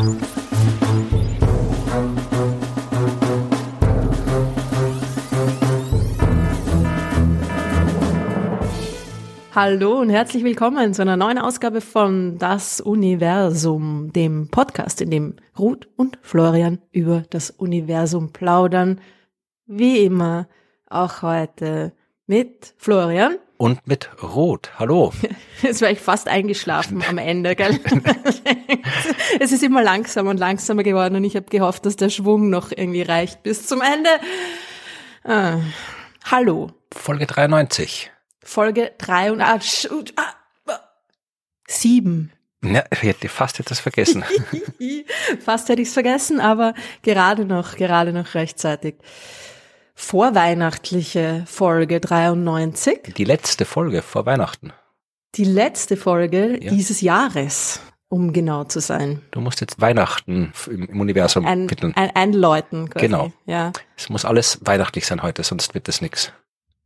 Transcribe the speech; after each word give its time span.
Hallo 0.00 0.06
und 10.00 10.08
herzlich 10.08 10.42
willkommen 10.42 10.94
zu 10.94 11.02
einer 11.02 11.18
neuen 11.18 11.36
Ausgabe 11.36 11.82
von 11.82 12.38
Das 12.38 12.80
Universum, 12.80 14.10
dem 14.14 14.48
Podcast, 14.48 15.02
in 15.02 15.10
dem 15.10 15.34
Ruth 15.58 15.86
und 15.96 16.18
Florian 16.22 16.78
über 16.92 17.24
das 17.28 17.50
Universum 17.50 18.32
plaudern. 18.32 19.02
Wie 19.66 19.98
immer, 19.98 20.48
auch 20.86 21.20
heute 21.20 21.92
mit 22.26 22.74
Florian. 22.78 23.36
Und 23.60 23.86
mit 23.86 24.08
Ruth. 24.22 24.70
Hallo. 24.78 25.12
Jetzt 25.62 25.82
wäre 25.82 25.92
ich 25.92 26.00
fast 26.00 26.28
eingeschlafen 26.28 27.04
am 27.06 27.18
Ende, 27.18 27.54
gell? 27.54 27.78
es 29.38 29.52
ist 29.52 29.62
immer 29.62 29.82
langsamer 29.82 30.30
und 30.30 30.38
langsamer 30.38 30.82
geworden 30.82 31.16
und 31.16 31.24
ich 31.24 31.36
habe 31.36 31.44
gehofft, 31.44 31.84
dass 31.84 31.96
der 31.96 32.08
Schwung 32.08 32.48
noch 32.48 32.70
irgendwie 32.70 33.02
reicht 33.02 33.42
bis 33.42 33.66
zum 33.66 33.82
Ende. 33.82 34.08
Ah. 35.24 35.58
Hallo. 36.30 36.70
Folge 36.90 37.26
93. 37.26 38.10
Folge 38.42 38.92
3 38.96 39.32
und 39.32 39.42
ah, 39.42 39.58
ah, 40.66 40.80
7. 41.68 42.32
Ja, 42.64 42.84
ich 42.90 43.02
hätte 43.02 43.28
fast 43.28 43.60
etwas 43.60 43.78
vergessen. 43.78 44.24
fast 45.44 45.68
hätte 45.68 45.82
ich 45.82 45.88
es 45.88 45.92
vergessen, 45.92 46.40
aber 46.40 46.72
gerade 47.02 47.44
noch, 47.44 47.76
gerade 47.76 48.14
noch 48.14 48.32
rechtzeitig. 48.34 48.94
Vorweihnachtliche 50.02 51.44
Folge 51.46 52.00
93. 52.00 53.14
Die 53.16 53.24
letzte 53.24 53.64
Folge 53.66 54.00
vor 54.00 54.24
Weihnachten. 54.24 54.72
Die 55.36 55.44
letzte 55.44 55.96
Folge 55.96 56.58
ja. 56.60 56.70
dieses 56.70 57.02
Jahres, 57.02 57.80
um 58.08 58.32
genau 58.32 58.64
zu 58.64 58.80
sein. 58.80 59.22
Du 59.30 59.40
musst 59.40 59.60
jetzt 59.60 59.80
Weihnachten 59.80 60.52
im 60.66 61.00
Universum 61.00 61.46
ein, 61.46 61.68
ein, 61.94 62.16
einläuten. 62.16 62.88
Quasi. 62.88 63.06
Genau. 63.06 63.30
Ja. 63.44 63.72
Es 63.96 64.08
muss 64.08 64.24
alles 64.24 64.58
weihnachtlich 64.62 65.06
sein 65.06 65.22
heute, 65.22 65.44
sonst 65.44 65.74
wird 65.74 65.86
das 65.86 66.00
nichts. 66.00 66.32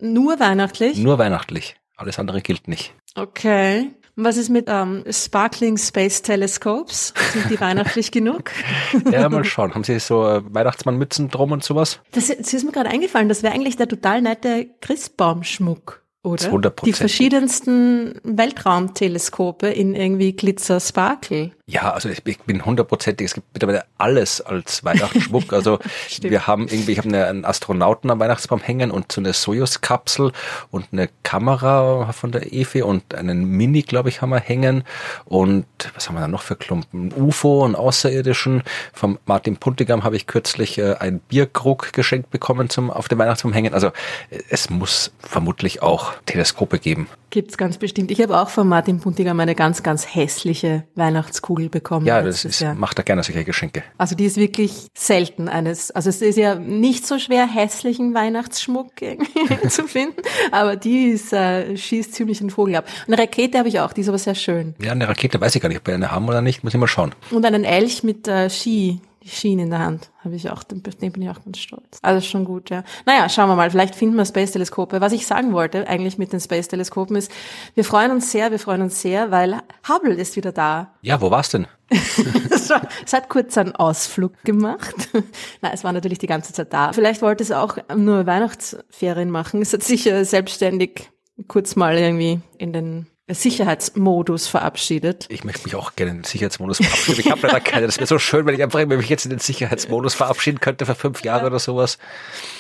Nur 0.01 0.41
weihnachtlich? 0.41 0.99
Nur 0.99 1.17
weihnachtlich. 1.17 1.77
Alles 1.97 2.19
andere 2.19 2.43
gilt 2.43 2.69
nicht. 2.69 2.95
Okay. 3.15 3.93
Was 4.17 4.37
ist 4.37 4.49
mit 4.49 4.67
ähm, 4.69 5.03
Sparkling 5.11 5.77
Space 5.77 6.23
Telescopes? 6.23 7.13
Sind 7.33 7.51
die 7.51 7.61
weihnachtlich 7.61 8.13
genug? 8.13 8.51
Ja, 9.11 9.29
mal 9.29 9.45
schauen. 9.45 9.75
Haben 9.75 9.85
Sie 9.85 9.99
so 9.99 10.27
äh, 10.27 10.43
Weihnachtsmannmützen 10.47 11.29
drum 11.29 11.53
und 11.53 11.65
sowas? 11.65 12.01
Das, 12.13 12.29
das 12.29 12.55
ist 12.55 12.65
mir 12.65 12.73
gerade 12.73 12.91
eingefallen. 12.91 13.29
Das 13.29 13.43
wäre 13.43 13.53
eigentlich 13.53 13.77
der 13.77 13.89
total 13.89 14.23
nette 14.23 14.69
Christbaumschmuck 14.81 16.05
oder? 16.25 16.47
100%. 16.47 16.85
Die 16.85 16.93
verschiedensten 16.93 18.15
Weltraumteleskope 18.25 19.69
in 19.69 19.95
irgendwie 19.95 20.33
Glitzer 20.33 20.81
Sparkle. 20.81 21.53
Ja, 21.67 21.93
also 21.93 22.11
ich, 22.11 22.21
ich 22.27 22.39
bin 22.41 22.63
hundertprozentig, 22.63 23.25
es 23.25 23.35
gibt 23.35 23.47
mittlerweile 23.55 23.87
alles 23.97 24.43
als 24.43 24.85
Weihnachtsschmuck. 24.85 25.51
Also 25.55 25.79
wir 26.21 26.47
haben 26.47 26.69
irgendwie, 26.69 26.93
ich 26.93 26.99
habe 26.99 27.09
eine, 27.09 27.27
einen 27.27 27.47
Astronauten 27.47 28.11
am 28.11 28.21
Weihnachtsbaum 28.21 28.61
hängen 28.61 28.91
und 28.91 29.11
so 29.11 29.23
eine 29.23 29.33
Sojus-Kapsel 29.33 30.33
und 30.71 30.89
eine 30.93 31.09
Kamera 31.23 32.13
von 32.13 32.33
der 32.33 32.53
EFE 32.53 32.85
und 32.85 33.15
einen 33.15 33.47
Mini, 33.47 33.81
glaube 33.81 34.11
ich, 34.11 34.21
haben 34.21 34.29
wir 34.29 34.41
hängen. 34.41 34.85
Und 35.25 35.65
was 35.95 36.07
haben 36.07 36.17
wir 36.17 36.21
da 36.21 36.29
noch 36.29 36.43
für 36.43 36.55
Klumpen? 36.55 37.09
Ein 37.09 37.13
UFO, 37.15 37.65
einen 37.65 37.77
Außerirdischen. 37.77 38.63
Vom 38.93 39.19
Martin 39.25 39.57
Puntigam 39.57 40.05
habe 40.05 40.17
ich 40.17 40.27
kürzlich 40.27 40.77
äh, 40.77 40.97
ein 40.97 41.21
Bierkrug 41.21 41.95
geschenkt 41.95 42.29
bekommen 42.29 42.69
zum 42.69 42.91
auf 42.91 43.09
dem 43.09 43.19
Weihnachtsbaum 43.19 43.55
hängen. 43.55 43.73
Also 43.73 43.87
äh, 44.29 44.43
es 44.51 44.69
muss 44.69 45.13
vermutlich 45.19 45.81
auch 45.81 46.13
Teleskope 46.27 46.79
geben. 46.79 47.09
Gibt's 47.35 47.59
ganz 47.59 47.79
bestimmt. 47.79 48.13
Ich 48.13 48.23
habe 48.23 48.39
auch 48.39 48.49
von 48.49 48.69
Martin 48.69 49.01
Puntigam 49.01 49.41
eine 49.41 49.57
ganz, 49.57 49.83
ganz 49.83 50.15
hässliche 50.15 50.85
Weihnachtskugel 50.95 51.69
bekommen. 51.69 52.07
Ja, 52.07 52.23
das 52.23 52.45
ist, 52.45 52.61
Jahr. 52.61 52.77
macht 52.77 52.97
er 53.01 53.03
gerne 53.03 53.25
solche 53.25 53.43
Geschenke. 53.43 53.83
Also 53.99 54.15
die 54.15 54.25
ist 54.25 54.37
wirklich 54.37 54.87
selten 54.95 55.49
eines, 55.49 55.91
also 55.91 56.11
es 56.11 56.23
ist 56.23 56.37
ja 56.37 56.55
nicht 56.55 57.05
so 57.05 57.19
schwer, 57.19 57.49
hässlichen 57.49 58.15
Weihnachtsschmuck 58.15 58.93
zu 59.69 59.89
finden, 59.89 60.23
aber 60.53 60.77
die 60.77 61.07
ist, 61.07 61.33
äh, 61.33 61.77
schießt 61.77 62.15
ziemlich 62.15 62.39
den 62.39 62.51
Vogel 62.51 62.77
ab. 62.77 62.87
eine 63.09 63.19
Rakete 63.19 63.59
habe 63.59 63.67
ich 63.67 63.81
auch, 63.81 63.93
die 63.93 64.03
ist 64.03 64.09
aber 64.09 64.19
sehr 64.19 64.37
schön. 64.37 64.77
Ja, 64.81 64.93
eine 64.93 65.09
Rakete 65.09 65.41
weiß 65.41 65.57
ich 65.57 65.61
gar 65.61 65.69
nicht, 65.69 65.79
ob 65.79 65.87
wir 65.89 65.95
eine 65.95 66.13
haben 66.13 66.29
oder 66.29 66.41
nicht, 66.41 66.63
muss 66.63 66.73
ich 66.73 66.79
mal 66.79 66.87
schauen. 66.87 67.17
Und 67.33 67.45
einen 67.45 67.65
Elch 67.65 68.05
mit 68.05 68.29
äh, 68.29 68.49
Ski 68.49 69.01
die 69.25 69.31
Schiene 69.31 69.63
in 69.63 69.71
der 69.71 69.79
Hand. 69.79 70.11
Habe 70.23 70.37
ich 70.37 70.51
auch, 70.51 70.63
den, 70.63 70.83
bin 70.83 71.23
ich 71.23 71.31
auch 71.31 71.43
ganz 71.43 71.59
stolz. 71.59 71.99
Also 72.03 72.27
schon 72.27 72.45
gut, 72.45 72.69
ja. 72.69 72.85
Naja, 73.07 73.29
schauen 73.31 73.49
wir 73.49 73.57
mal, 73.57 73.71
vielleicht 73.71 73.95
finden 73.95 74.17
wir 74.17 74.27
Space-Teleskope. 74.27 75.01
Was 75.01 75.13
ich 75.13 75.27
sagen 75.27 75.53
wollte 75.55 75.89
eigentlich 75.89 76.19
mit 76.19 76.33
den 76.33 76.41
Space-Teleskopen 76.41 77.17
ist, 77.17 77.33
wir 77.75 77.85
freuen 77.85 78.11
uns 78.11 78.31
sehr, 78.31 78.51
wir 78.51 78.59
freuen 78.59 78.83
uns 78.83 79.01
sehr, 79.01 79.31
weil 79.31 79.63
Hubble 79.89 80.15
ist 80.15 80.37
wieder 80.37 80.53
da. 80.53 80.95
Ja, 81.01 81.21
wo 81.23 81.31
war's 81.31 81.49
denn? 81.49 81.67
es 82.51 83.13
hat 83.13 83.29
kurz 83.31 83.57
einen 83.57 83.75
Ausflug 83.75 84.43
gemacht. 84.45 85.09
Nein, 85.63 85.73
es 85.73 85.85
war 85.85 85.93
natürlich 85.93 86.19
die 86.19 86.27
ganze 86.27 86.53
Zeit 86.53 86.73
da. 86.73 86.93
Vielleicht 86.93 87.23
wollte 87.23 87.43
es 87.43 87.51
auch 87.51 87.79
nur 87.97 88.27
Weihnachtsferien 88.27 89.31
machen. 89.31 89.63
Es 89.63 89.73
hat 89.73 89.83
sicher 89.83 90.25
selbstständig 90.25 91.11
kurz 91.49 91.77
mal 91.77 91.97
irgendwie 91.97 92.41
in 92.59 92.73
den 92.73 93.07
Sicherheitsmodus 93.27 94.49
verabschiedet. 94.49 95.27
Ich 95.31 95.45
möchte 95.45 95.65
mich 95.65 95.75
auch 95.75 95.97
gerne 95.97 96.11
in 96.11 96.19
den 96.19 96.25
Sicherheitsmodus 96.25 96.77
verabschieden. 96.79 97.21
Ich 97.21 97.31
habe 97.31 97.47
leider 97.47 97.61
keine. 97.61 97.87
Das 97.87 97.97
wäre 97.97 98.07
so 98.07 98.19
schön, 98.19 98.45
wenn 98.45 98.55
ich 98.55 98.63
einfach 98.63 98.85
mich 98.85 99.09
jetzt 99.09 99.25
in 99.25 99.31
den 99.31 99.39
Sicherheitsmodus 99.39 100.15
verabschieden 100.15 100.61
könnte 100.61 100.85
für 100.85 100.95
fünf 100.95 101.25
Jahre 101.25 101.43
ja. 101.43 101.47
oder 101.47 101.59
sowas. 101.59 101.99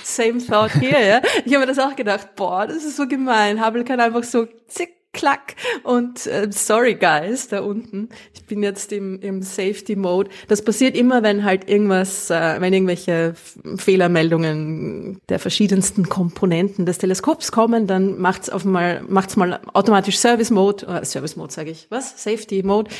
Same 0.02 0.44
thought 0.44 0.72
here, 0.80 1.06
ja. 1.06 1.20
Ich 1.44 1.52
habe 1.52 1.66
mir 1.66 1.66
das 1.66 1.78
auch 1.78 1.94
gedacht, 1.94 2.34
boah, 2.34 2.66
das 2.66 2.78
ist 2.78 2.96
so 2.96 3.06
gemein. 3.06 3.64
Hubble 3.64 3.84
kann 3.84 4.00
einfach 4.00 4.24
so 4.24 4.46
zick 4.66 5.03
klack 5.14 5.54
und 5.82 6.26
äh, 6.26 6.48
sorry 6.50 6.94
guys 6.94 7.48
da 7.48 7.60
unten. 7.60 8.10
Ich 8.34 8.44
bin 8.44 8.62
jetzt 8.62 8.92
im, 8.92 9.20
im 9.20 9.40
Safety 9.40 9.96
Mode. 9.96 10.30
Das 10.48 10.62
passiert 10.62 10.96
immer, 10.96 11.22
wenn 11.22 11.44
halt 11.44 11.70
irgendwas, 11.70 12.28
äh, 12.30 12.60
wenn 12.60 12.74
irgendwelche 12.74 13.34
Fehlermeldungen 13.76 15.20
der 15.30 15.38
verschiedensten 15.38 16.08
Komponenten 16.08 16.84
des 16.84 16.98
Teleskops 16.98 17.52
kommen, 17.52 17.86
dann 17.86 18.18
macht's 18.18 18.50
auf 18.50 18.64
mal 18.64 19.02
macht's 19.08 19.36
mal 19.36 19.60
automatisch 19.72 20.18
Service 20.18 20.50
Mode, 20.50 20.86
äh, 20.86 21.04
Service 21.04 21.36
Mode 21.36 21.52
sage 21.52 21.70
ich, 21.70 21.86
was? 21.90 22.22
Safety 22.22 22.62
Mode. 22.62 22.90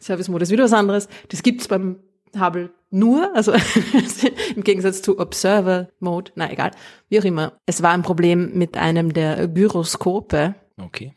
Service 0.00 0.28
Mode 0.28 0.44
ist 0.44 0.50
wieder 0.50 0.64
was 0.64 0.72
anderes. 0.72 1.08
Das 1.30 1.42
gibt's 1.42 1.66
beim 1.66 1.96
Hubble 2.38 2.70
nur, 2.90 3.34
also 3.34 3.52
im 4.56 4.62
Gegensatz 4.62 5.02
zu 5.02 5.18
Observer 5.18 5.88
Mode, 5.98 6.30
na 6.34 6.52
egal, 6.52 6.72
wie 7.08 7.18
auch 7.18 7.24
immer. 7.24 7.52
Es 7.66 7.82
war 7.82 7.92
ein 7.92 8.02
Problem 8.02 8.52
mit 8.54 8.76
einem 8.76 9.12
der 9.12 9.48
Gyroskope. 9.48 10.54
Okay 10.78 11.14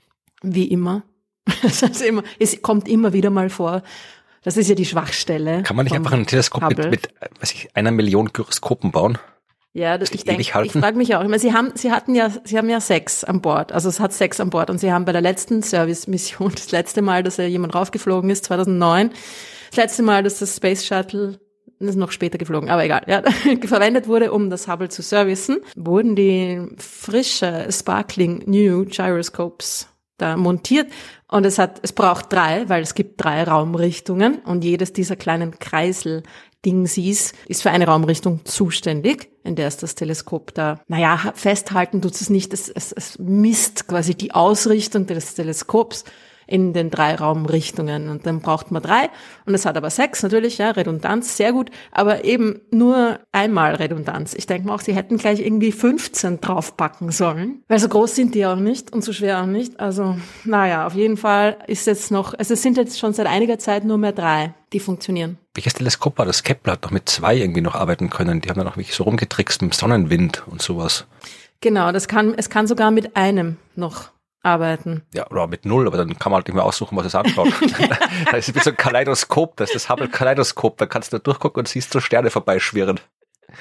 wie 0.53 0.65
immer. 0.65 1.03
immer. 2.07 2.23
Es 2.39 2.61
kommt 2.61 2.87
immer 2.87 3.13
wieder 3.13 3.29
mal 3.29 3.49
vor. 3.49 3.83
Das 4.43 4.57
ist 4.57 4.69
ja 4.69 4.75
die 4.75 4.85
Schwachstelle. 4.85 5.63
Kann 5.63 5.75
man 5.75 5.85
nicht 5.85 5.95
einfach 5.95 6.11
ein 6.11 6.27
Teleskop 6.27 6.69
mit, 6.69 6.91
mit 6.91 7.09
weiß 7.39 7.51
ich, 7.53 7.69
einer 7.73 7.91
Million 7.91 8.31
Gyroskopen 8.31 8.91
bauen? 8.91 9.17
Ja, 9.73 9.97
das, 9.97 10.11
ich 10.11 10.23
denke, 10.23 10.41
ich 10.41 10.51
frage 10.51 10.97
mich 10.97 11.15
auch 11.15 11.21
immer. 11.21 11.37
Sie 11.37 11.51
haben, 11.51 11.71
sie 11.73 11.91
hatten 11.91 12.15
ja, 12.15 12.29
sie 12.43 12.57
haben 12.57 12.69
ja 12.69 12.79
sechs 12.79 13.23
an 13.23 13.41
Bord. 13.41 13.71
Also 13.71 13.89
es 13.89 13.99
hat 13.99 14.13
sechs 14.13 14.39
an 14.39 14.49
Bord 14.49 14.69
und 14.69 14.77
sie 14.77 14.93
haben 14.93 15.03
bei 15.03 15.11
der 15.11 15.21
letzten 15.21 15.63
Service-Mission, 15.63 16.51
das 16.55 16.71
letzte 16.71 17.01
Mal, 17.01 17.23
dass 17.23 17.37
ja 17.37 17.45
jemand 17.45 17.75
raufgeflogen 17.75 18.29
ist, 18.29 18.45
2009, 18.45 19.11
das 19.71 19.77
letzte 19.77 20.03
Mal, 20.03 20.23
dass 20.23 20.39
das 20.39 20.55
Space 20.55 20.85
Shuttle 20.85 21.39
das 21.79 21.89
ist 21.89 21.95
noch 21.97 22.11
später 22.11 22.37
geflogen, 22.37 22.69
aber 22.69 22.85
egal, 22.85 23.03
ja, 23.07 23.21
verwendet 23.65 24.07
wurde, 24.07 24.31
um 24.31 24.49
das 24.49 24.67
Hubble 24.67 24.87
zu 24.87 25.01
servicen, 25.01 25.57
wurden 25.75 26.15
die 26.15 26.61
frische 26.77 27.67
Sparkling 27.69 28.43
New 28.45 28.85
Gyroscopes 28.85 29.89
da 30.17 30.37
montiert. 30.37 30.91
Und 31.27 31.45
es 31.45 31.59
hat, 31.59 31.79
es 31.83 31.91
braucht 31.93 32.31
drei, 32.31 32.67
weil 32.69 32.81
es 32.81 32.95
gibt 32.95 33.23
drei 33.23 33.43
Raumrichtungen. 33.43 34.39
Und 34.39 34.63
jedes 34.63 34.93
dieser 34.93 35.15
kleinen 35.15 35.59
Kreisel 35.59 36.23
Dingsies 36.65 37.33
ist 37.47 37.61
für 37.61 37.69
eine 37.69 37.85
Raumrichtung 37.85 38.43
zuständig, 38.43 39.29
in 39.43 39.55
der 39.55 39.67
ist 39.67 39.83
das 39.83 39.93
Teleskop 39.93 40.53
da. 40.55 40.81
Naja, 40.87 41.17
festhalten 41.35 42.01
tut 42.01 42.15
es 42.15 42.29
nicht, 42.29 42.53
es, 42.53 42.69
es, 42.69 42.91
es 42.91 43.19
misst 43.19 43.87
quasi 43.87 44.15
die 44.15 44.31
Ausrichtung 44.31 45.05
des 45.05 45.35
Teleskops 45.35 46.05
in 46.47 46.73
den 46.73 46.89
drei 46.89 47.15
Raumrichtungen. 47.15 48.09
Und 48.09 48.25
dann 48.25 48.41
braucht 48.41 48.71
man 48.71 48.81
drei. 48.81 49.09
Und 49.45 49.53
es 49.53 49.65
hat 49.65 49.77
aber 49.77 49.89
sechs 49.89 50.23
natürlich, 50.23 50.57
ja, 50.57 50.71
Redundanz, 50.71 51.37
sehr 51.37 51.51
gut. 51.51 51.71
Aber 51.91 52.23
eben 52.25 52.61
nur 52.71 53.19
einmal 53.31 53.75
Redundanz. 53.75 54.33
Ich 54.33 54.47
denke 54.47 54.67
mal 54.67 54.75
auch, 54.75 54.81
sie 54.81 54.95
hätten 54.95 55.17
gleich 55.17 55.39
irgendwie 55.39 55.71
15 55.71 56.41
draufpacken 56.41 57.11
sollen. 57.11 57.63
Weil 57.67 57.79
so 57.79 57.89
groß 57.89 58.15
sind 58.15 58.35
die 58.35 58.45
auch 58.45 58.55
nicht 58.55 58.93
und 58.93 59.03
so 59.03 59.13
schwer 59.13 59.41
auch 59.41 59.47
nicht. 59.47 59.79
Also, 59.79 60.17
naja, 60.43 60.85
auf 60.85 60.93
jeden 60.93 61.17
Fall 61.17 61.57
ist 61.67 61.87
jetzt 61.87 62.11
noch, 62.11 62.33
also 62.33 62.53
es 62.53 62.61
sind 62.61 62.77
jetzt 62.77 62.99
schon 62.99 63.13
seit 63.13 63.27
einiger 63.27 63.59
Zeit 63.59 63.85
nur 63.85 63.97
mehr 63.97 64.11
drei, 64.11 64.53
die 64.73 64.79
funktionieren. 64.79 65.37
Welches 65.53 65.73
Teleskop 65.73 66.17
war 66.17 66.25
das? 66.25 66.43
Kepler 66.43 66.73
hat 66.73 66.83
doch 66.83 66.91
mit 66.91 67.07
zwei 67.07 67.35
irgendwie 67.37 67.61
noch 67.61 67.75
arbeiten 67.75 68.09
können. 68.09 68.41
Die 68.41 68.49
haben 68.49 68.57
dann 68.57 68.67
auch 68.67 68.77
wirklich 68.77 68.95
so 68.95 69.03
rumgetrickst 69.05 69.61
mit 69.61 69.71
dem 69.71 69.73
Sonnenwind 69.73 70.43
und 70.47 70.61
sowas. 70.61 71.05
Genau, 71.61 71.91
das 71.91 72.07
kann, 72.07 72.33
es 72.35 72.49
kann 72.49 72.67
sogar 72.67 72.91
mit 72.91 73.15
einem 73.15 73.57
noch 73.75 74.09
arbeiten. 74.45 75.03
Ja, 75.13 75.29
oder 75.29 75.47
mit 75.47 75.65
null, 75.65 75.87
aber 75.87 75.97
dann 75.97 76.17
kann 76.19 76.31
man 76.31 76.37
halt 76.37 76.47
nicht 76.47 76.55
mehr 76.55 76.65
aussuchen, 76.65 76.95
was 76.95 77.05
es 77.05 77.15
anschaut. 77.15 77.49
da 78.31 78.37
ist 78.37 78.53
wie 78.53 78.59
so 78.59 78.69
ein 78.69 78.77
Kaleidoskop, 78.77 79.57
das 79.57 79.69
ist 79.69 79.75
das 79.75 79.89
Hubble-Kaleidoskop, 79.89 80.77
da 80.77 80.85
kannst 80.85 81.13
du 81.13 81.19
durchgucken 81.19 81.61
und 81.61 81.67
siehst 81.67 81.91
so 81.91 81.99
Sterne 81.99 82.29
vorbeischwirren. 82.29 82.99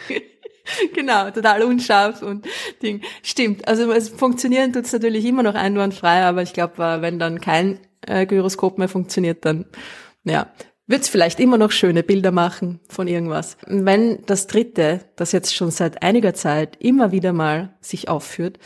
genau, 0.94 1.30
total 1.30 1.62
unscharf 1.62 2.22
und 2.22 2.46
Ding. 2.82 3.02
Stimmt, 3.22 3.66
also 3.66 3.90
es 3.92 4.08
funktionieren 4.08 4.72
tut's 4.72 4.92
natürlich 4.92 5.24
immer 5.24 5.42
noch 5.42 5.54
einwandfrei, 5.54 6.24
aber 6.24 6.42
ich 6.42 6.52
glaube, 6.52 6.82
äh, 6.82 7.02
wenn 7.02 7.18
dann 7.18 7.40
kein 7.40 7.80
äh, 8.06 8.26
Gyroskop 8.26 8.78
mehr 8.78 8.88
funktioniert, 8.88 9.44
dann 9.44 9.66
ja, 10.24 10.52
wird 10.86 11.02
es 11.02 11.08
vielleicht 11.08 11.40
immer 11.40 11.58
noch 11.58 11.70
schöne 11.70 12.02
Bilder 12.02 12.30
machen 12.30 12.80
von 12.88 13.08
irgendwas. 13.08 13.56
Wenn 13.66 14.24
das 14.26 14.46
dritte, 14.46 15.00
das 15.16 15.32
jetzt 15.32 15.54
schon 15.54 15.70
seit 15.70 16.02
einiger 16.02 16.34
Zeit 16.34 16.76
immer 16.80 17.12
wieder 17.12 17.32
mal 17.32 17.74
sich 17.80 18.08
aufführt, 18.08 18.58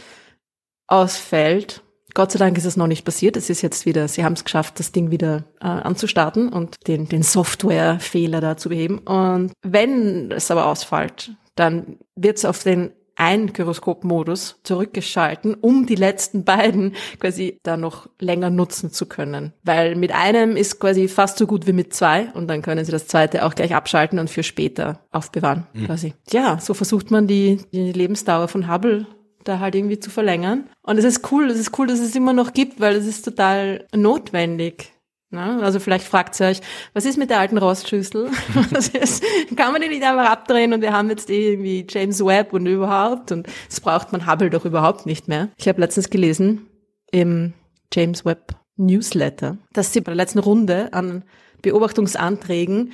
ausfällt, 0.88 1.82
Gott 2.18 2.32
sei 2.32 2.40
Dank 2.40 2.58
ist 2.58 2.64
es 2.64 2.76
noch 2.76 2.88
nicht 2.88 3.04
passiert. 3.04 3.36
Es 3.36 3.48
ist 3.48 3.62
jetzt 3.62 3.86
wieder, 3.86 4.08
sie 4.08 4.24
haben 4.24 4.32
es 4.32 4.42
geschafft, 4.42 4.80
das 4.80 4.90
Ding 4.90 5.12
wieder 5.12 5.44
äh, 5.60 5.66
anzustarten 5.68 6.48
und 6.48 6.88
den, 6.88 7.08
den 7.08 7.22
Softwarefehler 7.22 8.40
da 8.40 8.56
zu 8.56 8.70
beheben. 8.70 8.98
Und 8.98 9.52
wenn 9.62 10.32
es 10.32 10.50
aber 10.50 10.66
ausfällt, 10.66 11.30
dann 11.54 11.98
wird 12.16 12.38
es 12.38 12.44
auf 12.44 12.60
den 12.64 12.90
ein 13.14 13.52
Gyroskop-Modus 13.52 14.58
zurückgeschalten, 14.64 15.54
um 15.54 15.86
die 15.86 15.94
letzten 15.94 16.42
beiden 16.42 16.96
quasi 17.20 17.60
da 17.62 17.76
noch 17.76 18.08
länger 18.18 18.50
nutzen 18.50 18.90
zu 18.90 19.06
können. 19.06 19.52
Weil 19.62 19.94
mit 19.94 20.12
einem 20.12 20.56
ist 20.56 20.80
quasi 20.80 21.06
fast 21.06 21.38
so 21.38 21.46
gut 21.46 21.68
wie 21.68 21.72
mit 21.72 21.94
zwei 21.94 22.32
und 22.34 22.48
dann 22.48 22.62
können 22.62 22.84
sie 22.84 22.90
das 22.90 23.06
zweite 23.06 23.46
auch 23.46 23.54
gleich 23.54 23.76
abschalten 23.76 24.18
und 24.18 24.28
für 24.28 24.42
später 24.42 25.06
aufbewahren 25.12 25.68
mhm. 25.72 25.86
quasi. 25.86 26.14
Ja, 26.32 26.58
so 26.58 26.74
versucht 26.74 27.12
man 27.12 27.28
die, 27.28 27.60
die 27.72 27.92
Lebensdauer 27.92 28.48
von 28.48 28.68
Hubble 28.68 29.06
da 29.48 29.58
halt 29.58 29.74
irgendwie 29.74 29.98
zu 29.98 30.10
verlängern. 30.10 30.68
Und 30.82 30.98
es 30.98 31.04
ist 31.04 31.32
cool, 31.32 31.50
es 31.50 31.58
ist 31.58 31.78
cool, 31.78 31.86
dass 31.86 32.00
es 32.00 32.14
immer 32.14 32.32
noch 32.32 32.52
gibt, 32.52 32.80
weil 32.80 32.94
es 32.96 33.06
ist 33.06 33.24
total 33.24 33.86
notwendig. 33.94 34.92
Ne? 35.30 35.60
Also 35.62 35.78
vielleicht 35.78 36.06
fragt 36.06 36.40
ihr 36.40 36.46
euch, 36.46 36.60
was 36.94 37.04
ist 37.04 37.18
mit 37.18 37.28
der 37.28 37.40
alten 37.40 37.58
Rostschüssel? 37.58 38.30
was 38.70 38.88
ist, 38.88 39.22
kann 39.56 39.72
man 39.72 39.82
die 39.82 39.88
nicht 39.88 40.02
einfach 40.02 40.30
abdrehen 40.30 40.72
und 40.72 40.80
wir 40.80 40.92
haben 40.92 41.10
jetzt 41.10 41.28
eh 41.28 41.52
irgendwie 41.52 41.86
James 41.88 42.24
Webb 42.24 42.52
und 42.54 42.66
überhaupt 42.66 43.32
und 43.32 43.46
das 43.68 43.80
braucht 43.80 44.12
man 44.12 44.26
Hubble 44.26 44.50
doch 44.50 44.64
überhaupt 44.64 45.04
nicht 45.04 45.28
mehr. 45.28 45.50
Ich 45.56 45.68
habe 45.68 45.80
letztens 45.80 46.08
gelesen 46.08 46.66
im 47.10 47.52
James 47.92 48.24
Webb 48.24 48.54
Newsletter, 48.76 49.58
dass 49.72 49.92
sie 49.92 50.00
bei 50.00 50.12
der 50.12 50.16
letzten 50.16 50.38
Runde 50.38 50.92
an 50.92 51.24
Beobachtungsanträgen 51.60 52.92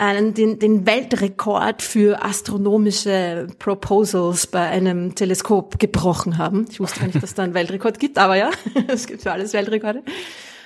einen, 0.00 0.34
den, 0.34 0.58
den 0.58 0.86
Weltrekord 0.86 1.82
für 1.82 2.24
astronomische 2.24 3.46
Proposals 3.58 4.46
bei 4.46 4.66
einem 4.66 5.14
Teleskop 5.14 5.78
gebrochen 5.78 6.38
haben. 6.38 6.64
Ich 6.70 6.80
wusste 6.80 7.00
gar 7.00 7.06
nicht, 7.06 7.22
dass 7.22 7.34
da 7.34 7.42
einen 7.42 7.52
Weltrekord 7.52 8.00
gibt, 8.00 8.16
aber 8.16 8.36
ja, 8.36 8.50
es 8.88 9.06
gibt 9.06 9.20
für 9.22 9.32
alles 9.32 9.52
Weltrekorde. 9.52 10.02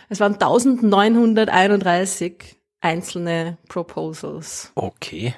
Es 0.08 0.20
waren 0.20 0.34
1931 0.34 2.54
einzelne 2.80 3.58
Proposals. 3.68 4.70
Okay. 4.76 5.34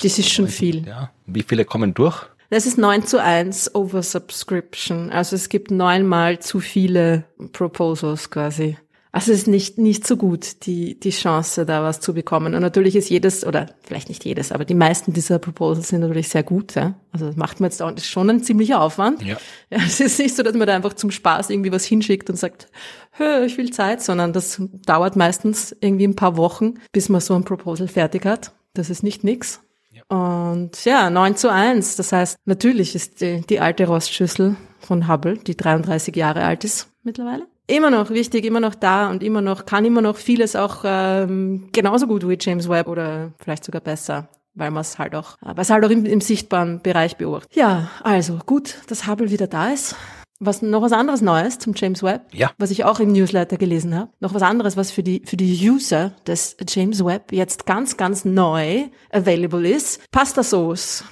das 0.00 0.04
ist 0.04 0.30
schon 0.30 0.46
viel. 0.46 0.86
Ja. 0.86 1.10
Wie 1.26 1.42
viele 1.42 1.64
kommen 1.64 1.94
durch? 1.94 2.26
Das 2.50 2.64
ist 2.64 2.78
9 2.78 3.04
zu 3.04 3.20
1 3.20 3.74
Oversubscription. 3.74 5.10
Also 5.10 5.34
es 5.34 5.48
gibt 5.48 5.72
neunmal 5.72 6.38
zu 6.38 6.60
viele 6.60 7.24
Proposals 7.52 8.30
quasi. 8.30 8.78
Also 9.10 9.32
es 9.32 9.40
ist 9.40 9.46
nicht, 9.46 9.78
nicht 9.78 10.06
so 10.06 10.16
gut, 10.16 10.66
die, 10.66 10.98
die 11.00 11.10
Chance, 11.10 11.64
da 11.64 11.82
was 11.82 12.00
zu 12.00 12.12
bekommen. 12.12 12.54
Und 12.54 12.60
natürlich 12.60 12.94
ist 12.94 13.08
jedes, 13.08 13.44
oder 13.44 13.66
vielleicht 13.82 14.08
nicht 14.08 14.24
jedes, 14.24 14.52
aber 14.52 14.64
die 14.64 14.74
meisten 14.74 15.12
dieser 15.12 15.38
Proposals 15.38 15.88
sind 15.88 16.00
natürlich 16.00 16.28
sehr 16.28 16.42
gut. 16.42 16.74
Ja? 16.74 16.94
Also 17.12 17.26
das 17.26 17.36
macht 17.36 17.60
man 17.60 17.70
jetzt 17.70 17.80
auch, 17.80 17.90
das 17.90 18.04
ist 18.04 18.10
schon 18.10 18.28
ein 18.28 18.42
ziemlicher 18.42 18.80
Aufwand. 18.80 19.22
Ja. 19.22 19.38
ja. 19.70 19.78
Es 19.78 20.00
ist 20.00 20.18
nicht 20.18 20.36
so, 20.36 20.42
dass 20.42 20.54
man 20.54 20.66
da 20.66 20.74
einfach 20.74 20.94
zum 20.94 21.10
Spaß 21.10 21.50
irgendwie 21.50 21.72
was 21.72 21.84
hinschickt 21.84 22.28
und 22.28 22.36
sagt, 22.36 22.68
hö, 23.12 23.44
ich 23.44 23.56
will 23.56 23.70
Zeit, 23.70 24.02
sondern 24.02 24.32
das 24.32 24.60
dauert 24.84 25.16
meistens 25.16 25.74
irgendwie 25.80 26.06
ein 26.06 26.16
paar 26.16 26.36
Wochen, 26.36 26.74
bis 26.92 27.08
man 27.08 27.20
so 27.20 27.34
ein 27.34 27.44
Proposal 27.44 27.88
fertig 27.88 28.26
hat. 28.26 28.52
Das 28.74 28.90
ist 28.90 29.02
nicht 29.02 29.24
nix. 29.24 29.60
Ja. 29.90 30.02
Und 30.14 30.84
ja, 30.84 31.08
9 31.10 31.36
zu 31.36 31.50
1. 31.50 31.96
Das 31.96 32.12
heißt, 32.12 32.36
natürlich 32.44 32.94
ist 32.94 33.20
die, 33.20 33.40
die 33.40 33.60
alte 33.60 33.86
Rostschüssel 33.86 34.56
von 34.80 35.08
Hubble, 35.08 35.38
die 35.38 35.56
33 35.56 36.14
Jahre 36.14 36.44
alt 36.44 36.64
ist 36.64 36.88
mittlerweile, 37.02 37.46
immer 37.68 37.90
noch 37.90 38.10
wichtig, 38.10 38.44
immer 38.44 38.60
noch 38.60 38.74
da 38.74 39.08
und 39.10 39.22
immer 39.22 39.40
noch, 39.40 39.66
kann 39.66 39.84
immer 39.84 40.00
noch 40.00 40.16
vieles 40.16 40.56
auch 40.56 40.82
ähm, 40.84 41.68
genauso 41.72 42.06
gut 42.08 42.28
wie 42.28 42.38
James 42.40 42.68
Webb 42.68 42.88
oder 42.88 43.32
vielleicht 43.38 43.64
sogar 43.64 43.80
besser, 43.80 44.28
weil 44.54 44.70
man 44.70 44.80
es 44.80 44.98
halt 44.98 45.14
auch, 45.14 45.36
weil 45.40 45.60
es 45.60 45.70
halt 45.70 45.84
auch 45.84 45.90
im, 45.90 46.04
im 46.04 46.20
sichtbaren 46.20 46.80
Bereich 46.82 47.16
beobachtet. 47.16 47.54
Ja, 47.54 47.90
also 48.02 48.38
gut, 48.44 48.78
dass 48.88 49.06
Hubble 49.06 49.30
wieder 49.30 49.46
da 49.46 49.68
ist. 49.68 49.94
Was 50.40 50.62
noch 50.62 50.82
was 50.82 50.92
anderes 50.92 51.20
Neues 51.20 51.58
zum 51.58 51.74
James 51.74 52.02
Webb, 52.04 52.32
ja. 52.32 52.52
was 52.58 52.70
ich 52.70 52.84
auch 52.84 53.00
im 53.00 53.10
Newsletter 53.10 53.56
gelesen 53.56 53.92
habe. 53.96 54.12
Noch 54.20 54.34
was 54.34 54.42
anderes, 54.42 54.76
was 54.76 54.92
für 54.92 55.02
die 55.02 55.22
für 55.26 55.36
die 55.36 55.68
User 55.68 56.12
des 56.28 56.56
James 56.68 57.04
Webb 57.04 57.32
jetzt 57.32 57.66
ganz 57.66 57.96
ganz 57.96 58.24
neu 58.24 58.84
available 59.10 59.68
ist. 59.68 60.00
Pasta 60.12 60.44
Sauce. 60.44 61.02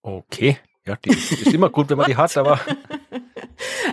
Okay, 0.00 0.56
ja, 0.86 0.96
die 0.96 1.10
ist 1.10 1.52
immer 1.52 1.68
gut, 1.68 1.90
wenn 1.90 1.98
man 1.98 2.06
die 2.06 2.16
hat, 2.16 2.34
aber 2.38 2.58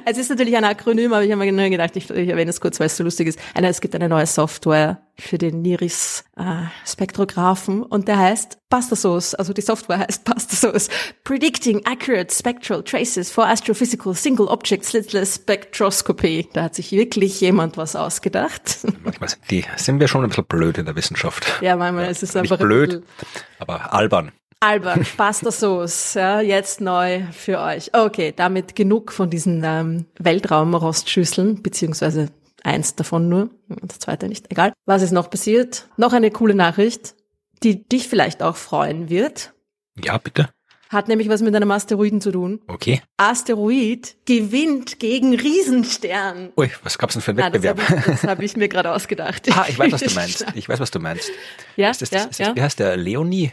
Es 0.05 0.17
ist 0.17 0.29
natürlich 0.29 0.57
ein 0.57 0.65
Akronym, 0.65 1.13
aber 1.13 1.23
ich 1.23 1.31
habe 1.31 1.45
mir 1.45 1.51
nur 1.51 1.69
gedacht, 1.69 1.95
ich, 1.95 2.09
ich 2.09 2.29
erwähne 2.29 2.49
es 2.49 2.59
kurz, 2.59 2.79
weil 2.79 2.87
es 2.87 2.97
so 2.97 3.03
lustig 3.03 3.27
ist. 3.27 3.37
Eine, 3.53 3.67
es 3.69 3.81
gibt 3.81 3.93
eine 3.95 4.09
neue 4.09 4.25
Software 4.25 4.99
für 5.17 5.37
den 5.37 5.61
NIRIS-Spektrographen 5.61 7.81
äh, 7.81 7.85
und 7.85 8.07
der 8.07 8.19
heißt 8.19 8.57
PastaSauce, 8.69 9.35
also 9.35 9.53
die 9.53 9.61
Software 9.61 9.99
heißt 9.99 10.23
PastaSauce. 10.25 10.89
Predicting 11.23 11.85
Accurate 11.85 12.33
Spectral 12.33 12.83
Traces 12.83 13.31
for 13.31 13.47
Astrophysical 13.47 14.13
Single 14.13 14.47
Object 14.47 14.83
Slitless 14.83 15.35
Spectroscopy. 15.35 16.49
Da 16.53 16.63
hat 16.63 16.75
sich 16.75 16.91
wirklich 16.91 17.39
jemand 17.39 17.77
was 17.77 17.95
ausgedacht. 17.95 18.79
Manchmal 19.03 19.29
sind, 19.29 19.41
die, 19.49 19.63
sind 19.77 19.99
wir 19.99 20.07
schon 20.07 20.23
ein 20.23 20.29
bisschen 20.29 20.45
blöd 20.45 20.77
in 20.77 20.85
der 20.85 20.95
Wissenschaft. 20.95 21.45
Ja, 21.61 21.75
manchmal 21.75 22.05
ja, 22.05 22.11
ist 22.11 22.23
es 22.23 22.35
einfach 22.35 22.57
blöd, 22.57 23.03
aber 23.59 23.93
albern. 23.93 24.31
Albert, 24.59 25.17
Pasta 25.17 25.51
Sauce, 25.51 26.15
ja, 26.15 26.41
jetzt 26.41 26.81
neu 26.81 27.23
für 27.31 27.59
euch. 27.59 27.91
Okay, 27.93 28.33
damit 28.35 28.75
genug 28.75 29.11
von 29.11 29.29
diesen 29.29 29.63
ähm, 29.63 30.05
Weltraumrostschüsseln, 30.17 31.61
beziehungsweise 31.61 32.29
eins 32.63 32.95
davon 32.95 33.29
nur, 33.29 33.49
das 33.67 33.99
zweite 33.99 34.27
nicht, 34.27 34.51
egal. 34.51 34.73
Was 34.85 35.01
ist 35.01 35.11
noch 35.11 35.29
passiert? 35.29 35.87
Noch 35.97 36.13
eine 36.13 36.31
coole 36.31 36.55
Nachricht, 36.55 37.15
die 37.63 37.87
dich 37.87 38.07
vielleicht 38.07 38.41
auch 38.41 38.55
freuen 38.55 39.09
wird. 39.09 39.53
Ja, 40.03 40.17
bitte. 40.17 40.49
Hat 40.89 41.07
nämlich 41.07 41.29
was 41.29 41.41
mit 41.41 41.55
einem 41.55 41.71
Asteroiden 41.71 42.21
zu 42.21 42.31
tun. 42.31 42.61
Okay. 42.67 43.01
Asteroid 43.17 44.15
gewinnt 44.25 44.99
gegen 44.99 45.35
Riesenstern. 45.35 46.53
Ui, 46.57 46.69
was 46.83 46.97
gab's 46.97 47.13
denn 47.13 47.21
für 47.21 47.31
einen 47.31 47.39
Wettbewerb? 47.39 47.79
Ah, 47.79 47.93
das 47.95 48.05
habe 48.05 48.13
ich, 48.13 48.23
hab 48.23 48.41
ich, 48.41 48.57
mir 48.57 48.69
gerade 48.69 48.91
ausgedacht. 48.93 49.47
ah, 49.51 49.65
ich 49.67 49.77
weiß, 49.77 49.91
was 49.93 50.01
du 50.01 50.13
meinst. 50.15 50.45
Ich 50.53 50.69
weiß, 50.69 50.79
was 50.79 50.91
du 50.91 50.99
meinst. 50.99 51.31
Ja, 51.75 51.89
ist 51.89 52.01
das, 52.01 52.11
ja, 52.11 52.19
ist 52.19 52.29
das, 52.29 52.37
ja. 52.37 52.55
Wie 52.55 52.61
heißt 52.61 52.79
der? 52.79 52.97
Leonie? 52.97 53.51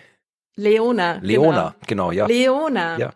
Leona. 0.57 1.19
Leona, 1.23 1.75
genau, 1.87 2.09
genau 2.09 2.13
ja. 2.13 2.27
Leona. 2.27 2.99
Ja. 2.99 3.15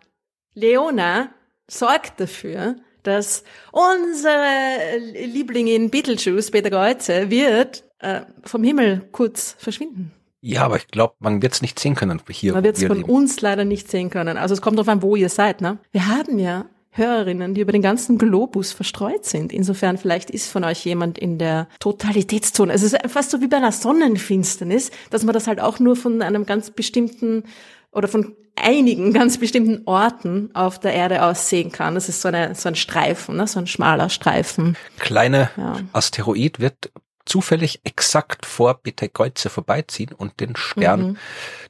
Leona 0.53 1.29
sorgt 1.69 2.19
dafür, 2.19 2.75
dass 3.03 3.43
unsere 3.71 4.97
Lieblingin 5.25 5.89
Beetlejuice, 5.89 6.51
Peter 6.51 6.69
Geuze, 6.69 7.29
wird 7.29 7.83
äh, 7.99 8.21
vom 8.43 8.63
Himmel 8.63 9.07
kurz 9.11 9.55
verschwinden. 9.57 10.11
Ja, 10.41 10.63
aber 10.63 10.77
ich 10.77 10.87
glaube, 10.87 11.15
man 11.19 11.41
wird 11.41 11.53
es 11.53 11.61
nicht 11.61 11.79
sehen 11.79 11.95
können 11.95 12.21
hier. 12.29 12.53
Man 12.53 12.63
wird 12.63 12.77
es 12.77 12.85
von 12.85 12.97
leben. 12.97 13.09
uns 13.09 13.41
leider 13.41 13.65
nicht 13.65 13.89
sehen 13.89 14.09
können. 14.09 14.37
Also 14.37 14.53
es 14.53 14.61
kommt 14.61 14.77
darauf 14.77 14.89
an, 14.89 15.01
wo 15.01 15.15
ihr 15.15 15.29
seid. 15.29 15.61
Ne? 15.61 15.79
Wir 15.91 16.07
haben 16.07 16.37
ja 16.37 16.65
Hörerinnen, 16.97 17.53
die 17.53 17.61
über 17.61 17.71
den 17.71 17.81
ganzen 17.81 18.17
Globus 18.17 18.71
verstreut 18.71 19.25
sind. 19.25 19.53
Insofern 19.53 19.97
vielleicht 19.97 20.29
ist 20.29 20.51
von 20.51 20.63
euch 20.63 20.83
jemand 20.85 21.17
in 21.17 21.37
der 21.37 21.67
Totalitätszone. 21.79 22.73
Es 22.73 22.83
ist 22.83 22.97
fast 23.07 23.31
so 23.31 23.41
wie 23.41 23.47
bei 23.47 23.57
einer 23.57 23.71
Sonnenfinsternis, 23.71 24.91
dass 25.09 25.23
man 25.23 25.33
das 25.33 25.47
halt 25.47 25.59
auch 25.59 25.79
nur 25.79 25.95
von 25.95 26.21
einem 26.21 26.45
ganz 26.45 26.71
bestimmten 26.71 27.43
oder 27.91 28.07
von 28.07 28.35
einigen 28.55 29.13
ganz 29.13 29.37
bestimmten 29.37 29.83
Orten 29.85 30.49
auf 30.53 30.79
der 30.79 30.93
Erde 30.93 31.23
aus 31.23 31.49
sehen 31.49 31.71
kann. 31.71 31.95
Das 31.95 32.09
ist 32.09 32.21
so, 32.21 32.27
eine, 32.27 32.55
so 32.55 32.69
ein 32.69 32.75
Streifen, 32.75 33.37
ne? 33.37 33.47
so 33.47 33.59
ein 33.59 33.67
schmaler 33.67 34.09
Streifen. 34.09 34.75
Kleine 34.99 35.49
ja. 35.57 35.77
Asteroid 35.93 36.59
wird 36.59 36.91
zufällig 37.25 37.81
exakt 37.83 38.45
vor 38.45 38.79
Betelgeuse 38.81 39.49
vorbeiziehen 39.49 40.13
und 40.13 40.39
den 40.39 40.55
Stern 40.55 41.01
mhm. 41.01 41.17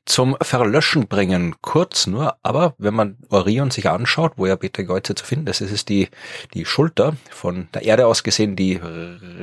Zum 0.07 0.37
Verlöschen 0.41 1.07
bringen. 1.07 1.55
Kurz 1.61 2.07
nur, 2.07 2.37
aber 2.41 2.73
wenn 2.77 2.93
man 2.93 3.17
Orion 3.29 3.71
sich 3.71 3.89
anschaut, 3.89 4.33
wo 4.37 4.45
ja 4.45 4.55
Betelgeuse 4.55 5.15
zu 5.15 5.25
finden 5.25 5.47
ist, 5.47 5.61
ist 5.61 5.71
es 5.71 5.85
die, 5.85 6.09
die 6.53 6.65
Schulter, 6.65 7.15
von 7.29 7.67
der 7.73 7.83
Erde 7.83 8.07
aus 8.07 8.23
gesehen 8.23 8.55
die 8.55 8.79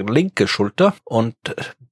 linke 0.07 0.49
Schulter 0.49 0.95
und 1.05 1.35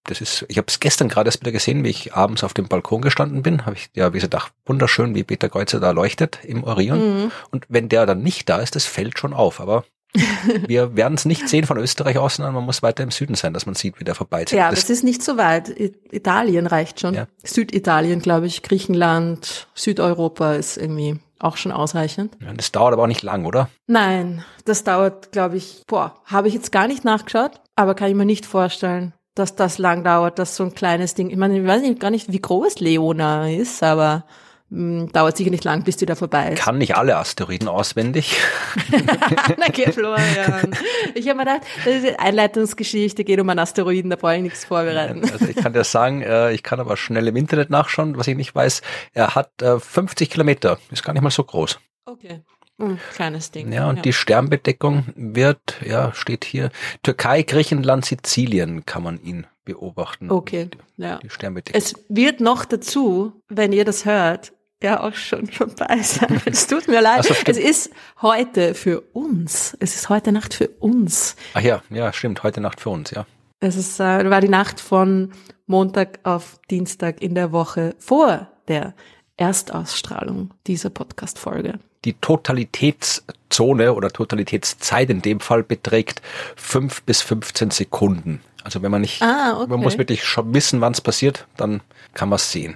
das 0.04 0.20
ist, 0.20 0.44
ich 0.48 0.58
habe 0.58 0.66
es 0.68 0.80
gestern 0.80 1.08
gerade 1.08 1.28
erst 1.28 1.40
wieder 1.40 1.52
gesehen, 1.52 1.84
wie 1.84 1.90
ich 1.90 2.14
abends 2.14 2.42
auf 2.42 2.54
dem 2.54 2.66
Balkon 2.66 3.02
gestanden 3.02 3.42
bin, 3.42 3.66
habe 3.66 3.76
ich 3.76 3.90
ja 3.94 4.12
wie 4.12 4.18
gesagt, 4.18 4.52
wunderschön, 4.66 5.14
wie 5.14 5.22
Betelgeuse 5.22 5.78
da 5.78 5.92
leuchtet 5.92 6.40
im 6.42 6.64
Orion. 6.64 7.24
Mhm. 7.24 7.32
Und 7.50 7.66
wenn 7.68 7.88
der 7.88 8.06
dann 8.06 8.22
nicht 8.22 8.48
da 8.48 8.58
ist, 8.58 8.74
das 8.74 8.84
fällt 8.84 9.18
schon 9.18 9.32
auf. 9.32 9.60
Aber 9.60 9.84
wir 10.66 10.96
werden 10.96 11.14
es 11.14 11.24
nicht 11.24 11.48
sehen 11.48 11.64
von 11.66 11.78
Österreich 11.78 12.18
aus, 12.18 12.36
sondern 12.36 12.54
man 12.54 12.64
muss 12.64 12.82
weiter 12.82 13.02
im 13.02 13.10
Süden 13.10 13.34
sein, 13.34 13.54
dass 13.54 13.66
man 13.66 13.74
sieht, 13.74 13.98
wie 13.98 14.04
der 14.04 14.14
vorbeizieht. 14.14 14.58
Ja, 14.58 14.70
das, 14.70 14.80
das 14.80 14.90
ist 14.90 15.04
nicht 15.04 15.22
so 15.22 15.36
weit. 15.36 15.70
Italien 16.10 16.66
reicht 16.66 17.00
schon. 17.00 17.14
Ja. 17.14 17.26
Süditalien, 17.42 18.20
glaube 18.20 18.46
ich, 18.46 18.62
Griechenland, 18.62 19.68
Südeuropa 19.74 20.54
ist 20.54 20.76
irgendwie 20.76 21.18
auch 21.38 21.56
schon 21.56 21.72
ausreichend. 21.72 22.36
Ja, 22.40 22.52
das 22.52 22.72
dauert 22.72 22.92
aber 22.92 23.02
auch 23.02 23.08
nicht 23.08 23.22
lang, 23.22 23.44
oder? 23.46 23.68
Nein, 23.86 24.44
das 24.64 24.84
dauert, 24.84 25.32
glaube 25.32 25.56
ich, 25.56 25.82
boah, 25.86 26.14
habe 26.24 26.48
ich 26.48 26.54
jetzt 26.54 26.72
gar 26.72 26.86
nicht 26.86 27.04
nachgeschaut, 27.04 27.60
aber 27.74 27.94
kann 27.94 28.08
ich 28.08 28.14
mir 28.14 28.26
nicht 28.26 28.46
vorstellen, 28.46 29.12
dass 29.34 29.56
das 29.56 29.78
lang 29.78 30.04
dauert, 30.04 30.38
dass 30.38 30.56
so 30.56 30.64
ein 30.64 30.74
kleines 30.74 31.14
Ding, 31.14 31.30
ich 31.30 31.36
meine, 31.36 31.58
ich 31.58 31.66
weiß 31.66 31.82
nicht, 31.82 32.00
gar 32.00 32.10
nicht, 32.10 32.30
wie 32.30 32.40
groß 32.40 32.80
Leona 32.80 33.50
ist, 33.50 33.82
aber 33.82 34.24
dauert 34.72 35.36
sicher 35.36 35.50
nicht 35.50 35.64
lang, 35.64 35.84
bis 35.84 35.98
die 35.98 36.06
da 36.06 36.14
vorbei 36.14 36.52
ist. 36.52 36.62
Kann 36.62 36.78
nicht 36.78 36.96
alle 36.96 37.18
Asteroiden 37.18 37.68
auswendig. 37.68 38.38
Na, 39.58 39.66
okay, 39.68 39.92
Florian. 39.92 40.74
Ich 41.14 41.28
habe 41.28 41.38
mir 41.38 41.44
gedacht, 41.44 41.62
das 41.84 41.96
ist 41.96 42.06
eine 42.06 42.18
Einleitungsgeschichte, 42.18 43.24
geht 43.24 43.38
um 43.38 43.50
einen 43.50 43.58
Asteroiden, 43.58 44.08
da 44.08 44.16
brauche 44.16 44.36
ich 44.36 44.42
nichts 44.42 44.64
vorbereiten. 44.64 45.22
Also 45.30 45.46
ich 45.46 45.56
kann 45.56 45.74
dir 45.74 45.84
sagen, 45.84 46.22
äh, 46.22 46.52
ich 46.52 46.62
kann 46.62 46.80
aber 46.80 46.96
schnell 46.96 47.28
im 47.28 47.36
Internet 47.36 47.68
nachschauen, 47.68 48.16
was 48.16 48.28
ich 48.28 48.36
nicht 48.36 48.54
weiß. 48.54 48.80
Er 49.12 49.34
hat 49.34 49.50
50 49.62 50.28
äh, 50.28 50.32
Kilometer, 50.32 50.78
ist 50.90 51.04
gar 51.04 51.12
nicht 51.12 51.22
mal 51.22 51.30
so 51.30 51.44
groß. 51.44 51.78
Okay. 52.06 52.40
Hm, 52.78 52.98
kleines 53.14 53.50
Ding. 53.50 53.70
Ja, 53.72 53.90
und 53.90 53.96
ja. 53.96 54.02
die 54.02 54.12
Sternbedeckung 54.14 55.04
wird, 55.14 55.76
ja, 55.84 56.14
steht 56.14 56.44
hier, 56.44 56.70
Türkei, 57.02 57.42
Griechenland, 57.42 58.06
Sizilien 58.06 58.86
kann 58.86 59.02
man 59.02 59.22
ihn 59.22 59.46
beobachten. 59.64 60.30
Okay, 60.30 60.70
ja. 60.96 61.18
Die 61.18 61.28
Sternbedeckung. 61.28 61.78
Es 61.78 61.94
wird 62.08 62.40
noch 62.40 62.64
dazu, 62.64 63.32
wenn 63.48 63.72
ihr 63.72 63.84
das 63.84 64.04
hört, 64.04 64.52
ja 64.82 65.00
auch 65.00 65.14
schon 65.14 65.46
vorbei 65.46 66.00
sein. 66.02 66.40
Es 66.46 66.66
tut 66.66 66.88
mir 66.88 67.00
leid. 67.00 67.24
So, 67.24 67.34
es 67.46 67.56
ist 67.58 67.90
heute 68.20 68.74
für 68.74 69.00
uns. 69.12 69.76
Es 69.80 69.94
ist 69.94 70.08
heute 70.08 70.32
Nacht 70.32 70.54
für 70.54 70.68
uns. 70.68 71.36
Ach 71.54 71.60
ja, 71.60 71.82
ja, 71.90 72.12
stimmt. 72.12 72.42
Heute 72.42 72.60
Nacht 72.60 72.80
für 72.80 72.90
uns, 72.90 73.10
ja. 73.10 73.26
Es 73.60 73.76
ist, 73.76 74.00
äh, 74.00 74.28
war 74.28 74.40
die 74.40 74.48
Nacht 74.48 74.80
von 74.80 75.32
Montag 75.66 76.18
auf 76.24 76.58
Dienstag 76.70 77.22
in 77.22 77.34
der 77.34 77.52
Woche 77.52 77.94
vor 77.98 78.48
der 78.68 78.94
Erstausstrahlung 79.36 80.52
dieser 80.66 80.90
Podcast-Folge. 80.90 81.78
Die 82.04 82.14
Totalitätszone 82.14 83.94
oder 83.94 84.10
Totalitätszeit 84.10 85.10
in 85.10 85.22
dem 85.22 85.40
Fall 85.40 85.62
beträgt 85.62 86.20
fünf 86.56 87.02
bis 87.02 87.22
15 87.22 87.70
Sekunden. 87.70 88.40
Also 88.64 88.82
wenn 88.82 88.90
man 88.90 89.00
nicht, 89.00 89.22
ah, 89.22 89.58
okay. 89.58 89.70
man 89.70 89.80
muss 89.80 89.98
wirklich 89.98 90.24
schon 90.24 90.54
wissen, 90.54 90.80
wann 90.80 90.92
es 90.92 91.00
passiert, 91.00 91.46
dann 91.56 91.80
kann 92.14 92.28
man 92.28 92.36
es 92.36 92.50
sehen. 92.50 92.74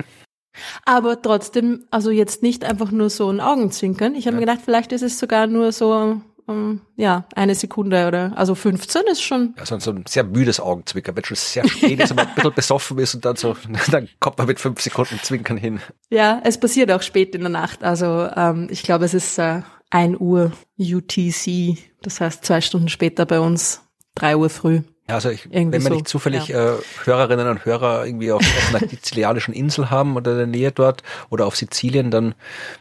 Aber 0.85 1.21
trotzdem, 1.21 1.85
also 1.91 2.11
jetzt 2.11 2.43
nicht 2.43 2.65
einfach 2.65 2.91
nur 2.91 3.11
so 3.11 3.31
ein 3.31 3.41
Augenzwinkern. 3.41 4.15
Ich 4.15 4.27
habe 4.27 4.37
ja. 4.37 4.41
mir 4.41 4.47
gedacht, 4.47 4.65
vielleicht 4.65 4.93
ist 4.93 5.03
es 5.03 5.19
sogar 5.19 5.47
nur 5.47 5.73
so, 5.73 6.21
um, 6.47 6.81
ja, 6.97 7.27
eine 7.35 7.55
Sekunde 7.55 8.07
oder, 8.07 8.33
also 8.37 8.55
15 8.55 9.03
ist 9.11 9.23
schon. 9.23 9.55
Ja, 9.59 9.79
so 9.79 9.91
ein 9.91 10.05
sehr 10.07 10.25
müdes 10.25 10.61
Augenzwinkern, 10.61 11.17
wenn 11.17 11.25
schon 11.25 11.37
sehr 11.37 11.67
spät 11.69 11.99
ist 12.01 12.11
und 12.11 12.17
man 12.17 12.29
ein 12.29 12.35
bisschen 12.35 12.55
besoffen 12.55 12.99
ist 12.99 13.15
und 13.15 13.25
dann 13.25 13.37
so, 13.37 13.57
dann 13.91 14.09
kommt 14.21 14.39
man 14.39 14.47
mit 14.47 14.61
fünf 14.61 14.81
Sekunden 14.81 15.19
Zwinkern 15.23 15.57
hin. 15.57 15.81
Ja, 16.11 16.41
es 16.45 16.59
passiert 16.59 16.91
auch 16.93 17.03
spät 17.03 17.35
in 17.35 17.41
der 17.43 17.51
Nacht. 17.51 17.83
Also 17.83 18.29
ähm, 18.35 18.69
ich 18.71 18.83
glaube, 18.83 19.05
es 19.05 19.15
ist 19.15 19.39
äh, 19.39 19.63
1 19.91 20.19
Uhr 20.19 20.53
UTC, 20.79 21.79
das 22.03 22.21
heißt 22.21 22.45
zwei 22.45 22.61
Stunden 22.61 22.89
später 22.89 23.27
bei 23.27 23.41
uns, 23.41 23.83
drei 24.15 24.37
Uhr 24.37 24.51
früh. 24.51 24.83
Ja, 25.09 25.15
also 25.15 25.31
ich, 25.31 25.49
wenn 25.51 25.73
wir 25.73 25.81
so, 25.81 25.89
nicht 25.91 26.09
zufällig 26.09 26.49
ja. 26.49 26.75
äh, 26.75 26.79
Hörerinnen 27.05 27.47
und 27.47 27.65
Hörer 27.65 28.07
irgendwie 28.07 28.33
auf, 28.33 28.43
auf 28.43 28.75
einer 28.75 28.89
sizilianischen 28.91 29.55
Insel 29.55 29.91
haben 29.91 30.17
oder 30.17 30.33
in 30.33 30.39
der 30.39 30.47
Nähe 30.49 30.73
dort 30.73 31.05
oder 31.31 31.47
auf 31.47 31.55
Sizilien, 31.55 32.11
dann 32.11 32.35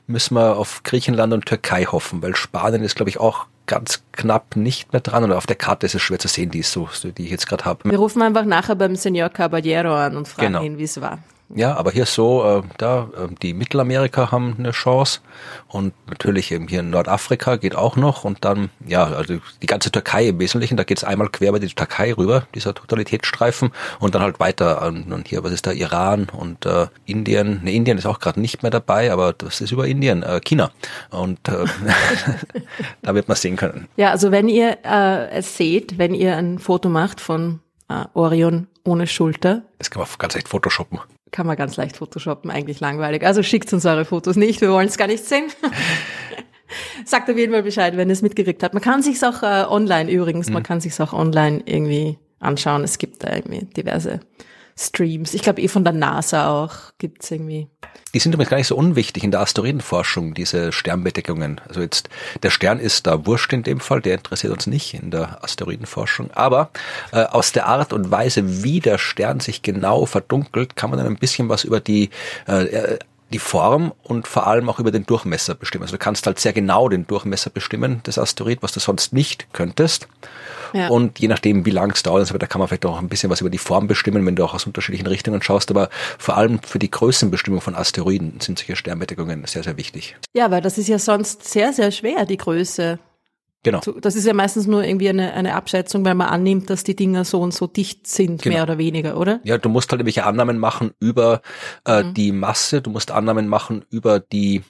müssen 0.07 0.35
wir 0.35 0.57
auf 0.57 0.81
Griechenland 0.83 1.33
und 1.33 1.45
Türkei 1.45 1.85
hoffen, 1.85 2.23
weil 2.23 2.35
Spanien 2.35 2.83
ist, 2.83 2.95
glaube 2.95 3.09
ich, 3.09 3.19
auch 3.19 3.45
ganz 3.67 4.03
knapp 4.11 4.55
nicht 4.55 4.91
mehr 4.91 5.01
dran 5.01 5.23
und 5.23 5.31
auf 5.33 5.45
der 5.45 5.55
Karte 5.55 5.85
ist 5.85 5.95
es 5.95 6.01
schwer 6.01 6.19
zu 6.19 6.27
sehen, 6.27 6.49
die, 6.49 6.59
ist 6.59 6.71
so, 6.71 6.87
die 7.03 7.23
ich 7.23 7.31
jetzt 7.31 7.47
gerade 7.47 7.65
habe. 7.65 7.89
Wir 7.89 7.97
rufen 7.97 8.21
einfach 8.21 8.45
nachher 8.45 8.75
beim 8.75 8.95
Senor 8.95 9.29
Caballero 9.29 9.93
an 9.93 10.17
und 10.17 10.27
fragen 10.27 10.53
genau. 10.53 10.63
ihn, 10.63 10.77
wie 10.77 10.83
es 10.83 10.99
war. 11.01 11.19
Ja, 11.53 11.75
aber 11.75 11.91
hier 11.91 12.05
so, 12.05 12.43
äh, 12.43 12.63
da, 12.77 13.07
äh, 13.15 13.27
die 13.41 13.53
Mittelamerika 13.53 14.31
haben 14.31 14.55
eine 14.57 14.71
Chance 14.71 15.19
und 15.67 15.93
natürlich 16.09 16.51
eben 16.51 16.67
hier 16.67 16.79
in 16.79 16.89
Nordafrika 16.89 17.57
geht 17.57 17.75
auch 17.75 17.95
noch 17.95 18.23
und 18.23 18.43
dann, 18.43 18.69
ja, 18.85 19.03
also 19.03 19.37
die 19.61 19.67
ganze 19.67 19.91
Türkei 19.91 20.29
im 20.29 20.39
Wesentlichen, 20.39 20.75
da 20.75 20.83
geht's 20.83 21.03
einmal 21.03 21.29
quer 21.29 21.49
über 21.49 21.59
die 21.59 21.67
Türkei 21.67 22.13
rüber, 22.13 22.47
dieser 22.55 22.73
Totalitätsstreifen 22.73 23.71
und 23.99 24.15
dann 24.15 24.23
halt 24.23 24.39
weiter 24.39 24.81
an, 24.81 25.03
und 25.13 25.27
hier, 25.27 25.43
was 25.43 25.51
ist 25.51 25.67
da, 25.67 25.71
Iran 25.71 26.27
und 26.35 26.65
äh, 26.65 26.87
Indien, 27.05 27.63
ne, 27.63 27.73
Indien 27.73 27.99
ist 27.99 28.07
auch 28.07 28.19
gerade 28.19 28.41
nicht 28.41 28.63
mehr 28.63 28.71
dabei, 28.71 29.11
aber 29.11 29.33
das 29.33 29.61
ist 29.61 29.71
über 29.71 29.87
Indien, 29.87 30.23
äh, 30.23 30.41
China 30.43 30.71
und 31.11 31.47
äh, 31.47 31.65
da 33.03 33.13
wird 33.13 33.27
man 33.27 33.37
sehen 33.37 33.55
können. 33.55 33.87
Ja, 33.97 34.09
also 34.09 34.31
wenn 34.31 34.49
ihr 34.49 34.79
äh, 34.83 35.29
es 35.29 35.57
seht, 35.57 35.99
wenn 35.99 36.15
ihr 36.15 36.35
ein 36.37 36.57
Foto 36.57 36.89
macht 36.89 37.21
von 37.21 37.59
äh, 37.87 38.05
Orion 38.15 38.67
ohne 38.83 39.05
Schulter. 39.05 39.61
Das 39.77 39.91
kann 39.91 40.01
man 40.01 40.09
ganz 40.17 40.33
leicht 40.33 40.49
photoshoppen 40.49 40.99
kann 41.31 41.47
man 41.47 41.57
ganz 41.57 41.75
leicht 41.77 41.97
photoshoppen, 41.97 42.51
eigentlich 42.51 42.79
langweilig. 42.79 43.25
Also 43.25 43.43
schickt 43.43 43.71
uns 43.73 43.85
eure 43.85 44.05
Fotos 44.05 44.35
nicht, 44.35 44.61
wir 44.61 44.71
wollen 44.71 44.87
es 44.87 44.97
gar 44.97 45.07
nicht 45.07 45.25
sehen. 45.25 45.45
Sagt 47.05 47.29
auf 47.29 47.37
jeden 47.37 47.51
Fall 47.51 47.63
Bescheid, 47.63 47.97
wenn 47.97 48.09
ihr 48.09 48.13
es 48.13 48.21
mitgekriegt 48.21 48.63
habt. 48.63 48.73
Man 48.73 48.83
kann 48.83 49.01
sich's 49.01 49.23
auch 49.23 49.43
äh, 49.43 49.65
online 49.67 50.09
übrigens, 50.09 50.47
mhm. 50.47 50.53
man 50.53 50.63
kann 50.63 50.81
sich's 50.81 50.99
auch 51.01 51.13
online 51.13 51.61
irgendwie 51.65 52.17
anschauen. 52.39 52.83
Es 52.83 52.97
gibt 52.97 53.23
da 53.23 53.33
irgendwie 53.35 53.65
diverse 53.65 54.19
Streams. 54.77 55.33
Ich 55.33 55.41
glaube 55.41 55.61
eh 55.61 55.69
von 55.69 55.83
der 55.85 55.93
NASA 55.93 56.49
auch 56.49 56.73
gibt's 56.97 57.31
irgendwie. 57.31 57.67
Die 58.13 58.19
sind 58.19 58.33
übrigens 58.33 58.49
gar 58.49 58.57
nicht 58.57 58.67
so 58.67 58.75
unwichtig 58.75 59.23
in 59.23 59.31
der 59.31 59.39
Asteroidenforschung, 59.39 60.33
diese 60.33 60.71
Sternbedeckungen. 60.71 61.61
Also 61.67 61.81
jetzt, 61.81 62.09
der 62.43 62.49
Stern 62.49 62.79
ist 62.79 63.07
da 63.07 63.25
wurscht 63.25 63.53
in 63.53 63.63
dem 63.63 63.79
Fall, 63.79 64.01
der 64.01 64.15
interessiert 64.15 64.51
uns 64.51 64.67
nicht 64.67 64.93
in 64.93 65.11
der 65.11 65.43
Asteroidenforschung. 65.43 66.31
Aber 66.31 66.71
äh, 67.11 67.23
aus 67.23 67.53
der 67.53 67.67
Art 67.67 67.93
und 67.93 68.11
Weise, 68.11 68.63
wie 68.63 68.81
der 68.81 68.97
Stern 68.97 69.39
sich 69.39 69.61
genau 69.61 70.05
verdunkelt, 70.05 70.75
kann 70.75 70.89
man 70.89 70.99
dann 70.99 71.07
ein 71.07 71.17
bisschen 71.17 71.47
was 71.47 71.63
über 71.63 71.79
die 71.79 72.09
äh, 72.47 72.97
die 73.33 73.39
Form 73.39 73.91
und 74.03 74.27
vor 74.27 74.47
allem 74.47 74.69
auch 74.69 74.79
über 74.79 74.91
den 74.91 75.05
Durchmesser 75.05 75.55
bestimmen. 75.55 75.83
Also 75.83 75.95
du 75.95 75.99
kannst 75.99 76.27
halt 76.27 76.39
sehr 76.39 76.53
genau 76.53 76.89
den 76.89 77.07
Durchmesser 77.07 77.49
bestimmen 77.49 78.03
des 78.03 78.19
Asteroid, 78.19 78.61
was 78.61 78.71
du 78.71 78.79
sonst 78.79 79.13
nicht 79.13 79.47
könntest. 79.51 80.07
Ja. 80.75 80.89
Und 80.89 81.19
je 81.19 81.27
nachdem, 81.27 81.65
wie 81.65 81.71
lang 81.71 81.91
es 81.91 82.03
dauert, 82.03 82.29
da 82.31 82.47
kann 82.47 82.59
man 82.59 82.67
vielleicht 82.67 82.85
auch 82.85 82.99
ein 82.99 83.07
bisschen 83.07 83.29
was 83.29 83.41
über 83.41 83.49
die 83.49 83.57
Form 83.57 83.87
bestimmen, 83.87 84.25
wenn 84.25 84.35
du 84.35 84.43
auch 84.43 84.53
aus 84.53 84.67
unterschiedlichen 84.67 85.07
Richtungen 85.07 85.41
schaust. 85.41 85.71
Aber 85.71 85.89
vor 86.19 86.37
allem 86.37 86.59
für 86.59 86.79
die 86.79 86.91
Größenbestimmung 86.91 87.61
von 87.61 87.75
Asteroiden 87.75 88.39
sind 88.41 88.59
solche 88.59 88.75
Sternbedeckungen 88.75 89.45
sehr, 89.45 89.63
sehr 89.63 89.77
wichtig. 89.77 90.17
Ja, 90.35 90.51
weil 90.51 90.61
das 90.61 90.77
ist 90.77 90.89
ja 90.89 90.99
sonst 90.99 91.45
sehr, 91.45 91.71
sehr 91.71 91.91
schwer, 91.91 92.25
die 92.25 92.37
Größe 92.37 92.99
Genau. 93.65 93.81
Das 93.99 94.15
ist 94.15 94.27
ja 94.27 94.33
meistens 94.35 94.67
nur 94.67 94.83
irgendwie 94.83 95.09
eine, 95.09 95.33
eine 95.33 95.55
Abschätzung, 95.55 96.05
weil 96.05 96.13
man 96.13 96.27
annimmt, 96.27 96.69
dass 96.69 96.83
die 96.83 96.95
Dinger 96.95 97.25
so 97.25 97.41
und 97.41 97.51
so 97.51 97.65
dicht 97.65 98.05
sind, 98.05 98.43
genau. 98.43 98.53
mehr 98.53 98.63
oder 98.63 98.77
weniger, 98.77 99.17
oder? 99.17 99.39
Ja, 99.43 99.57
du 99.57 99.69
musst 99.69 99.91
halt 99.91 100.01
irgendwelche 100.01 100.23
Annahmen 100.23 100.59
machen 100.59 100.91
über 100.99 101.41
äh, 101.83 102.03
mhm. 102.03 102.13
die 102.13 102.31
Masse, 102.31 102.83
du 102.83 102.91
musst 102.91 103.09
Annahmen 103.09 103.47
machen 103.47 103.83
über 103.89 104.19
die 104.19 104.61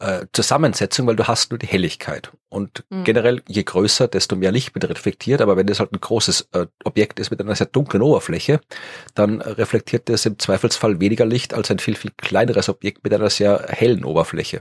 äh, 0.00 0.26
Zusammensetzung, 0.34 1.06
weil 1.06 1.16
du 1.16 1.26
hast 1.26 1.50
nur 1.50 1.58
die 1.58 1.66
Helligkeit. 1.66 2.30
Und 2.52 2.84
mhm. 2.90 3.04
generell, 3.04 3.42
je 3.48 3.62
größer, 3.62 4.08
desto 4.08 4.36
mehr 4.36 4.52
Licht 4.52 4.74
wird 4.74 4.86
reflektiert, 4.86 5.40
aber 5.40 5.56
wenn 5.56 5.66
das 5.66 5.80
halt 5.80 5.90
ein 5.92 6.00
großes 6.00 6.48
äh, 6.52 6.66
Objekt 6.84 7.18
ist 7.18 7.30
mit 7.30 7.40
einer 7.40 7.54
sehr 7.54 7.66
dunklen 7.66 8.02
Oberfläche, 8.02 8.60
dann 9.14 9.40
reflektiert 9.40 10.10
das 10.10 10.26
im 10.26 10.38
Zweifelsfall 10.38 11.00
weniger 11.00 11.24
Licht 11.24 11.54
als 11.54 11.70
ein 11.70 11.78
viel, 11.78 11.96
viel 11.96 12.10
kleineres 12.18 12.68
Objekt 12.68 13.04
mit 13.04 13.14
einer 13.14 13.30
sehr 13.30 13.64
hellen 13.70 14.04
Oberfläche. 14.04 14.60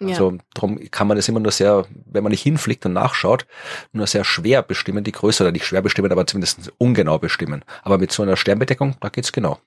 Also 0.00 0.32
ja. 0.32 0.38
darum 0.54 0.80
kann 0.90 1.06
man 1.06 1.16
das 1.16 1.28
immer 1.28 1.38
nur 1.38 1.52
sehr, 1.52 1.86
wenn 2.06 2.24
man 2.24 2.32
nicht 2.32 2.42
hinfliegt 2.42 2.84
und 2.86 2.94
nachschaut, 2.94 3.46
nur 3.92 4.08
sehr 4.08 4.24
schwer 4.24 4.64
bestimmen, 4.64 5.04
die 5.04 5.12
Größe 5.12 5.44
oder 5.44 5.52
nicht 5.52 5.64
schwer 5.64 5.82
bestimmen, 5.82 6.10
aber 6.10 6.26
zumindest 6.26 6.72
ungenau 6.78 7.20
bestimmen. 7.20 7.64
Aber 7.84 7.98
mit 7.98 8.10
so 8.10 8.24
einer 8.24 8.36
Sternbedeckung, 8.36 8.96
da 9.00 9.10
geht's 9.10 9.30
genau. 9.30 9.60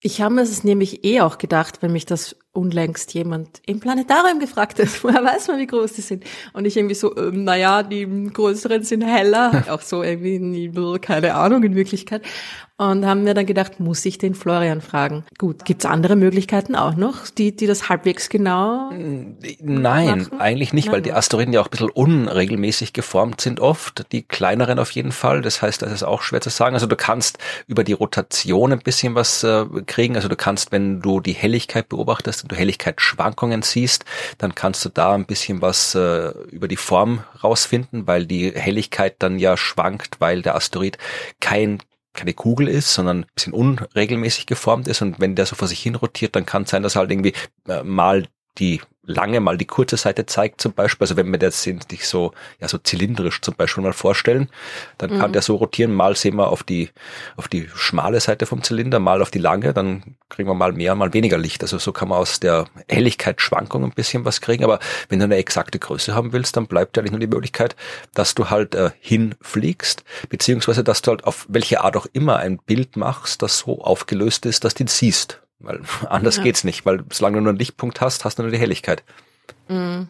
Ich 0.00 0.20
habe 0.20 0.34
mir 0.34 0.42
das 0.42 0.62
nämlich 0.62 1.04
eh 1.04 1.22
auch 1.22 1.38
gedacht, 1.38 1.78
wenn 1.80 1.92
mich 1.92 2.06
das 2.06 2.36
unlängst 2.54 3.12
jemand 3.14 3.60
im 3.66 3.80
Planetarium 3.80 4.38
gefragt 4.38 4.78
hat, 4.78 4.88
woher 5.02 5.22
weiß 5.22 5.48
man, 5.48 5.58
wie 5.58 5.66
groß 5.66 5.92
die 5.92 6.00
sind? 6.00 6.24
Und 6.52 6.64
ich 6.64 6.76
irgendwie 6.76 6.94
so, 6.94 7.16
ähm, 7.16 7.44
naja, 7.44 7.82
die 7.82 8.06
größeren 8.32 8.82
sind 8.82 9.02
heller, 9.02 9.64
auch 9.70 9.82
so 9.82 10.02
irgendwie, 10.02 10.70
keine 11.00 11.34
Ahnung 11.34 11.62
in 11.64 11.74
Wirklichkeit. 11.74 12.22
Und 12.76 13.06
haben 13.06 13.22
mir 13.22 13.34
dann 13.34 13.46
gedacht, 13.46 13.78
muss 13.78 14.04
ich 14.04 14.18
den 14.18 14.34
Florian 14.34 14.80
fragen? 14.80 15.24
Gut, 15.38 15.64
gibt's 15.64 15.86
andere 15.86 16.16
Möglichkeiten 16.16 16.74
auch 16.74 16.96
noch, 16.96 17.28
die, 17.28 17.54
die 17.54 17.68
das 17.68 17.88
halbwegs 17.88 18.28
genau 18.28 18.90
Nein, 19.60 20.18
machen? 20.18 20.40
eigentlich 20.40 20.72
nicht, 20.72 20.86
Nein, 20.86 20.94
weil 20.94 21.02
die 21.02 21.12
Asteroiden 21.12 21.54
ja 21.54 21.60
auch 21.60 21.68
ein 21.68 21.70
bisschen 21.70 21.90
unregelmäßig 21.90 22.92
geformt 22.92 23.40
sind 23.40 23.60
oft, 23.60 24.10
die 24.10 24.22
kleineren 24.22 24.80
auf 24.80 24.90
jeden 24.90 25.12
Fall. 25.12 25.40
Das 25.40 25.62
heißt, 25.62 25.82
das 25.82 25.92
ist 25.92 26.02
auch 26.02 26.22
schwer 26.22 26.40
zu 26.40 26.50
sagen. 26.50 26.74
Also 26.74 26.86
du 26.86 26.96
kannst 26.96 27.38
über 27.68 27.84
die 27.84 27.92
Rotation 27.92 28.72
ein 28.72 28.80
bisschen 28.80 29.14
was 29.14 29.44
äh, 29.44 29.66
kriegen. 29.86 30.16
Also 30.16 30.26
du 30.26 30.34
kannst, 30.34 30.72
wenn 30.72 31.00
du 31.00 31.20
die 31.20 31.32
Helligkeit 31.32 31.88
beobachtest, 31.88 32.43
du 32.48 32.56
Helligkeitsschwankungen 32.56 33.62
siehst, 33.62 34.04
dann 34.38 34.54
kannst 34.54 34.84
du 34.84 34.88
da 34.88 35.14
ein 35.14 35.26
bisschen 35.26 35.62
was 35.62 35.94
äh, 35.94 36.30
über 36.50 36.68
die 36.68 36.76
Form 36.76 37.24
rausfinden, 37.42 38.06
weil 38.06 38.26
die 38.26 38.52
Helligkeit 38.52 39.16
dann 39.18 39.38
ja 39.38 39.56
schwankt, 39.56 40.20
weil 40.20 40.42
der 40.42 40.54
Asteroid 40.54 40.98
kein 41.40 41.80
keine 42.14 42.32
Kugel 42.32 42.68
ist, 42.68 42.94
sondern 42.94 43.22
ein 43.22 43.26
bisschen 43.34 43.52
unregelmäßig 43.52 44.46
geformt 44.46 44.86
ist. 44.86 45.02
Und 45.02 45.18
wenn 45.18 45.34
der 45.34 45.46
so 45.46 45.56
vor 45.56 45.66
sich 45.66 45.80
hin 45.80 45.96
rotiert, 45.96 46.36
dann 46.36 46.46
kann 46.46 46.62
es 46.62 46.70
sein, 46.70 46.84
dass 46.84 46.94
halt 46.94 47.10
irgendwie 47.10 47.32
äh, 47.68 47.82
mal 47.82 48.28
die 48.58 48.80
lange 49.06 49.40
mal 49.40 49.58
die 49.58 49.66
kurze 49.66 49.96
Seite 49.96 50.26
zeigt 50.26 50.60
zum 50.60 50.72
Beispiel. 50.72 51.04
Also 51.04 51.16
wenn 51.16 51.30
wir 51.30 51.38
das 51.38 51.62
sich 51.62 52.06
so, 52.06 52.32
ja, 52.60 52.68
so 52.68 52.78
zylindrisch 52.78 53.40
zum 53.40 53.54
Beispiel 53.54 53.82
mal 53.82 53.92
vorstellen, 53.92 54.48
dann 54.98 55.14
mhm. 55.14 55.18
kann 55.18 55.32
der 55.32 55.42
so 55.42 55.56
rotieren. 55.56 55.92
Mal 55.92 56.16
sehen 56.16 56.36
wir 56.36 56.48
auf 56.48 56.62
die, 56.62 56.90
auf 57.36 57.48
die 57.48 57.68
schmale 57.74 58.20
Seite 58.20 58.46
vom 58.46 58.62
Zylinder, 58.62 58.98
mal 58.98 59.22
auf 59.22 59.30
die 59.30 59.38
lange, 59.38 59.72
dann 59.72 60.16
kriegen 60.28 60.48
wir 60.48 60.54
mal 60.54 60.72
mehr, 60.72 60.94
mal 60.94 61.12
weniger 61.12 61.38
Licht. 61.38 61.62
Also 61.62 61.78
so 61.78 61.92
kann 61.92 62.08
man 62.08 62.18
aus 62.18 62.40
der 62.40 62.66
Helligkeitsschwankung 62.88 63.84
ein 63.84 63.92
bisschen 63.92 64.24
was 64.24 64.40
kriegen. 64.40 64.64
Aber 64.64 64.78
wenn 65.08 65.18
du 65.18 65.24
eine 65.24 65.36
exakte 65.36 65.78
Größe 65.78 66.14
haben 66.14 66.32
willst, 66.32 66.56
dann 66.56 66.66
bleibt 66.66 66.96
ja 66.96 67.00
eigentlich 67.00 67.12
nur 67.12 67.20
die 67.20 67.26
Möglichkeit, 67.26 67.76
dass 68.14 68.34
du 68.34 68.50
halt 68.50 68.74
äh, 68.74 68.90
hinfliegst, 69.00 70.04
beziehungsweise 70.28 70.82
dass 70.82 71.02
du 71.02 71.10
halt 71.10 71.24
auf 71.24 71.46
welche 71.48 71.82
Art 71.82 71.96
auch 71.96 72.06
immer 72.12 72.38
ein 72.38 72.58
Bild 72.58 72.96
machst, 72.96 73.42
das 73.42 73.58
so 73.58 73.82
aufgelöst 73.82 74.46
ist, 74.46 74.64
dass 74.64 74.74
du 74.74 74.84
ihn 74.84 74.88
siehst. 74.88 75.43
Weil 75.64 75.80
anders 76.08 76.36
ja. 76.36 76.42
geht's 76.42 76.64
nicht, 76.64 76.86
weil 76.86 77.04
solange 77.10 77.38
du 77.38 77.42
nur 77.42 77.50
einen 77.50 77.58
Lichtpunkt 77.58 78.00
hast, 78.00 78.24
hast 78.24 78.38
du 78.38 78.42
nur 78.42 78.52
die 78.52 78.58
Helligkeit. 78.58 79.02
Mhm. 79.68 80.08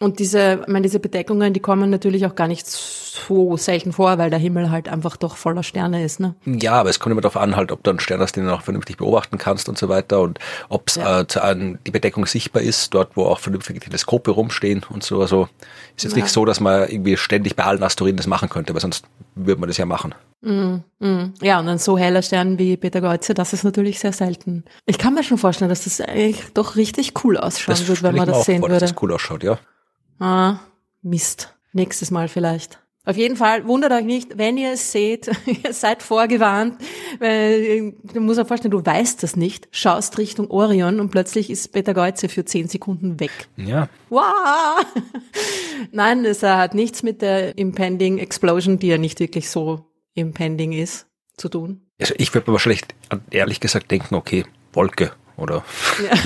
Und 0.00 0.20
diese, 0.20 0.60
ich 0.62 0.68
meine, 0.68 0.82
diese 0.82 1.00
Bedeckungen, 1.00 1.52
die 1.52 1.60
kommen 1.60 1.90
natürlich 1.90 2.24
auch 2.24 2.36
gar 2.36 2.46
nicht 2.46 2.68
so 2.68 3.56
selten 3.56 3.92
vor, 3.92 4.16
weil 4.18 4.30
der 4.30 4.38
Himmel 4.38 4.70
halt 4.70 4.88
einfach 4.88 5.16
doch 5.16 5.36
voller 5.36 5.64
Sterne 5.64 6.04
ist, 6.04 6.20
ne? 6.20 6.36
Ja, 6.44 6.74
aber 6.74 6.90
es 6.90 7.00
kommt 7.00 7.10
immer 7.10 7.20
darauf 7.20 7.36
an, 7.36 7.56
halt, 7.56 7.72
ob 7.72 7.82
du 7.82 7.90
einen 7.90 7.98
Stern 7.98 8.20
hast, 8.20 8.36
den 8.36 8.44
du 8.44 8.54
auch 8.54 8.62
vernünftig 8.62 8.96
beobachten 8.98 9.38
kannst 9.38 9.68
und 9.68 9.76
so 9.76 9.88
weiter 9.88 10.20
und 10.20 10.38
ob 10.68 10.88
ja. 10.94 11.22
äh, 11.22 11.76
die 11.84 11.90
Bedeckung 11.90 12.26
sichtbar 12.26 12.62
ist, 12.62 12.94
dort, 12.94 13.16
wo 13.16 13.24
auch 13.24 13.40
vernünftige 13.40 13.80
Teleskope 13.80 14.30
rumstehen 14.30 14.84
und 14.88 15.02
so. 15.02 15.20
Also 15.20 15.48
ist 15.96 16.04
jetzt 16.04 16.16
ja. 16.16 16.22
nicht 16.22 16.32
so, 16.32 16.44
dass 16.44 16.60
man 16.60 16.88
irgendwie 16.88 17.16
ständig 17.16 17.56
bei 17.56 17.64
allen 17.64 17.82
Asteroiden 17.82 18.18
das 18.18 18.28
machen 18.28 18.48
könnte, 18.48 18.74
weil 18.74 18.80
sonst 18.80 19.04
würde 19.34 19.60
man 19.60 19.68
das 19.68 19.78
ja 19.78 19.86
machen. 19.86 20.14
Mm, 20.40 20.76
mm. 21.00 21.34
Ja, 21.42 21.58
und 21.58 21.68
ein 21.68 21.78
so 21.78 21.98
heller 21.98 22.22
Stern 22.22 22.58
wie 22.58 22.76
Peter 22.76 23.00
Geuze, 23.00 23.34
das 23.34 23.52
ist 23.52 23.64
natürlich 23.64 23.98
sehr 23.98 24.12
selten. 24.12 24.64
Ich 24.86 24.98
kann 24.98 25.14
mir 25.14 25.24
schon 25.24 25.38
vorstellen, 25.38 25.68
dass 25.68 25.84
das 25.84 26.00
eigentlich 26.00 26.44
doch 26.54 26.76
richtig 26.76 27.24
cool 27.24 27.36
ausschauen 27.36 27.74
das 27.76 27.88
wird, 27.88 28.02
wenn 28.02 28.14
man 28.14 28.28
das 28.28 28.44
sehen 28.44 28.60
vor, 28.60 28.68
würde. 28.68 28.80
Dass 28.80 28.92
das 28.92 29.02
cool 29.02 29.12
ausschaut, 29.12 29.42
ja. 29.42 29.58
Ah, 30.20 30.60
Mist. 31.02 31.54
Nächstes 31.72 32.10
Mal 32.10 32.28
vielleicht. 32.28 32.78
Auf 33.04 33.16
jeden 33.16 33.36
Fall, 33.36 33.66
wundert 33.66 33.90
euch 33.92 34.04
nicht, 34.04 34.36
wenn 34.36 34.58
ihr 34.58 34.72
es 34.72 34.92
seht, 34.92 35.30
ihr 35.64 35.72
seid 35.72 36.02
vorgewarnt, 36.02 36.76
weil 37.18 37.94
du 38.12 38.20
musst 38.20 38.38
dir 38.38 38.44
vorstellen, 38.44 38.70
du 38.70 38.84
weißt 38.84 39.22
das 39.22 39.34
nicht, 39.34 39.66
schaust 39.70 40.18
Richtung 40.18 40.50
Orion 40.50 41.00
und 41.00 41.10
plötzlich 41.10 41.48
ist 41.48 41.72
Peter 41.72 41.94
Geuze 41.94 42.28
für 42.28 42.44
zehn 42.44 42.68
Sekunden 42.68 43.18
weg. 43.18 43.30
Ja. 43.56 43.88
Wow! 44.10 44.84
Nein, 45.90 46.24
es 46.26 46.42
hat 46.42 46.74
nichts 46.74 47.02
mit 47.02 47.22
der 47.22 47.56
Impending 47.56 48.18
Explosion, 48.18 48.78
die 48.78 48.88
ja 48.88 48.98
nicht 48.98 49.20
wirklich 49.20 49.48
so 49.48 49.87
impending 50.18 50.72
ist, 50.72 51.06
zu 51.36 51.48
tun. 51.48 51.82
Also 52.00 52.14
ich 52.18 52.32
würde 52.34 52.50
mir 52.50 52.52
wahrscheinlich 52.52 52.82
ehrlich 53.30 53.60
gesagt 53.60 53.90
denken, 53.90 54.14
okay, 54.14 54.44
Wolke 54.72 55.12
oder? 55.36 55.64
Ja. 56.02 56.18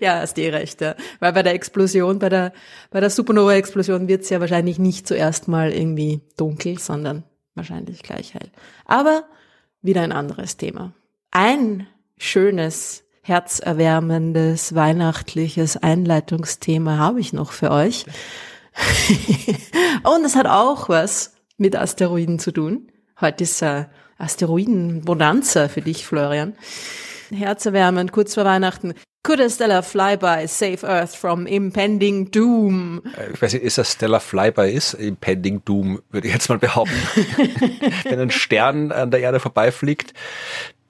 ja, 0.00 0.20
hast 0.20 0.38
eh 0.38 0.50
recht, 0.50 0.80
ja. 0.80 0.94
Weil 1.20 1.32
bei 1.32 1.42
der 1.42 1.54
Explosion, 1.54 2.18
bei 2.18 2.28
der, 2.28 2.52
bei 2.90 3.00
der 3.00 3.10
Supernova-Explosion 3.10 4.08
wird 4.08 4.22
es 4.22 4.30
ja 4.30 4.40
wahrscheinlich 4.40 4.78
nicht 4.78 5.06
zuerst 5.06 5.48
mal 5.48 5.72
irgendwie 5.72 6.20
dunkel, 6.36 6.78
sondern 6.78 7.24
wahrscheinlich 7.54 8.02
gleich 8.02 8.34
hell. 8.34 8.50
Aber 8.84 9.24
wieder 9.82 10.02
ein 10.02 10.12
anderes 10.12 10.56
Thema. 10.56 10.92
Ein 11.30 11.86
schönes, 12.16 13.04
herzerwärmendes, 13.22 14.74
weihnachtliches 14.74 15.76
Einleitungsthema 15.76 16.96
habe 16.96 17.20
ich 17.20 17.32
noch 17.32 17.52
für 17.52 17.70
euch. 17.70 18.06
Und 20.04 20.24
es 20.24 20.36
hat 20.36 20.46
auch 20.46 20.88
was 20.88 21.32
mit 21.58 21.76
Asteroiden 21.76 22.38
zu 22.38 22.52
tun. 22.52 22.88
Heute 23.20 23.44
ist 23.44 23.60
äh, 23.62 23.84
Asteroiden-Bonanza 24.18 25.68
für 25.68 25.82
dich, 25.82 26.06
Florian. 26.06 26.54
Herzerwärmend, 27.30 28.12
kurz 28.12 28.34
vor 28.34 28.44
Weihnachten. 28.44 28.94
Could 29.24 29.40
a 29.40 29.50
stellar 29.50 29.82
flyby 29.82 30.46
save 30.46 30.86
Earth 30.86 31.14
from 31.14 31.46
impending 31.46 32.30
doom? 32.30 33.02
Äh, 33.18 33.32
ich 33.34 33.42
weiß 33.42 33.52
nicht, 33.54 33.64
ist 33.64 33.76
das 33.76 33.92
stellar 33.92 34.20
flyby 34.20 34.70
ist 34.70 34.94
impending 34.94 35.62
doom, 35.64 36.00
würde 36.10 36.28
ich 36.28 36.32
jetzt 36.32 36.48
mal 36.48 36.58
behaupten. 36.58 36.94
Wenn 38.04 38.20
ein 38.20 38.30
Stern 38.30 38.92
an 38.92 39.10
der 39.10 39.20
Erde 39.20 39.40
vorbeifliegt, 39.40 40.14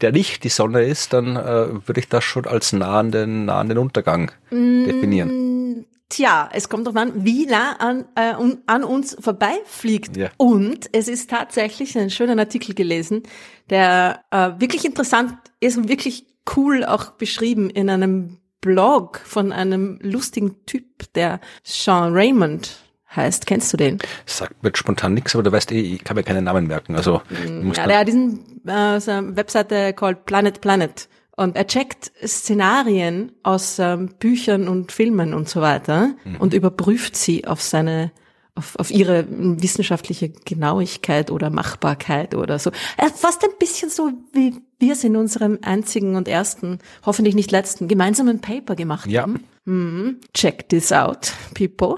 der 0.02 0.12
nicht 0.12 0.44
die 0.44 0.50
Sonne 0.50 0.82
ist, 0.82 1.14
dann 1.14 1.36
äh, 1.36 1.88
würde 1.88 1.98
ich 1.98 2.08
das 2.08 2.22
schon 2.22 2.46
als 2.46 2.72
nahenden, 2.72 3.46
nahenden 3.46 3.78
Untergang 3.78 4.30
mm, 4.50 4.84
definieren. 4.84 5.86
Tja, 6.10 6.48
es 6.52 6.70
kommt 6.70 6.86
darauf 6.86 6.96
an, 6.96 7.24
wie 7.24 7.44
nah 7.44 7.72
an, 7.76 8.06
äh, 8.14 8.32
an 8.66 8.84
uns 8.84 9.16
vorbeifliegt. 9.20 10.16
Ja. 10.16 10.30
Und 10.38 10.88
es 10.92 11.06
ist 11.06 11.28
tatsächlich 11.28 11.98
ein 11.98 12.08
schöner 12.08 12.38
Artikel 12.38 12.74
gelesen, 12.74 13.24
der 13.68 14.24
äh, 14.30 14.52
wirklich 14.58 14.86
interessant 14.86 15.34
ist 15.60 15.76
und 15.76 15.88
wirklich 15.88 16.24
cool 16.56 16.84
auch 16.84 17.10
beschrieben 17.10 17.68
in 17.68 17.90
einem 17.90 18.38
Blog 18.62 19.20
von 19.24 19.52
einem 19.52 19.98
lustigen 20.02 20.64
Typ, 20.64 21.12
der 21.14 21.40
Sean 21.62 22.14
Raymond 22.14 22.78
heißt. 23.14 23.46
Kennst 23.46 23.72
du 23.72 23.76
den? 23.76 23.98
Sagt 24.26 24.62
mir 24.62 24.72
spontan 24.74 25.14
nichts, 25.14 25.34
aber 25.34 25.42
du 25.42 25.52
weißt 25.52 25.72
eh, 25.72 25.80
ich 25.80 26.04
kann 26.04 26.16
mir 26.16 26.22
keinen 26.22 26.44
Namen 26.44 26.66
merken. 26.66 26.96
Also 26.96 27.22
mm, 27.28 27.72
ja, 27.72 27.86
der 27.86 27.98
hat 27.98 28.08
diesen 28.08 28.66
äh, 28.66 28.98
so 28.98 29.12
Webseite 29.36 29.92
called 29.92 30.24
Planet 30.24 30.60
Planet 30.60 31.08
und 31.38 31.56
er 31.56 31.66
checkt 31.66 32.10
Szenarien 32.26 33.32
aus 33.42 33.78
ähm, 33.78 34.10
Büchern 34.18 34.68
und 34.68 34.92
Filmen 34.92 35.34
und 35.34 35.48
so 35.48 35.60
weiter 35.60 36.14
mhm. 36.24 36.36
und 36.36 36.52
überprüft 36.52 37.16
sie 37.16 37.46
auf 37.46 37.62
seine 37.62 38.10
auf, 38.56 38.74
auf 38.76 38.90
ihre 38.90 39.24
wissenschaftliche 39.28 40.30
Genauigkeit 40.30 41.30
oder 41.30 41.48
Machbarkeit 41.48 42.34
oder 42.34 42.58
so. 42.58 42.72
Er 42.96 43.08
fast 43.10 43.44
ein 43.44 43.52
bisschen 43.60 43.88
so 43.88 44.10
wie 44.32 44.56
wir 44.80 44.94
es 44.94 45.04
in 45.04 45.14
unserem 45.16 45.58
einzigen 45.62 46.16
und 46.16 46.26
ersten, 46.26 46.80
hoffentlich 47.06 47.36
nicht 47.36 47.52
letzten, 47.52 47.86
gemeinsamen 47.86 48.40
Paper 48.40 48.74
gemacht 48.74 49.08
ja. 49.08 49.22
haben. 49.22 49.44
Mhm. 49.64 50.18
Check 50.34 50.68
this 50.68 50.92
out, 50.92 51.32
people. 51.54 51.96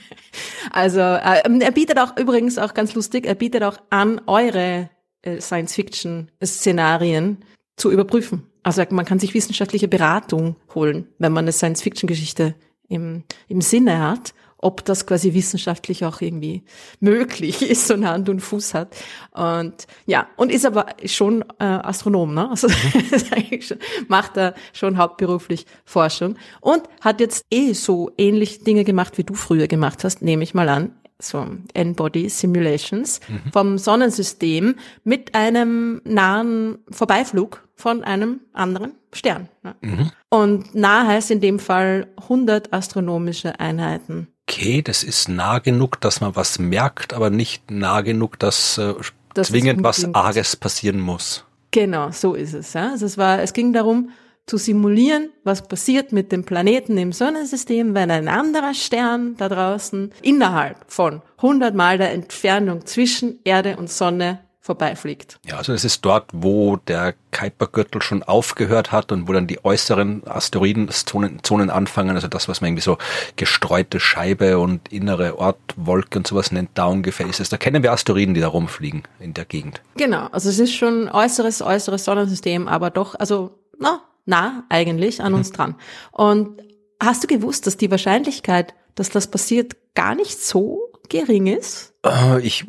also 0.70 1.00
äh, 1.00 1.42
er 1.60 1.70
bietet 1.70 1.98
auch 1.98 2.18
übrigens 2.18 2.58
auch 2.58 2.74
ganz 2.74 2.94
lustig, 2.94 3.26
er 3.26 3.34
bietet 3.34 3.62
auch 3.62 3.78
an, 3.88 4.20
eure 4.26 4.90
äh, 5.22 5.40
Science-Fiction-Szenarien 5.40 7.38
zu 7.76 7.90
überprüfen. 7.90 8.47
Also 8.62 8.82
man 8.90 9.04
kann 9.04 9.18
sich 9.18 9.34
wissenschaftliche 9.34 9.88
Beratung 9.88 10.56
holen, 10.74 11.08
wenn 11.18 11.32
man 11.32 11.44
eine 11.44 11.52
Science-Fiction-Geschichte 11.52 12.54
im, 12.88 13.24
im 13.48 13.60
Sinne 13.60 14.00
hat 14.00 14.34
ob 14.58 14.84
das 14.84 15.06
quasi 15.06 15.34
wissenschaftlich 15.34 16.04
auch 16.04 16.20
irgendwie 16.20 16.64
möglich 17.00 17.62
ist 17.62 17.90
und 17.90 18.06
Hand 18.06 18.28
und 18.28 18.40
Fuß 18.40 18.74
hat. 18.74 18.96
Und 19.32 19.86
ja, 20.06 20.28
und 20.36 20.50
ist 20.50 20.66
aber 20.66 20.86
schon 21.04 21.42
äh, 21.58 21.64
Astronom, 21.64 22.34
ne? 22.34 22.50
Also 22.50 22.68
schon, 23.60 23.78
macht 24.08 24.36
er 24.36 24.54
schon 24.72 24.98
hauptberuflich 24.98 25.64
Forschung 25.84 26.36
und 26.60 26.82
hat 27.00 27.20
jetzt 27.20 27.46
eh 27.50 27.72
so 27.72 28.10
ähnlich 28.18 28.64
Dinge 28.64 28.84
gemacht, 28.84 29.16
wie 29.16 29.24
du 29.24 29.34
früher 29.34 29.68
gemacht 29.68 30.04
hast, 30.04 30.22
nehme 30.22 30.42
ich 30.42 30.54
mal 30.54 30.68
an 30.68 30.92
so 31.20 31.46
N-Body 31.74 32.28
Simulations 32.28 33.20
mhm. 33.28 33.52
vom 33.52 33.78
Sonnensystem 33.78 34.76
mit 35.04 35.34
einem 35.34 36.00
nahen 36.04 36.78
Vorbeiflug 36.90 37.62
von 37.74 38.04
einem 38.04 38.40
anderen 38.52 38.92
Stern. 39.12 39.48
Ne? 39.62 39.74
Mhm. 39.80 40.10
Und 40.28 40.74
nah 40.74 41.06
heißt 41.06 41.30
in 41.30 41.40
dem 41.40 41.58
Fall 41.58 42.08
100 42.16 42.72
astronomische 42.72 43.58
Einheiten 43.58 44.28
okay, 44.48 44.80
das 44.80 45.04
ist 45.04 45.28
nah 45.28 45.58
genug, 45.58 46.00
dass 46.00 46.22
man 46.22 46.34
was 46.34 46.58
merkt, 46.58 47.12
aber 47.12 47.28
nicht 47.28 47.70
nah 47.70 48.00
genug, 48.00 48.38
dass 48.38 48.78
äh, 48.78 48.94
das 49.34 49.48
zwingend 49.48 49.82
was 49.82 50.14
Arges 50.14 50.56
passieren 50.56 51.00
muss. 51.00 51.44
Genau, 51.70 52.10
so 52.12 52.34
ist 52.34 52.54
es. 52.54 52.72
Ja. 52.72 52.90
Also 52.92 53.04
es 53.04 53.18
war, 53.18 53.42
es 53.42 53.52
ging 53.52 53.74
darum, 53.74 54.08
zu 54.48 54.56
simulieren, 54.56 55.30
was 55.44 55.68
passiert 55.68 56.12
mit 56.12 56.32
dem 56.32 56.44
Planeten 56.44 56.98
im 56.98 57.12
Sonnensystem, 57.12 57.94
wenn 57.94 58.10
ein 58.10 58.28
anderer 58.28 58.74
Stern 58.74 59.36
da 59.36 59.48
draußen 59.48 60.12
innerhalb 60.22 60.76
von 60.88 61.22
100 61.38 61.74
Mal 61.74 61.98
der 61.98 62.12
Entfernung 62.12 62.86
zwischen 62.86 63.38
Erde 63.44 63.76
und 63.76 63.90
Sonne 63.90 64.40
vorbeifliegt. 64.68 65.38
Ja, 65.46 65.56
also 65.56 65.72
es 65.72 65.82
ist 65.82 66.04
dort, 66.04 66.26
wo 66.32 66.76
der 66.76 67.14
Kuipergürtel 67.32 68.02
schon 68.02 68.22
aufgehört 68.22 68.92
hat 68.92 69.12
und 69.12 69.26
wo 69.26 69.32
dann 69.32 69.46
die 69.46 69.64
äußeren 69.64 70.26
Asteroidenzonen 70.26 71.42
Zonen 71.42 71.70
anfangen, 71.70 72.16
also 72.16 72.28
das, 72.28 72.48
was 72.48 72.60
man 72.60 72.68
irgendwie 72.68 72.82
so 72.82 72.98
gestreute 73.36 73.98
Scheibe 73.98 74.58
und 74.58 74.92
innere 74.92 75.38
Ortwolke 75.38 76.18
und 76.18 76.26
sowas 76.26 76.52
nennt, 76.52 76.70
da 76.74 76.84
ungefähr 76.84 77.26
ist 77.26 77.40
es. 77.40 77.48
Da 77.48 77.56
kennen 77.56 77.82
wir 77.82 77.92
Asteroiden, 77.92 78.34
die 78.34 78.42
da 78.42 78.48
rumfliegen 78.48 79.04
in 79.20 79.32
der 79.32 79.46
Gegend. 79.46 79.80
Genau, 79.96 80.26
also 80.32 80.50
es 80.50 80.58
ist 80.58 80.74
schon 80.74 81.08
äußeres, 81.08 81.62
äußeres 81.62 82.04
Sonnensystem, 82.04 82.68
aber 82.68 82.90
doch, 82.90 83.14
also 83.14 83.58
na, 83.78 84.02
nah 84.28 84.64
eigentlich 84.68 85.22
an 85.22 85.32
mhm. 85.32 85.38
uns 85.38 85.52
dran. 85.52 85.74
Und 86.12 86.62
hast 87.02 87.24
du 87.24 87.26
gewusst, 87.26 87.66
dass 87.66 87.76
die 87.76 87.90
Wahrscheinlichkeit, 87.90 88.74
dass 88.94 89.10
das 89.10 89.30
passiert, 89.30 89.76
gar 89.94 90.14
nicht 90.14 90.40
so 90.40 90.92
gering 91.08 91.46
ist? 91.46 91.94
Äh, 92.04 92.40
ich 92.42 92.66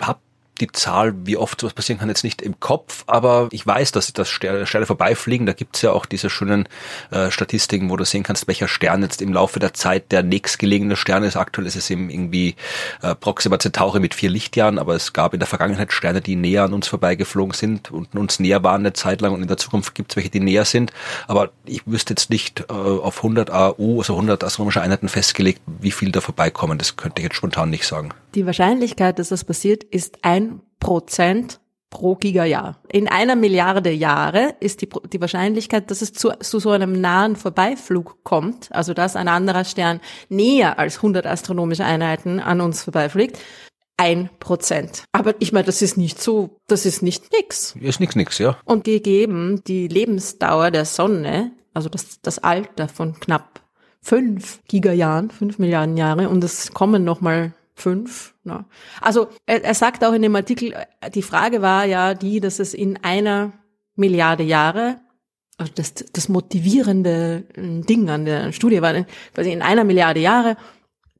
habe 0.00 0.20
die 0.62 0.70
Zahl, 0.70 1.14
wie 1.26 1.36
oft 1.36 1.60
sowas 1.60 1.74
passieren 1.74 1.98
kann, 1.98 2.08
jetzt 2.08 2.22
nicht 2.22 2.40
im 2.40 2.60
Kopf, 2.60 3.02
aber 3.08 3.48
ich 3.50 3.66
weiß, 3.66 3.92
dass 3.92 4.12
das 4.12 4.28
Sterne 4.28 4.86
vorbeifliegen. 4.86 5.44
Da 5.44 5.52
gibt's 5.52 5.82
ja 5.82 5.90
auch 5.90 6.06
diese 6.06 6.30
schönen 6.30 6.68
äh, 7.10 7.30
Statistiken, 7.30 7.90
wo 7.90 7.96
du 7.96 8.04
sehen 8.04 8.22
kannst, 8.22 8.46
welcher 8.46 8.68
Stern 8.68 9.02
jetzt 9.02 9.20
im 9.20 9.32
Laufe 9.32 9.58
der 9.58 9.74
Zeit 9.74 10.12
der 10.12 10.22
nächstgelegene 10.22 10.96
Stern 10.96 11.24
ist. 11.24 11.36
Aktuell 11.36 11.66
ist 11.66 11.74
es 11.76 11.90
eben 11.90 12.10
irgendwie 12.10 12.54
äh, 13.02 13.14
Proxima 13.16 13.58
Centauri 13.58 13.98
mit 13.98 14.14
vier 14.14 14.30
Lichtjahren, 14.30 14.78
aber 14.78 14.94
es 14.94 15.12
gab 15.12 15.34
in 15.34 15.40
der 15.40 15.48
Vergangenheit 15.48 15.92
Sterne, 15.92 16.20
die 16.20 16.36
näher 16.36 16.64
an 16.64 16.72
uns 16.72 16.86
vorbeigeflogen 16.86 17.54
sind 17.54 17.90
und 17.90 18.14
uns 18.14 18.38
näher 18.38 18.62
waren 18.62 18.82
eine 18.82 18.92
Zeit 18.92 19.20
lang 19.20 19.32
und 19.34 19.42
in 19.42 19.48
der 19.48 19.56
Zukunft 19.56 19.96
gibt's 19.96 20.14
welche, 20.14 20.30
die 20.30 20.40
näher 20.40 20.64
sind. 20.64 20.92
Aber 21.26 21.50
ich 21.64 21.82
wüsste 21.86 22.12
jetzt 22.12 22.30
nicht 22.30 22.60
äh, 22.70 22.72
auf 22.72 23.16
100 23.18 23.50
AU, 23.50 23.98
also 23.98 24.14
100 24.14 24.44
astronomische 24.44 24.80
Einheiten 24.80 25.08
festgelegt, 25.08 25.60
wie 25.66 25.90
viel 25.90 26.12
da 26.12 26.20
vorbeikommen. 26.20 26.78
Das 26.78 26.96
könnte 26.96 27.20
ich 27.20 27.24
jetzt 27.24 27.36
spontan 27.36 27.68
nicht 27.70 27.86
sagen. 27.86 28.14
Die 28.34 28.46
Wahrscheinlichkeit, 28.46 29.18
dass 29.18 29.28
das 29.28 29.44
passiert, 29.44 29.84
ist 29.84 30.18
ein 30.22 30.60
Prozent 30.80 31.60
pro 31.90 32.14
Gigajahr. 32.14 32.80
In 32.90 33.06
einer 33.06 33.36
Milliarde 33.36 33.90
Jahre 33.90 34.54
ist 34.60 34.80
die, 34.80 34.88
die 35.12 35.20
Wahrscheinlichkeit, 35.20 35.90
dass 35.90 36.00
es 36.00 36.14
zu, 36.14 36.30
zu 36.40 36.58
so 36.58 36.70
einem 36.70 36.98
nahen 36.98 37.36
Vorbeiflug 37.36 38.24
kommt, 38.24 38.72
also 38.72 38.94
dass 38.94 39.14
ein 39.14 39.28
anderer 39.28 39.64
Stern 39.64 40.00
näher 40.30 40.78
als 40.78 40.96
100 40.96 41.26
astronomische 41.26 41.84
Einheiten 41.84 42.40
an 42.40 42.62
uns 42.62 42.82
vorbeifliegt, 42.82 43.38
ein 43.98 44.30
Prozent. 44.40 45.04
Aber 45.12 45.34
ich 45.38 45.52
meine, 45.52 45.66
das 45.66 45.82
ist 45.82 45.98
nicht 45.98 46.20
so, 46.20 46.56
das 46.66 46.86
ist 46.86 47.02
nicht 47.02 47.30
nix. 47.32 47.76
Ist 47.78 48.00
nix 48.00 48.16
nix, 48.16 48.38
ja. 48.38 48.56
Und 48.64 48.84
gegeben 48.84 49.62
die 49.66 49.86
Lebensdauer 49.86 50.70
der 50.70 50.86
Sonne, 50.86 51.52
also 51.74 51.90
das, 51.90 52.22
das 52.22 52.38
Alter 52.38 52.88
von 52.88 53.20
knapp 53.20 53.60
fünf 54.00 54.60
Gigajahren, 54.66 55.30
fünf 55.30 55.58
Milliarden 55.58 55.98
Jahre, 55.98 56.30
und 56.30 56.42
es 56.42 56.72
kommen 56.72 57.04
nochmal 57.04 57.52
fünf. 57.74 58.34
Ne? 58.44 58.64
Also 59.00 59.28
er, 59.46 59.64
er 59.64 59.74
sagt 59.74 60.04
auch 60.04 60.12
in 60.12 60.22
dem 60.22 60.36
Artikel, 60.36 60.74
die 61.14 61.22
Frage 61.22 61.62
war 61.62 61.84
ja 61.84 62.14
die, 62.14 62.40
dass 62.40 62.58
es 62.58 62.74
in 62.74 62.98
einer 63.02 63.52
Milliarde 63.94 64.42
Jahre 64.42 65.00
also 65.58 65.72
das, 65.74 65.94
das 65.94 66.28
motivierende 66.28 67.44
Ding 67.56 68.08
an 68.10 68.24
der 68.24 68.52
Studie 68.52 68.82
war, 68.82 68.94
quasi 69.34 69.52
in 69.52 69.62
einer 69.62 69.84
Milliarde 69.84 70.20
Jahre 70.20 70.56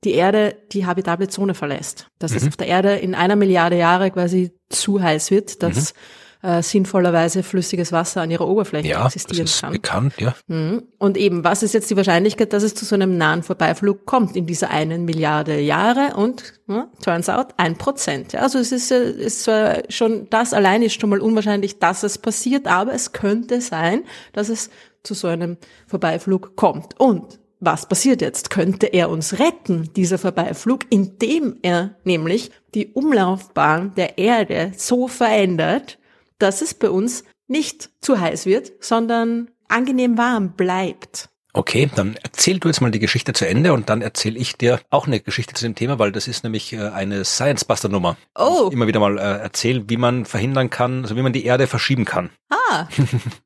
die 0.04 0.14
Erde 0.14 0.56
die 0.72 0.84
habitable 0.84 1.28
Zone 1.28 1.54
verlässt. 1.54 2.08
Dass 2.18 2.32
mhm. 2.32 2.36
es 2.38 2.48
auf 2.48 2.56
der 2.56 2.66
Erde 2.66 2.96
in 2.96 3.14
einer 3.14 3.36
Milliarde 3.36 3.76
Jahre 3.76 4.10
quasi 4.10 4.52
zu 4.68 5.00
heiß 5.00 5.30
wird, 5.30 5.62
dass 5.62 5.94
mhm. 5.94 5.98
Äh, 6.42 6.62
sinnvollerweise 6.62 7.42
flüssiges 7.42 7.92
Wasser 7.92 8.22
an 8.22 8.30
ihrer 8.30 8.48
Oberfläche 8.48 8.88
ja, 8.88 9.06
existieren 9.06 9.44
das 9.44 9.54
ist 9.54 9.60
kann. 9.60 9.72
bekannt, 9.72 10.14
ja. 10.18 10.34
Mhm. 10.48 10.82
Und 10.98 11.16
eben, 11.16 11.44
was 11.44 11.62
ist 11.62 11.72
jetzt 11.72 11.88
die 11.90 11.96
Wahrscheinlichkeit, 11.96 12.52
dass 12.52 12.62
es 12.62 12.74
zu 12.74 12.84
so 12.84 12.94
einem 12.94 13.16
nahen 13.16 13.42
Vorbeiflug 13.42 14.06
kommt 14.06 14.36
in 14.36 14.46
dieser 14.46 14.70
einen 14.70 15.04
Milliarde 15.04 15.60
Jahre? 15.60 16.16
Und 16.16 16.54
ja, 16.68 16.88
turns 17.02 17.28
out 17.28 17.48
ein 17.58 17.78
Prozent. 17.78 18.32
Ja, 18.32 18.40
also 18.40 18.58
es 18.58 18.72
ist, 18.72 18.90
äh, 18.90 19.10
ist 19.12 19.44
zwar 19.44 19.82
schon, 19.88 20.28
das 20.30 20.52
allein 20.52 20.82
ist 20.82 21.00
schon 21.00 21.10
mal 21.10 21.20
unwahrscheinlich, 21.20 21.78
dass 21.78 22.02
es 22.02 22.18
passiert, 22.18 22.66
aber 22.66 22.92
es 22.92 23.12
könnte 23.12 23.60
sein, 23.60 24.02
dass 24.32 24.48
es 24.48 24.70
zu 25.04 25.14
so 25.14 25.28
einem 25.28 25.56
Vorbeiflug 25.86 26.56
kommt. 26.56 26.98
Und 26.98 27.38
was 27.60 27.86
passiert 27.86 28.20
jetzt? 28.20 28.50
Könnte 28.50 28.86
er 28.86 29.08
uns 29.08 29.38
retten, 29.38 29.90
dieser 29.94 30.18
Vorbeiflug, 30.18 30.80
indem 30.90 31.58
er 31.62 31.94
nämlich 32.02 32.50
die 32.74 32.88
Umlaufbahn 32.88 33.94
der 33.94 34.18
Erde 34.18 34.72
so 34.76 35.06
verändert, 35.06 35.98
dass 36.42 36.60
es 36.60 36.74
bei 36.74 36.90
uns 36.90 37.24
nicht 37.46 37.90
zu 38.00 38.20
heiß 38.20 38.46
wird, 38.46 38.72
sondern 38.80 39.50
angenehm 39.68 40.18
warm 40.18 40.54
bleibt. 40.56 41.28
Okay, 41.54 41.90
dann 41.94 42.16
erzähl 42.22 42.58
du 42.58 42.68
jetzt 42.68 42.80
mal 42.80 42.90
die 42.90 42.98
Geschichte 42.98 43.34
zu 43.34 43.46
Ende 43.46 43.74
und 43.74 43.90
dann 43.90 44.00
erzähle 44.00 44.38
ich 44.38 44.56
dir 44.56 44.80
auch 44.88 45.06
eine 45.06 45.20
Geschichte 45.20 45.52
zu 45.52 45.64
dem 45.64 45.74
Thema, 45.74 45.98
weil 45.98 46.10
das 46.10 46.26
ist 46.26 46.44
nämlich 46.44 46.72
äh, 46.72 46.88
eine 46.88 47.26
Science 47.26 47.66
Buster 47.66 47.90
Nummer. 47.90 48.16
Oh. 48.34 48.70
Immer 48.72 48.86
wieder 48.86 49.00
mal 49.00 49.18
äh, 49.18 49.42
erzählen, 49.42 49.84
wie 49.88 49.98
man 49.98 50.24
verhindern 50.24 50.70
kann, 50.70 51.02
also 51.02 51.14
wie 51.14 51.22
man 51.22 51.34
die 51.34 51.44
Erde 51.44 51.66
verschieben 51.66 52.04
kann. 52.04 52.30
Ah. 52.50 52.88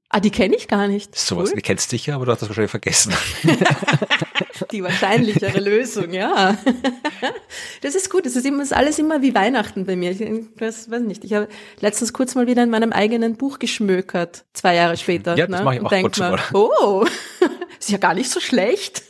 Ah, 0.09 0.21
die 0.21 0.31
kenne 0.31 0.55
ich 0.55 0.69
gar 0.69 0.87
nicht. 0.87 1.19
Sowas, 1.19 1.51
cool. 1.51 1.57
die 1.57 1.63
kennst 1.63 1.91
du 1.91 1.97
sicher, 1.97 2.15
aber 2.15 2.27
du 2.27 2.33
hast 2.33 2.41
das 2.41 2.49
wahrscheinlich 2.49 2.71
vergessen. 2.71 3.13
die 4.73 4.83
wahrscheinlichere 4.83 5.59
Lösung, 5.59 6.13
ja. 6.13 6.57
Das 7.83 7.97
ist 7.97 8.09
gut. 8.09 8.25
Das 8.25 8.37
ist, 8.37 8.47
immer, 8.47 8.61
das 8.61 8.69
ist 8.69 8.77
alles 8.77 9.01
immer 9.01 9.21
wie 9.21 9.35
Weihnachten 9.35 9.85
bei 9.85 9.97
mir. 9.97 10.13
Ich 10.13 10.21
weiß, 10.21 10.91
weiß 10.91 11.03
nicht. 11.03 11.25
Ich 11.25 11.35
habe 11.35 11.49
letztens 11.81 12.13
kurz 12.13 12.37
mal 12.37 12.47
wieder 12.47 12.63
in 12.63 12.71
meinem 12.71 12.93
eigenen 12.93 13.37
Buch 13.37 13.59
geschmökert, 13.59 14.45
zwei 14.53 14.77
Jahre 14.77 14.97
später. 14.97 15.37
Ja, 15.37 15.49
das 15.49 15.59
ne? 15.59 15.65
mache 15.65 15.75
ich 15.75 15.81
auch 15.83 15.91
kurz 15.91 16.19
mal. 16.19 16.39
Oh, 16.55 17.05
ist 17.87 17.93
ja 17.93 17.99
gar 17.99 18.15
nicht 18.15 18.31
so 18.31 18.41
schlecht. 18.41 19.05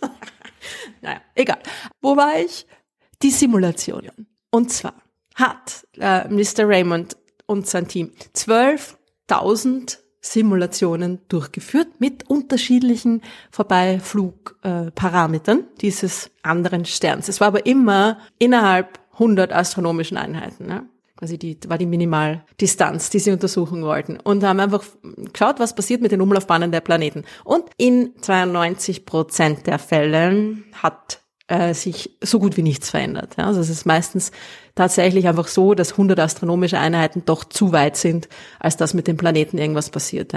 naja, 1.01 1.23
egal. 1.35 1.59
Wo 2.01 2.17
war 2.17 2.39
ich? 2.39 2.67
Die 3.23 3.31
Simulationen. 3.31 4.27
Und 4.51 4.71
zwar 4.71 4.95
hat 5.35 5.87
äh, 5.99 6.29
Mr. 6.29 6.69
Raymond 6.69 7.17
und 7.47 7.67
sein 7.67 7.89
Team 7.89 8.13
12.000 8.35 9.99
Simulationen 10.21 11.21
durchgeführt 11.29 12.01
mit 12.01 12.29
unterschiedlichen 12.29 13.23
Vorbeiflugparametern 13.51 15.61
äh, 15.61 15.65
dieses 15.81 16.31
anderen 16.43 16.85
Sterns. 16.85 17.29
Es 17.29 17.41
war 17.41 17.49
aber 17.49 17.65
immer 17.65 18.19
innerhalb 18.39 19.01
100 19.15 19.53
astronomischen 19.53 20.19
Einheiten. 20.19 20.67
Ne? 20.67 20.87
Quasi 21.17 21.39
die 21.39 21.59
war 21.67 21.79
die 21.79 21.87
Minimaldistanz, 21.87 23.09
die 23.09 23.19
sie 23.19 23.33
untersuchen 23.33 23.83
wollten. 23.83 24.19
Und 24.21 24.45
haben 24.45 24.61
einfach 24.61 24.85
geschaut, 25.33 25.59
was 25.59 25.75
passiert 25.75 26.03
mit 26.03 26.13
den 26.13 26.21
Umlaufbahnen 26.21 26.73
der 26.73 26.83
Planeten. 26.83 27.25
Und 27.43 27.65
in 27.79 28.13
92 28.21 29.07
Prozent 29.07 29.67
der 29.67 29.79
Fälle 29.79 30.59
hat 30.75 31.23
äh, 31.49 31.75
sich 31.75 32.19
so 32.23 32.39
gut 32.39 32.57
wie 32.57 32.63
nichts 32.63 32.91
verändert. 32.91 33.39
Also 33.39 33.61
es 33.61 33.71
ist 33.71 33.87
meistens 33.87 34.31
tatsächlich 34.75 35.27
einfach 35.27 35.49
so, 35.49 35.75
dass 35.75 35.93
100 35.93 36.19
astronomische 36.19 36.79
Einheiten 36.79 37.23
doch 37.25 37.45
zu 37.45 37.73
weit 37.73 37.97
sind, 37.97 38.29
als 38.59 38.77
dass 38.77 38.95
mit 38.95 39.07
dem 39.07 39.17
Planeten 39.17 39.57
irgendwas 39.57 39.91
passiert. 39.91 40.35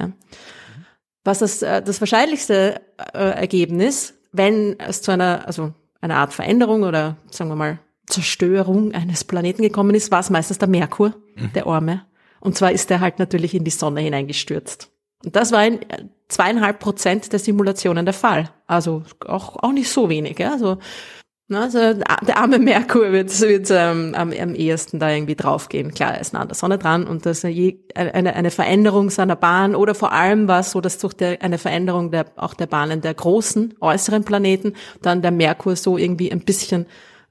Was 1.24 1.40
das, 1.40 1.62
äh, 1.62 1.82
das 1.82 2.00
wahrscheinlichste 2.00 2.82
äh, 3.14 3.18
Ergebnis, 3.18 4.14
wenn 4.32 4.80
es 4.80 5.02
zu 5.02 5.12
einer, 5.12 5.46
also 5.46 5.74
einer 6.00 6.18
Art 6.18 6.34
Veränderung 6.34 6.84
oder 6.84 7.18
sagen 7.32 7.50
wir 7.50 7.56
mal 7.56 7.80
Zerstörung 8.10 8.94
eines 8.94 9.24
Planeten 9.24 9.62
gekommen 9.62 9.96
ist, 9.96 10.12
war 10.12 10.20
es 10.20 10.30
meistens 10.30 10.58
der 10.58 10.68
Merkur, 10.68 11.14
mhm. 11.36 11.54
der 11.54 11.68
Orme. 11.68 12.06
Und 12.42 12.58
zwar 12.58 12.72
ist 12.72 12.90
er 12.92 13.00
halt 13.00 13.20
natürlich 13.20 13.54
in 13.54 13.64
die 13.64 13.72
Sonne 13.72 14.02
hineingestürzt. 14.02 14.92
Und 15.24 15.36
das 15.36 15.52
war 15.52 15.66
in 15.66 15.80
zweieinhalb 16.30 16.80
Prozent 16.80 17.32
der 17.34 17.40
Simulationen 17.40 18.06
der 18.06 18.14
Fall. 18.14 18.50
Also 18.68 19.04
auch, 19.26 19.58
auch 19.62 19.72
nicht 19.72 19.90
so 19.90 20.10
wenig. 20.10 20.40
Ja? 20.40 20.54
Also, 20.54 20.78
na, 21.52 21.64
also 21.64 21.80
der 21.80 22.38
arme 22.38 22.60
Merkur 22.60 23.12
wird, 23.12 23.38
wird 23.42 23.70
ähm, 23.72 24.14
am, 24.16 24.32
am 24.32 24.56
ehesten 24.56 25.00
da 25.00 25.10
irgendwie 25.10 25.36
draufgehen. 25.36 25.94
Klar, 25.94 26.14
er 26.14 26.22
ist 26.22 26.32
nah 26.32 26.42
an 26.42 26.48
der 26.48 26.56
Sonne 26.56 26.78
dran 26.78 27.08
und 27.08 27.26
dass 27.26 27.42
je, 27.42 27.80
eine, 27.96 28.36
eine 28.36 28.52
Veränderung 28.52 29.10
seiner 29.10 29.36
Bahn 29.36 29.76
oder 29.76 29.96
vor 29.96 30.12
allem 30.12 30.48
war 30.48 30.60
es 30.60 30.72
so, 30.72 30.80
dass 30.80 31.00
durch 31.00 31.16
der, 31.16 31.42
eine 31.42 31.58
Veränderung 31.58 32.12
der, 32.12 32.28
auch 32.36 32.54
der 32.54 32.68
Bahnen 32.68 33.02
der 33.02 33.16
großen 33.16 33.74
äußeren 33.82 34.24
Planeten 34.24 34.74
dann 35.02 35.24
der 35.24 35.32
Merkur 35.32 35.76
so 35.76 35.98
irgendwie 35.98 36.32
ein 36.32 36.42
bisschen 36.42 36.86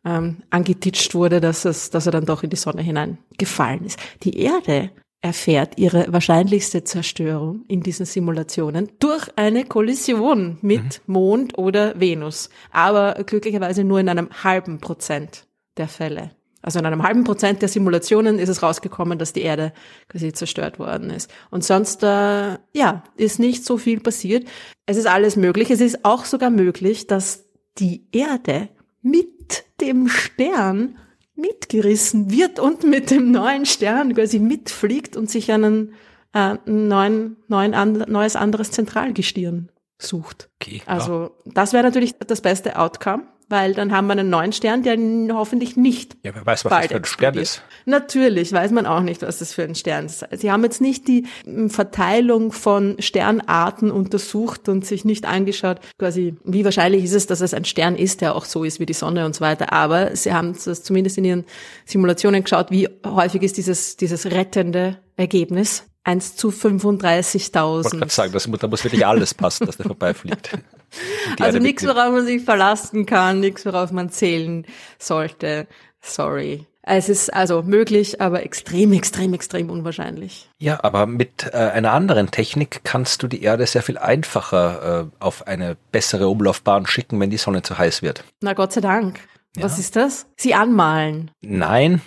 ähm, 0.09 0.39
angetitscht 0.49 1.15
wurde, 1.15 1.41
dass, 1.41 1.65
es, 1.65 1.91
dass 1.91 2.07
er 2.07 2.13
dann 2.13 2.25
doch 2.25 2.43
in 2.43 2.51
die 2.51 2.57
Sonne 2.57 2.83
hinein 2.83 3.19
gefallen 3.37 3.85
ist. 3.85 3.99
Die 4.23 4.41
Erde 4.41 4.91
erfährt 5.21 5.79
ihre 5.79 6.11
wahrscheinlichste 6.13 6.85
Zerstörung 6.85 7.65
in 7.69 7.83
diesen 7.83 8.07
Simulationen 8.07 8.91
durch 9.01 9.29
eine 9.37 9.65
Kollision 9.65 10.59
mit 10.63 11.03
mhm. 11.07 11.13
Mond 11.13 11.59
oder 11.59 12.01
Venus. 12.01 12.49
Aber 12.71 13.15
glücklicherweise 13.27 13.85
nur 13.85 14.01
in 14.01 14.09
einem 14.09 14.31
halben 14.43 14.81
Prozent 14.81 15.47
der 15.77 15.89
Fälle. 15.89 16.31
Also 16.63 16.79
in 16.79 16.87
einem 16.87 17.03
halben 17.03 17.25
Prozent 17.25 17.63
der 17.63 17.69
Simulationen 17.69 18.39
ist 18.39 18.49
es 18.49 18.63
rausgekommen, 18.63 19.19
dass 19.19 19.33
die 19.33 19.43
Erde 19.43 19.73
quasi 20.09 20.33
zerstört 20.33 20.79
worden 20.79 21.11
ist. 21.11 21.31
Und 21.51 21.65
sonst, 21.65 22.03
äh, 22.03 22.59
ja, 22.73 23.05
ist 23.17 23.39
nicht 23.39 23.65
so 23.65 23.77
viel 23.77 24.01
passiert. 24.01 24.47
Es 24.87 24.97
ist 24.97 25.07
alles 25.07 25.37
möglich. 25.37 25.71
Es 25.71 25.81
ist 25.81 26.05
auch 26.05 26.25
sogar 26.25 26.51
möglich, 26.51 27.07
dass 27.07 27.45
die 27.79 28.07
Erde 28.13 28.69
mit 29.03 29.38
dem 29.81 30.09
Stern 30.09 30.99
mitgerissen 31.35 32.31
wird 32.31 32.59
und 32.59 32.83
mit 32.83 33.11
dem 33.11 33.31
neuen 33.31 33.65
Stern 33.65 34.15
quasi 34.15 34.39
mitfliegt 34.39 35.17
und 35.17 35.31
sich 35.31 35.53
einen 35.53 35.95
äh, 36.35 36.57
neuen, 36.67 37.37
neuen 37.47 37.75
and, 37.75 38.09
neues 38.09 38.37
anderes 38.37 38.71
Zentralgestirn 38.73 39.71
sucht. 39.99 40.51
Okay, 40.61 40.83
also 40.87 41.31
das 41.45 41.73
wäre 41.73 41.85
natürlich 41.85 42.15
das 42.19 42.41
beste 42.41 42.79
Outcome 42.79 43.25
weil 43.49 43.75
dann 43.75 43.93
haben 43.93 44.07
wir 44.07 44.13
einen 44.13 44.31
neuen 44.31 44.53
Stern, 44.53 44.83
der 44.83 44.99
hoffentlich 45.35 45.77
nicht. 45.77 46.17
Ja, 46.23 46.35
wer 46.35 46.45
weiß, 46.45 46.65
was 46.65 46.73
das 46.73 46.87
für 46.89 46.97
ein 46.97 47.05
Stern 47.05 47.35
ist. 47.35 47.63
Natürlich 47.87 48.53
weiß 48.53 48.71
man 48.73 48.87
auch 48.87 49.01
nicht, 49.01 49.23
was 49.23 49.39
das 49.39 49.53
für 49.53 49.63
ein 49.63 49.75
Stern 49.75 50.07
ist. 50.07 50.27
Sie 50.33 50.51
haben 50.51 50.63
jetzt 50.65 50.81
nicht 50.81 51.09
die 51.09 51.27
Verteilung 51.69 52.53
von 52.53 52.97
Sternarten 52.99 53.91
untersucht 53.91 54.69
und 54.69 54.85
sich 54.85 55.05
nicht 55.05 55.27
angeschaut, 55.27 55.81
quasi, 55.99 56.37
wie 56.45 56.65
wahrscheinlich 56.65 57.05
ist 57.05 57.15
es, 57.15 57.27
dass 57.27 57.41
es 57.41 57.55
ein 57.55 57.65
Stern 57.65 57.97
ist, 57.97 58.21
der 58.21 58.35
auch 58.35 58.45
so 58.45 58.65
ist 58.65 58.81
wie 58.81 58.87
die 58.87 58.93
Sonne 58.93 59.25
und 59.25 59.35
so 59.35 59.41
weiter. 59.41 59.73
Aber 59.73 60.15
sie 60.15 60.33
haben 60.33 60.55
das 60.65 60.83
zumindest 60.83 61.19
in 61.19 61.25
ihren 61.25 61.45
Simulationen 61.85 62.43
geschaut, 62.43 62.71
wie 62.71 62.89
häufig 63.07 63.43
ist 63.43 63.57
dieses, 63.57 63.97
dieses 63.97 64.27
rettende 64.27 64.99
Ergebnis. 65.17 65.88
1 66.05 66.37
zu 66.37 66.49
35.000. 66.49 67.49
Ich 67.49 67.55
wollte 67.85 67.97
gerade 67.99 68.11
sagen, 68.11 68.33
das, 68.33 68.49
da 68.51 68.67
muss 68.67 68.85
wirklich 68.85 69.07
alles 69.07 69.35
passen, 69.35 69.67
dass 69.67 69.77
der 69.77 69.87
vorbeifliegt. 69.87 70.59
also 71.41 71.59
nichts, 71.59 71.85
worauf 71.85 72.13
man 72.13 72.25
sich 72.25 72.43
verlassen 72.43 73.07
kann, 73.07 73.41
nichts, 73.41 73.67
worauf 73.67 73.91
man 73.91 74.11
zählen 74.11 74.67
sollte. 74.99 75.67
Sorry. 76.01 76.67
Es 76.91 77.11
ist 77.11 77.35
also 77.35 77.63
möglich, 77.63 78.23
aber 78.23 78.45
extrem, 78.45 78.95
extrem, 78.95 79.35
extrem 79.35 79.69
unwahrscheinlich. 79.69 80.49
Ja, 80.59 80.83
aber 80.83 81.05
mit 81.05 81.45
äh, 81.53 81.57
einer 81.57 81.93
anderen 81.93 82.31
Technik 82.31 82.81
kannst 82.83 83.23
du 83.23 83.29
die 83.29 83.43
Erde 83.43 83.67
sehr 83.67 83.83
viel 83.83 83.99
einfacher 83.99 85.03
äh, 85.03 85.23
auf 85.23 85.47
eine 85.47 85.77
bessere 85.93 86.29
Umlaufbahn 86.29 86.87
schicken, 86.87 87.21
wenn 87.21 87.29
die 87.29 87.37
Sonne 87.37 87.63
zu 87.63 87.77
heiß 87.77 88.01
wird. 88.01 88.25
Na 88.41 88.55
Gott 88.55 88.73
sei 88.73 88.81
Dank. 88.81 89.21
Ja. 89.55 89.65
Was 89.65 89.79
ist 89.79 89.97
das? 89.97 90.27
Sie 90.37 90.55
anmalen. 90.55 91.31
Nein, 91.43 92.01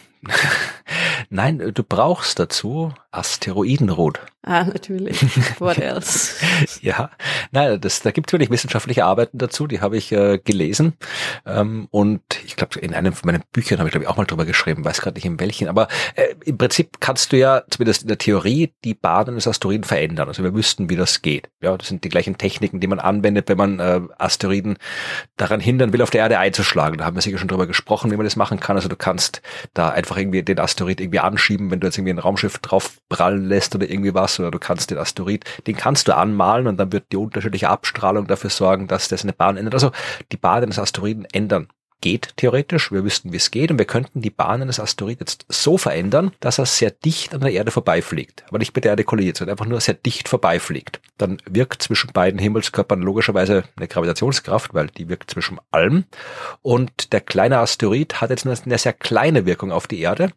Nein, 1.34 1.60
du 1.74 1.82
brauchst 1.82 2.39
dazu 2.39 2.94
Asteroidenrot. 3.12 4.20
Ah, 4.43 4.63
natürlich. 4.63 5.21
What 5.60 5.77
else? 5.80 6.36
ja, 6.82 7.12
Nein, 7.54 7.82
das, 7.82 8.01
da 8.01 8.12
gibt 8.12 8.30
es 8.30 8.34
wirklich 8.34 8.49
wissenschaftliche 8.49 9.04
Arbeiten 9.04 9.38
dazu, 9.38 9.67
die 9.67 9.82
habe 9.82 9.97
ich 9.97 10.12
äh, 10.13 10.39
gelesen. 10.39 10.93
Ähm, 11.45 11.88
und 11.91 12.21
ich 12.45 12.56
glaube, 12.56 12.80
in 12.80 12.93
einem 12.93 13.12
von 13.12 13.27
meinen 13.27 13.43
Büchern 13.51 13.80
habe 13.80 13.89
ich, 13.89 13.91
glaube 13.91 14.06
ich, 14.06 14.10
auch 14.10 14.15
mal 14.15 14.25
drüber 14.25 14.45
geschrieben, 14.45 14.86
weiß 14.86 15.01
gerade 15.01 15.15
nicht 15.15 15.25
in 15.25 15.39
welchen. 15.39 15.67
Aber 15.67 15.89
äh, 16.15 16.34
im 16.45 16.58
Prinzip 16.58 17.01
kannst 17.01 17.34
du 17.34 17.38
ja, 17.38 17.63
zumindest 17.69 18.04
in 18.04 18.08
der 18.08 18.17
Theorie, 18.17 18.73
die 18.86 18.93
Bahnen 18.93 19.36
des 19.36 19.47
Asteroiden 19.47 19.84
verändern. 19.84 20.30
Also 20.30 20.43
wir 20.43 20.54
wüssten, 20.54 20.89
wie 20.89 20.95
das 20.95 21.21
geht. 21.21 21.49
Ja, 21.62 21.75
das 21.75 21.89
sind 21.89 22.06
die 22.06 22.10
gleichen 22.10 22.38
Techniken, 22.38 22.80
die 22.80 22.88
man 22.88 22.99
anwendet, 22.99 23.49
wenn 23.49 23.58
man 23.58 23.80
äh, 23.80 23.99
Asteroiden 24.17 24.77
daran 25.36 25.60
hindern 25.60 25.91
will, 25.91 26.01
auf 26.01 26.10
der 26.10 26.21
Erde 26.21 26.39
einzuschlagen. 26.39 26.97
Da 26.97 27.06
haben 27.06 27.17
wir 27.17 27.21
sicher 27.21 27.38
schon 27.38 27.49
drüber 27.49 27.67
gesprochen, 27.67 28.12
wie 28.12 28.17
man 28.17 28.25
das 28.25 28.38
machen 28.38 28.62
kann. 28.62 28.77
Also 28.77 28.88
du 28.88 28.95
kannst 28.95 29.41
da 29.73 29.89
einfach 29.89 30.15
irgendwie 30.15 30.41
den 30.41 30.60
Asteroid 30.60 31.01
irgendwie 31.01 31.19
anschieben, 31.19 31.69
wenn 31.69 31.82
du 31.82 31.88
jetzt 31.88 31.97
irgendwie 31.97 32.13
ein 32.13 32.19
Raumschiff 32.19 32.60
drauf 32.60 32.97
prallen 33.10 33.43
lässt 33.43 33.75
oder 33.75 33.89
irgendwie 33.89 34.13
was, 34.13 34.31
oder 34.39 34.52
du 34.52 34.60
kannst 34.60 34.91
den 34.91 34.98
Asteroid, 34.98 35.46
den 35.67 35.76
kannst 35.76 36.08
du 36.08 36.15
anmalen 36.15 36.67
und 36.67 36.78
dann 36.78 36.91
wird 36.91 37.12
die 37.12 37.17
unterschiedliche 37.17 37.70
Abstrahlung 37.70 38.28
dafür 38.28 38.50
sorgen, 38.50 38.88
dass 38.88 39.08
das 39.08 39.24
eine 39.24 39.34
Bahn 39.34 39.58
ändert. 39.58 39.74
Also 39.74 39.91
die 40.32 40.38
Bahn 40.38 40.63
eines 40.63 40.80
Asteroiden 40.80 41.26
ändern 41.32 41.67
geht 42.01 42.33
theoretisch. 42.35 42.91
Wir 42.91 43.03
wüssten, 43.03 43.31
wie 43.31 43.37
es 43.37 43.51
geht 43.51 43.71
und 43.71 43.77
wir 43.77 43.85
könnten 43.85 44.21
die 44.21 44.29
Bahn 44.29 44.61
eines 44.61 44.79
Asteroid 44.79 45.19
jetzt 45.19 45.45
so 45.47 45.77
verändern, 45.77 46.31
dass 46.39 46.59
er 46.59 46.65
sehr 46.65 46.91
dicht 46.91 47.33
an 47.33 47.41
der 47.41 47.51
Erde 47.51 47.71
vorbeifliegt. 47.71 48.43
Aber 48.47 48.57
nicht 48.57 48.75
mit 48.75 48.83
der 48.83 48.91
Erde 48.91 49.03
kollidiert, 49.03 49.37
sondern 49.37 49.53
einfach 49.53 49.67
nur 49.67 49.79
sehr 49.79 49.93
dicht 49.93 50.27
vorbeifliegt. 50.27 50.99
Dann 51.17 51.37
wirkt 51.49 51.83
zwischen 51.83 52.11
beiden 52.11 52.39
Himmelskörpern 52.39 53.01
logischerweise 53.01 53.63
eine 53.77 53.87
Gravitationskraft, 53.87 54.73
weil 54.73 54.87
die 54.87 55.07
wirkt 55.07 55.31
zwischen 55.31 55.59
allem. 55.71 56.05
Und 56.61 57.13
der 57.13 57.21
kleine 57.21 57.59
Asteroid 57.59 58.19
hat 58.21 58.31
jetzt 58.31 58.45
nur 58.45 58.55
eine 58.65 58.77
sehr 58.77 58.93
kleine 58.93 59.45
Wirkung 59.45 59.71
auf 59.71 59.87
die 59.87 60.01
Erde 60.01 60.33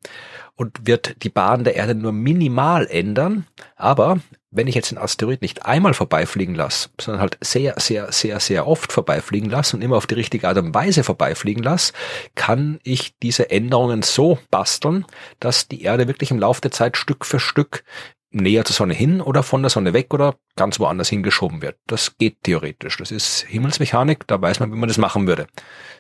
und 0.57 0.87
wird 0.87 1.23
die 1.23 1.31
Bahn 1.31 1.65
der 1.65 1.75
Erde 1.75 1.95
nur 1.95 2.13
minimal 2.13 2.87
ändern. 2.87 3.47
Aber 3.77 4.21
wenn 4.55 4.69
ich 4.69 4.75
jetzt 4.75 4.93
den 4.93 4.99
Asteroid 4.99 5.43
nicht 5.43 5.67
einmal 5.67 5.95
vorbeifliegen 5.95 6.55
lasse, 6.55 6.89
sondern 7.01 7.21
halt 7.21 7.39
sehr, 7.41 7.75
sehr, 7.79 8.13
sehr, 8.13 8.41
sehr 8.41 8.67
oft 8.67 8.93
vorbeifliegen 8.93 9.51
lasse 9.51 9.77
und 9.77 9.83
immer 9.83 9.97
auf 9.97 10.07
die 10.07 10.15
richtige 10.15 10.49
Art 10.49 10.59
und 10.59 10.75
Weise 10.75 11.05
vorbeifliegen 11.05 11.63
lasse, 11.63 11.93
kann 12.37 12.79
ich 12.85 13.15
diese 13.23 13.51
Änderungen 13.51 14.03
so 14.03 14.39
basteln, 14.51 15.05
dass 15.41 15.69
die 15.69 15.83
Erde 15.83 16.07
wirklich 16.09 16.31
im 16.31 16.39
Laufe 16.39 16.61
der 16.61 16.71
Zeit 16.71 16.97
Stück 16.97 17.27
für 17.27 17.41
Stück 17.41 17.85
näher 18.31 18.65
zur 18.65 18.75
Sonne 18.75 18.95
hin 18.95 19.21
oder 19.21 19.43
von 19.43 19.63
der 19.63 19.71
Sonne 19.71 19.93
weg 19.93 20.13
oder 20.13 20.37
ganz 20.57 20.79
woanders 20.79 21.09
hingeschoben 21.09 21.63
wird. 21.63 21.77
Das 21.87 22.17
geht 22.19 22.43
theoretisch. 22.43 22.97
Das 22.99 23.11
ist 23.11 23.45
Himmelsmechanik, 23.49 24.27
da 24.27 24.41
weiß 24.41 24.61
man, 24.61 24.73
wie 24.73 24.77
man 24.77 24.89
das 24.89 24.99
machen 24.99 25.27
würde. 25.27 25.47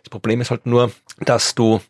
Das 0.02 0.10
Problem 0.10 0.40
ist 0.40 0.50
halt 0.50 0.66
nur, 0.66 0.92
dass 1.20 1.54
du 1.54 1.80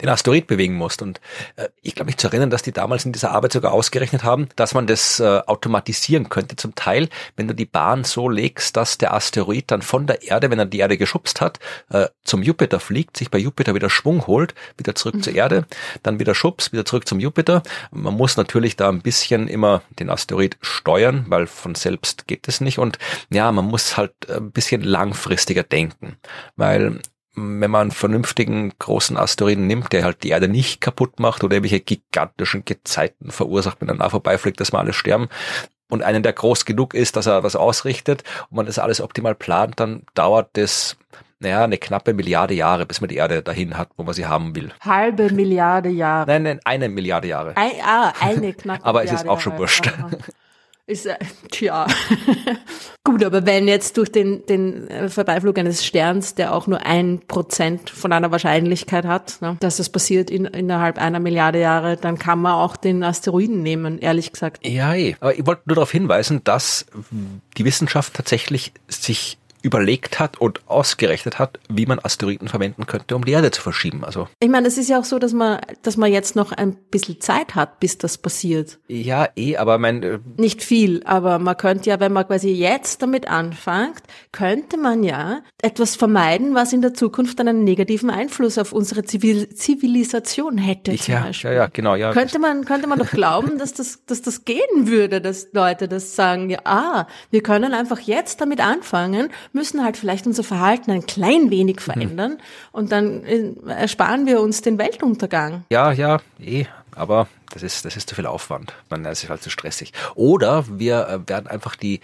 den 0.00 0.08
Asteroid 0.08 0.46
bewegen 0.46 0.74
musst. 0.74 1.02
Und 1.02 1.20
äh, 1.56 1.68
ich 1.82 1.94
glaube 1.94 2.06
mich 2.06 2.16
zu 2.18 2.28
erinnern, 2.28 2.50
dass 2.50 2.62
die 2.62 2.72
damals 2.72 3.04
in 3.04 3.12
dieser 3.12 3.32
Arbeit 3.32 3.52
sogar 3.52 3.72
ausgerechnet 3.72 4.22
haben, 4.22 4.48
dass 4.56 4.74
man 4.74 4.86
das 4.86 5.20
äh, 5.20 5.40
automatisieren 5.46 6.28
könnte 6.28 6.56
zum 6.56 6.74
Teil, 6.74 7.08
wenn 7.36 7.48
du 7.48 7.54
die 7.54 7.64
Bahn 7.64 8.04
so 8.04 8.28
legst, 8.28 8.76
dass 8.76 8.96
der 8.98 9.12
Asteroid 9.12 9.70
dann 9.70 9.82
von 9.82 10.06
der 10.06 10.22
Erde, 10.22 10.50
wenn 10.50 10.58
er 10.58 10.66
die 10.66 10.78
Erde 10.78 10.96
geschubst 10.96 11.40
hat, 11.40 11.58
äh, 11.90 12.08
zum 12.22 12.42
Jupiter 12.42 12.78
fliegt, 12.78 13.16
sich 13.16 13.30
bei 13.30 13.38
Jupiter 13.38 13.74
wieder 13.74 13.90
Schwung 13.90 14.26
holt, 14.26 14.54
wieder 14.78 14.94
zurück 14.94 15.16
mhm. 15.16 15.22
zur 15.22 15.34
Erde, 15.34 15.66
dann 16.02 16.20
wieder 16.20 16.34
schubst, 16.34 16.72
wieder 16.72 16.84
zurück 16.84 17.08
zum 17.08 17.20
Jupiter. 17.20 17.62
Man 17.90 18.14
muss 18.14 18.36
natürlich 18.36 18.76
da 18.76 18.88
ein 18.88 19.02
bisschen 19.02 19.48
immer 19.48 19.82
den 19.98 20.10
Asteroid 20.10 20.56
steuern, 20.60 21.24
weil 21.28 21.46
von 21.46 21.74
selbst 21.74 22.13
geht 22.26 22.48
es 22.48 22.60
nicht. 22.60 22.78
Und 22.78 22.98
ja, 23.30 23.50
man 23.52 23.66
muss 23.66 23.96
halt 23.96 24.12
ein 24.30 24.52
bisschen 24.52 24.82
langfristiger 24.82 25.62
denken, 25.62 26.16
weil 26.56 27.00
wenn 27.36 27.70
man 27.70 27.82
einen 27.82 27.90
vernünftigen 27.90 28.72
großen 28.78 29.16
Asteroiden 29.16 29.66
nimmt, 29.66 29.92
der 29.92 30.04
halt 30.04 30.22
die 30.22 30.28
Erde 30.28 30.46
nicht 30.46 30.80
kaputt 30.80 31.18
macht 31.18 31.42
oder 31.42 31.56
irgendwelche 31.56 31.80
gigantischen 31.80 32.64
Gezeiten 32.64 33.32
verursacht, 33.32 33.80
wenn 33.80 33.88
er 33.88 33.96
nah 33.96 34.08
vorbeifliegt, 34.08 34.60
dass 34.60 34.72
wir 34.72 34.78
alle 34.78 34.92
sterben, 34.92 35.28
und 35.90 36.02
einen, 36.02 36.22
der 36.22 36.32
groß 36.32 36.64
genug 36.64 36.94
ist, 36.94 37.16
dass 37.16 37.26
er 37.26 37.42
was 37.42 37.56
ausrichtet 37.56 38.24
und 38.50 38.56
man 38.56 38.66
das 38.66 38.78
alles 38.78 39.00
optimal 39.00 39.34
plant, 39.34 39.78
dann 39.80 40.02
dauert 40.14 40.50
das 40.54 40.96
naja, 41.40 41.64
eine 41.64 41.76
knappe 41.76 42.14
Milliarde 42.14 42.54
Jahre, 42.54 42.86
bis 42.86 43.00
man 43.02 43.08
die 43.08 43.16
Erde 43.16 43.42
dahin 43.42 43.76
hat, 43.76 43.90
wo 43.96 44.02
man 44.02 44.14
sie 44.14 44.26
haben 44.26 44.56
will. 44.56 44.72
Halbe 44.80 45.30
Milliarde 45.30 45.90
Jahre. 45.90 46.26
Nein, 46.26 46.42
nein, 46.44 46.60
eine 46.64 46.88
Milliarde 46.88 47.28
Jahre. 47.28 47.54
Ein, 47.56 47.72
ah, 47.84 48.12
eine 48.18 48.52
knappe 48.54 48.84
Aber 48.84 49.00
Milliarde 49.00 49.16
es 49.16 49.22
ist 49.22 49.28
auch 49.28 49.40
schon 49.40 49.58
wurscht. 49.58 49.92
Ist, 50.86 51.06
äh, 51.06 51.16
tja. 51.50 51.86
Gut, 53.04 53.24
aber 53.24 53.46
wenn 53.46 53.68
jetzt 53.68 53.96
durch 53.96 54.12
den, 54.12 54.44
den 54.44 54.88
äh, 54.88 55.08
Vorbeiflug 55.08 55.58
eines 55.58 55.84
Sterns, 55.84 56.34
der 56.34 56.54
auch 56.54 56.66
nur 56.66 56.84
ein 56.84 57.22
Prozent 57.26 57.88
von 57.88 58.12
einer 58.12 58.30
Wahrscheinlichkeit 58.30 59.06
hat, 59.06 59.40
ne, 59.40 59.56
dass 59.60 59.78
das 59.78 59.88
passiert 59.88 60.30
in, 60.30 60.44
innerhalb 60.44 60.98
einer 60.98 61.20
Milliarde 61.20 61.58
Jahre, 61.58 61.96
dann 61.96 62.18
kann 62.18 62.38
man 62.38 62.52
auch 62.52 62.76
den 62.76 63.02
Asteroiden 63.02 63.62
nehmen, 63.62 63.98
ehrlich 63.98 64.32
gesagt. 64.32 64.66
Ja, 64.66 64.94
eh. 64.94 65.16
aber 65.20 65.38
ich 65.38 65.46
wollte 65.46 65.62
nur 65.64 65.76
darauf 65.76 65.90
hinweisen, 65.90 66.42
dass 66.44 66.84
die 67.56 67.64
Wissenschaft 67.64 68.12
tatsächlich 68.12 68.72
sich 68.86 69.38
überlegt 69.64 70.20
hat 70.20 70.40
und 70.40 70.60
ausgerechnet 70.68 71.38
hat, 71.38 71.58
wie 71.70 71.86
man 71.86 71.98
Asteroiden 71.98 72.48
verwenden 72.48 72.86
könnte, 72.86 73.16
um 73.16 73.24
die 73.24 73.32
Erde 73.32 73.50
zu 73.50 73.62
verschieben. 73.62 74.04
Also 74.04 74.28
ich 74.38 74.50
meine, 74.50 74.68
es 74.68 74.76
ist 74.76 74.90
ja 74.90 75.00
auch 75.00 75.04
so, 75.04 75.18
dass 75.18 75.32
man, 75.32 75.58
dass 75.82 75.96
man 75.96 76.12
jetzt 76.12 76.36
noch 76.36 76.52
ein 76.52 76.76
bisschen 76.90 77.20
Zeit 77.20 77.54
hat, 77.54 77.80
bis 77.80 77.96
das 77.96 78.18
passiert. 78.18 78.78
Ja, 78.88 79.28
eh, 79.36 79.56
aber 79.56 79.78
mein 79.78 80.02
äh 80.02 80.18
nicht 80.36 80.62
viel, 80.62 81.02
aber 81.04 81.38
man 81.38 81.56
könnte 81.56 81.88
ja, 81.88 81.98
wenn 82.00 82.12
man 82.12 82.26
quasi 82.26 82.50
jetzt 82.50 83.00
damit 83.00 83.28
anfängt, 83.28 84.02
könnte 84.32 84.76
man 84.76 85.02
ja 85.02 85.40
etwas 85.62 85.96
vermeiden, 85.96 86.54
was 86.54 86.74
in 86.74 86.82
der 86.82 86.92
Zukunft 86.92 87.40
einen 87.40 87.64
negativen 87.64 88.10
Einfluss 88.10 88.58
auf 88.58 88.72
unsere 88.72 89.04
Zivil 89.04 89.48
Zivilisation 89.48 90.58
hätte. 90.58 90.92
Ich, 90.92 91.08
ja, 91.08 91.28
ja, 91.30 91.52
ja, 91.52 91.66
genau, 91.72 91.94
ja. 91.94 92.12
Könnte 92.12 92.38
man, 92.38 92.66
könnte 92.66 92.86
man 92.86 92.98
doch 92.98 93.10
glauben, 93.10 93.58
dass 93.58 93.72
das, 93.72 94.04
dass 94.04 94.20
das 94.20 94.44
gehen 94.44 94.60
würde, 94.86 95.22
dass 95.22 95.48
Leute 95.52 95.88
das 95.88 96.14
sagen, 96.14 96.50
ja, 96.50 96.58
ah, 96.64 97.06
wir 97.30 97.42
können 97.42 97.72
einfach 97.72 98.00
jetzt 98.00 98.42
damit 98.42 98.60
anfangen 98.60 99.30
müssen 99.54 99.82
halt 99.82 99.96
vielleicht 99.96 100.26
unser 100.26 100.44
Verhalten 100.44 100.90
ein 100.90 101.06
klein 101.06 101.50
wenig 101.50 101.76
mhm. 101.76 101.80
verändern 101.80 102.30
mhm. 102.32 102.38
und 102.72 102.92
dann 102.92 103.24
äh, 103.24 103.52
ersparen 103.68 104.26
wir 104.26 104.40
uns 104.40 104.62
den 104.62 104.78
Weltuntergang. 104.78 105.64
Ja, 105.70 105.92
ja, 105.92 106.20
eh, 106.40 106.66
aber 106.94 107.28
das 107.52 107.62
ist, 107.62 107.84
das 107.84 107.96
ist 107.96 108.08
zu 108.08 108.14
viel 108.14 108.26
Aufwand. 108.26 108.72
Man, 108.90 109.04
ist 109.04 109.28
halt 109.28 109.42
zu 109.42 109.50
stressig. 109.50 109.92
Oder 110.14 110.64
wir 110.68 111.08
äh, 111.08 111.28
werden 111.28 111.46
einfach 111.46 111.76
die 111.76 112.00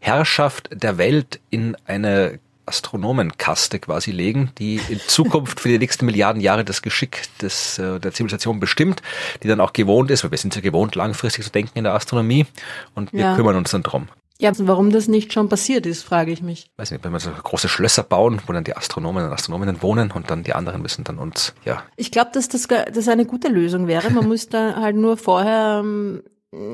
Herrschaft 0.00 0.68
der 0.72 0.98
Welt 0.98 1.40
in 1.50 1.76
eine 1.86 2.40
Astronomenkaste 2.66 3.78
quasi 3.78 4.10
legen, 4.10 4.50
die 4.58 4.80
in 4.88 4.98
Zukunft 5.06 5.60
für 5.60 5.68
die 5.68 5.78
nächsten 5.78 6.06
Milliarden 6.06 6.40
Jahre 6.40 6.64
das 6.64 6.82
Geschick 6.82 7.24
des, 7.40 7.78
äh, 7.78 8.00
der 8.00 8.12
Zivilisation 8.12 8.60
bestimmt, 8.60 9.02
die 9.42 9.48
dann 9.48 9.60
auch 9.60 9.72
gewohnt 9.72 10.10
ist, 10.10 10.24
weil 10.24 10.30
wir 10.30 10.38
sind 10.38 10.54
ja 10.54 10.62
gewohnt, 10.62 10.94
langfristig 10.94 11.44
zu 11.44 11.50
denken 11.50 11.76
in 11.76 11.84
der 11.84 11.94
Astronomie 11.94 12.46
und 12.94 13.12
wir 13.12 13.20
ja. 13.20 13.36
kümmern 13.36 13.56
uns 13.56 13.70
dann 13.70 13.82
drum. 13.82 14.08
Ja, 14.40 14.50
warum 14.58 14.90
das 14.90 15.06
nicht 15.06 15.32
schon 15.32 15.48
passiert 15.48 15.86
ist, 15.86 16.02
frage 16.02 16.32
ich 16.32 16.42
mich. 16.42 16.70
Weiß 16.76 16.90
nicht, 16.90 17.04
wenn 17.04 17.12
wir 17.12 17.20
so 17.20 17.30
große 17.30 17.68
Schlösser 17.68 18.02
bauen, 18.02 18.40
wo 18.46 18.52
dann 18.52 18.64
die 18.64 18.76
Astronomen 18.76 19.26
und 19.26 19.32
Astronominnen 19.32 19.80
wohnen 19.80 20.10
und 20.10 20.30
dann 20.30 20.42
die 20.42 20.54
anderen 20.54 20.82
müssen 20.82 21.04
dann 21.04 21.18
uns, 21.18 21.54
ja. 21.64 21.84
Ich 21.96 22.10
glaube, 22.10 22.30
dass 22.34 22.48
das, 22.48 22.66
das 22.66 23.08
eine 23.08 23.26
gute 23.26 23.48
Lösung 23.48 23.86
wäre. 23.86 24.10
Man 24.10 24.28
müsste 24.28 24.74
halt 24.76 24.96
nur 24.96 25.16
vorher 25.16 25.82
ähm, 25.84 26.22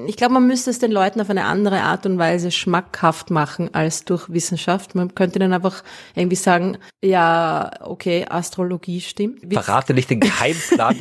ich 0.06 0.16
glaube, 0.16 0.34
man 0.34 0.46
müsste 0.46 0.70
es 0.70 0.78
den 0.78 0.90
Leuten 0.90 1.20
auf 1.20 1.30
eine 1.30 1.44
andere 1.44 1.80
Art 1.80 2.04
und 2.06 2.18
Weise 2.18 2.50
schmackhaft 2.50 3.30
machen 3.30 3.74
als 3.74 4.04
durch 4.04 4.28
Wissenschaft. 4.28 4.94
Man 4.94 5.14
könnte 5.14 5.38
dann 5.38 5.52
einfach 5.52 5.82
irgendwie 6.14 6.36
sagen, 6.36 6.78
ja, 7.02 7.70
okay, 7.80 8.26
Astrologie 8.28 9.00
stimmt. 9.00 9.52
Verrate 9.52 9.94
nicht 9.94 10.10
den 10.10 10.20
Geheimplan. 10.20 10.96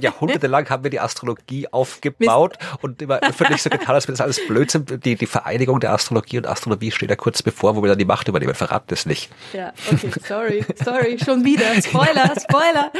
Jahrhundertelang 0.00 0.68
haben 0.68 0.82
wir 0.82 0.90
die 0.90 1.00
Astrologie 1.00 1.68
aufgebaut 1.68 2.58
und 2.82 3.02
immer 3.02 3.20
öffentlich 3.20 3.62
so 3.62 3.70
getan, 3.70 3.94
als 3.94 4.08
wäre 4.08 4.16
das 4.16 4.20
alles 4.20 4.46
Blödsinn. 4.46 4.86
Die, 4.86 5.16
die 5.16 5.26
Vereinigung 5.26 5.80
der 5.80 5.92
Astrologie 5.92 6.38
und 6.38 6.46
Astronomie 6.46 6.90
steht 6.90 7.10
ja 7.10 7.16
kurz 7.16 7.42
bevor, 7.42 7.76
wo 7.76 7.82
wir 7.82 7.88
dann 7.88 7.98
die 7.98 8.04
Macht 8.04 8.28
übernehmen. 8.28 8.54
Verrat 8.54 8.90
das 8.90 9.06
nicht. 9.06 9.30
Ja, 9.52 9.72
okay, 9.92 10.10
sorry, 10.26 10.64
sorry, 10.82 11.18
schon 11.22 11.44
wieder. 11.44 11.80
Spoiler, 11.82 12.32
Spoiler. 12.40 12.92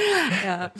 Ja. 0.45 0.71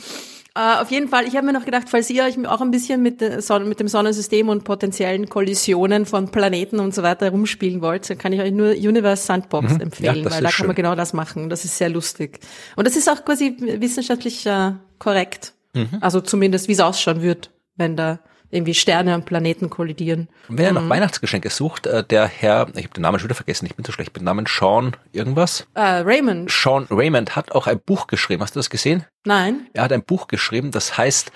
Uh, 0.57 0.81
auf 0.81 0.89
jeden 0.89 1.07
Fall, 1.07 1.27
ich 1.27 1.35
habe 1.35 1.45
mir 1.45 1.53
noch 1.53 1.65
gedacht, 1.65 1.87
falls 1.87 2.09
ihr 2.09 2.23
euch 2.23 2.35
auch 2.47 2.61
ein 2.61 2.71
bisschen 2.71 3.03
mit, 3.03 3.21
mit, 3.21 3.79
dem 3.79 3.87
Sonnensystem 3.87 4.49
und 4.49 4.63
potenziellen 4.63 5.29
Kollisionen 5.29 6.07
von 6.07 6.31
Planeten 6.31 6.79
und 6.79 6.95
so 6.95 7.03
weiter 7.03 7.29
rumspielen 7.29 7.79
wollt, 7.83 8.09
dann 8.09 8.17
kann 8.17 8.33
ich 8.33 8.41
euch 8.41 8.51
nur 8.51 8.71
Universe 8.71 9.23
Sandbox 9.23 9.75
mhm. 9.75 9.81
empfehlen, 9.81 10.23
ja, 10.23 10.31
weil 10.31 10.41
da 10.41 10.49
schön. 10.49 10.57
kann 10.57 10.67
man 10.67 10.75
genau 10.75 10.95
das 10.95 11.13
machen. 11.13 11.51
Das 11.51 11.63
ist 11.63 11.77
sehr 11.77 11.89
lustig. 11.89 12.39
Und 12.75 12.87
das 12.87 12.95
ist 12.95 13.07
auch 13.07 13.23
quasi 13.23 13.55
wissenschaftlich 13.59 14.47
äh, 14.47 14.71
korrekt. 14.97 15.53
Mhm. 15.75 15.99
Also 16.01 16.21
zumindest, 16.21 16.67
wie 16.67 16.71
es 16.71 16.79
ausschauen 16.79 17.21
wird, 17.21 17.51
wenn 17.75 17.95
da 17.95 18.17
irgendwie 18.49 18.73
Sterne 18.73 19.13
und 19.13 19.25
Planeten 19.25 19.69
kollidieren. 19.69 20.29
Und 20.47 20.57
wenn 20.57 20.65
er 20.65 20.71
noch 20.71 20.83
mhm. 20.83 20.89
Weihnachtsgeschenke 20.89 21.49
sucht, 21.49 21.85
äh, 21.85 22.03
der 22.03 22.27
Herr, 22.27 22.67
ich 22.75 22.85
habe 22.85 22.93
den 22.93 23.01
Namen 23.01 23.19
schon 23.19 23.27
wieder 23.27 23.35
vergessen, 23.35 23.65
ich 23.65 23.75
bin 23.75 23.85
so 23.85 23.91
schlecht 23.91 24.13
mit 24.15 24.23
Namen, 24.23 24.45
Sean 24.47 24.95
irgendwas. 25.11 25.67
Äh, 25.73 25.81
Raymond. 25.81 26.49
Sean 26.49 26.87
Raymond 26.89 27.35
hat 27.35 27.51
auch 27.51 27.67
ein 27.67 27.79
Buch 27.79 28.07
geschrieben. 28.07 28.41
Hast 28.41 28.55
du 28.55 28.59
das 28.59 28.69
gesehen? 28.69 29.05
Nein. 29.27 29.67
Er 29.73 29.83
hat 29.83 29.91
ein 29.91 30.03
Buch 30.03 30.27
geschrieben, 30.27 30.71
das 30.71 30.97
heißt 30.97 31.31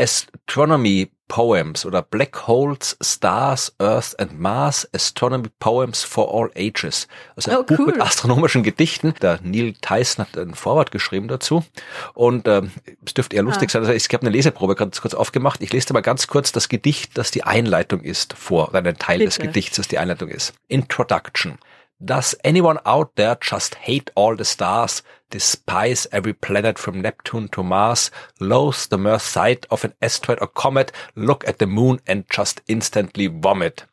Astronomy 0.00 1.10
Poems 1.28 1.86
oder 1.86 2.02
Black 2.02 2.46
Holes, 2.46 2.96
Stars, 3.02 3.74
Earth 3.78 4.18
and 4.18 4.38
Mars, 4.38 4.88
Astronomy 4.94 5.48
Poems 5.58 6.02
for 6.02 6.32
All 6.34 6.50
Ages. 6.56 7.06
Also 7.36 7.50
ein 7.50 7.56
oh, 7.58 7.62
Buch 7.64 7.78
cool. 7.78 7.86
mit 7.86 8.00
astronomischen 8.00 8.62
Gedichten. 8.62 9.14
Der 9.22 9.40
Neil 9.42 9.74
Tyson 9.80 10.24
hat 10.24 10.36
ein 10.38 10.54
Vorwort 10.54 10.90
geschrieben 10.90 11.28
dazu. 11.28 11.64
Und 12.14 12.48
ähm, 12.48 12.72
es 13.04 13.14
dürfte 13.14 13.36
eher 13.36 13.42
lustig 13.42 13.70
ah. 13.70 13.72
sein. 13.72 13.82
Also 13.82 13.92
ich 13.92 14.04
habe 14.12 14.22
eine 14.22 14.30
Leseprobe 14.30 14.74
ganz 14.74 15.00
kurz 15.00 15.14
aufgemacht. 15.14 15.62
Ich 15.62 15.72
lese 15.72 15.88
dir 15.88 15.94
mal 15.94 16.00
ganz 16.00 16.26
kurz 16.26 16.50
das 16.52 16.68
Gedicht, 16.68 17.16
das 17.16 17.30
die 17.30 17.44
Einleitung 17.44 18.00
ist, 18.00 18.34
vor, 18.34 18.68
oder 18.68 18.78
einen 18.78 18.98
Teil 18.98 19.18
Bitte. 19.18 19.28
des 19.30 19.38
Gedichts, 19.38 19.76
das 19.76 19.88
die 19.88 19.98
Einleitung 19.98 20.28
ist. 20.28 20.54
Introduction. 20.68 21.58
Does 22.00 22.36
anyone 22.44 22.84
out 22.84 23.14
there 23.16 23.38
just 23.40 23.76
hate 23.86 24.12
all 24.14 24.36
the 24.36 24.44
stars, 24.44 25.02
despise 25.34 26.06
every 26.12 26.32
planet 26.32 26.78
from 26.78 27.02
Neptune 27.02 27.48
to 27.48 27.64
Mars, 27.64 28.12
loathe 28.38 28.88
the 28.88 28.96
mere 28.96 29.18
sight 29.18 29.66
of 29.68 29.84
an 29.84 29.92
asteroid 30.00 30.38
or 30.40 30.46
comet, 30.46 30.92
look 31.16 31.42
at 31.48 31.58
the 31.58 31.66
moon 31.66 31.98
and 32.06 32.24
just 32.30 32.60
instantly 32.68 33.26
vomit? 33.26 33.84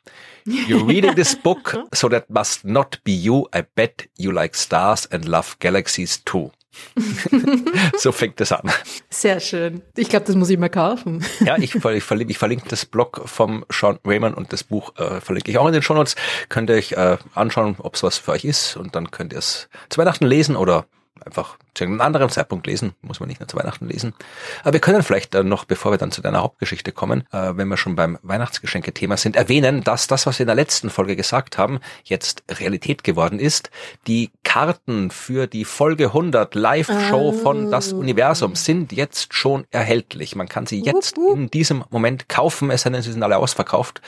You're 0.46 0.86
reading 0.94 1.16
this 1.16 1.34
book, 1.34 1.76
so 1.96 2.08
that 2.10 2.30
must 2.30 2.64
not 2.64 3.00
be 3.04 3.12
you. 3.12 3.48
I 3.54 3.62
bet 3.62 4.06
you 4.18 4.32
like 4.32 4.54
stars 4.54 5.08
and 5.08 5.28
love 5.28 5.58
galaxies 5.58 6.20
too. 6.20 6.52
so 7.98 8.12
fängt 8.12 8.40
es 8.40 8.52
an. 8.52 8.72
Sehr 9.10 9.40
schön. 9.40 9.82
Ich 9.98 10.10
glaube, 10.10 10.26
das 10.26 10.36
muss 10.36 10.50
ich 10.52 10.60
mal 10.60 10.70
kaufen. 10.70 11.26
ja, 11.40 11.58
ich, 11.58 11.74
ich, 11.74 12.04
verlinke, 12.04 12.32
ich 12.32 12.38
verlinke 12.38 12.70
das 12.70 12.86
Blog 12.86 13.24
vom 13.26 13.66
Sean 13.72 13.98
Raymond 14.06 14.38
und 14.38 14.54
das 14.54 14.64
Buch 14.64 14.96
äh, 14.98 15.20
verlinke 15.22 15.50
ich 15.50 15.58
auch 15.58 15.66
in 15.66 15.74
den 15.74 15.82
Shownotes. 15.82 16.16
Könnt 16.50 16.70
ihr 16.70 16.76
euch 16.76 16.92
äh, 16.92 17.18
anschauen, 17.34 17.78
ob 17.80 17.96
es 17.96 18.04
was 18.04 18.20
für 18.20 18.32
euch 18.32 18.46
ist 18.46 18.78
und 18.78 18.96
dann 18.96 19.10
könnt 19.10 19.34
ihr 19.34 19.40
es 19.40 19.70
zu 19.90 19.98
Weihnachten 19.98 20.28
lesen 20.28 20.56
oder 20.56 20.86
einfach 21.26 21.58
zu 21.74 21.84
einem 21.84 22.02
anderen 22.02 22.30
Zeitpunkt 22.30 22.68
lesen, 22.68 22.94
muss 23.02 23.20
man 23.20 23.30
nicht 23.30 23.40
nur 23.40 23.48
zu 23.48 23.58
Weihnachten 23.58 23.88
lesen. 23.88 24.14
Aber 24.62 24.74
wir 24.74 24.80
können 24.80 25.04
vielleicht 25.04 25.34
äh, 25.36 25.44
noch, 25.44 25.66
bevor 25.66 25.92
wir 25.92 25.98
dann 25.98 26.12
zu 26.12 26.22
deiner 26.22 26.42
Hauptgeschichte 26.42 26.92
kommen, 26.92 27.24
äh, 27.32 27.54
wenn 27.56 27.68
wir 27.68 27.78
schon 27.78 27.96
beim 27.96 28.18
Weihnachtsgeschenke-Thema 28.24 29.18
sind, 29.18 29.36
erwähnen, 29.36 29.84
dass 29.84 30.08
das, 30.08 30.26
was 30.26 30.40
wir 30.40 30.44
in 30.44 30.48
der 30.48 30.56
letzten 30.56 30.90
Folge 30.90 31.16
gesagt 31.16 31.58
haben, 31.58 31.80
jetzt 32.04 32.44
Realität 32.50 33.04
geworden 33.04 33.40
ist. 33.40 33.70
Die 34.08 34.32
Karten 34.44 35.12
für 35.12 35.48
die 35.48 35.66
Folge 35.66 36.08
100 36.08 36.56
Live-Show 36.56 37.30
oh. 37.30 37.32
von 37.32 37.72
Das 37.72 37.94
Universum 37.94 38.56
sind 38.56 38.92
jetzt 38.92 39.34
schon 39.34 39.66
erhältlich. 39.72 40.36
Man 40.36 40.50
kann 40.50 40.66
sie 40.66 40.82
jetzt 40.82 41.18
in 41.18 41.50
diesem 41.50 41.84
Moment 41.90 42.28
kaufen, 42.28 42.70
es 42.72 42.82
sei 42.82 42.90
denn, 42.90 43.02
sie 43.02 43.12
sind 43.12 43.24
alle 43.24 43.38
ausverkauft, 43.38 44.02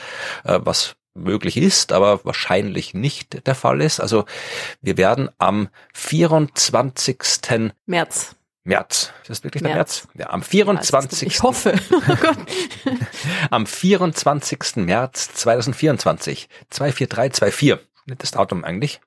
äh, 0.44 0.58
was 0.62 0.96
möglich 1.14 1.56
ist, 1.56 1.92
aber 1.92 2.24
wahrscheinlich 2.24 2.94
nicht 2.94 3.46
der 3.46 3.54
Fall 3.54 3.80
ist. 3.80 4.00
Also 4.00 4.24
wir 4.82 4.96
werden 4.96 5.30
am 5.38 5.68
24. 5.94 7.18
März. 7.86 8.36
März. 8.64 9.12
Ist 9.22 9.30
das 9.30 9.44
wirklich 9.44 9.62
der 9.62 9.74
März? 9.74 10.08
Ja, 10.14 10.30
am 10.30 10.42
24. 10.42 11.26
Ich 11.26 11.42
hoffe. 11.42 11.74
Oh 11.92 12.16
Gott. 12.20 12.38
am 13.50 13.66
24. 13.66 14.76
März 14.76 15.34
2024. 15.34 16.48
24324. 16.70 17.78
Nettes 18.06 18.32
Datum 18.32 18.64
eigentlich. 18.64 19.00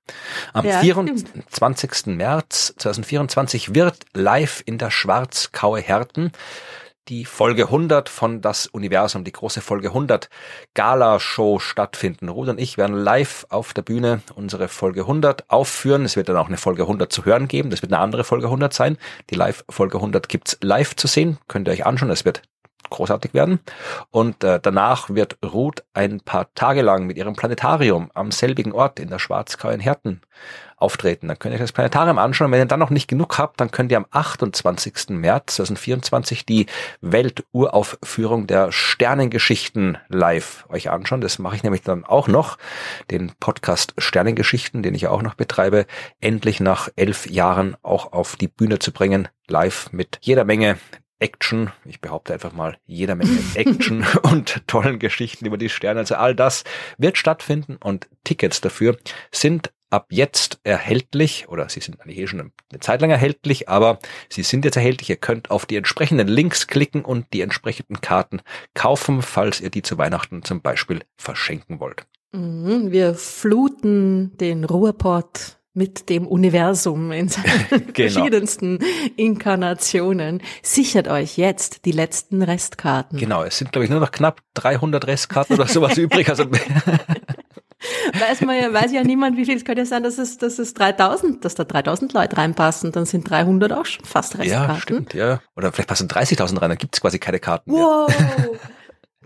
Am 0.53 0.65
ja, 0.65 0.79
24. 0.79 1.95
Stimmt. 1.95 2.17
März 2.17 2.73
2024 2.77 3.75
wird 3.75 4.05
live 4.13 4.63
in 4.65 4.77
der 4.77 4.89
Schwarzkaue 4.89 5.79
Herten 5.79 6.31
die 7.07 7.25
Folge 7.25 7.65
100 7.65 8.09
von 8.09 8.41
Das 8.41 8.67
Universum, 8.67 9.23
die 9.23 9.31
große 9.31 9.61
Folge 9.61 9.89
100 9.89 10.29
Gala-Show 10.73 11.59
stattfinden. 11.59 12.29
Ruth 12.29 12.49
und 12.49 12.59
ich 12.59 12.77
werden 12.77 12.95
live 12.95 13.45
auf 13.49 13.73
der 13.73 13.81
Bühne 13.81 14.21
unsere 14.35 14.67
Folge 14.67 15.01
100 15.01 15.49
aufführen. 15.49 16.05
Es 16.05 16.15
wird 16.15 16.29
dann 16.29 16.37
auch 16.37 16.47
eine 16.47 16.57
Folge 16.57 16.83
100 16.83 17.11
zu 17.11 17.25
hören 17.25 17.47
geben. 17.47 17.69
Das 17.69 17.81
wird 17.81 17.93
eine 17.93 18.01
andere 18.01 18.23
Folge 18.23 18.47
100 18.47 18.73
sein. 18.73 18.97
Die 19.29 19.35
Live-Folge 19.35 19.97
100 19.97 20.27
gibt's 20.29 20.57
live 20.61 20.95
zu 20.95 21.07
sehen. 21.07 21.37
Könnt 21.47 21.67
ihr 21.67 21.71
euch 21.71 21.85
anschauen. 21.85 22.09
Es 22.09 22.25
wird 22.25 22.41
großartig 22.89 23.33
werden. 23.33 23.59
Und 24.11 24.43
äh, 24.43 24.59
danach 24.61 25.09
wird 25.09 25.37
Ruth 25.43 25.83
ein 25.93 26.21
paar 26.21 26.53
Tage 26.53 26.81
lang 26.81 27.05
mit 27.05 27.17
ihrem 27.17 27.35
Planetarium 27.35 28.11
am 28.13 28.31
selbigen 28.31 28.71
Ort 28.71 28.99
in 28.99 29.09
der 29.09 29.19
Schwarzkau 29.19 29.69
in 29.69 29.79
Herten 29.79 30.21
auftreten. 30.77 31.27
Dann 31.27 31.39
könnt 31.39 31.53
ihr 31.53 31.55
euch 31.55 31.63
das 31.63 31.71
Planetarium 31.71 32.19
anschauen. 32.19 32.51
Wenn 32.51 32.59
ihr 32.59 32.65
dann 32.65 32.79
noch 32.79 32.91
nicht 32.91 33.07
genug 33.07 33.37
habt, 33.37 33.59
dann 33.59 33.71
könnt 33.71 33.91
ihr 33.91 33.97
am 33.97 34.05
28. 34.11 35.09
März 35.09 35.55
2024 35.55 36.45
die 36.45 36.67
Welturaufführung 37.01 38.47
der 38.47 38.71
Sternengeschichten 38.71 39.97
live 40.07 40.65
euch 40.69 40.89
anschauen. 40.89 41.21
Das 41.21 41.39
mache 41.39 41.55
ich 41.55 41.63
nämlich 41.63 41.81
dann 41.81 42.05
auch 42.05 42.27
noch. 42.27 42.57
Den 43.09 43.31
Podcast 43.39 43.95
Sternengeschichten, 43.97 44.83
den 44.83 44.93
ich 44.93 45.07
auch 45.07 45.23
noch 45.23 45.33
betreibe, 45.33 45.87
endlich 46.21 46.59
nach 46.59 46.89
elf 46.95 47.27
Jahren 47.27 47.75
auch 47.81 48.13
auf 48.13 48.35
die 48.35 48.47
Bühne 48.47 48.77
zu 48.77 48.91
bringen. 48.91 49.27
Live 49.47 49.91
mit 49.91 50.19
jeder 50.21 50.45
Menge 50.45 50.77
Action, 51.19 51.71
ich 51.85 52.01
behaupte 52.01 52.33
einfach 52.33 52.53
mal 52.53 52.77
jeder 52.85 53.15
Menge 53.15 53.37
Action 53.55 54.05
und 54.23 54.67
tollen 54.67 54.99
Geschichten 54.99 55.45
über 55.45 55.57
die 55.57 55.69
Sterne. 55.69 56.01
Also 56.01 56.15
all 56.15 56.35
das 56.35 56.63
wird 56.97 57.17
stattfinden 57.17 57.77
und 57.77 58.07
Tickets 58.23 58.61
dafür 58.61 58.97
sind 59.31 59.71
ab 59.89 60.07
jetzt 60.09 60.59
erhältlich 60.63 61.47
oder 61.47 61.69
sie 61.69 61.79
sind 61.79 62.01
eigentlich 62.01 62.17
eh 62.19 62.27
schon 62.27 62.51
eine 62.71 62.79
Zeit 62.79 63.01
lang 63.01 63.09
erhältlich, 63.09 63.69
aber 63.69 63.99
sie 64.29 64.43
sind 64.43 64.65
jetzt 64.65 64.75
erhältlich. 64.75 65.09
Ihr 65.09 65.15
könnt 65.15 65.49
auf 65.49 65.65
die 65.65 65.77
entsprechenden 65.77 66.27
Links 66.27 66.67
klicken 66.67 67.05
und 67.05 67.33
die 67.33 67.41
entsprechenden 67.41 68.01
Karten 68.01 68.41
kaufen, 68.73 69.21
falls 69.21 69.61
ihr 69.61 69.69
die 69.69 69.81
zu 69.81 69.97
Weihnachten 69.97 70.43
zum 70.43 70.61
Beispiel 70.61 71.01
verschenken 71.17 71.79
wollt. 71.79 72.05
Mhm, 72.33 72.91
wir 72.91 73.15
fluten 73.15 74.35
den 74.37 74.65
Ruhrport 74.65 75.56
mit 75.77 76.09
dem 76.09 76.27
Universum 76.27 77.11
in 77.11 77.29
seinen 77.29 77.45
genau. 77.69 77.85
verschiedensten 77.93 78.79
Inkarnationen. 79.15 80.41
Sichert 80.63 81.07
euch 81.07 81.37
jetzt 81.37 81.85
die 81.85 81.91
letzten 81.91 82.41
Restkarten. 82.41 83.19
Genau, 83.19 83.43
es 83.43 83.59
sind 83.59 83.71
glaube 83.71 83.85
ich 83.85 83.91
nur 83.91 83.99
noch 83.99 84.11
knapp 84.11 84.41
300 84.55 85.05
Restkarten 85.05 85.55
oder 85.55 85.67
sowas 85.67 85.95
übrig. 85.97 86.29
Also 86.29 86.45
weiß 86.51 88.41
man 88.41 88.55
ja, 88.59 88.73
weiß 88.73 88.91
ja 88.91 89.03
niemand, 89.03 89.37
wie 89.37 89.45
viel. 89.45 89.55
Es 89.55 89.65
könnte 89.65 89.81
ja 89.81 89.85
sein, 89.85 90.01
dass 90.01 90.17
es, 90.17 90.39
dass 90.39 90.57
es 90.57 90.73
3000, 90.73 91.45
dass 91.45 91.53
da 91.53 91.63
3000 91.63 92.11
Leute 92.11 92.37
reinpassen. 92.37 92.91
Dann 92.91 93.05
sind 93.05 93.29
300 93.29 93.71
auch 93.71 93.85
schon 93.85 94.03
fast 94.03 94.39
Restkarten. 94.39 94.73
Ja, 94.73 94.81
stimmt, 94.81 95.13
ja. 95.13 95.41
Oder 95.55 95.71
vielleicht 95.71 95.89
passen 95.89 96.07
30.000 96.07 96.59
rein, 96.59 96.69
dann 96.69 96.77
gibt 96.79 96.95
es 96.95 97.01
quasi 97.01 97.19
keine 97.19 97.39
Karten 97.39 97.71
wow. 97.71 98.07
mehr. 98.07 98.49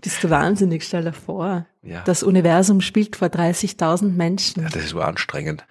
Bist 0.02 0.22
du 0.22 0.30
wahnsinnig, 0.30 0.82
stell 0.84 1.04
dir 1.04 1.12
vor. 1.12 1.64
Ja. 1.82 2.02
Das 2.04 2.24
Universum 2.24 2.80
spielt 2.80 3.14
vor 3.14 3.28
30.000 3.28 4.10
Menschen. 4.10 4.64
Ja, 4.64 4.68
das 4.68 4.82
ist 4.82 4.90
so 4.90 5.00
anstrengend. 5.00 5.64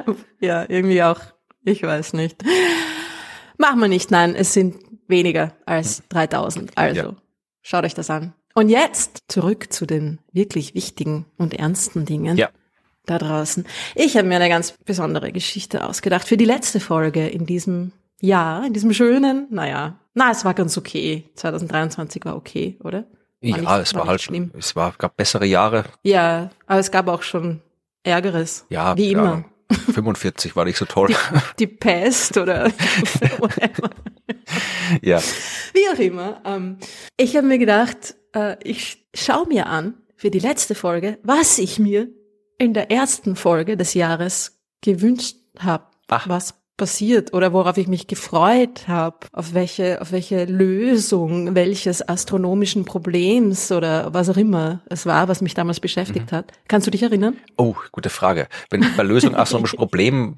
ja, 0.40 0.64
irgendwie 0.68 1.02
auch. 1.02 1.20
Ich 1.64 1.82
weiß 1.82 2.14
nicht. 2.14 2.42
Machen 3.58 3.80
wir 3.80 3.88
nicht, 3.88 4.10
nein, 4.10 4.34
es 4.34 4.52
sind 4.52 4.76
weniger 5.06 5.52
als 5.66 6.02
3000. 6.08 6.72
Also, 6.76 7.00
ja. 7.00 7.16
schaut 7.62 7.84
euch 7.84 7.94
das 7.94 8.10
an. 8.10 8.34
Und 8.54 8.68
jetzt 8.68 9.24
zurück 9.28 9.72
zu 9.72 9.86
den 9.86 10.18
wirklich 10.32 10.74
wichtigen 10.74 11.26
und 11.38 11.54
ernsten 11.54 12.04
Dingen. 12.04 12.36
Ja. 12.36 12.50
Da 13.06 13.18
draußen. 13.18 13.66
Ich 13.94 14.16
habe 14.16 14.28
mir 14.28 14.36
eine 14.36 14.48
ganz 14.48 14.74
besondere 14.84 15.32
Geschichte 15.32 15.84
ausgedacht 15.88 16.28
für 16.28 16.36
die 16.36 16.44
letzte 16.44 16.78
Folge 16.78 17.26
in 17.26 17.46
diesem 17.46 17.92
Jahr, 18.20 18.64
in 18.64 18.72
diesem 18.72 18.92
schönen, 18.92 19.48
naja, 19.50 19.98
na, 20.14 20.30
es 20.30 20.44
war 20.44 20.54
ganz 20.54 20.78
okay. 20.78 21.24
2023 21.34 22.24
war 22.24 22.36
okay, 22.36 22.78
oder? 22.84 22.98
War 22.98 23.06
ja, 23.40 23.56
nicht, 23.56 23.70
es 23.70 23.94
war, 23.94 24.02
war 24.02 24.08
halt, 24.08 24.20
schlimm. 24.20 24.52
es 24.56 24.76
war, 24.76 24.92
gab 24.96 25.16
bessere 25.16 25.46
Jahre. 25.46 25.84
Ja, 26.02 26.50
aber 26.66 26.78
es 26.78 26.90
gab 26.92 27.08
auch 27.08 27.22
schon 27.22 27.60
Ärgeres. 28.04 28.66
Ja, 28.68 28.96
wie 28.96 29.10
immer. 29.10 29.44
45 29.72 30.56
war 30.56 30.64
nicht 30.64 30.78
so 30.78 30.84
toll. 30.84 31.08
Die, 31.08 31.14
die 31.60 31.66
Pest 31.66 32.36
oder 32.36 32.66
whatever. 33.38 33.90
ja. 35.00 35.20
Wie 35.72 35.88
auch 35.92 35.98
immer. 35.98 36.40
Ähm, 36.44 36.78
ich 37.16 37.36
habe 37.36 37.46
mir 37.46 37.58
gedacht, 37.58 38.14
äh, 38.34 38.56
ich 38.62 39.06
schaue 39.14 39.46
mir 39.46 39.66
an 39.66 39.94
für 40.16 40.30
die 40.30 40.38
letzte 40.38 40.74
Folge, 40.74 41.18
was 41.22 41.58
ich 41.58 41.78
mir 41.78 42.08
in 42.58 42.74
der 42.74 42.90
ersten 42.90 43.36
Folge 43.36 43.76
des 43.76 43.94
Jahres 43.94 44.60
gewünscht 44.82 45.36
habe, 45.58 45.86
was 46.26 46.54
passiert 46.76 47.32
oder 47.32 47.52
worauf 47.52 47.76
ich 47.76 47.86
mich 47.86 48.06
gefreut 48.06 48.88
habe, 48.88 49.18
auf 49.32 49.54
welche, 49.54 50.00
auf 50.00 50.10
welche 50.10 50.46
Lösung 50.46 51.54
welches 51.54 52.06
astronomischen 52.08 52.84
Problems 52.84 53.70
oder 53.70 54.12
was 54.14 54.28
auch 54.28 54.36
immer 54.36 54.80
es 54.86 55.06
war, 55.06 55.28
was 55.28 55.42
mich 55.42 55.54
damals 55.54 55.80
beschäftigt 55.80 56.32
mhm. 56.32 56.36
hat. 56.36 56.52
Kannst 56.68 56.86
du 56.86 56.90
dich 56.90 57.02
erinnern? 57.02 57.36
Oh, 57.56 57.74
gute 57.92 58.10
Frage. 58.10 58.48
Wenn 58.70 58.84
bei 58.96 59.02
Lösung 59.02 59.34
astronomischer 59.36 59.76
Probleme 59.76 60.34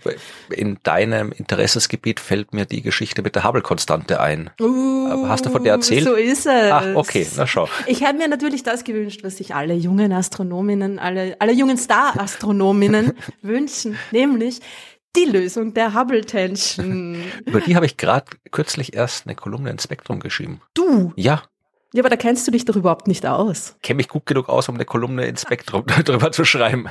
in 0.51 0.79
deinem 0.83 1.33
Interessensgebiet 1.33 2.21
fällt 2.21 2.53
mir 2.53 2.67
die 2.67 2.83
Geschichte 2.83 3.23
mit 3.23 3.37
der 3.37 3.45
Hubble-Konstante 3.45 4.21
ein. 4.21 4.51
Uh, 4.61 5.29
Hast 5.29 5.47
du 5.47 5.51
von 5.51 5.63
der 5.63 5.75
erzählt? 5.75 6.05
So 6.05 6.15
ist 6.15 6.47
es. 6.47 6.73
Ach, 6.73 6.95
okay, 6.95 7.27
na 7.37 7.47
schau. 7.47 7.69
Ich 7.87 8.05
habe 8.05 8.19
mir 8.19 8.29
natürlich 8.29 8.63
das 8.63 8.85
gewünscht, 8.85 9.21
was 9.23 9.37
sich 9.37 9.55
alle 9.55 9.75
jungen 9.75 10.13
Astronominnen, 10.13 10.99
alle, 10.99 11.37
alle 11.39 11.53
jungen 11.53 11.79
Star-Astronominnen 11.79 13.13
wünschen, 13.43 13.97
nämlich 14.11 14.61
die 15.17 15.25
Lösung 15.25 15.75
der 15.75 15.95
Hubble-Tension. 15.95 17.23
Über 17.47 17.61
die 17.61 17.77
habe 17.77 17.87
ich 17.87 17.97
gerade 17.97 18.27
kürzlich 18.51 18.95
erst 18.95 19.27
eine 19.27 19.35
Kolumne 19.35 19.71
in 19.71 19.79
Spektrum 19.79 20.21
geschrieben. 20.21 20.61
Du? 20.75 21.13
Ja. 21.17 21.43
Ja, 21.93 22.03
aber 22.03 22.11
da 22.11 22.17
kennst 22.17 22.45
du 22.49 22.51
dich 22.51 22.65
doch 22.65 22.75
überhaupt 22.75 23.07
nicht 23.07 23.25
aus. 23.25 23.77
Kenne 23.81 23.99
mich 23.99 24.09
gut 24.09 24.27
genug 24.27 24.49
aus, 24.49 24.69
um 24.69 24.75
eine 24.75 24.85
Kolumne 24.85 25.27
in 25.27 25.37
Spektrum 25.37 25.85
darüber 26.05 26.33
zu 26.33 26.45
schreiben. 26.45 26.89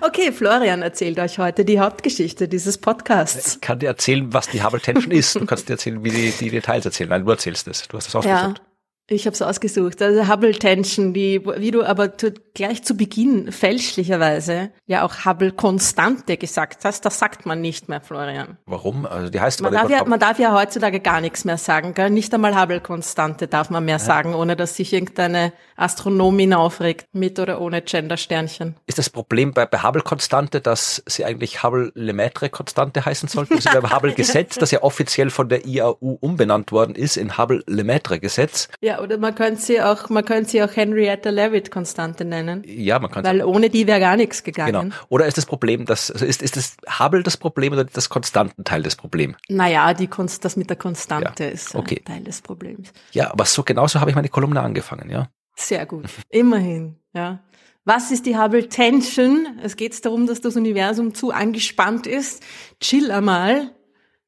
Okay, 0.00 0.32
Florian 0.32 0.82
erzählt 0.82 1.20
euch 1.20 1.38
heute 1.38 1.64
die 1.64 1.78
Hauptgeschichte 1.78 2.48
dieses 2.48 2.78
Podcasts. 2.78 3.54
Ich 3.54 3.60
kann 3.60 3.78
dir 3.78 3.86
erzählen, 3.86 4.32
was 4.32 4.48
die 4.48 4.64
Hubble 4.64 4.80
Tension 4.80 5.12
ist. 5.12 5.36
Du 5.36 5.46
kannst 5.46 5.68
dir 5.68 5.74
erzählen, 5.74 6.02
wie 6.02 6.10
die, 6.10 6.32
die 6.32 6.50
Details 6.50 6.84
erzählen. 6.84 7.10
Nein, 7.10 7.24
du 7.24 7.30
erzählst 7.30 7.68
es. 7.68 7.86
Du 7.86 7.96
hast 7.96 8.08
es 8.08 8.16
ausgesucht. 8.16 8.58
Ja. 8.58 8.71
Ich 9.12 9.26
habe 9.26 9.34
es 9.34 9.42
ausgesucht. 9.42 10.00
Also 10.00 10.28
Hubble 10.28 10.52
Tension, 10.52 11.12
die, 11.12 11.44
wie 11.44 11.70
du 11.70 11.84
aber 11.84 12.08
gleich 12.54 12.82
zu 12.82 12.96
Beginn 12.96 13.52
fälschlicherweise 13.52 14.70
ja 14.86 15.04
auch 15.04 15.24
Hubble 15.24 15.52
Konstante 15.52 16.36
gesagt 16.36 16.84
hast, 16.84 17.04
das 17.04 17.18
sagt 17.18 17.46
man 17.46 17.60
nicht 17.60 17.88
mehr, 17.88 18.00
Florian. 18.00 18.58
Warum? 18.66 19.06
Also 19.06 19.30
die 19.30 19.40
heißt 19.40 19.62
man 19.62 19.72
darf, 19.72 19.90
ja, 19.90 20.04
man 20.04 20.20
darf 20.20 20.38
ja 20.38 20.54
heutzutage 20.54 21.00
gar 21.00 21.20
nichts 21.20 21.44
mehr 21.44 21.58
sagen, 21.58 21.94
gell? 21.94 22.10
Nicht 22.10 22.32
einmal 22.32 22.60
Hubble 22.60 22.80
Konstante 22.80 23.48
darf 23.48 23.70
man 23.70 23.84
mehr 23.84 23.96
ja. 23.96 23.98
sagen, 23.98 24.34
ohne 24.34 24.56
dass 24.56 24.76
sich 24.76 24.92
irgendeine 24.92 25.52
Astronomin 25.76 26.54
aufregt, 26.54 27.06
mit 27.12 27.38
oder 27.38 27.60
ohne 27.60 27.82
Gender-Sternchen. 27.82 28.76
Ist 28.86 28.98
das 28.98 29.10
Problem 29.10 29.52
bei, 29.52 29.66
bei 29.66 29.82
Hubble 29.82 30.02
Konstante, 30.02 30.60
dass 30.60 31.02
sie 31.06 31.24
eigentlich 31.24 31.62
Hubble 31.62 31.92
Lemaitre 31.94 32.48
Konstante 32.48 33.04
heißen 33.04 33.28
sollte? 33.28 33.54
Also 33.54 33.70
beim 33.70 33.94
Hubble 33.94 34.12
Gesetz, 34.14 34.56
das 34.56 34.70
ja 34.70 34.82
offiziell 34.82 35.30
von 35.30 35.48
der 35.48 35.66
IAU 35.66 36.18
umbenannt 36.20 36.72
worden 36.72 36.94
ist 36.94 37.16
in 37.16 37.36
Hubble 37.38 37.62
Lemaitre 37.66 38.20
Gesetz. 38.20 38.68
Ja, 38.80 39.00
oder 39.02 39.18
man 39.18 39.34
könnte 39.34 39.60
sie 39.60 39.82
auch, 39.82 40.08
man 40.08 40.24
könnte 40.24 40.50
sie 40.50 40.62
auch 40.62 40.74
Henrietta 40.74 41.30
Leavitt 41.30 41.70
Konstante 41.70 42.24
nennen. 42.24 42.62
Ja, 42.66 42.98
man 42.98 43.10
kann. 43.10 43.24
Weil 43.24 43.42
ohne 43.42 43.68
die 43.68 43.86
wäre 43.86 44.00
gar 44.00 44.16
nichts 44.16 44.44
gegangen. 44.44 44.90
Genau. 44.90 44.94
Oder 45.08 45.26
ist 45.26 45.36
das 45.36 45.46
Problem, 45.46 45.84
dass, 45.84 46.10
also 46.10 46.24
ist, 46.24 46.42
ist 46.42 46.56
das 46.56 46.76
Hubble 46.98 47.22
das 47.22 47.36
Problem 47.36 47.72
oder 47.72 47.84
das 47.84 48.08
Konstantenteil 48.08 48.82
des 48.82 48.96
Problems? 48.96 49.36
Naja, 49.48 49.92
die 49.92 50.06
Konst, 50.06 50.44
das 50.44 50.56
mit 50.56 50.70
der 50.70 50.76
Konstante 50.76 51.44
ja. 51.44 51.50
ist 51.50 51.74
okay. 51.74 52.00
Teil 52.04 52.22
des 52.22 52.40
Problems. 52.40 52.92
Ja, 53.10 53.32
aber 53.32 53.44
so 53.44 53.62
genauso 53.62 54.00
habe 54.00 54.10
ich 54.10 54.16
meine 54.16 54.28
Kolumne 54.28 54.60
angefangen, 54.60 55.10
ja. 55.10 55.28
Sehr 55.56 55.84
gut. 55.84 56.06
Immerhin, 56.30 56.96
ja. 57.12 57.40
Was 57.84 58.12
ist 58.12 58.26
die 58.26 58.38
Hubble 58.38 58.68
Tension? 58.68 59.58
Es 59.60 59.76
geht 59.76 60.04
darum, 60.04 60.28
dass 60.28 60.40
das 60.40 60.56
Universum 60.56 61.14
zu 61.14 61.32
angespannt 61.32 62.06
ist. 62.06 62.42
Chill 62.80 63.10
einmal. 63.10 63.72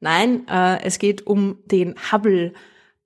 Nein, 0.01 0.47
äh, 0.49 0.83
es 0.83 0.99
geht 0.99 1.27
um 1.27 1.59
den 1.66 1.95
Hubble 2.11 2.53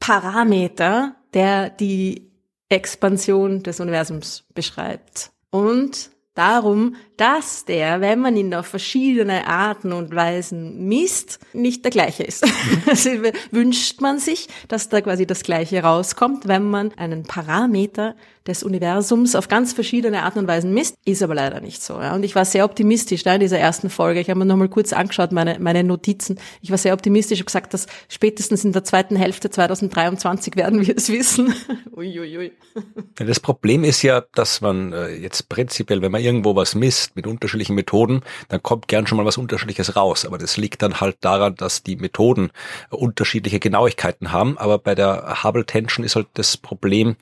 Parameter, 0.00 1.16
der 1.34 1.70
die 1.70 2.30
Expansion 2.68 3.62
des 3.62 3.80
Universums 3.80 4.44
beschreibt. 4.54 5.30
Und 5.50 6.10
darum, 6.34 6.96
dass 7.18 7.64
der, 7.64 8.00
wenn 8.00 8.20
man 8.20 8.36
ihn 8.36 8.54
auf 8.54 8.66
verschiedene 8.66 9.46
Arten 9.46 9.92
und 9.92 10.14
Weisen 10.14 10.86
misst, 10.86 11.40
nicht 11.52 11.84
der 11.84 11.90
gleiche 11.90 12.22
ist. 12.22 12.46
also 12.86 13.10
wünscht 13.50 14.00
man 14.00 14.18
sich, 14.18 14.48
dass 14.68 14.88
da 14.88 15.00
quasi 15.00 15.26
das 15.26 15.42
gleiche 15.42 15.82
rauskommt, 15.82 16.48
wenn 16.48 16.70
man 16.70 16.92
einen 16.96 17.24
Parameter 17.24 18.14
des 18.48 18.62
Universums 18.62 19.34
auf 19.34 19.48
ganz 19.48 19.72
verschiedene 19.72 20.22
Arten 20.22 20.38
und 20.40 20.48
Weisen 20.48 20.72
misst, 20.72 20.96
ist 21.04 21.22
aber 21.22 21.34
leider 21.34 21.60
nicht 21.60 21.82
so. 21.82 22.00
Ja. 22.00 22.14
Und 22.14 22.22
ich 22.24 22.34
war 22.34 22.44
sehr 22.44 22.64
optimistisch 22.64 23.22
da 23.22 23.34
in 23.34 23.40
dieser 23.40 23.58
ersten 23.58 23.90
Folge. 23.90 24.20
Ich 24.20 24.30
habe 24.30 24.38
mir 24.38 24.46
nochmal 24.46 24.68
kurz 24.68 24.92
angeschaut, 24.92 25.32
meine, 25.32 25.58
meine 25.58 25.84
Notizen. 25.84 26.40
Ich 26.62 26.70
war 26.70 26.78
sehr 26.78 26.94
optimistisch, 26.94 27.40
habe 27.40 27.46
gesagt, 27.46 27.74
dass 27.74 27.86
spätestens 28.08 28.64
in 28.64 28.72
der 28.72 28.84
zweiten 28.84 29.16
Hälfte 29.16 29.50
2023 29.50 30.56
werden 30.56 30.86
wir 30.86 30.96
es 30.96 31.10
wissen. 31.10 31.52
Uiuiui. 31.96 32.52
Das 33.16 33.40
Problem 33.40 33.84
ist 33.84 34.02
ja, 34.02 34.24
dass 34.34 34.60
man 34.60 34.92
äh, 34.92 35.14
jetzt 35.14 35.48
prinzipiell, 35.48 36.00
wenn 36.00 36.12
man 36.12 36.22
irgendwo 36.22 36.56
was 36.56 36.74
misst 36.74 37.07
mit 37.14 37.26
unterschiedlichen 37.26 37.74
Methoden, 37.74 38.22
dann 38.48 38.62
kommt 38.62 38.88
gern 38.88 39.06
schon 39.06 39.18
mal 39.18 39.24
was 39.24 39.38
Unterschiedliches 39.38 39.96
raus. 39.96 40.24
Aber 40.24 40.38
das 40.38 40.56
liegt 40.56 40.82
dann 40.82 41.00
halt 41.00 41.16
daran, 41.20 41.54
dass 41.54 41.82
die 41.82 41.96
Methoden 41.96 42.50
unterschiedliche 42.90 43.60
Genauigkeiten 43.60 44.32
haben. 44.32 44.58
Aber 44.58 44.78
bei 44.78 44.94
der 44.94 45.42
Hubble 45.42 45.66
Tension 45.66 46.04
ist 46.04 46.16
halt 46.16 46.28
das 46.34 46.56
Problem, 46.56 47.16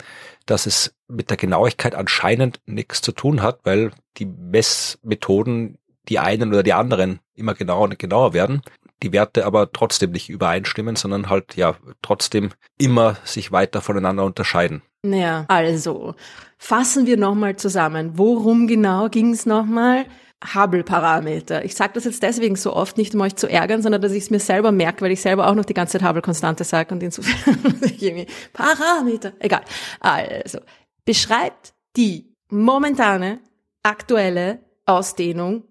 dass 0.47 0.67
es 0.67 0.95
mit 1.09 1.31
der 1.31 1.37
Genauigkeit 1.37 1.95
anscheinend 1.95 2.61
nichts 2.67 3.01
zu 3.03 3.13
tun 3.13 3.43
hat, 3.43 3.61
weil 3.65 3.93
die 4.17 4.27
Messmethoden 4.27 5.79
die 6.09 6.19
einen 6.19 6.51
oder 6.51 6.63
die 6.63 6.73
anderen 6.73 7.21
immer 7.35 7.55
genauer 7.55 7.83
und 7.83 7.99
genauer 7.99 8.33
werden, 8.33 8.63
die 9.03 9.13
Werte 9.13 9.45
aber 9.45 9.73
trotzdem 9.73 10.13
nicht 10.13 10.29
übereinstimmen, 10.29 10.97
sondern 10.97 11.29
halt 11.29 11.57
ja 11.57 11.77
trotzdem 12.03 12.51
immer 12.79 13.17
sich 13.25 13.53
weiter 13.53 13.81
voneinander 13.81 14.25
unterscheiden. 14.25 14.83
Ja, 15.05 15.45
also 15.49 16.15
fassen 16.59 17.07
wir 17.07 17.17
nochmal 17.17 17.57
zusammen. 17.57 18.13
Worum 18.15 18.67
genau 18.67 19.09
ging 19.09 19.33
es 19.33 19.47
nochmal? 19.47 20.07
Hubble-Parameter. 20.55 21.65
Ich 21.65 21.75
sage 21.75 21.95
das 21.95 22.05
jetzt 22.05 22.23
deswegen 22.23 22.57
so 22.57 22.75
oft, 22.75 22.99
nicht 22.99 23.15
um 23.15 23.23
euch 23.23 23.37
zu 23.37 23.49
ärgern, 23.49 23.83
sondern 23.83 24.03
dass 24.03 24.13
ich 24.13 24.25
es 24.25 24.31
mir 24.31 24.39
selber 24.39 24.71
merke, 24.71 25.03
weil 25.03 25.13
ich 25.13 25.23
selber 25.23 25.49
auch 25.49 25.55
noch 25.55 25.65
die 25.65 25.75
ganze 25.75 25.99
Zeit 25.99 26.07
Hubble-Konstante 26.07 26.65
sage 26.65 26.95
und 26.95 27.03
insofern 27.03 27.57
irgendwie 27.99 28.27
Parameter. 28.53 29.33
Egal. 29.39 29.63
Also, 30.01 30.59
beschreibt 31.05 31.73
die 31.97 32.35
momentane, 32.51 33.41
aktuelle 33.83 34.61
Ausdehnung 34.85 35.65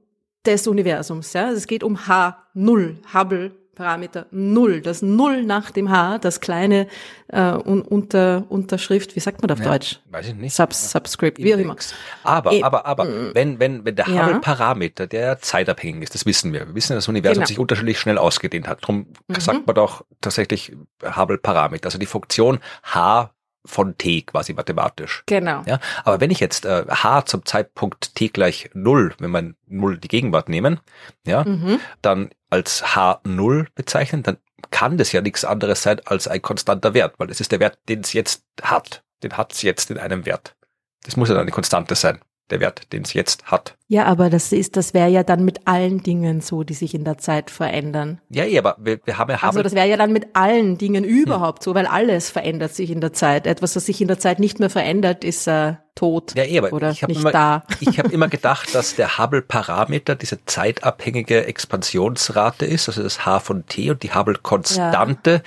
des 0.46 0.68
Universums. 0.68 1.34
Ja? 1.34 1.46
Also 1.46 1.58
es 1.58 1.68
geht 1.68 1.84
um 1.84 1.98
H0, 1.98 2.96
Hubble 3.14 3.52
Parameter 3.76 4.26
Null, 4.32 4.82
das 4.82 5.02
Null 5.02 5.44
nach 5.44 5.70
dem 5.70 5.92
H, 5.92 6.18
das 6.20 6.40
kleine 6.40 6.88
äh, 7.28 7.52
unter, 7.52 8.46
Unterschrift, 8.50 9.16
wie 9.16 9.20
sagt 9.20 9.42
man 9.42 9.50
das 9.50 9.60
auf 9.60 9.66
ja, 9.66 9.72
Deutsch? 9.72 10.00
Weiß 10.10 10.28
ich 10.30 10.36
nicht. 10.36 10.56
Subs, 10.56 10.92
Subscript, 10.92 11.38
wie 11.38 11.54
auch 11.54 11.60
immer. 11.60 11.76
Aber, 12.24 12.54
e 12.54 12.64
aber, 12.64 12.86
aber, 12.86 13.06
mm. 13.06 13.32
wenn, 13.34 13.60
wenn, 13.60 13.86
wenn 13.86 13.96
der 13.96 14.08
ja. 14.08 14.26
Hubble-Parameter, 14.26 15.08
der 15.08 15.40
zeitabhängig 15.40 16.04
ist, 16.04 16.16
das 16.16 16.26
wissen 16.26 16.54
wir. 16.54 16.68
Wir 16.68 16.76
wissen, 16.76 16.96
dass 16.96 17.04
das 17.04 17.10
Universum 17.10 17.42
genau. 17.42 17.48
sich 17.48 17.60
unterschiedlich 17.60 18.00
schnell 18.00 18.18
ausgedehnt 18.18 18.68
hat. 18.68 18.82
Darum 18.82 19.08
mhm. 19.28 19.40
sagt 19.40 19.68
man 19.68 19.76
doch 19.76 20.06
tatsächlich 20.22 20.76
Hubble-Parameter, 21.04 21.86
also 21.86 21.98
die 21.98 22.06
Funktion 22.06 22.60
H 22.84 23.35
von 23.66 23.98
t 23.98 24.22
quasi 24.22 24.54
mathematisch. 24.54 25.24
Genau. 25.26 25.64
Ja, 25.66 25.80
aber 26.04 26.20
wenn 26.20 26.32
ich 26.32 26.40
jetzt 26.40 26.66
äh, 26.66 26.86
h 26.88 27.26
zum 27.26 27.46
Zeitpunkt 27.46 28.16
t 28.16 28.30
gleich 28.30 28.70
null, 28.74 29.14
wenn 29.20 29.32
man 29.32 29.56
null 29.68 29.98
die 29.98 30.08
Gegenwart 30.08 30.50
nehmen, 30.50 30.80
ja, 31.26 31.44
mhm. 31.44 31.80
dann 32.02 32.30
als 32.50 32.84
h0 32.84 33.68
bezeichnen, 33.76 34.24
dann 34.24 34.38
kann 34.72 34.98
das 34.98 35.12
ja 35.12 35.22
nichts 35.22 35.46
anderes 35.46 35.84
sein 35.84 36.02
als 36.06 36.28
ein 36.28 36.42
konstanter 36.42 36.94
Wert, 36.94 37.16
weil 37.18 37.30
es 37.30 37.42
ist 37.42 37.52
der 37.52 37.60
Wert, 37.60 37.78
den 37.88 38.02
es 38.02 38.14
jetzt 38.14 38.44
hat. 38.62 39.04
Den 39.24 39.38
hat 39.38 39.54
es 39.54 39.62
jetzt 39.62 39.92
in 39.92 39.98
einem 39.98 40.26
Wert. 40.26 40.56
Das 41.04 41.18
muss 41.18 41.30
ja 41.30 41.36
dann 41.36 41.44
eine 41.44 41.52
Konstante 41.52 41.96
sein 41.96 42.20
der 42.50 42.60
Wert, 42.60 42.94
den 42.94 43.04
es 43.04 43.14
jetzt 43.14 43.46
hat. 43.46 43.76
Ja, 43.88 44.06
aber 44.06 44.30
das 44.30 44.52
ist, 44.52 44.78
das 44.78 44.94
wäre 44.94 45.10
ja 45.10 45.24
dann 45.24 45.46
mit 45.46 45.68
allen 45.68 46.02
Dingen 46.02 46.42
so, 46.42 46.64
die 46.64 46.74
sich 46.74 46.94
in 46.96 47.04
der 47.04 47.18
Zeit 47.18 47.52
verändern. 47.52 48.20
Ja, 48.30 48.44
ja, 48.44 48.62
aber 48.62 48.78
wir, 48.80 49.00
wir 49.06 49.18
haben 49.18 49.30
ja 49.30 49.38
Also 49.42 49.62
das 49.62 49.76
wäre 49.76 49.88
ja 49.88 49.98
dann 49.98 50.12
mit 50.12 50.36
allen 50.36 50.78
Dingen 50.78 51.04
überhaupt 51.04 51.60
hm. 51.60 51.64
so, 51.64 51.76
weil 51.76 51.86
alles 51.86 52.30
verändert 52.30 52.74
sich 52.74 52.90
in 52.92 53.02
der 53.02 53.14
Zeit. 53.14 53.46
Etwas, 53.46 53.76
was 53.76 53.86
sich 53.86 54.02
in 54.02 54.08
der 54.08 54.20
Zeit 54.20 54.40
nicht 54.40 54.60
mehr 54.60 54.70
verändert, 54.70 55.24
ist 55.24 55.48
äh, 55.48 55.74
tot 55.96 56.34
ja, 56.36 56.44
eh, 56.44 56.58
aber 56.58 56.74
oder 56.74 56.92
ich 56.92 57.02
nicht 57.08 57.22
immer, 57.22 57.32
da. 57.32 57.64
Ich 57.80 58.00
habe 58.00 58.10
immer 58.10 58.28
gedacht, 58.30 58.74
dass 58.76 58.96
der 58.96 59.18
Hubble-Parameter 59.18 60.16
diese 60.16 60.44
zeitabhängige 60.46 61.46
Expansionsrate 61.46 62.66
ist, 62.66 62.90
also 62.90 63.04
das 63.04 63.26
H 63.26 63.40
von 63.40 63.66
t 63.68 63.92
und 63.92 64.04
die 64.04 64.14
Hubble-Konstante, 64.14 65.32
ja. 65.32 65.42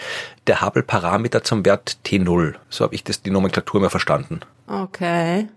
der 0.46 0.62
Hubble-Parameter 0.62 1.44
zum 1.44 1.64
Wert 1.64 1.98
t0. 2.06 2.54
So 2.68 2.84
habe 2.84 2.94
ich 2.94 3.04
das 3.04 3.22
die 3.22 3.30
Nomenklatur 3.30 3.80
immer 3.80 3.90
verstanden. 3.90 4.40
Okay. 4.68 5.48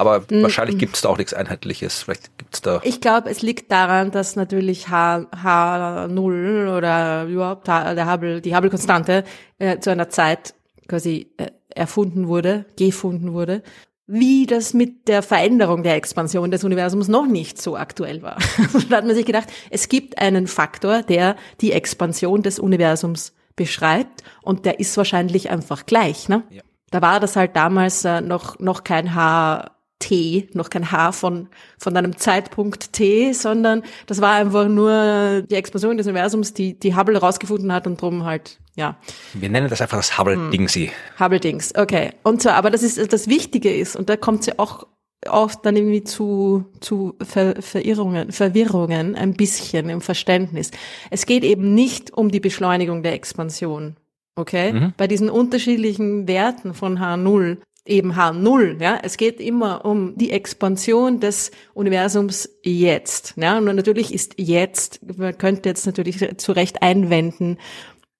Aber 0.00 0.20
mhm. 0.30 0.42
wahrscheinlich 0.42 0.78
gibt 0.78 0.96
es 0.96 1.02
da 1.02 1.10
auch 1.10 1.18
nichts 1.18 1.34
Einheitliches. 1.34 2.04
Vielleicht 2.04 2.38
gibt's 2.38 2.62
da. 2.62 2.80
Ich 2.84 3.02
glaube, 3.02 3.28
es 3.28 3.42
liegt 3.42 3.70
daran, 3.70 4.10
dass 4.10 4.34
natürlich 4.34 4.88
H, 4.88 5.26
H0 5.30 6.74
oder 6.74 7.26
überhaupt 7.26 7.68
H, 7.68 7.92
der 7.92 8.10
Hubble, 8.10 8.40
die 8.40 8.56
Hubble-Konstante 8.56 9.24
äh, 9.58 9.78
zu 9.78 9.90
einer 9.90 10.08
Zeit 10.08 10.54
quasi 10.88 11.30
äh, 11.36 11.48
erfunden 11.68 12.28
wurde, 12.28 12.64
gefunden 12.78 13.34
wurde, 13.34 13.62
wie 14.06 14.46
das 14.46 14.72
mit 14.72 15.06
der 15.06 15.22
Veränderung 15.22 15.82
der 15.82 15.96
Expansion 15.96 16.50
des 16.50 16.64
Universums 16.64 17.08
noch 17.08 17.26
nicht 17.26 17.60
so 17.60 17.76
aktuell 17.76 18.22
war. 18.22 18.38
da 18.88 18.96
hat 18.96 19.04
man 19.04 19.14
sich 19.14 19.26
gedacht, 19.26 19.50
es 19.68 19.90
gibt 19.90 20.16
einen 20.16 20.46
Faktor, 20.46 21.02
der 21.02 21.36
die 21.60 21.72
Expansion 21.72 22.42
des 22.42 22.58
Universums 22.58 23.34
beschreibt 23.54 24.24
und 24.40 24.64
der 24.64 24.80
ist 24.80 24.96
wahrscheinlich 24.96 25.50
einfach 25.50 25.84
gleich. 25.84 26.30
Ne? 26.30 26.42
Ja. 26.48 26.62
Da 26.90 27.02
war 27.02 27.20
das 27.20 27.36
halt 27.36 27.54
damals 27.54 28.02
äh, 28.06 28.22
noch, 28.22 28.58
noch 28.60 28.82
kein 28.82 29.14
H 29.14 29.72
T, 30.00 30.48
noch 30.54 30.70
kein 30.70 30.90
H 30.90 31.12
von, 31.12 31.48
von 31.78 31.96
einem 31.96 32.16
Zeitpunkt 32.16 32.92
T, 32.92 33.32
sondern 33.32 33.84
das 34.06 34.20
war 34.20 34.32
einfach 34.32 34.66
nur 34.66 35.42
die 35.48 35.54
Explosion 35.54 35.96
des 35.96 36.06
Universums, 36.06 36.52
die, 36.52 36.76
die 36.78 36.96
Hubble 36.96 37.18
rausgefunden 37.18 37.72
hat 37.72 37.86
und 37.86 38.00
drum 38.00 38.24
halt, 38.24 38.58
ja. 38.74 38.96
Wir 39.34 39.48
nennen 39.48 39.68
das 39.70 39.80
einfach 39.80 39.98
das 39.98 40.18
Hubble-Dingsy. 40.18 40.86
Hm. 40.86 41.24
Hubble-Dings, 41.24 41.74
okay. 41.76 42.10
Und 42.24 42.42
zwar, 42.42 42.54
aber 42.54 42.70
das 42.70 42.82
ist, 42.82 43.12
das 43.12 43.28
Wichtige 43.28 43.72
ist, 43.72 43.94
und 43.94 44.08
da 44.08 44.16
kommt 44.16 44.42
sie 44.42 44.58
auch 44.58 44.86
oft 45.28 45.64
dann 45.64 45.76
irgendwie 45.76 46.02
zu, 46.02 46.64
zu 46.80 47.14
Ver 47.22 47.60
Verirrungen, 47.60 48.32
Verwirrungen 48.32 49.14
ein 49.14 49.34
bisschen 49.34 49.90
im 49.90 50.00
Verständnis. 50.00 50.70
Es 51.10 51.26
geht 51.26 51.44
eben 51.44 51.74
nicht 51.74 52.12
um 52.12 52.30
die 52.30 52.40
Beschleunigung 52.40 53.02
der 53.02 53.12
Expansion. 53.12 53.96
Okay? 54.34 54.72
Mhm. 54.72 54.94
Bei 54.96 55.06
diesen 55.06 55.28
unterschiedlichen 55.28 56.26
Werten 56.26 56.72
von 56.72 56.98
H0 56.98 57.58
eben 57.84 58.12
H0. 58.12 58.80
Ja, 58.80 58.98
es 59.02 59.16
geht 59.16 59.40
immer 59.40 59.84
um 59.84 60.16
die 60.16 60.30
Expansion 60.30 61.20
des 61.20 61.50
Universums 61.74 62.48
jetzt. 62.62 63.34
Ja, 63.36 63.58
und 63.58 63.64
natürlich 63.64 64.14
ist 64.14 64.34
jetzt, 64.36 65.00
man 65.18 65.36
könnte 65.36 65.68
jetzt 65.68 65.86
natürlich 65.86 66.38
zu 66.38 66.52
Recht 66.52 66.82
einwenden, 66.82 67.58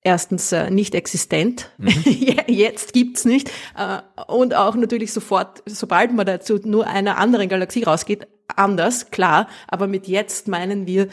erstens 0.03 0.53
äh, 0.53 0.71
nicht 0.71 0.95
existent, 0.95 1.71
mhm. 1.79 1.91
jetzt 2.47 2.93
gibt's 2.93 3.25
nicht 3.25 3.51
äh, 3.77 3.99
und 4.27 4.55
auch 4.55 4.75
natürlich 4.75 5.13
sofort, 5.13 5.63
sobald 5.67 6.15
man 6.15 6.27
dazu 6.27 6.59
nur 6.65 6.87
einer 6.87 7.19
anderen 7.19 7.49
Galaxie 7.49 7.83
rausgeht, 7.83 8.27
anders, 8.57 9.11
klar, 9.11 9.49
aber 9.69 9.87
mit 9.87 10.09
jetzt 10.09 10.49
meinen 10.49 10.87
wir 10.87 11.09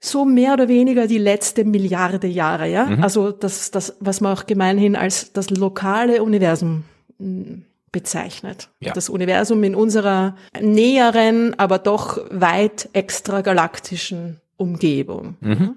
so 0.00 0.24
mehr 0.24 0.54
oder 0.54 0.68
weniger 0.68 1.06
die 1.06 1.18
letzte 1.18 1.64
Milliarde 1.64 2.26
Jahre, 2.26 2.68
ja, 2.68 2.86
mhm. 2.86 3.02
also 3.02 3.30
das, 3.30 3.70
das, 3.70 3.96
was 4.00 4.20
man 4.20 4.36
auch 4.36 4.46
gemeinhin 4.46 4.96
als 4.96 5.32
das 5.32 5.50
lokale 5.50 6.22
Universum 6.22 6.84
hm, 7.18 7.64
bezeichnet. 7.94 8.70
Ja. 8.80 8.92
Das 8.92 9.08
Universum 9.08 9.62
in 9.62 9.76
unserer 9.76 10.34
näheren, 10.60 11.56
aber 11.58 11.78
doch 11.78 12.18
weit 12.28 12.88
extragalaktischen 12.92 14.40
Umgebung. 14.56 15.36
Mhm. 15.40 15.76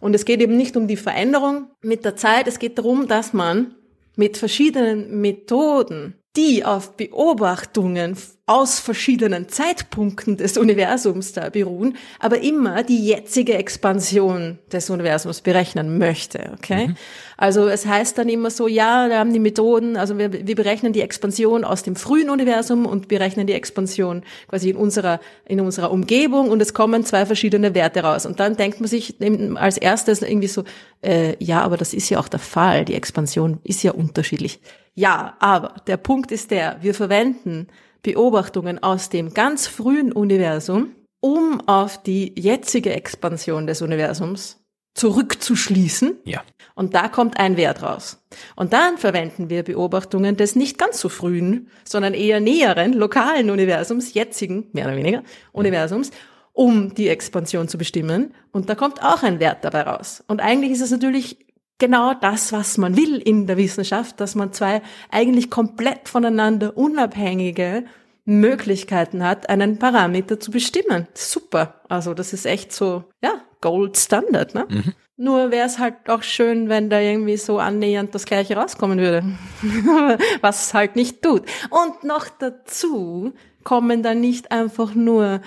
Und 0.00 0.14
es 0.14 0.24
geht 0.24 0.40
eben 0.40 0.56
nicht 0.56 0.76
um 0.76 0.86
die 0.86 0.96
Veränderung 0.96 1.66
mit 1.82 2.04
der 2.04 2.14
Zeit, 2.14 2.46
es 2.46 2.60
geht 2.60 2.78
darum, 2.78 3.08
dass 3.08 3.32
man 3.32 3.74
mit 4.14 4.36
verschiedenen 4.36 5.20
Methoden 5.20 6.14
die 6.36 6.64
auf 6.64 6.96
Beobachtungen 6.96 8.16
aus 8.48 8.80
verschiedenen 8.80 9.48
Zeitpunkten 9.48 10.38
des 10.38 10.56
Universums 10.56 11.34
da 11.34 11.50
beruhen, 11.50 11.96
aber 12.18 12.40
immer 12.40 12.82
die 12.82 13.06
jetzige 13.06 13.54
Expansion 13.54 14.58
des 14.72 14.88
Universums 14.88 15.42
berechnen 15.42 15.98
möchte. 15.98 16.52
Okay? 16.54 16.88
Mhm. 16.88 16.96
Also 17.36 17.68
es 17.68 17.86
heißt 17.86 18.16
dann 18.16 18.28
immer 18.28 18.50
so, 18.50 18.66
ja, 18.66 19.08
wir 19.08 19.18
haben 19.18 19.32
die 19.32 19.38
Methoden, 19.38 19.96
also 19.96 20.18
wir, 20.18 20.32
wir 20.32 20.56
berechnen 20.56 20.92
die 20.92 21.02
Expansion 21.02 21.62
aus 21.62 21.82
dem 21.82 21.94
frühen 21.94 22.30
Universum 22.30 22.86
und 22.86 23.06
berechnen 23.06 23.46
die 23.46 23.52
Expansion 23.52 24.22
quasi 24.48 24.70
in 24.70 24.76
unserer 24.76 25.20
in 25.44 25.60
unserer 25.60 25.92
Umgebung 25.92 26.50
und 26.50 26.60
es 26.62 26.74
kommen 26.74 27.04
zwei 27.04 27.26
verschiedene 27.26 27.74
Werte 27.74 28.00
raus. 28.00 28.26
Und 28.26 28.40
dann 28.40 28.56
denkt 28.56 28.80
man 28.80 28.88
sich 28.88 29.16
als 29.56 29.76
erstes 29.76 30.22
irgendwie 30.22 30.48
so, 30.48 30.64
äh, 31.02 31.36
ja, 31.38 31.60
aber 31.60 31.76
das 31.76 31.92
ist 31.92 32.08
ja 32.08 32.18
auch 32.18 32.28
der 32.28 32.40
Fall. 32.40 32.86
Die 32.86 32.94
Expansion 32.94 33.60
ist 33.62 33.82
ja 33.82 33.92
unterschiedlich. 33.92 34.58
Ja, 34.94 35.36
aber 35.38 35.76
der 35.86 35.96
Punkt 35.96 36.32
ist 36.32 36.50
der, 36.50 36.78
wir 36.80 36.94
verwenden 36.94 37.68
Beobachtungen 38.02 38.82
aus 38.82 39.08
dem 39.08 39.34
ganz 39.34 39.66
frühen 39.66 40.12
Universum, 40.12 40.94
um 41.20 41.60
auf 41.66 42.02
die 42.02 42.32
jetzige 42.38 42.92
Expansion 42.92 43.66
des 43.66 43.82
Universums 43.82 44.58
zurückzuschließen. 44.94 46.18
Ja. 46.24 46.42
Und 46.74 46.94
da 46.94 47.08
kommt 47.08 47.38
ein 47.38 47.56
Wert 47.56 47.82
raus. 47.82 48.22
Und 48.56 48.72
dann 48.72 48.98
verwenden 48.98 49.48
wir 49.48 49.62
Beobachtungen 49.62 50.36
des 50.36 50.56
nicht 50.56 50.78
ganz 50.78 51.00
so 51.00 51.08
frühen, 51.08 51.68
sondern 51.84 52.14
eher 52.14 52.40
näheren, 52.40 52.92
lokalen 52.92 53.50
Universums, 53.50 54.14
jetzigen, 54.14 54.66
mehr 54.72 54.86
oder 54.86 54.96
weniger, 54.96 55.22
Universums, 55.52 56.10
um 56.52 56.94
die 56.94 57.08
Expansion 57.08 57.68
zu 57.68 57.78
bestimmen. 57.78 58.34
Und 58.50 58.68
da 58.68 58.74
kommt 58.74 59.02
auch 59.02 59.22
ein 59.22 59.38
Wert 59.38 59.64
dabei 59.64 59.82
raus. 59.82 60.24
Und 60.26 60.40
eigentlich 60.40 60.72
ist 60.72 60.80
es 60.80 60.90
natürlich 60.90 61.46
genau 61.78 62.14
das, 62.14 62.52
was 62.52 62.78
man 62.78 62.96
will 62.96 63.16
in 63.16 63.46
der 63.46 63.56
Wissenschaft, 63.56 64.20
dass 64.20 64.34
man 64.34 64.52
zwei 64.52 64.82
eigentlich 65.10 65.50
komplett 65.50 66.08
voneinander 66.08 66.76
unabhängige 66.76 67.84
Möglichkeiten 68.24 69.24
hat, 69.24 69.48
einen 69.48 69.78
Parameter 69.78 70.38
zu 70.38 70.50
bestimmen. 70.50 71.08
Super. 71.14 71.80
Also 71.88 72.12
das 72.12 72.32
ist 72.32 72.44
echt 72.44 72.72
so, 72.72 73.04
ja, 73.22 73.40
Gold 73.60 73.96
Standard. 73.96 74.54
Ne? 74.54 74.66
Mhm. 74.68 74.92
Nur 75.16 75.50
wäre 75.50 75.66
es 75.66 75.78
halt 75.78 76.08
auch 76.08 76.22
schön, 76.22 76.68
wenn 76.68 76.90
da 76.90 77.00
irgendwie 77.00 77.36
so 77.38 77.58
annähernd 77.58 78.14
das 78.14 78.24
gleiche 78.24 78.56
rauskommen 78.56 78.98
würde. 78.98 79.24
Was 80.42 80.66
es 80.66 80.74
halt 80.74 80.94
nicht 80.94 81.22
tut. 81.22 81.42
Und 81.70 82.04
noch 82.04 82.28
dazu 82.28 83.32
kommen 83.64 84.02
dann 84.02 84.20
nicht 84.20 84.52
einfach 84.52 84.94
nur 84.94 85.40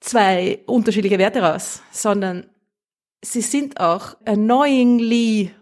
zwei 0.00 0.60
unterschiedliche 0.66 1.18
Werte 1.18 1.40
raus, 1.40 1.82
sondern 1.90 2.46
sie 3.22 3.40
sind 3.40 3.80
auch 3.80 4.16
annoyingly 4.26 5.52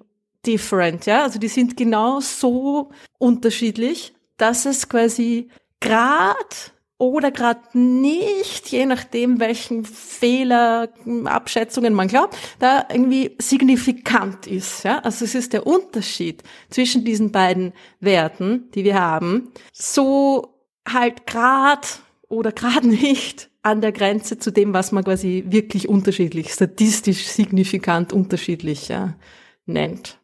different, 0.46 1.06
ja. 1.06 1.22
Also 1.22 1.38
die 1.38 1.48
sind 1.48 1.76
genau 1.76 2.20
so 2.20 2.90
unterschiedlich, 3.18 4.14
dass 4.36 4.66
es 4.66 4.88
quasi 4.88 5.48
grad 5.80 6.72
oder 7.02 7.32
gerade 7.32 7.76
nicht, 7.76 8.68
je 8.68 8.86
nachdem, 8.86 9.40
welchen 9.40 9.84
Fehler, 9.84 10.88
Abschätzungen 11.24 11.94
man 11.94 12.06
glaubt, 12.06 12.36
da 12.60 12.86
irgendwie 12.88 13.36
signifikant 13.40 14.46
ist. 14.46 14.84
Ja? 14.84 15.00
Also 15.00 15.24
es 15.24 15.34
ist 15.34 15.52
der 15.52 15.66
Unterschied 15.66 16.44
zwischen 16.70 17.04
diesen 17.04 17.32
beiden 17.32 17.72
Werten, 17.98 18.70
die 18.76 18.84
wir 18.84 19.00
haben, 19.00 19.50
so 19.72 20.60
halt 20.88 21.26
grad 21.26 22.02
oder 22.28 22.52
gerade 22.52 22.86
nicht 22.88 23.50
an 23.62 23.80
der 23.80 23.90
Grenze 23.90 24.38
zu 24.38 24.52
dem, 24.52 24.72
was 24.72 24.92
man 24.92 25.02
quasi 25.02 25.44
wirklich 25.48 25.88
unterschiedlich, 25.88 26.52
statistisch 26.52 27.26
signifikant 27.26 28.12
unterschiedlich 28.12 28.86
ja, 28.88 29.14
nennt. 29.66 30.21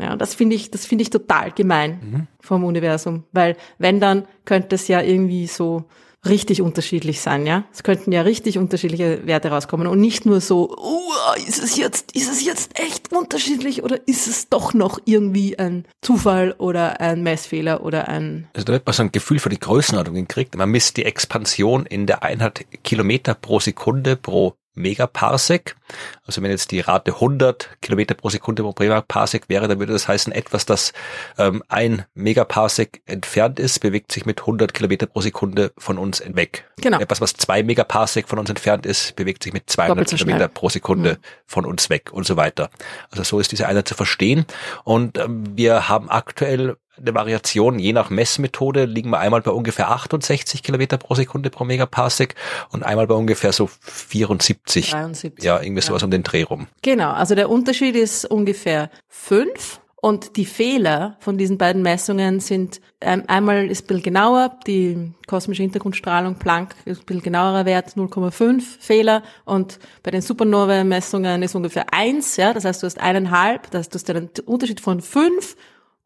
Ja, 0.00 0.16
das 0.16 0.34
finde 0.34 0.56
ich, 0.56 0.70
das 0.70 0.86
finde 0.86 1.02
ich 1.02 1.10
total 1.10 1.52
gemein 1.52 2.00
mhm. 2.02 2.26
vom 2.40 2.64
Universum, 2.64 3.24
weil 3.32 3.56
wenn 3.78 4.00
dann 4.00 4.26
könnte 4.44 4.74
es 4.74 4.88
ja 4.88 5.00
irgendwie 5.02 5.46
so 5.46 5.84
richtig 6.26 6.60
unterschiedlich 6.60 7.20
sein, 7.20 7.46
ja. 7.46 7.64
Es 7.72 7.82
könnten 7.82 8.12
ja 8.12 8.22
richtig 8.22 8.58
unterschiedliche 8.58 9.26
Werte 9.26 9.48
rauskommen 9.48 9.86
und 9.86 10.00
nicht 10.00 10.26
nur 10.26 10.40
so, 10.40 10.70
uh, 10.76 11.46
ist 11.46 11.62
es 11.62 11.76
jetzt, 11.76 12.12
ist 12.12 12.30
es 12.30 12.44
jetzt 12.44 12.78
echt 12.78 13.12
unterschiedlich 13.12 13.82
oder 13.82 14.06
ist 14.06 14.26
es 14.26 14.48
doch 14.48 14.74
noch 14.74 14.98
irgendwie 15.04 15.58
ein 15.58 15.86
Zufall 16.02 16.54
oder 16.58 17.00
ein 17.00 17.22
Messfehler 17.22 17.82
oder 17.82 18.08
ein. 18.08 18.48
Also 18.54 18.66
da 18.66 18.72
wird 18.74 18.86
man 18.86 18.92
so 18.92 19.02
ein 19.02 19.12
Gefühl 19.12 19.38
für 19.38 19.48
die 19.48 19.58
Größenordnung 19.58 20.16
gekriegt. 20.16 20.56
Man 20.56 20.70
misst 20.70 20.96
die 20.96 21.04
Expansion 21.04 21.86
in 21.86 22.06
der 22.06 22.22
Einheit 22.22 22.66
Kilometer 22.84 23.34
pro 23.34 23.60
Sekunde 23.60 24.16
pro 24.16 24.54
Megaparsec. 24.74 25.76
Also 26.24 26.42
wenn 26.42 26.50
jetzt 26.50 26.70
die 26.70 26.80
Rate 26.80 27.14
100 27.14 27.78
Kilometer 27.82 28.14
pro 28.14 28.30
Sekunde 28.30 28.62
pro 28.62 28.74
Megaparsec 28.78 29.48
wäre, 29.48 29.68
dann 29.68 29.78
würde 29.78 29.92
das 29.92 30.06
heißen, 30.06 30.32
etwas, 30.32 30.66
das 30.66 30.92
ähm, 31.38 31.62
ein 31.68 32.04
Megaparsec 32.14 33.02
entfernt 33.06 33.58
ist, 33.58 33.80
bewegt 33.80 34.12
sich 34.12 34.26
mit 34.26 34.40
100 34.40 34.72
Kilometer 34.72 35.06
pro 35.06 35.20
Sekunde 35.20 35.72
von 35.76 35.98
uns 35.98 36.22
weg. 36.34 36.70
Genau. 36.80 37.00
Etwas, 37.00 37.20
was 37.20 37.34
zwei 37.34 37.62
Megaparsec 37.62 38.28
von 38.28 38.38
uns 38.38 38.48
entfernt 38.48 38.86
ist, 38.86 39.16
bewegt 39.16 39.42
sich 39.42 39.52
mit 39.52 39.68
200 39.68 40.08
so 40.08 40.16
Kilometer 40.16 40.48
pro 40.48 40.68
Sekunde 40.68 41.14
mhm. 41.14 41.18
von 41.46 41.66
uns 41.66 41.90
weg 41.90 42.12
und 42.12 42.26
so 42.26 42.36
weiter. 42.36 42.70
Also 43.10 43.24
so 43.24 43.40
ist 43.40 43.52
diese 43.52 43.66
Einheit 43.66 43.88
zu 43.88 43.94
verstehen. 43.94 44.46
Und 44.84 45.18
ähm, 45.18 45.44
wir 45.56 45.88
haben 45.88 46.08
aktuell 46.08 46.76
eine 46.96 47.14
Variation, 47.14 47.78
je 47.78 47.92
nach 47.92 48.10
Messmethode 48.10 48.84
liegen 48.84 49.10
wir 49.10 49.18
einmal 49.18 49.40
bei 49.42 49.50
ungefähr 49.50 49.90
68 49.90 50.62
Kilometer 50.62 50.98
pro 50.98 51.14
Sekunde 51.14 51.50
pro 51.50 51.64
Megaparsec 51.64 52.34
und 52.70 52.82
einmal 52.82 53.06
bei 53.06 53.14
ungefähr 53.14 53.52
so 53.52 53.68
74. 53.80 54.90
73. 54.90 55.42
Ja, 55.42 55.60
irgendwie 55.60 55.82
sowas 55.82 56.02
ja. 56.02 56.06
um 56.06 56.10
den 56.10 56.22
Dreh 56.22 56.42
rum. 56.42 56.66
Genau, 56.82 57.12
also 57.12 57.34
der 57.34 57.48
Unterschied 57.48 57.96
ist 57.96 58.24
ungefähr 58.24 58.90
fünf. 59.08 59.80
Und 60.02 60.36
die 60.36 60.46
Fehler 60.46 61.18
von 61.20 61.36
diesen 61.36 61.58
beiden 61.58 61.82
Messungen 61.82 62.40
sind 62.40 62.80
ähm, 63.02 63.24
einmal 63.26 63.70
ist 63.70 63.84
ein 63.84 63.86
bisschen 63.88 64.02
genauer, 64.02 64.58
die 64.66 65.12
kosmische 65.26 65.62
Hintergrundstrahlung 65.62 66.36
Planck 66.36 66.74
ist 66.86 67.00
ein 67.00 67.04
bisschen 67.04 67.22
genauerer 67.22 67.66
Wert, 67.66 67.90
0,5 67.96 68.62
Fehler. 68.80 69.22
Und 69.44 69.78
bei 70.02 70.10
den 70.10 70.22
Supernova-Messungen 70.22 71.42
ist 71.42 71.54
ungefähr 71.54 71.92
eins, 71.92 72.36
ja, 72.36 72.54
das 72.54 72.64
heißt, 72.64 72.82
du 72.82 72.86
hast 72.86 72.98
eineinhalb, 72.98 73.70
das 73.70 73.80
heißt, 73.80 73.94
du 73.94 73.98
hast 73.98 74.10
einen 74.10 74.30
Unterschied 74.46 74.80
von 74.80 75.02
fünf 75.02 75.54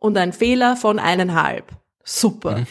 und 0.05 0.19
ein 0.19 0.35
Fehler 0.35 0.77
von 0.77 0.99
eineinhalb. 0.99 1.73
Super. 2.05 2.67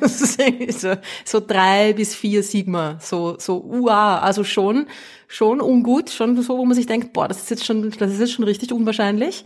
so, 0.06 0.94
so 1.22 1.40
drei 1.46 1.92
bis 1.92 2.14
vier 2.14 2.42
Sigma, 2.42 2.98
so, 3.02 3.36
so 3.38 3.62
UA, 3.62 4.20
also 4.20 4.44
schon, 4.44 4.86
schon 5.28 5.60
ungut, 5.60 6.08
schon 6.08 6.40
so, 6.40 6.56
wo 6.56 6.64
man 6.64 6.74
sich 6.74 6.86
denkt, 6.86 7.12
boah, 7.12 7.28
das 7.28 7.42
ist 7.42 7.50
jetzt 7.50 7.66
schon, 7.66 7.90
das 7.90 8.12
ist 8.12 8.20
jetzt 8.20 8.32
schon 8.32 8.46
richtig 8.46 8.72
unwahrscheinlich. 8.72 9.44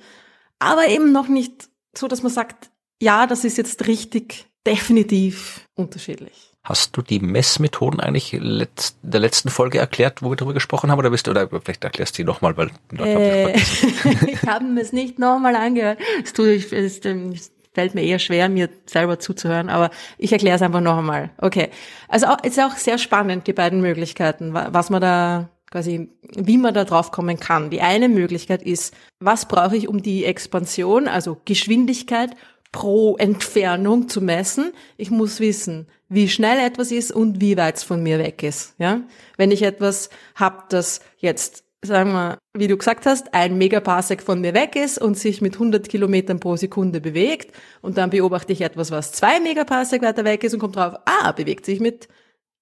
Aber 0.61 0.87
eben 0.87 1.11
noch 1.11 1.27
nicht 1.27 1.69
so, 1.97 2.07
dass 2.07 2.23
man 2.23 2.31
sagt, 2.31 2.71
ja, 3.03 3.27
das 3.27 3.45
ist 3.45 3.59
jetzt 3.59 3.89
richtig 3.89 4.47
definitiv 4.65 5.67
unterschiedlich. 5.75 6.48
Hast 6.69 6.95
du 6.99 7.01
die 7.01 7.19
Messmethoden 7.19 7.99
eigentlich 7.99 8.35
in 8.35 8.67
der 9.03 9.21
letzten 9.21 9.49
Folge 9.49 9.79
erklärt, 9.79 10.23
wo 10.23 10.29
wir 10.29 10.37
darüber 10.37 10.53
gesprochen 10.53 10.91
haben, 10.91 10.99
oder 10.99 11.09
bist 11.09 11.27
du, 11.27 11.31
oder 11.31 11.49
vielleicht 11.49 11.83
erklärst 11.83 12.19
du 12.19 12.23
die 12.23 12.27
nochmal, 12.27 12.59
weil 12.59 12.71
äh, 12.99 13.57
ich 13.57 14.43
habe 14.47 14.67
es 14.79 14.93
nicht 14.93 15.19
nochmal 15.19 15.57
angehört. 15.57 15.99
Es 16.23 16.35
tut, 16.35 16.47
es, 16.47 16.73
es 16.73 17.53
fällt 17.73 17.95
mir 17.95 18.03
eher 18.03 18.19
schwer, 18.19 18.51
mir 18.51 18.69
selber 18.85 19.19
zuzuhören, 19.19 19.71
aber 19.71 19.89
ich 20.19 20.31
erkläre 20.31 20.57
es 20.57 20.63
einfach 20.63 20.83
noch 20.83 20.99
einmal. 20.99 21.31
Okay. 21.39 21.71
Also 22.07 22.27
es 22.43 22.51
ist 22.51 22.61
auch 22.61 22.77
sehr 22.77 22.99
spannend, 22.99 23.47
die 23.47 23.55
beiden 23.55 23.81
Möglichkeiten, 23.81 24.53
was 24.53 24.91
man 24.91 25.01
da 25.01 25.49
quasi, 25.71 26.11
wie 26.37 26.59
man 26.59 26.75
da 26.75 26.85
drauf 26.85 27.13
kommen 27.13 27.41
kann. 27.41 27.71
Die 27.71 27.81
eine 27.81 28.11
Möglichkeit 28.11 28.63
ist, 28.63 28.95
was 29.21 29.49
brauche 29.49 29.77
ich, 29.77 29.89
um 29.89 30.03
die 30.03 30.27
Expansion, 30.27 31.09
also 31.09 31.41
Geschwindigkeit 31.47 32.31
pro 32.73 33.17
Entfernung 33.17 34.09
zu 34.09 34.21
messen. 34.21 34.73
Ich 34.97 35.11
muss 35.11 35.41
wissen, 35.41 35.87
wie 36.09 36.29
schnell 36.29 36.59
etwas 36.59 36.91
ist 36.91 37.13
und 37.13 37.41
wie 37.41 37.57
weit 37.57 37.77
es 37.77 37.83
von 37.83 38.03
mir 38.03 38.19
weg 38.19 38.43
ist. 38.43 38.75
Ja, 38.79 39.03
wenn 39.37 39.51
ich 39.51 39.63
etwas 39.63 40.11
habe, 40.35 40.65
das 40.69 41.01
jetzt 41.19 41.65
sagen 41.83 42.13
wir, 42.13 42.39
wie 42.55 42.67
du 42.67 42.77
gesagt 42.77 43.07
hast, 43.07 43.35
ein 43.35 43.57
Megaparsec 43.57 44.23
von 44.23 44.41
mir 44.41 44.53
weg 44.53 44.75
ist 44.75 44.99
und 44.99 45.17
sich 45.17 45.41
mit 45.41 45.55
100 45.55 45.89
Kilometern 45.89 46.41
pro 46.41 46.57
Sekunde 46.57 47.01
bewegt 47.01 47.55
und 47.83 47.99
dann 47.99 48.11
beobachte 48.11 48.53
ich 48.53 48.63
etwas, 48.63 48.91
was 48.91 49.13
zwei 49.13 49.39
Megaparsec 49.39 50.03
weiter 50.03 50.25
weg 50.25 50.43
ist 50.43 50.55
und 50.55 50.61
kommt 50.61 50.77
drauf, 50.77 50.95
ah, 51.05 51.33
bewegt 51.33 51.65
sich 51.67 51.79
mit 51.79 52.09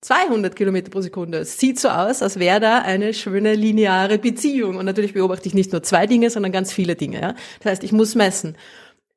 200 0.02 0.54
Kilometer 0.54 0.90
pro 0.90 1.00
Sekunde. 1.00 1.38
Es 1.38 1.59
sieht 1.59 1.80
so 1.80 1.88
aus, 1.88 2.22
als 2.22 2.38
wäre 2.38 2.61
da 2.61 2.78
eine 2.78 3.14
schöne 3.14 3.54
lineare 3.54 4.18
Beziehung. 4.18 4.76
Und 4.76 4.84
natürlich 4.84 5.14
beobachte 5.14 5.48
ich 5.48 5.54
nicht 5.54 5.72
nur 5.72 5.82
zwei 5.82 6.07
Dinge, 6.07 6.30
sondern 6.30 6.52
ganz 6.52 6.72
viele 6.72 6.94
Dinge. 6.94 7.20
Ja? 7.20 7.34
Das 7.61 7.72
heißt, 7.72 7.84
ich 7.84 7.92
muss 7.92 8.14
messen 8.14 8.57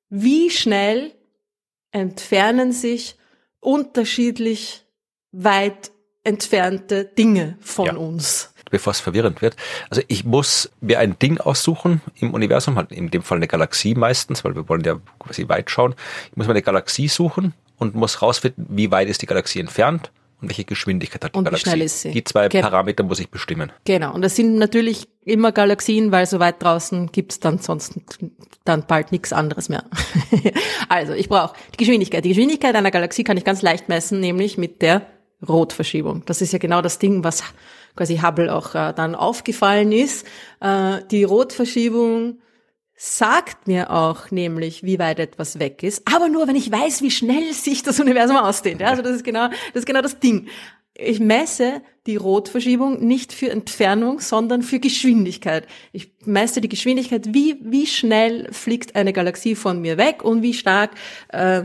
wie 0.09 0.49
schnell 0.49 1.11
entfernen 1.91 2.71
sich 2.71 3.17
unterschiedlich 3.59 4.85
weit 5.31 5.91
entfernte 6.23 7.05
Dinge 7.05 7.57
von 7.61 7.85
ja. 7.85 7.95
uns. 7.95 8.53
bevor 8.71 8.91
es 8.91 8.99
verwirrend 8.99 9.41
wird. 9.41 9.55
Also 9.89 10.03
ich 10.07 10.25
muss 10.25 10.69
mir 10.79 10.99
ein 10.99 11.17
Ding 11.17 11.39
aussuchen 11.39 12.01
im 12.19 12.33
Universum, 12.33 12.75
halt 12.75 12.91
in 12.91 13.09
dem 13.09 13.23
Fall 13.23 13.37
eine 13.37 13.47
Galaxie 13.47 13.95
meistens, 13.95 14.43
weil 14.43 14.55
wir 14.55 14.69
wollen 14.69 14.83
ja 14.83 14.99
quasi 15.17 15.47
weit 15.49 15.71
schauen. 15.71 15.95
Ich 16.29 16.37
muss 16.37 16.45
mir 16.45 16.53
eine 16.53 16.61
Galaxie 16.61 17.07
suchen 17.07 17.53
und 17.77 17.95
muss 17.95 18.21
rausfinden, 18.21 18.67
wie 18.69 18.91
weit 18.91 19.09
ist 19.09 19.21
die 19.21 19.25
Galaxie 19.25 19.59
entfernt 19.59 20.11
und 20.41 20.49
welche 20.49 20.65
Geschwindigkeit 20.65 21.23
hat 21.23 21.35
die 21.35 21.37
und 21.37 21.45
Galaxie. 21.45 21.65
Wie 21.65 21.69
schnell 21.69 21.81
ist 21.81 22.01
sie. 22.01 22.11
Die 22.11 22.23
zwei 22.23 22.47
Ge 22.47 22.61
Parameter 22.61 23.03
muss 23.03 23.19
ich 23.19 23.29
bestimmen. 23.29 23.71
Genau. 23.85 24.13
Und 24.13 24.21
das 24.21 24.35
sind 24.35 24.55
natürlich 24.55 25.07
immer 25.23 25.51
Galaxien, 25.51 26.11
weil 26.11 26.25
so 26.25 26.39
weit 26.39 26.61
draußen 26.63 27.11
gibt's 27.11 27.39
dann 27.39 27.59
sonst 27.59 27.99
dann 28.63 28.85
bald 28.87 29.11
nichts 29.11 29.33
anderes 29.33 29.69
mehr. 29.69 29.83
also 30.89 31.13
ich 31.13 31.29
brauche 31.29 31.55
die 31.73 31.77
Geschwindigkeit. 31.77 32.23
Die 32.23 32.29
Geschwindigkeit 32.29 32.75
einer 32.75 32.91
Galaxie 32.91 33.23
kann 33.23 33.37
ich 33.37 33.43
ganz 33.43 33.61
leicht 33.61 33.89
messen, 33.89 34.19
nämlich 34.19 34.57
mit 34.57 34.81
der 34.81 35.05
Rotverschiebung. 35.47 36.23
Das 36.25 36.41
ist 36.41 36.53
ja 36.53 36.59
genau 36.59 36.81
das 36.81 36.99
Ding, 36.99 37.23
was 37.23 37.43
quasi 37.95 38.17
Hubble 38.17 38.53
auch 38.53 38.75
äh, 38.75 38.93
dann 38.93 39.15
aufgefallen 39.15 39.91
ist. 39.91 40.25
Äh, 40.61 40.99
die 41.11 41.23
Rotverschiebung 41.23 42.39
sagt 43.01 43.65
mir 43.65 43.91
auch 43.91 44.29
nämlich, 44.29 44.83
wie 44.83 44.99
weit 44.99 45.19
etwas 45.19 45.57
weg 45.57 45.83
ist, 45.83 46.03
aber 46.13 46.27
nur, 46.27 46.49
wenn 46.49 46.57
ich 46.57 46.69
weiß, 46.69 47.01
wie 47.01 47.11
schnell 47.11 47.53
sich 47.53 47.81
das 47.81 47.99
Universum 47.99 48.35
ausdehnt. 48.35 48.81
Ja, 48.81 48.87
also 48.87 49.01
das 49.01 49.15
ist 49.15 49.23
genau, 49.23 49.47
das 49.47 49.81
ist 49.81 49.85
genau 49.85 50.01
das 50.01 50.19
Ding. 50.19 50.49
Ich 50.93 51.21
messe 51.21 51.81
die 52.07 52.17
Rotverschiebung 52.17 53.07
nicht 53.07 53.31
für 53.31 53.51
Entfernung, 53.51 54.19
sondern 54.19 54.63
für 54.63 54.79
Geschwindigkeit. 54.79 55.65
Ich 55.93 56.11
messe 56.25 56.59
die 56.59 56.67
Geschwindigkeit, 56.67 57.33
wie, 57.33 57.57
wie 57.61 57.87
schnell 57.87 58.51
fliegt 58.51 58.97
eine 58.97 59.13
Galaxie 59.13 59.55
von 59.55 59.79
mir 59.79 59.97
weg 59.97 60.21
und 60.25 60.41
wie 60.41 60.53
stark 60.53 60.91
äh, 61.29 61.63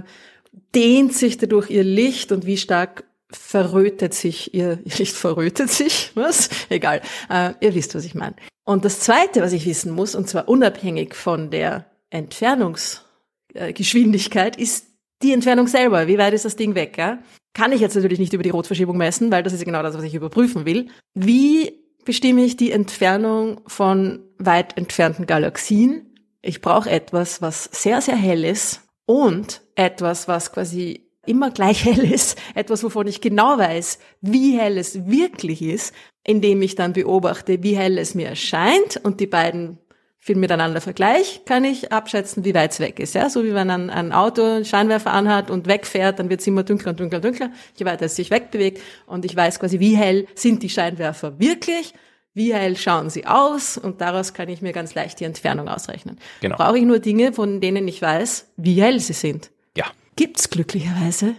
dehnt 0.73 1.15
sich 1.15 1.37
dadurch 1.37 1.69
ihr 1.69 1.83
Licht 1.83 2.31
und 2.31 2.47
wie 2.47 2.57
stark 2.57 3.03
verrötet 3.29 4.15
sich 4.15 4.55
ihr, 4.55 4.79
ihr 4.85 4.99
Licht 4.99 5.17
verrötet 5.17 5.69
sich, 5.69 6.13
was? 6.15 6.49
Egal. 6.69 7.01
Äh, 7.29 7.55
ihr 7.59 7.75
wisst, 7.75 7.97
was 7.97 8.05
ich 8.05 8.15
meine. 8.15 8.37
Und 8.65 8.85
das 8.85 9.01
Zweite, 9.01 9.43
was 9.43 9.53
ich 9.53 9.67
wissen 9.67 9.93
muss, 9.93 10.15
und 10.15 10.29
zwar 10.29 10.49
unabhängig 10.49 11.15
von 11.15 11.51
der 11.51 11.87
Entfernungsgeschwindigkeit, 12.11 14.57
ist 14.57 14.87
die 15.23 15.33
Entfernung 15.33 15.67
selber. 15.67 16.07
Wie 16.07 16.19
weit 16.19 16.35
ist 16.35 16.45
das 16.45 16.57
Ding 16.57 16.75
weg? 16.75 16.99
Ja? 16.99 17.19
Kann 17.53 17.73
ich 17.73 17.81
jetzt 17.81 17.95
natürlich 17.95 18.19
nicht 18.19 18.33
über 18.33 18.43
die 18.43 18.51
Rotverschiebung 18.51 18.97
messen, 18.97 19.31
weil 19.31 19.43
das 19.43 19.53
ist 19.53 19.65
genau 19.65 19.83
das, 19.83 19.97
was 19.97 20.05
ich 20.05 20.15
überprüfen 20.15 20.65
will. 20.65 20.89
Wie 21.15 21.85
bestimme 22.05 22.45
ich 22.45 22.57
die 22.57 22.73
Entfernung 22.73 23.61
von 23.67 24.21
weit 24.39 24.77
entfernten 24.77 25.27
Galaxien? 25.27 26.17
Ich 26.43 26.61
brauche 26.61 26.91
etwas, 26.91 27.43
was 27.43 27.65
sehr, 27.65 28.01
sehr 28.01 28.17
hell 28.17 28.45
ist 28.45 28.83
und 29.07 29.63
etwas, 29.77 30.29
was 30.29 30.53
quasi 30.53 31.04
immer 31.27 31.51
gleich 31.51 31.85
hell 31.87 32.05
ist, 32.05 32.39
etwas, 32.55 32.83
wovon 32.85 33.07
ich 33.07 33.21
genau 33.21 33.59
weiß, 33.59 33.99
wie 34.21 34.59
hell 34.59 34.79
es 34.79 35.07
wirklich 35.07 35.63
ist, 35.63 35.95
indem 36.25 36.63
ich 36.63 36.75
dann 36.75 36.93
beobachte, 36.93 37.63
wie 37.63 37.77
hell 37.77 37.99
es 37.99 38.15
mir 38.15 38.29
erscheint 38.29 39.01
und 39.03 39.21
die 39.21 39.27
beiden 39.27 39.79
viel 40.25 40.37
miteinander 40.37 40.81
vergleiche, 40.81 41.41
kann 41.45 41.65
ich 41.65 41.93
abschätzen, 41.93 42.47
wie 42.47 42.55
weit 42.55 42.73
es 42.73 42.81
weg 42.81 42.99
ist. 42.99 43.15
Ja, 43.15 43.29
so 43.29 43.45
wie 43.45 43.53
wenn 43.53 43.69
ein, 43.69 43.91
ein 43.91 44.11
Auto 44.11 44.43
einen 44.43 44.65
Scheinwerfer 44.65 45.13
anhat 45.13 45.51
und 45.51 45.67
wegfährt, 45.67 46.19
dann 46.19 46.31
wird 46.31 46.41
es 46.41 46.47
immer 46.47 46.63
dunkler 46.63 46.93
und 46.93 47.01
dunkler 47.01 47.19
und 47.19 47.27
dunkler, 47.27 47.51
je 47.77 47.85
weiter 47.85 48.07
es 48.07 48.17
sich 48.17 48.31
wegbewegt 48.31 48.81
und 49.05 49.27
ich 49.27 49.37
weiß 49.37 49.61
quasi, 49.61 49.81
wie 49.81 49.97
hell 49.97 50.27
sind 50.35 50.63
die 50.63 50.71
Scheinwerfer 50.71 51.39
wirklich, 51.39 51.93
wie 52.33 52.55
hell 52.55 52.75
schauen 52.79 53.11
sie 53.11 53.27
aus 53.27 53.77
und 53.77 54.01
daraus 54.01 54.33
kann 54.33 54.49
ich 54.49 54.63
mir 54.63 54.73
ganz 54.73 54.95
leicht 54.95 55.21
die 55.21 55.25
Entfernung 55.25 55.69
ausrechnen. 55.69 56.19
Genau. 56.41 56.57
Brauche 56.57 56.79
ich 56.79 56.85
nur 56.85 57.01
Dinge, 57.01 57.35
von 57.35 57.61
denen 57.61 57.87
ich 57.87 58.01
weiß, 58.01 58.51
wie 58.57 58.81
hell 58.81 59.01
sie 59.01 59.13
sind. 59.13 59.51
Ja. 59.77 59.85
Gibt's 60.17 60.51
glücklicherweise 60.51 61.37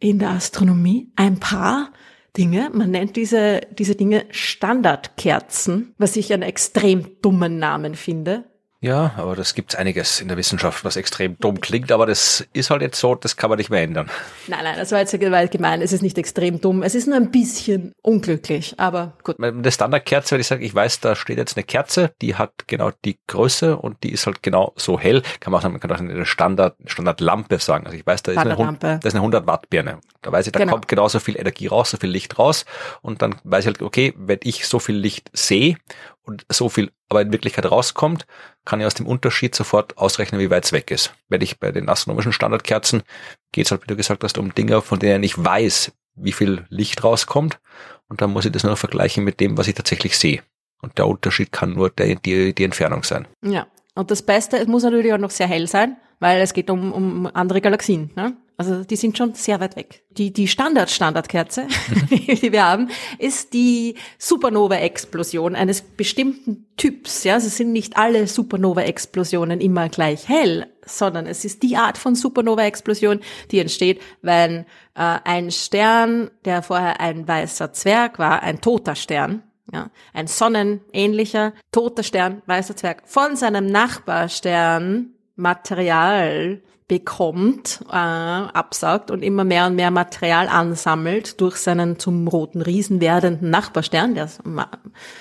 in 0.00 0.18
der 0.18 0.30
Astronomie 0.30 1.12
ein 1.16 1.40
paar 1.40 1.92
Dinge. 2.36 2.70
Man 2.72 2.90
nennt 2.90 3.16
diese, 3.16 3.60
diese 3.72 3.94
Dinge 3.94 4.26
Standardkerzen, 4.30 5.94
was 5.98 6.16
ich 6.16 6.32
einen 6.32 6.42
extrem 6.42 7.20
dummen 7.22 7.58
Namen 7.58 7.94
finde. 7.94 8.44
Ja, 8.80 9.14
aber 9.16 9.34
das 9.34 9.54
gibt's 9.54 9.74
einiges 9.74 10.20
in 10.20 10.28
der 10.28 10.36
Wissenschaft, 10.36 10.84
was 10.84 10.94
extrem 10.94 11.36
dumm 11.38 11.60
klingt, 11.60 11.90
aber 11.90 12.06
das 12.06 12.46
ist 12.52 12.70
halt 12.70 12.80
jetzt 12.80 13.00
so, 13.00 13.16
das 13.16 13.36
kann 13.36 13.50
man 13.50 13.58
nicht 13.58 13.70
mehr 13.70 13.82
ändern. 13.82 14.08
Nein, 14.46 14.60
nein, 14.62 14.76
das 14.78 14.92
war 14.92 15.00
jetzt 15.00 15.18
gewalt 15.18 15.50
gemein. 15.50 15.82
Es 15.82 15.92
ist 15.92 16.02
nicht 16.02 16.16
extrem 16.16 16.60
dumm. 16.60 16.84
Es 16.84 16.94
ist 16.94 17.08
nur 17.08 17.16
ein 17.16 17.32
bisschen 17.32 17.92
unglücklich, 18.02 18.74
aber 18.78 19.14
gut. 19.24 19.42
Eine 19.42 19.72
Standardkerze, 19.72 20.36
wenn 20.36 20.40
ich 20.40 20.46
sage, 20.46 20.64
ich 20.64 20.72
weiß, 20.72 21.00
da 21.00 21.16
steht 21.16 21.38
jetzt 21.38 21.56
eine 21.56 21.64
Kerze, 21.64 22.12
die 22.22 22.36
hat 22.36 22.68
genau 22.68 22.92
die 23.04 23.18
Größe 23.26 23.76
und 23.76 24.04
die 24.04 24.12
ist 24.12 24.26
halt 24.26 24.44
genau 24.44 24.72
so 24.76 25.00
hell, 25.00 25.22
kann 25.40 25.50
man 25.50 25.60
auch, 25.60 25.68
man 25.68 25.80
kann 25.80 25.90
auch 25.90 25.98
eine 25.98 26.24
Standard, 26.24 26.76
Standardlampe 26.84 27.58
sagen. 27.58 27.84
Also 27.84 27.98
ich 27.98 28.06
weiß, 28.06 28.22
da 28.22 28.32
ist, 28.32 28.38
eine, 28.38 28.54
da 28.78 28.94
ist 28.96 29.14
eine 29.14 29.20
100 29.20 29.44
Watt 29.48 29.68
Birne. 29.70 29.98
Da 30.22 30.30
weiß 30.30 30.46
ich, 30.46 30.52
da 30.52 30.60
genau. 30.60 30.74
kommt 30.74 30.86
genauso 30.86 31.18
viel 31.18 31.36
Energie 31.36 31.66
raus, 31.66 31.90
so 31.90 31.96
viel 31.96 32.10
Licht 32.10 32.38
raus 32.38 32.64
und 33.02 33.22
dann 33.22 33.40
weiß 33.42 33.64
ich 33.64 33.66
halt, 33.66 33.82
okay, 33.82 34.14
wenn 34.16 34.38
ich 34.44 34.68
so 34.68 34.78
viel 34.78 34.96
Licht 34.96 35.30
sehe 35.32 35.76
und 36.22 36.44
so 36.48 36.68
viel 36.68 36.92
aber 37.08 37.22
in 37.22 37.32
Wirklichkeit 37.32 37.70
rauskommt, 37.70 38.26
kann 38.68 38.80
ich 38.80 38.86
aus 38.86 38.92
dem 38.92 39.06
Unterschied 39.06 39.54
sofort 39.54 39.96
ausrechnen, 39.96 40.42
wie 40.42 40.50
weit 40.50 40.66
es 40.66 40.72
weg 40.72 40.90
ist. 40.90 41.14
Wenn 41.30 41.40
ich 41.40 41.58
bei 41.58 41.72
den 41.72 41.88
astronomischen 41.88 42.32
Standardkerzen 42.32 43.02
geht 43.50 43.64
es 43.64 43.70
halt, 43.70 43.82
wie 43.82 43.86
du 43.86 43.96
gesagt 43.96 44.22
hast, 44.22 44.36
um 44.36 44.54
Dinge, 44.54 44.82
von 44.82 44.98
denen 44.98 45.24
ich 45.24 45.42
weiß, 45.42 45.90
wie 46.16 46.32
viel 46.32 46.66
Licht 46.68 47.02
rauskommt. 47.02 47.60
Und 48.08 48.20
dann 48.20 48.30
muss 48.30 48.44
ich 48.44 48.52
das 48.52 48.64
nur 48.64 48.76
vergleichen 48.76 49.24
mit 49.24 49.40
dem, 49.40 49.56
was 49.56 49.68
ich 49.68 49.74
tatsächlich 49.74 50.18
sehe. 50.18 50.42
Und 50.82 50.98
der 50.98 51.06
Unterschied 51.06 51.50
kann 51.50 51.72
nur 51.72 51.88
der, 51.88 52.16
die, 52.16 52.54
die 52.54 52.64
Entfernung 52.64 53.04
sein. 53.04 53.26
Ja. 53.42 53.66
Und 53.94 54.10
das 54.10 54.20
Beste, 54.20 54.58
es 54.58 54.66
muss 54.66 54.82
natürlich 54.82 55.14
auch 55.14 55.18
noch 55.18 55.30
sehr 55.30 55.48
hell 55.48 55.66
sein, 55.66 55.96
weil 56.20 56.40
es 56.40 56.52
geht 56.52 56.70
um, 56.70 56.92
um 56.92 57.30
andere 57.32 57.60
Galaxien. 57.60 58.10
Ne? 58.16 58.36
Also 58.60 58.82
die 58.82 58.96
sind 58.96 59.16
schon 59.16 59.34
sehr 59.34 59.60
weit 59.60 59.76
weg. 59.76 60.02
Die, 60.10 60.32
die 60.32 60.48
Standard-Standardkerze, 60.48 61.68
die 62.10 62.50
wir 62.50 62.66
haben, 62.66 62.90
ist 63.18 63.54
die 63.54 63.94
Supernova-Explosion 64.18 65.54
eines 65.54 65.80
bestimmten 65.80 66.66
Typs. 66.76 67.22
Ja, 67.22 67.34
also 67.34 67.46
es 67.46 67.56
sind 67.56 67.70
nicht 67.70 67.96
alle 67.96 68.26
Supernova-Explosionen 68.26 69.60
immer 69.60 69.88
gleich 69.88 70.28
hell, 70.28 70.66
sondern 70.84 71.26
es 71.26 71.44
ist 71.44 71.62
die 71.62 71.76
Art 71.76 71.98
von 71.98 72.16
Supernova-Explosion, 72.16 73.20
die 73.52 73.60
entsteht, 73.60 74.02
wenn 74.22 74.66
äh, 74.96 75.18
ein 75.22 75.52
Stern, 75.52 76.32
der 76.44 76.64
vorher 76.64 77.00
ein 77.00 77.28
weißer 77.28 77.72
Zwerg 77.72 78.18
war, 78.18 78.42
ein 78.42 78.60
toter 78.60 78.96
Stern, 78.96 79.44
ja, 79.72 79.90
ein 80.12 80.26
sonnenähnlicher 80.26 81.52
toter 81.70 82.02
Stern, 82.02 82.42
weißer 82.46 82.74
Zwerg, 82.74 83.02
von 83.06 83.36
seinem 83.36 83.66
Nachbarstern 83.66 85.14
Material 85.38 86.60
bekommt, 86.88 87.80
äh, 87.90 87.94
absaugt 87.94 89.10
und 89.10 89.22
immer 89.22 89.44
mehr 89.44 89.66
und 89.66 89.76
mehr 89.76 89.90
Material 89.90 90.48
ansammelt 90.48 91.40
durch 91.40 91.56
seinen 91.56 91.98
zum 91.98 92.26
roten 92.26 92.62
Riesen 92.62 93.00
werdenden 93.00 93.50
Nachbarstern, 93.50 94.14
der 94.14 94.28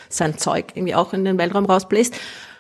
sein 0.10 0.38
Zeug 0.38 0.68
irgendwie 0.76 0.96
auch 0.96 1.14
in 1.14 1.26
den 1.26 1.38
Weltraum 1.38 1.66
rausbläst, 1.66 2.16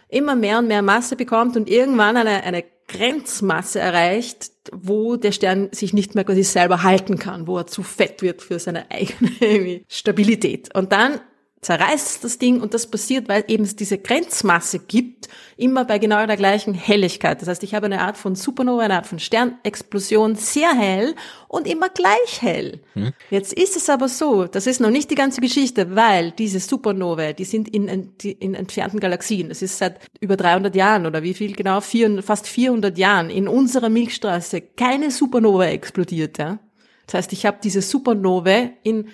immer 0.10 0.36
mehr 0.36 0.60
und 0.60 0.68
mehr 0.68 0.82
Masse 0.82 1.16
bekommt 1.16 1.56
und 1.56 1.70
irgendwann 1.70 2.18
eine, 2.18 2.44
eine 2.44 2.66
Grenzmasse 2.88 3.80
erreicht, 3.80 4.52
wo 4.74 5.16
der 5.16 5.32
Stern 5.32 5.70
sich 5.72 5.94
nicht 5.94 6.16
mehr 6.16 6.24
quasi 6.24 6.44
selber 6.44 6.84
halten 6.84 7.18
kann, 7.18 7.48
wo 7.48 7.58
er 7.58 7.68
zu 7.68 7.84
fett 7.84 8.22
wird 8.22 8.42
für 8.42 8.60
seine 8.60 8.92
eigene 8.92 9.82
Stabilität. 9.88 10.74
Und 10.76 10.92
dann 10.92 11.20
zerreißt 11.68 12.24
das 12.24 12.40
Ding 12.40 12.62
und 12.62 12.74
das 12.74 12.88
passiert, 12.88 13.28
weil 13.28 13.44
eben 13.50 13.66
es 13.66 13.76
diese 13.76 13.98
Grenzmasse 13.98 14.80
gibt, 14.80 15.28
immer 15.58 15.84
bei 15.84 16.00
genau 16.00 16.26
der 16.26 16.38
gleichen 16.38 16.74
Helligkeit. 16.74 17.42
Das 17.42 17.50
heißt, 17.50 17.62
ich 17.62 17.76
habe 17.76 17.88
eine 17.88 18.00
Art 18.00 18.16
von 18.16 18.36
Supernova, 18.36 18.84
eine 18.84 18.96
Art 18.96 19.06
von 19.06 19.20
Sternexplosion, 19.20 20.36
sehr 20.36 20.74
hell 20.74 21.14
und 21.50 21.68
immer 21.68 21.90
gleich 21.90 22.42
hell. 22.42 22.80
Hm. 22.94 23.12
Jetzt 23.32 23.52
ist 23.52 23.76
es 23.76 23.90
aber 23.90 24.08
so, 24.08 24.46
das 24.46 24.66
ist 24.66 24.80
noch 24.80 24.92
nicht 24.92 25.12
die 25.12 25.16
ganze 25.16 25.42
Geschichte, 25.42 25.94
weil 25.94 26.32
diese 26.32 26.62
Supernovae, 26.62 27.34
die 27.34 27.44
sind 27.44 27.68
in, 27.68 28.14
in 28.24 28.54
entfernten 28.54 29.02
Galaxien. 29.02 29.50
Das 29.50 29.62
ist 29.62 29.78
seit 29.78 30.00
über 30.22 30.38
300 30.38 30.74
Jahren 30.74 31.06
oder 31.06 31.22
wie 31.22 31.34
viel 31.34 31.54
genau, 31.54 31.82
vier, 31.82 32.24
fast 32.24 32.48
400 32.48 32.98
Jahren 32.98 33.30
in 33.30 33.50
unserer 33.50 33.90
Milchstraße 33.90 34.62
keine 34.62 35.12
Supernova 35.12 35.66
explodiert. 35.66 36.38
Ja? 36.38 36.60
Das 37.08 37.16
heißt, 37.16 37.34
ich 37.34 37.46
habe 37.46 37.58
diese 37.62 37.82
Supernovae 37.82 38.70
in 38.84 39.10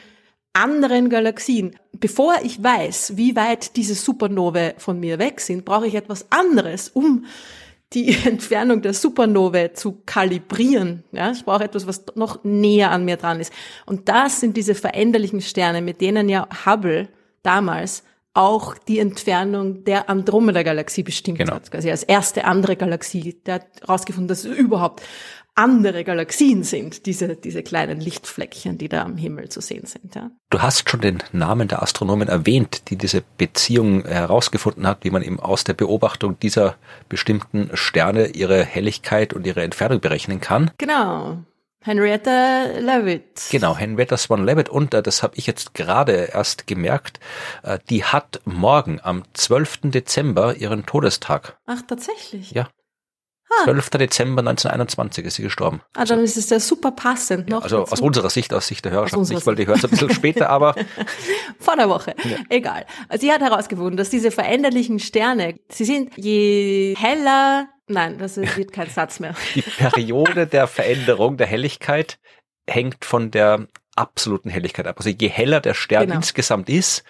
anderen 0.53 1.09
Galaxien. 1.09 1.75
Bevor 1.91 2.35
ich 2.43 2.61
weiß, 2.61 3.17
wie 3.17 3.35
weit 3.35 3.75
diese 3.75 3.95
Supernovae 3.95 4.75
von 4.77 4.99
mir 4.99 5.19
weg 5.19 5.41
sind, 5.41 5.65
brauche 5.65 5.87
ich 5.87 5.95
etwas 5.95 6.27
anderes, 6.31 6.89
um 6.89 7.25
die 7.93 8.15
Entfernung 8.25 8.81
der 8.81 8.93
Supernovae 8.93 9.73
zu 9.73 10.01
kalibrieren. 10.05 11.03
Ja, 11.11 11.31
ich 11.31 11.43
brauche 11.43 11.63
etwas, 11.63 11.87
was 11.87 12.05
noch 12.15 12.43
näher 12.43 12.91
an 12.91 13.05
mir 13.05 13.17
dran 13.17 13.39
ist. 13.39 13.53
Und 13.85 14.09
das 14.09 14.39
sind 14.39 14.57
diese 14.57 14.75
veränderlichen 14.75 15.41
Sterne, 15.41 15.81
mit 15.81 16.01
denen 16.01 16.29
ja 16.29 16.47
Hubble 16.65 17.09
damals 17.41 18.03
auch 18.35 18.75
die 18.77 18.97
Entfernung 18.97 19.83
der 19.83 20.09
Andromeda-Galaxie 20.09 21.03
bestimmt 21.03 21.37
genau. 21.37 21.53
hat. 21.53 21.73
Also 21.73 21.89
als 21.89 22.03
erste 22.03 22.45
andere 22.45 22.75
Galaxie, 22.75 23.39
der 23.45 23.55
hat 23.55 23.67
herausgefunden, 23.81 24.27
dass 24.27 24.43
es 24.43 24.57
überhaupt 24.57 25.03
andere 25.55 26.03
Galaxien 26.03 26.63
sind, 26.63 27.05
diese, 27.05 27.35
diese 27.35 27.61
kleinen 27.63 27.99
Lichtfleckchen, 27.99 28.77
die 28.77 28.89
da 28.89 29.03
am 29.03 29.17
Himmel 29.17 29.49
zu 29.49 29.61
sehen 29.61 29.85
sind. 29.85 30.15
Ja. 30.15 30.31
Du 30.49 30.61
hast 30.61 30.89
schon 30.89 31.01
den 31.01 31.21
Namen 31.31 31.67
der 31.67 31.83
Astronomen 31.83 32.27
erwähnt, 32.27 32.89
die 32.89 32.95
diese 32.95 33.23
Beziehung 33.37 34.05
herausgefunden 34.05 34.87
hat, 34.87 35.03
wie 35.03 35.11
man 35.11 35.21
eben 35.21 35.39
aus 35.39 35.63
der 35.63 35.73
Beobachtung 35.73 36.39
dieser 36.39 36.75
bestimmten 37.07 37.69
Sterne 37.73 38.27
ihre 38.27 38.63
Helligkeit 38.63 39.33
und 39.33 39.45
ihre 39.45 39.61
Entfernung 39.61 39.99
berechnen 39.99 40.41
kann. 40.41 40.71
Genau. 40.77 41.37
Henrietta 41.85 42.63
Leavitt. 42.79 43.47
Genau, 43.51 43.75
Henrietta 43.75 44.15
Swan 44.15 44.45
Leavitt. 44.45 44.69
Und 44.69 44.93
äh, 44.93 45.03
das 45.03 45.21
habe 45.21 45.35
ich 45.35 45.47
jetzt 45.47 45.73
gerade 45.73 46.29
erst 46.33 46.65
gemerkt, 46.65 47.19
äh, 47.61 47.77
die 47.89 48.05
hat 48.05 48.39
morgen 48.45 49.01
am 49.03 49.23
12. 49.33 49.91
Dezember 49.91 50.55
ihren 50.55 50.85
Todestag. 50.85 51.57
Ach, 51.65 51.81
tatsächlich? 51.85 52.51
Ja. 52.51 52.69
12. 53.63 53.89
Dezember 53.91 54.41
1921 54.41 55.25
ist 55.25 55.35
sie 55.35 55.43
gestorben. 55.43 55.81
Ah, 55.95 56.05
dann 56.05 56.19
ist 56.19 56.37
es 56.37 56.49
ja 56.49 56.59
super 56.59 56.91
passend 56.91 57.49
noch. 57.49 57.59
Ja, 57.59 57.63
also 57.63 57.79
dazu. 57.79 57.93
aus 57.93 58.01
unserer 58.01 58.29
Sicht, 58.29 58.53
aus 58.53 58.67
Sicht 58.67 58.83
der 58.85 58.91
Hörerschaft 58.91 59.29
nicht, 59.29 59.45
weil 59.45 59.55
die 59.55 59.67
hört 59.67 59.77
es 59.77 59.85
ein 59.85 59.89
bisschen 59.91 60.09
später, 60.13 60.49
aber. 60.49 60.75
Vor 61.59 61.75
der 61.75 61.89
Woche. 61.89 62.15
Ja. 62.23 62.37
Egal. 62.49 62.85
Sie 63.17 63.31
hat 63.31 63.41
herausgefunden, 63.41 63.97
dass 63.97 64.09
diese 64.09 64.31
veränderlichen 64.31 64.99
Sterne, 64.99 65.59
sie 65.69 65.85
sind 65.85 66.11
je 66.17 66.95
heller, 66.97 67.67
nein, 67.87 68.17
das 68.17 68.37
wird 68.37 68.73
kein 68.73 68.89
Satz 68.89 69.19
mehr. 69.19 69.35
Die 69.55 69.61
Periode 69.61 70.47
der 70.47 70.67
Veränderung 70.67 71.37
der 71.37 71.47
Helligkeit 71.47 72.19
hängt 72.67 73.05
von 73.05 73.31
der 73.31 73.67
absoluten 73.95 74.49
Helligkeit 74.49 74.87
ab. 74.87 74.95
Also 74.97 75.09
je 75.09 75.29
heller 75.29 75.61
der 75.61 75.73
Stern 75.73 76.03
genau. 76.03 76.15
insgesamt 76.15 76.69
ist, 76.69 77.03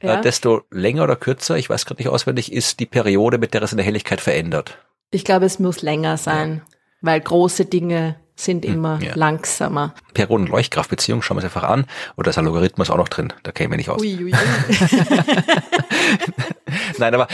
äh, 0.00 0.06
ja. 0.06 0.18
äh, 0.18 0.22
desto 0.22 0.62
länger 0.70 1.04
oder 1.04 1.16
kürzer, 1.16 1.56
ich 1.56 1.68
weiß 1.68 1.84
gerade 1.84 2.00
nicht 2.00 2.08
auswendig, 2.08 2.52
ist 2.52 2.80
die 2.80 2.86
Periode, 2.86 3.38
mit 3.38 3.54
der 3.54 3.60
er 3.60 3.66
seine 3.66 3.82
Helligkeit 3.82 4.20
verändert. 4.20 4.78
Ich 5.10 5.24
glaube, 5.24 5.46
es 5.46 5.58
muss 5.58 5.82
länger 5.82 6.16
sein, 6.16 6.62
ja. 6.64 6.76
weil 7.00 7.20
große 7.20 7.64
Dinge 7.64 8.16
sind 8.44 8.64
hm, 8.64 8.74
immer 8.74 8.98
ja. 9.02 9.14
langsamer. 9.14 9.94
Perioden-Leuchtkraftbeziehung, 10.14 11.22
schauen 11.22 11.36
wir 11.36 11.44
uns 11.44 11.54
einfach 11.54 11.68
an. 11.68 11.86
Oder 12.16 12.30
ist 12.30 12.38
ein 12.38 12.44
Logarithmus 12.44 12.90
auch 12.90 12.96
noch 12.96 13.08
drin? 13.08 13.32
Da 13.42 13.52
käme 13.52 13.74
ich 13.74 13.78
nicht 13.78 13.90
aus. 13.90 14.00
Ui, 14.00 14.16
ui, 14.16 14.24
ui. 14.24 14.32
Nein, 16.98 17.14
aber 17.14 17.28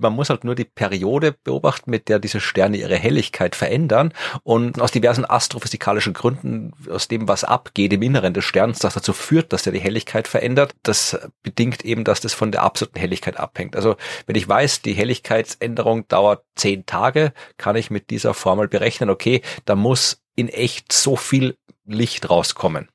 man 0.00 0.12
muss 0.12 0.30
halt 0.30 0.44
nur 0.44 0.54
die 0.54 0.64
Periode 0.64 1.34
beobachten, 1.44 1.90
mit 1.90 2.08
der 2.08 2.18
diese 2.18 2.40
Sterne 2.40 2.76
ihre 2.76 2.96
Helligkeit 2.96 3.56
verändern. 3.56 4.12
Und 4.42 4.80
aus 4.80 4.90
diversen 4.90 5.24
astrophysikalischen 5.24 6.12
Gründen, 6.12 6.72
aus 6.90 7.08
dem, 7.08 7.28
was 7.28 7.44
abgeht 7.44 7.92
im 7.92 8.02
Inneren 8.02 8.34
des 8.34 8.44
Sterns, 8.44 8.78
das 8.78 8.94
dazu 8.94 9.12
führt, 9.12 9.52
dass 9.52 9.62
der 9.62 9.72
die 9.72 9.80
Helligkeit 9.80 10.28
verändert, 10.28 10.74
das 10.82 11.18
bedingt 11.42 11.84
eben, 11.84 12.04
dass 12.04 12.20
das 12.20 12.34
von 12.34 12.52
der 12.52 12.62
absoluten 12.62 12.98
Helligkeit 12.98 13.38
abhängt. 13.38 13.76
Also 13.76 13.96
wenn 14.26 14.36
ich 14.36 14.48
weiß, 14.48 14.82
die 14.82 14.94
Helligkeitsänderung 14.94 16.08
dauert 16.08 16.44
zehn 16.54 16.86
Tage, 16.86 17.32
kann 17.56 17.76
ich 17.76 17.90
mit 17.90 18.10
dieser 18.10 18.34
Formel 18.34 18.68
berechnen, 18.68 19.10
okay, 19.10 19.42
da 19.64 19.74
muss 19.74 20.20
in 20.36 20.48
echt 20.48 20.92
so 20.92 21.16
viel 21.16 21.56
Licht 21.84 22.30
rauskommen. 22.30 22.88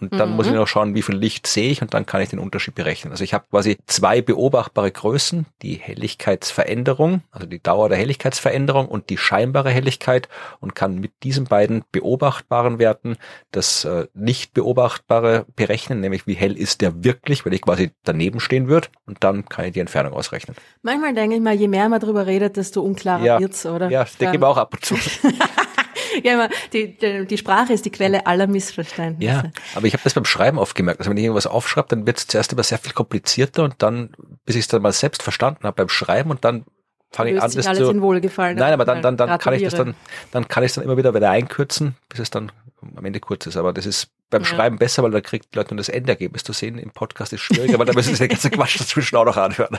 Und 0.00 0.12
dann 0.14 0.30
mhm. 0.30 0.36
muss 0.36 0.46
ich 0.46 0.52
mhm. 0.52 0.58
noch 0.58 0.66
schauen, 0.66 0.94
wie 0.94 1.02
viel 1.02 1.14
Licht 1.14 1.46
sehe 1.46 1.70
ich 1.70 1.80
und 1.80 1.94
dann 1.94 2.04
kann 2.04 2.20
ich 2.20 2.28
den 2.28 2.38
Unterschied 2.38 2.74
berechnen. 2.74 3.12
Also 3.12 3.22
ich 3.22 3.32
habe 3.32 3.46
quasi 3.50 3.78
zwei 3.86 4.22
beobachtbare 4.22 4.90
Größen, 4.90 5.46
die 5.62 5.74
Helligkeitsveränderung, 5.74 7.22
also 7.30 7.46
die 7.46 7.62
Dauer 7.62 7.88
der 7.88 7.98
Helligkeitsveränderung 7.98 8.88
und 8.88 9.08
die 9.08 9.16
scheinbare 9.16 9.70
Helligkeit 9.70 10.28
und 10.60 10.74
kann 10.74 10.98
mit 10.98 11.12
diesen 11.22 11.44
beiden 11.44 11.84
beobachtbaren 11.92 12.78
Werten 12.78 13.16
das 13.52 13.84
äh, 13.84 14.08
nicht 14.14 14.52
beobachtbare 14.52 15.46
berechnen, 15.54 16.00
nämlich 16.00 16.26
wie 16.26 16.34
hell 16.34 16.56
ist 16.56 16.80
der 16.80 17.04
wirklich, 17.04 17.46
weil 17.46 17.54
ich 17.54 17.62
quasi 17.62 17.92
daneben 18.02 18.40
stehen 18.40 18.68
würde 18.68 18.88
und 19.06 19.22
dann 19.22 19.48
kann 19.48 19.64
ich 19.66 19.72
die 19.72 19.80
Entfernung 19.80 20.12
ausrechnen. 20.12 20.56
Manchmal 20.82 21.14
denke 21.14 21.36
ich 21.36 21.42
mal, 21.42 21.54
je 21.54 21.68
mehr 21.68 21.88
man 21.88 22.00
darüber 22.00 22.26
redet, 22.26 22.56
desto 22.56 22.82
unklarer 22.82 23.24
ja, 23.24 23.40
wird's, 23.40 23.64
oder? 23.64 23.90
Ja, 23.90 24.00
das 24.00 24.16
denke 24.16 24.36
ich 24.36 24.42
auch 24.42 24.56
ab 24.56 24.74
und 24.74 24.84
zu. 24.84 24.96
ja, 26.22 26.48
die, 26.72 26.96
die, 26.96 27.26
die 27.26 27.38
Sprache 27.38 27.72
ist 27.72 27.84
die 27.84 27.90
Quelle 27.90 28.26
aller 28.26 28.46
Missverständnisse. 28.46 29.32
Ja, 29.32 29.50
aber 29.74 29.86
ich 29.86 29.92
habe 29.92 30.02
das 30.04 30.14
beim 30.14 30.24
Schreiben 30.24 30.58
oft 30.58 30.74
gemerkt. 30.74 31.00
Also 31.00 31.10
wenn 31.10 31.16
ich 31.16 31.24
irgendwas 31.24 31.46
aufschreibe, 31.46 31.88
dann 31.88 32.06
wird 32.06 32.18
es 32.18 32.26
zuerst 32.26 32.52
immer 32.52 32.62
sehr 32.62 32.78
viel 32.78 32.92
komplizierter 32.92 33.64
und 33.64 33.74
dann, 33.78 34.14
bis 34.44 34.56
ich 34.56 34.62
es 34.62 34.68
dann 34.68 34.82
mal 34.82 34.92
selbst 34.92 35.22
verstanden 35.22 35.64
habe 35.64 35.76
beim 35.76 35.88
Schreiben 35.88 36.30
und 36.30 36.44
dann 36.44 36.64
fange 37.10 37.32
ich 37.32 37.42
an, 37.42 37.50
das 37.52 37.66
alles 37.66 37.78
zu. 37.80 37.90
In 37.90 38.02
Wohlgefallen, 38.02 38.58
nein, 38.58 38.72
aber 38.72 38.84
dann, 38.84 39.02
dann, 39.02 39.16
dann 39.16 39.38
kann 39.38 39.54
ich 39.54 39.62
das 39.62 39.74
dann, 39.74 39.94
dann 40.30 40.48
kann 40.48 40.64
ich 40.64 40.70
es 40.70 40.74
dann 40.74 40.84
immer 40.84 40.96
wieder 40.96 41.14
wieder 41.14 41.30
einkürzen, 41.30 41.96
bis 42.08 42.20
es 42.20 42.30
dann 42.30 42.52
am 42.96 43.04
Ende 43.04 43.20
kurz 43.20 43.46
ist. 43.46 43.56
Aber 43.56 43.72
das 43.72 43.86
ist 43.86 44.08
beim 44.30 44.42
ja. 44.42 44.48
Schreiben 44.48 44.78
besser, 44.78 45.02
weil 45.02 45.10
da 45.10 45.20
kriegt 45.20 45.54
die 45.54 45.58
Leute 45.58 45.74
nur 45.74 45.78
das 45.78 45.88
Endergebnis 45.88 46.44
zu 46.44 46.52
sehen. 46.52 46.78
Im 46.78 46.90
Podcast 46.90 47.32
ist 47.32 47.40
schwieriger, 47.40 47.78
weil 47.78 47.86
da 47.86 47.92
müssen 47.92 48.14
sie 48.14 48.24
den 48.24 48.30
ganzen 48.30 48.50
Quatsch 48.50 48.80
dazwischen 48.80 49.16
auch 49.16 49.24
noch 49.24 49.36
anhören. 49.36 49.78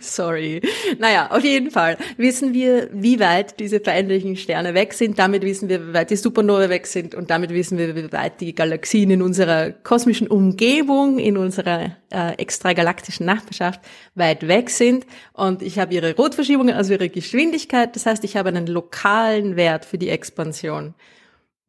Sorry. 0.00 0.60
Naja, 0.98 1.30
auf 1.30 1.44
jeden 1.44 1.70
Fall 1.70 1.96
wissen 2.16 2.52
wir, 2.52 2.88
wie 2.92 3.20
weit 3.20 3.60
diese 3.60 3.80
veränderlichen 3.80 4.36
Sterne 4.36 4.74
weg 4.74 4.92
sind. 4.92 5.18
Damit 5.18 5.42
wissen 5.42 5.68
wir, 5.68 5.88
wie 5.88 5.94
weit 5.94 6.10
die 6.10 6.16
Supernovae 6.16 6.68
weg 6.68 6.86
sind. 6.86 7.14
Und 7.14 7.30
damit 7.30 7.50
wissen 7.50 7.78
wir, 7.78 7.94
wie 7.96 8.12
weit 8.12 8.40
die 8.40 8.54
Galaxien 8.54 9.10
in 9.10 9.22
unserer 9.22 9.70
kosmischen 9.70 10.28
Umgebung, 10.28 11.18
in 11.18 11.36
unserer 11.36 11.96
äh, 12.10 12.34
extragalaktischen 12.38 13.26
Nachbarschaft 13.26 13.80
weit 14.14 14.46
weg 14.48 14.70
sind. 14.70 15.06
Und 15.32 15.62
ich 15.62 15.78
habe 15.78 15.94
ihre 15.94 16.14
Rotverschiebungen, 16.14 16.74
also 16.74 16.92
ihre 16.92 17.08
Geschwindigkeit. 17.08 17.94
Das 17.96 18.06
heißt, 18.06 18.24
ich 18.24 18.36
habe 18.36 18.48
einen 18.48 18.66
lokalen 18.66 19.56
Wert 19.56 19.84
für 19.84 19.98
die 19.98 20.08
Expansion. 20.08 20.94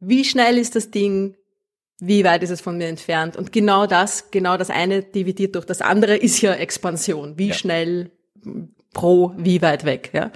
Wie 0.00 0.24
schnell 0.24 0.58
ist 0.58 0.76
das 0.76 0.90
Ding? 0.90 1.36
Wie 1.98 2.24
weit 2.24 2.42
ist 2.42 2.50
es 2.50 2.60
von 2.60 2.76
mir 2.76 2.88
entfernt? 2.88 3.36
Und 3.36 3.52
genau 3.52 3.86
das, 3.86 4.30
genau 4.30 4.56
das 4.56 4.70
eine 4.70 5.02
dividiert 5.02 5.54
durch 5.54 5.64
das 5.64 5.80
andere 5.80 6.16
ist 6.16 6.40
ja 6.40 6.52
Expansion. 6.52 7.38
Wie 7.38 7.48
ja. 7.48 7.54
schnell 7.54 8.10
pro, 8.92 9.32
wie 9.36 9.62
weit 9.62 9.84
weg, 9.84 10.10
ja. 10.12 10.30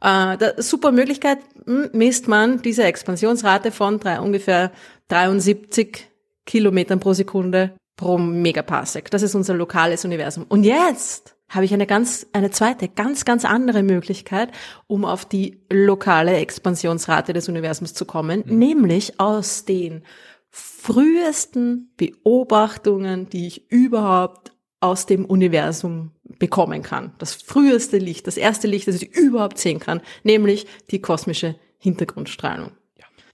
Äh, 0.00 0.36
da, 0.38 0.52
super 0.62 0.92
Möglichkeit, 0.92 1.38
hm, 1.64 1.90
misst 1.92 2.28
man 2.28 2.62
diese 2.62 2.84
Expansionsrate 2.84 3.72
von 3.72 3.98
drei, 3.98 4.20
ungefähr 4.20 4.70
73 5.08 6.06
Kilometern 6.46 7.00
pro 7.00 7.12
Sekunde 7.12 7.72
pro 7.96 8.16
Megaparsec. 8.16 9.10
Das 9.10 9.22
ist 9.22 9.34
unser 9.34 9.54
lokales 9.54 10.04
Universum. 10.04 10.46
Und 10.48 10.62
jetzt 10.64 11.34
habe 11.48 11.64
ich 11.64 11.74
eine 11.74 11.86
ganz, 11.86 12.26
eine 12.32 12.50
zweite, 12.50 12.88
ganz, 12.88 13.24
ganz 13.24 13.44
andere 13.44 13.82
Möglichkeit, 13.82 14.50
um 14.86 15.04
auf 15.04 15.24
die 15.24 15.60
lokale 15.70 16.36
Expansionsrate 16.36 17.32
des 17.32 17.48
Universums 17.48 17.94
zu 17.94 18.04
kommen, 18.04 18.44
mhm. 18.46 18.58
nämlich 18.58 19.18
aus 19.18 19.64
den 19.64 20.02
frühesten 20.50 21.92
Beobachtungen, 21.96 23.28
die 23.28 23.46
ich 23.46 23.70
überhaupt 23.70 24.52
aus 24.80 25.06
dem 25.06 25.24
Universum 25.24 26.12
bekommen 26.38 26.82
kann. 26.82 27.12
Das 27.18 27.34
früheste 27.34 27.98
Licht, 27.98 28.26
das 28.26 28.36
erste 28.36 28.68
Licht, 28.68 28.86
das 28.86 29.02
ich 29.02 29.14
überhaupt 29.14 29.58
sehen 29.58 29.80
kann, 29.80 30.00
nämlich 30.22 30.66
die 30.90 31.00
kosmische 31.00 31.56
Hintergrundstrahlung. 31.78 32.72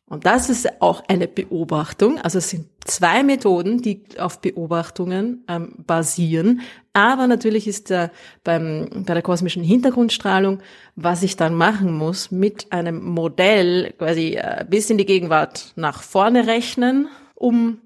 Und 0.07 0.27
das 0.27 0.51
ist 0.51 0.83
auch 0.83 1.03
eine 1.09 1.27
Beobachtung. 1.27 2.21
Also 2.21 2.39
es 2.39 2.51
sind 2.51 2.67
zwei 2.85 3.23
Methoden, 3.23 3.81
die 3.81 4.03
auf 4.19 4.41
Beobachtungen 4.41 5.45
ähm, 5.49 5.73
basieren. 5.79 6.61
Aber 6.93 7.27
natürlich 7.27 7.67
ist 7.67 7.91
da 7.91 8.11
beim, 8.45 9.05
bei 9.07 9.15
der 9.15 9.23
kosmischen 9.23 9.65
Hintergrundstrahlung, 9.65 10.61
was 10.95 11.23
ich 11.23 11.37
dann 11.37 11.55
machen 11.55 11.97
muss, 11.97 12.31
mit 12.31 12.71
einem 12.71 13.03
Modell 13.03 13.95
quasi 13.99 14.35
äh, 14.35 14.67
bis 14.69 14.91
in 14.91 14.99
die 14.99 15.07
Gegenwart 15.07 15.73
nach 15.77 16.03
vorne 16.03 16.47
rechnen, 16.47 17.09
um 17.35 17.79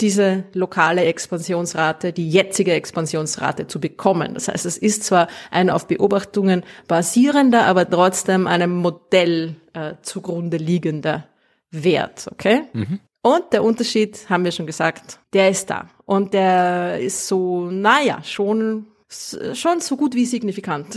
diese 0.00 0.44
lokale 0.54 1.04
Expansionsrate, 1.04 2.12
die 2.12 2.28
jetzige 2.28 2.72
Expansionsrate 2.72 3.66
zu 3.66 3.80
bekommen. 3.80 4.34
Das 4.34 4.48
heißt, 4.48 4.66
es 4.66 4.78
ist 4.78 5.04
zwar 5.04 5.28
ein 5.50 5.70
auf 5.70 5.86
Beobachtungen 5.86 6.64
basierender, 6.88 7.66
aber 7.66 7.88
trotzdem 7.88 8.46
einem 8.46 8.76
Modell 8.76 9.56
äh, 9.74 9.94
zugrunde 10.02 10.56
liegender 10.56 11.28
Wert, 11.84 12.28
okay? 12.30 12.62
Mhm. 12.72 13.00
Und 13.22 13.52
der 13.52 13.64
Unterschied, 13.64 14.28
haben 14.30 14.44
wir 14.44 14.52
schon 14.52 14.66
gesagt, 14.66 15.18
der 15.32 15.50
ist 15.50 15.68
da. 15.68 15.88
Und 16.04 16.32
der 16.32 17.00
ist 17.00 17.26
so, 17.26 17.70
naja, 17.70 18.22
schon 18.22 18.86
schon 19.08 19.80
so 19.80 19.96
gut 19.96 20.14
wie 20.14 20.24
signifikant. 20.26 20.96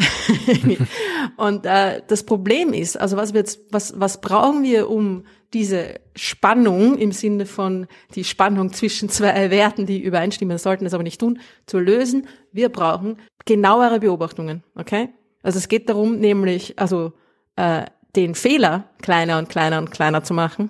und 1.37 1.65
äh, 1.65 2.01
das 2.07 2.23
Problem 2.23 2.73
ist, 2.73 2.99
also 2.99 3.17
was 3.17 3.33
wir 3.33 3.41
jetzt, 3.41 3.59
was 3.71 3.99
was 3.99 4.19
brauchen 4.19 4.63
wir, 4.63 4.89
um 4.89 5.25
diese 5.53 5.99
Spannung 6.15 6.97
im 6.97 7.11
Sinne 7.11 7.45
von 7.45 7.87
die 8.15 8.23
Spannung 8.23 8.73
zwischen 8.73 9.09
zwei 9.09 9.51
Werten, 9.51 9.85
die 9.85 10.01
übereinstimmen, 10.01 10.57
sollten 10.57 10.85
es 10.85 10.93
aber 10.93 11.03
nicht 11.03 11.19
tun, 11.19 11.39
zu 11.65 11.79
lösen? 11.79 12.27
Wir 12.51 12.69
brauchen 12.69 13.17
genauere 13.45 13.99
Beobachtungen, 13.99 14.63
okay? 14.75 15.09
Also 15.43 15.57
es 15.57 15.67
geht 15.67 15.87
darum, 15.89 16.19
nämlich 16.19 16.79
also 16.79 17.13
äh, 17.55 17.85
den 18.15 18.35
Fehler 18.35 18.89
kleiner 19.01 19.37
und 19.37 19.49
kleiner 19.49 19.79
und 19.79 19.91
kleiner 19.91 20.23
zu 20.23 20.33
machen, 20.33 20.69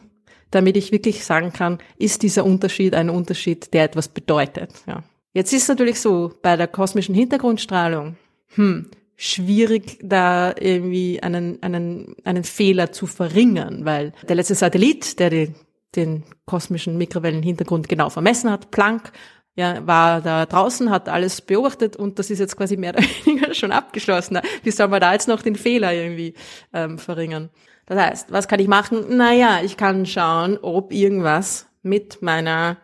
damit 0.51 0.77
ich 0.77 0.91
wirklich 0.91 1.23
sagen 1.23 1.53
kann, 1.53 1.79
ist 1.97 2.23
dieser 2.23 2.45
Unterschied 2.45 2.95
ein 2.95 3.09
Unterschied, 3.09 3.73
der 3.73 3.85
etwas 3.85 4.07
bedeutet. 4.07 4.71
Ja. 4.87 5.03
Jetzt 5.33 5.53
ist 5.53 5.69
natürlich 5.69 6.01
so, 6.01 6.33
bei 6.41 6.57
der 6.57 6.67
kosmischen 6.67 7.15
Hintergrundstrahlung, 7.15 8.17
hm, 8.55 8.89
schwierig, 9.15 9.99
da 10.01 10.53
irgendwie 10.59 11.21
einen, 11.21 11.61
einen, 11.61 12.15
einen 12.23 12.43
Fehler 12.43 12.91
zu 12.91 13.05
verringern, 13.05 13.85
weil 13.85 14.13
der 14.27 14.35
letzte 14.35 14.55
Satellit, 14.55 15.19
der 15.19 15.29
die, 15.29 15.53
den 15.95 16.23
kosmischen 16.45 16.97
Mikrowellenhintergrund 16.97 17.89
genau 17.89 18.09
vermessen 18.09 18.49
hat, 18.49 18.71
Planck, 18.71 19.11
ja, 19.59 19.85
war 19.85 20.21
da 20.21 20.45
draußen, 20.45 20.89
hat 20.89 21.09
alles 21.09 21.41
beobachtet 21.41 21.97
und 21.97 22.17
das 22.17 22.29
ist 22.29 22.39
jetzt 22.39 22.55
quasi 22.55 22.77
mehr 22.77 22.93
oder 22.93 23.03
weniger 23.25 23.53
schon 23.53 23.73
abgeschlossen. 23.73 24.39
Wie 24.63 24.71
soll 24.71 24.87
man 24.87 25.01
da 25.01 25.11
jetzt 25.11 25.27
noch 25.27 25.41
den 25.41 25.57
Fehler 25.57 25.93
irgendwie 25.93 26.33
ähm, 26.73 26.97
verringern? 26.97 27.49
Das 27.85 27.99
heißt, 27.99 28.31
was 28.31 28.47
kann 28.47 28.61
ich 28.61 28.69
machen? 28.69 29.17
Naja, 29.17 29.59
ich 29.61 29.75
kann 29.75 30.05
schauen, 30.05 30.57
ob 30.61 30.93
irgendwas 30.93 31.67
mit 31.81 32.21
meiner 32.21 32.77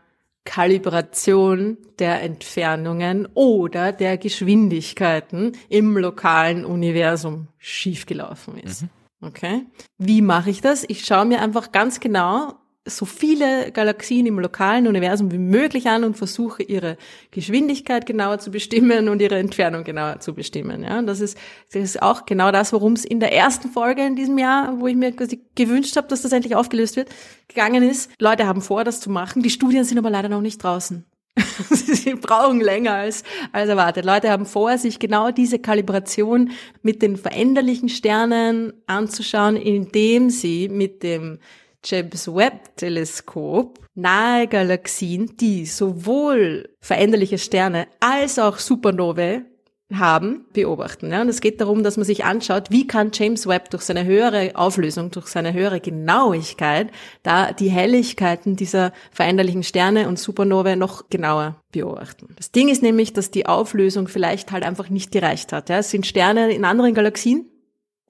Kalibration 0.44 1.78
der 1.98 2.22
Entfernungen 2.22 3.26
oder 3.36 3.94
der 3.94 4.18
Geschwindigkeiten 4.18 5.54
im 5.70 5.98
lokalen 5.98 6.66
Universum 6.66 7.48
schiefgelaufen 7.58 8.58
ist. 8.58 8.82
Mhm. 8.82 8.90
Okay? 9.22 9.66
Wie 9.98 10.22
mache 10.22 10.50
ich 10.50 10.60
das? 10.60 10.84
Ich 10.90 11.06
schaue 11.06 11.26
mir 11.26 11.42
einfach 11.42 11.72
ganz 11.72 12.02
genau 12.02 12.56
so 12.88 13.06
viele 13.06 13.72
Galaxien 13.72 14.28
im 14.28 14.40
lokalen 14.40 14.88
Universum 14.88 15.32
wie 15.32 15.40
möglich 15.40 15.88
an 15.88 16.04
und 16.04 16.18
versuche 16.18 16.62
ihre 16.62 16.98
Geschwindigkeit 17.32 18.06
genauer 18.06 18.38
zu 18.40 18.52
bestimmen 18.52 19.10
und 19.10 19.22
ihre 19.22 19.38
Entfernung 19.38 19.84
genauer 19.84 20.20
zu 20.20 20.36
bestimmen. 20.36 20.84
Ja, 20.84 21.02
das 21.02 21.20
ist, 21.20 21.38
das 21.74 21.84
ist 21.84 22.02
auch 22.02 22.26
genau 22.26 22.52
das, 22.52 22.74
worum 22.74 22.94
es 22.94 23.04
in 23.04 23.20
der 23.20 23.34
ersten 23.34 23.70
Folge 23.70 24.06
in 24.06 24.16
diesem 24.16 24.38
Jahr, 24.38 24.80
wo 24.80 24.88
ich 24.88 24.96
mir 24.96 25.12
quasi 25.12 25.42
gewünscht 25.56 25.98
habe, 25.98 26.08
dass 26.08 26.22
das 26.22 26.32
endlich 26.32 26.56
aufgelöst 26.56 26.96
wird, 26.96 27.10
gegangen 27.48 27.82
ist. 27.82 28.12
Leute 28.20 28.46
haben 28.46 28.62
vor, 28.62 28.84
das 28.84 29.02
zu 29.02 29.10
machen. 29.10 29.42
Die 29.42 29.50
Studien 29.50 29.84
sind 29.84 29.98
aber 29.98 30.12
leider 30.12 30.30
noch 30.30 30.42
nicht 30.42 30.64
draußen. 30.64 31.06
Sie 31.70 32.14
brauchen 32.14 32.62
länger 32.62 32.94
als, 32.94 33.24
als 33.52 33.70
erwartet. 33.70 34.06
Leute 34.06 34.30
haben 34.30 34.46
vor, 34.46 34.78
sich 34.78 35.00
genau 35.00 35.32
diese 35.32 35.60
Kalibration 35.60 36.52
mit 36.82 37.02
den 37.02 37.18
veränderlichen 37.18 37.90
Sternen 37.90 38.74
anzuschauen, 38.88 39.58
indem 39.58 40.30
sie 40.30 40.70
mit 40.70 41.04
dem 41.04 41.40
James 41.86 42.28
Webb 42.28 42.76
Teleskop 42.78 43.80
nahe 43.94 44.48
Galaxien, 44.48 45.38
die 45.38 45.66
sowohl 45.66 46.70
veränderliche 46.82 47.38
Sterne 47.38 47.88
als 48.00 48.40
auch 48.40 48.58
Supernovae 48.58 49.46
haben, 49.94 50.46
beobachten. 50.52 51.12
Ja, 51.12 51.22
und 51.22 51.30
es 51.30 51.42
geht 51.42 51.62
darum, 51.62 51.84
dass 51.84 51.96
man 51.96 52.06
sich 52.06 52.26
anschaut, 52.26 52.72
wie 52.72 52.88
kann 52.88 53.12
James 53.14 53.48
Webb 53.48 53.70
durch 53.70 53.84
seine 53.84 54.04
höhere 54.04 54.52
Auflösung, 54.56 55.12
durch 55.12 55.28
seine 55.28 55.54
höhere 55.54 55.80
Genauigkeit 55.80 56.90
da 57.22 57.54
die 57.54 57.70
Helligkeiten 57.70 58.56
dieser 58.56 58.94
veränderlichen 59.12 59.62
Sterne 59.62 60.08
und 60.08 60.18
Supernovae 60.18 60.76
noch 60.76 61.10
genauer 61.10 61.62
beobachten. 61.72 62.30
Das 62.36 62.52
Ding 62.52 62.70
ist 62.70 62.82
nämlich, 62.82 63.14
dass 63.14 63.30
die 63.30 63.46
Auflösung 63.46 64.08
vielleicht 64.08 64.52
halt 64.52 64.64
einfach 64.64 64.90
nicht 64.90 65.12
gereicht 65.12 65.54
hat. 65.54 65.70
Ja, 65.70 65.78
es 65.78 65.92
sind 65.92 66.08
Sterne 66.08 66.52
in 66.52 66.66
anderen 66.66 66.96
Galaxien, 66.96 67.46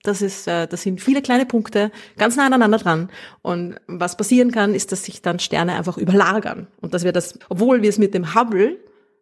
das 0.08 0.22
ist, 0.22 0.48
äh, 0.48 0.68
das 0.68 0.82
sind 0.84 1.02
viele 1.02 1.22
kleine 1.22 1.46
Punkte 1.46 1.92
ganz 2.18 2.36
nah 2.36 2.46
aneinander 2.46 2.78
dran. 2.78 3.10
Und 3.42 3.76
was 3.88 4.18
passieren 4.18 4.52
kann, 4.52 4.74
ist, 4.74 4.92
dass 4.92 5.04
sich 5.04 5.22
dann 5.22 5.40
Sterne 5.40 5.76
einfach 5.76 5.98
überlagern. 5.98 6.68
Und 6.82 6.94
dass 6.94 7.04
wir 7.04 7.12
das, 7.12 7.38
obwohl 7.50 7.82
wir 7.82 7.90
es 7.90 7.98
mit 7.98 8.14
dem 8.14 8.36
Hubble 8.36 8.78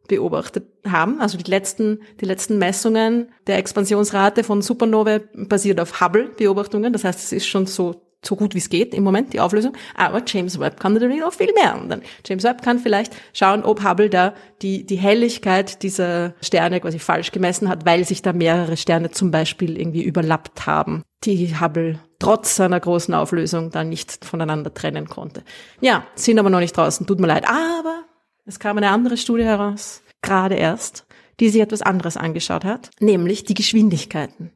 beobachtet 0.08 0.66
haben, 0.86 1.22
also 1.22 1.38
die 1.38 1.50
letzten, 1.50 2.02
die 2.20 2.26
letzten 2.26 2.58
Messungen 2.58 3.30
der 3.48 3.58
Expansionsrate 3.58 4.44
von 4.44 4.62
Supernovae 4.62 5.22
basiert 5.34 5.80
auf 5.80 6.02
Hubble-Beobachtungen. 6.02 6.92
Das 6.92 7.04
heißt, 7.04 7.20
es 7.20 7.32
ist 7.32 7.48
schon 7.48 7.66
so 7.66 8.03
so 8.26 8.36
gut 8.36 8.54
wie 8.54 8.60
es 8.60 8.70
geht 8.70 8.94
im 8.94 9.04
Moment, 9.04 9.34
die 9.34 9.40
Auflösung. 9.40 9.74
Aber 9.96 10.22
James 10.26 10.60
Webb 10.60 10.80
kann 10.80 10.94
natürlich 10.94 11.20
noch 11.20 11.34
viel 11.34 11.54
mehr. 11.54 11.80
Dann 11.88 12.02
James 12.26 12.44
Webb 12.44 12.62
kann 12.62 12.80
vielleicht 12.80 13.14
schauen, 13.34 13.64
ob 13.64 13.84
Hubble 13.84 14.10
da 14.10 14.34
die, 14.62 14.86
die 14.86 14.96
Helligkeit 14.96 15.84
dieser 15.84 16.34
Sterne 16.42 16.80
quasi 16.80 17.00
falsch 17.00 17.32
gemessen 17.32 17.70
hat, 17.70 17.86
weil 17.86 18.06
sich 18.06 18.22
da 18.22 18.34
mehrere 18.34 18.78
Sterne 18.78 19.12
zum 19.12 19.32
Beispiel 19.32 19.78
irgendwie 19.78 20.04
überlappt 20.04 20.66
haben, 20.66 21.04
die 21.24 21.60
Hubble 21.60 22.00
trotz 22.20 22.56
seiner 22.56 22.80
großen 22.80 23.14
Auflösung 23.14 23.70
dann 23.70 23.90
nicht 23.90 24.24
voneinander 24.24 24.74
trennen 24.74 25.08
konnte. 25.10 25.44
Ja, 25.82 26.06
sind 26.16 26.40
aber 26.40 26.50
noch 26.50 26.60
nicht 26.60 26.76
draußen, 26.76 27.06
tut 27.06 27.20
mir 27.20 27.28
leid. 27.28 27.48
Aber 27.48 28.04
es 28.46 28.60
kam 28.60 28.78
eine 28.78 28.90
andere 28.90 29.18
Studie 29.18 29.44
heraus, 29.44 30.02
gerade 30.22 30.56
erst, 30.56 31.06
die 31.40 31.50
sich 31.50 31.62
etwas 31.62 31.82
anderes 31.82 32.18
angeschaut 32.18 32.64
hat, 32.64 32.92
nämlich 33.00 33.44
die 33.44 33.56
Geschwindigkeiten 33.56 34.52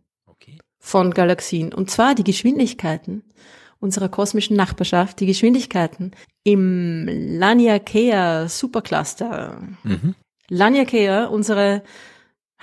von 0.88 1.14
Galaxien. 1.14 1.74
Und 1.74 1.92
zwar 1.92 2.16
die 2.16 2.24
Geschwindigkeiten 2.24 3.24
unserer 3.80 4.08
kosmischen 4.08 4.56
Nachbarschaft, 4.56 5.20
die 5.20 5.26
Geschwindigkeiten 5.26 6.12
im 6.44 7.08
Laniakea 7.08 8.48
Supercluster. 8.48 9.62
Mhm. 9.84 10.16
Laniakea, 10.50 11.26
unsere 11.26 11.84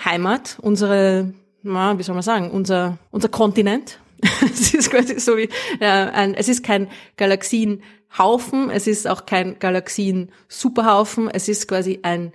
Heimat, 0.03 0.59
unsere, 0.63 1.35
na, 1.63 1.99
wie 1.99 2.03
soll 2.03 2.15
man 2.15 2.23
sagen, 2.23 2.51
unser, 2.51 2.97
unser 3.11 3.29
Kontinent. 3.29 4.01
es 4.43 4.73
ist 4.73 4.91
quasi 4.91 5.21
so 5.21 5.37
wie, 5.37 5.51
äh, 5.81 5.87
ein, 5.87 6.35
es 6.35 6.49
ist 6.49 6.65
kein 6.65 6.89
Galaxienhaufen, 7.19 8.71
es 8.71 8.87
ist 8.87 9.07
auch 9.07 9.27
kein 9.27 9.59
Galaxien-Superhaufen, 9.59 11.29
es 11.29 11.49
ist 11.49 11.69
quasi 11.69 12.01
ein 12.03 12.33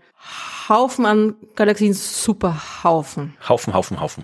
Haufen 0.70 1.08
an 1.08 1.36
Galaxien-Superhaufen. 1.56 3.36
Haufen, 3.50 3.74
Haufen, 3.74 4.00
Haufen. 4.00 4.24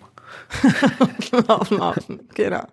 Haufen, 1.47 1.81
Haufen, 1.81 2.29
genau. 2.33 2.65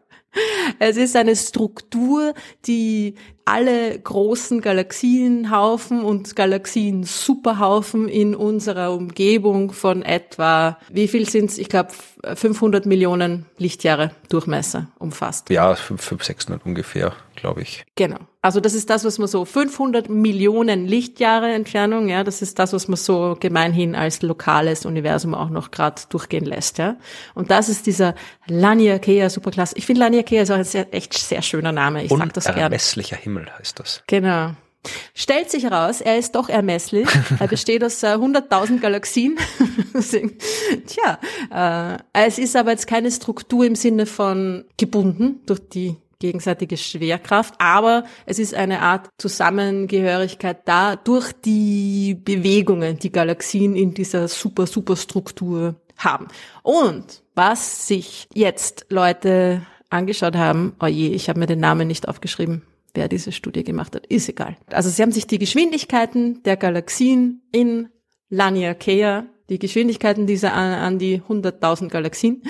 Es 0.79 0.97
ist 0.97 1.15
eine 1.15 1.37
Struktur, 1.37 2.35
die 2.65 3.15
alle 3.45 3.99
großen 3.99 4.61
Galaxienhaufen 4.61 6.03
und 6.03 6.37
Galaxien-Superhaufen 6.37 8.09
in 8.09 8.35
unserer 8.35 8.93
Umgebung 8.93 9.73
von 9.73 10.03
etwa, 10.03 10.79
wie 10.91 11.09
viel 11.09 11.29
sind's? 11.29 11.59
Ich 11.59 11.69
glaube 11.69 11.91
500 12.35 12.87
Millionen 12.87 13.47
Lichtjahre 13.59 14.13
Durchmesser 14.29 14.89
umfasst. 14.99 15.51
Ja, 15.51 15.75
500, 15.75 16.25
600 16.25 16.67
ungefähr, 16.67 17.13
glaube 17.35 17.63
ich. 17.63 17.85
Genau. 17.97 18.19
Also 18.45 18.61
das 18.61 18.75
ist 18.75 18.91
das, 18.91 19.05
was 19.05 19.19
man 19.19 19.29
so 19.29 19.45
500 19.45 20.09
Millionen 20.09 20.87
Lichtjahre 20.87 21.53
Entfernung, 21.53 22.09
ja, 22.09 22.25
das 22.25 22.43
ist 22.43 22.59
das, 22.59 22.73
was 22.73 22.89
man 22.89 22.97
so 22.97 23.37
gemeinhin 23.39 23.95
als 23.95 24.23
lokales 24.23 24.85
Universum 24.85 25.35
auch 25.35 25.49
noch 25.49 25.71
gerade 25.71 26.03
durchgehen 26.09 26.45
lässt, 26.45 26.79
ja. 26.79 26.97
Und 27.35 27.51
das 27.51 27.69
ist 27.69 27.87
dieser 27.87 28.15
Laniakea 28.47 29.31
Superklasse. 29.31 29.77
Ich 29.77 29.87
finde 29.87 30.01
Laniakea 30.01 30.43
ist 30.43 30.51
auch 30.51 30.57
ein 30.57 30.65
sehr, 30.65 30.93
echt 30.93 31.15
sehr 31.15 31.43
schöner 31.43 31.73
Name. 31.73 32.05
Ich 32.05 32.11
sag 32.11 32.33
das 32.33 32.45
gerne. 32.45 32.59
Unermesslicher 32.59 33.17
Himmel 33.17 33.32
heißt 33.59 33.79
das. 33.79 34.03
Genau. 34.07 34.53
Stellt 35.15 35.51
sich 35.51 35.63
heraus, 35.63 36.01
er 36.01 36.19
ist 36.19 36.35
doch 36.35 36.49
ermesslich. 36.49 37.09
Er 37.39 37.47
besteht 37.47 37.85
aus 37.85 38.03
äh, 38.03 38.15
100.000 38.15 38.81
Galaxien. 38.81 39.39
Tja, 40.87 41.19
äh, 41.53 41.99
es 42.27 42.39
ist 42.39 42.57
aber 42.57 42.73
jetzt 42.73 42.89
keine 42.89 43.11
Struktur 43.13 43.65
im 43.65 43.77
Sinne 43.77 44.07
von 44.07 44.65
gebunden 44.77 45.41
durch 45.47 45.61
die 45.69 45.97
gegenseitige 46.19 46.77
Schwerkraft, 46.77 47.55
aber 47.59 48.05
es 48.27 48.39
ist 48.39 48.55
eine 48.55 48.81
Art 48.81 49.09
Zusammengehörigkeit 49.19 50.59
da 50.67 50.95
durch 50.97 51.33
die 51.33 52.15
Bewegungen, 52.15 52.99
die 52.99 53.11
Galaxien 53.11 53.75
in 53.75 53.93
dieser 53.93 54.29
super, 54.29 54.67
super 54.67 54.97
Struktur 54.97 55.75
haben. 55.97 56.29
Und 56.63 57.23
was 57.35 57.89
sich 57.89 58.29
jetzt 58.35 58.87
Leute 58.89 59.63
angeschaut 59.91 60.37
haben, 60.37 60.75
oh 60.81 60.87
je, 60.87 61.09
ich 61.09 61.29
habe 61.29 61.41
mir 61.41 61.47
den 61.47 61.61
Namen 61.61 61.89
nicht 61.89 62.09
aufgeschrieben, 62.09 62.63
wer 62.95 63.09
diese 63.09 63.33
Studie 63.33 63.65
gemacht 63.65 63.95
hat, 63.95 64.07
ist 64.07 64.29
egal. 64.29 64.57
Also 64.71 64.91
sie 64.91 65.03
haben 65.03 65.13
sich 65.13 65.27
die 65.27 65.39
Geschwindigkeiten 65.39 66.43
der 66.43 66.57
Galaxien 66.57 67.43
in 67.53 67.89
Laniakea, 68.29 69.27
die 69.49 69.59
Geschwindigkeiten 69.59 70.27
dieser 70.27 70.55
an, 70.55 70.73
an 70.73 70.99
die 70.99 71.21
100.000 71.21 71.89
Galaxien, 71.89 72.43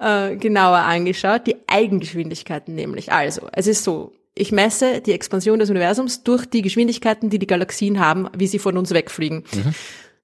äh, 0.00 0.36
genauer 0.36 0.78
angeschaut, 0.78 1.46
die 1.46 1.56
Eigengeschwindigkeiten 1.66 2.74
nämlich. 2.74 3.12
Also, 3.12 3.48
es 3.52 3.66
ist 3.66 3.84
so, 3.84 4.12
ich 4.34 4.52
messe 4.52 5.00
die 5.00 5.12
Expansion 5.12 5.58
des 5.58 5.68
Universums 5.68 6.22
durch 6.22 6.46
die 6.46 6.62
Geschwindigkeiten, 6.62 7.28
die 7.28 7.38
die 7.38 7.46
Galaxien 7.46 7.98
haben, 7.98 8.28
wie 8.36 8.46
sie 8.46 8.58
von 8.58 8.78
uns 8.78 8.92
wegfliegen. 8.92 9.44
Mhm. 9.52 9.74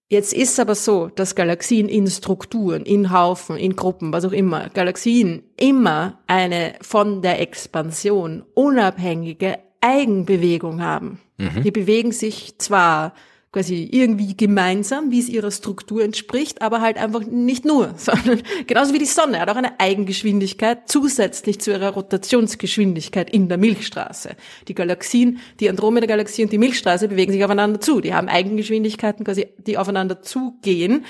Jetzt 0.09 0.33
ist 0.35 0.61
aber 0.61 0.75
so, 0.75 1.09
dass 1.09 1.35
Galaxien 1.35 1.89
in 1.89 2.07
Strukturen, 2.09 2.83
in 2.83 3.11
Haufen, 3.11 3.57
in 3.57 3.75
Gruppen, 3.75 4.13
was 4.13 4.25
auch 4.25 4.33
immer, 4.33 4.69
Galaxien 4.69 5.43
immer 5.57 6.21
eine 6.27 6.75
von 6.83 7.23
der 7.23 7.41
Expansion 7.41 8.45
unabhängige 8.55 9.59
Eigenbewegung 9.81 10.83
haben. 10.83 11.21
Mhm. 11.39 11.63
Die 11.63 11.71
bewegen 11.71 12.13
sich 12.13 12.59
zwar 12.59 13.15
quasi 13.55 13.89
irgendwie 13.93 14.37
gemeinsam, 14.37 15.13
wie 15.13 15.21
es 15.21 15.29
ihrer 15.29 15.53
Struktur 15.53 16.03
entspricht, 16.03 16.61
aber 16.61 16.81
halt 16.81 16.99
einfach 16.99 17.25
nicht 17.25 17.65
nur, 17.65 17.95
sondern 17.97 18.43
genauso 18.67 18.93
wie 18.93 18.99
die 18.99 19.05
Sonne 19.05 19.39
hat 19.39 19.49
auch 19.49 19.55
eine 19.55 19.79
Eigengeschwindigkeit 19.79 20.89
zusätzlich 20.89 21.61
zu 21.61 21.71
ihrer 21.71 21.91
Rotationsgeschwindigkeit 21.91 23.31
in 23.31 23.49
der 23.49 23.57
Milchstraße. 23.57 24.31
Die 24.67 24.75
Galaxien, 24.75 25.39
die 25.61 25.71
Andromeda-Galaxie 25.71 26.43
und 26.43 26.53
die 26.53 26.59
Milchstraße 26.59 27.07
bewegen 27.07 27.31
sich 27.31 27.45
aufeinander 27.45 27.81
zu. 27.81 28.01
Die 28.01 28.13
haben 28.13 28.29
Eigengeschwindigkeiten 28.29 29.25
quasi, 29.25 29.47
die 29.59 29.79
aufeinander 29.79 30.21
zugehen. 30.21 31.05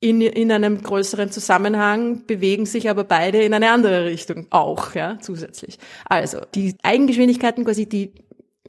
In, 0.00 0.22
in 0.22 0.50
einem 0.50 0.82
größeren 0.82 1.30
Zusammenhang 1.30 2.24
bewegen 2.26 2.64
sich 2.64 2.88
aber 2.88 3.04
beide 3.04 3.42
in 3.42 3.52
eine 3.52 3.70
andere 3.70 4.06
Richtung 4.06 4.46
auch, 4.48 4.94
ja, 4.94 5.18
zusätzlich. 5.20 5.78
Also, 6.06 6.40
die 6.54 6.74
Eigengeschwindigkeiten 6.82 7.64
quasi, 7.64 7.86
die 7.86 8.12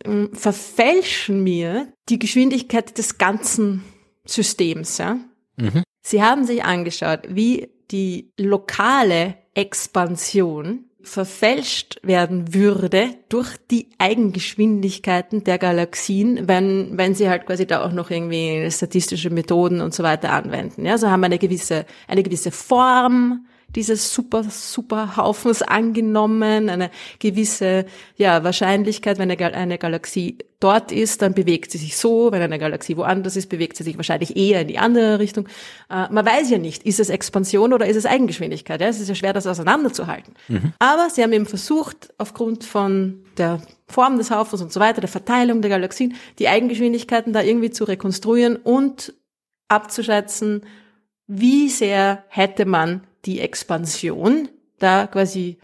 ähm, 0.06 0.30
verfälschen 0.34 1.44
mir 1.44 1.88
die 2.10 2.20
Geschwindigkeit 2.20 2.98
des 2.98 3.18
ganzen 3.18 3.84
Systems. 4.26 4.98
Ja? 4.98 5.18
Mhm. 5.58 5.84
Sie 6.02 6.22
haben 6.22 6.46
sich 6.46 6.64
angeschaut, 6.64 7.22
wie 7.30 7.70
die 7.92 8.32
lokale 8.38 9.36
Expansion 9.54 10.86
verfälscht 11.06 12.00
werden 12.02 12.54
würde 12.54 13.16
durch 13.30 13.56
die 13.70 13.90
Eigengeschwindigkeiten 14.00 15.44
der 15.44 15.58
Galaxien, 15.58 16.48
wenn, 16.48 16.98
wenn 16.98 17.14
sie 17.14 17.30
halt 17.30 17.46
quasi 17.46 17.68
da 17.68 17.86
auch 17.86 17.92
noch 17.92 18.10
irgendwie 18.10 18.70
statistische 18.72 19.30
Methoden 19.30 19.82
und 19.82 19.94
so 19.94 20.04
weiter 20.04 20.32
anwenden. 20.32 20.86
Ja, 20.86 20.98
so 20.98 21.10
haben 21.10 21.22
wir 21.22 21.28
eine 21.28 21.38
gewisse, 21.38 21.86
eine 22.08 22.24
gewisse 22.24 22.52
Form, 22.52 23.46
dieses 23.76 24.14
super, 24.14 24.44
super 24.44 25.18
Haufens 25.18 25.62
angenommen, 25.62 26.70
eine 26.70 26.90
gewisse, 27.20 27.86
ja, 28.16 28.44
Wahrscheinlichkeit, 28.44 29.20
wenn 29.20 29.30
eine, 29.30 29.54
eine 29.54 29.78
Galaxie 29.78 30.38
dort 30.60 30.92
ist, 30.92 31.22
dann 31.22 31.34
bewegt 31.34 31.72
sie 31.72 31.78
sich 31.78 31.98
so, 31.98 32.32
wenn 32.32 32.42
eine 32.42 32.58
Galaxie 32.58 32.98
woanders 32.98 33.36
ist, 33.36 33.50
bewegt 33.50 33.78
sie 33.78 33.84
sich 33.84 33.98
wahrscheinlich 33.98 34.36
eher 34.36 34.62
in 34.62 34.68
die 34.68 34.80
andere 34.80 35.20
Richtung. 35.20 35.48
Äh, 35.90 36.08
man 36.10 36.26
weiß 36.26 36.50
ja 36.50 36.58
nicht, 36.58 36.84
ist 36.84 37.00
es 37.00 37.10
Expansion 37.10 37.74
oder 37.74 37.86
ist 37.86 37.98
es 37.98 38.06
Eigengeschwindigkeit? 38.06 38.82
Ja? 38.82 38.88
Es 38.88 39.00
ist 39.00 39.10
ja 39.10 39.16
schwer, 39.16 39.34
das 39.34 39.48
auseinanderzuhalten. 39.48 40.34
Mhm. 40.48 40.74
Aber 40.80 41.10
sie 41.10 41.22
haben 41.22 41.34
eben 41.34 41.46
versucht, 41.46 42.14
aufgrund 42.18 42.64
von 42.64 43.24
der 43.38 43.62
Form 43.88 44.18
des 44.18 44.32
Haufens 44.32 44.62
und 44.62 44.72
so 44.72 44.80
weiter, 44.80 45.02
der 45.02 45.10
Verteilung 45.10 45.62
der 45.62 45.70
Galaxien, 45.70 46.16
die 46.40 46.48
Eigengeschwindigkeiten 46.48 47.34
da 47.34 47.42
irgendwie 47.42 47.70
zu 47.70 47.84
rekonstruieren 47.84 48.56
und 48.56 49.14
abzuschätzen, 49.68 50.62
wie 51.28 51.70
sehr 51.70 52.24
hätte 52.30 52.66
man 52.66 53.06
die 53.26 53.40
Expansion 53.40 54.50
da 54.80 55.08
quasi 55.08 55.58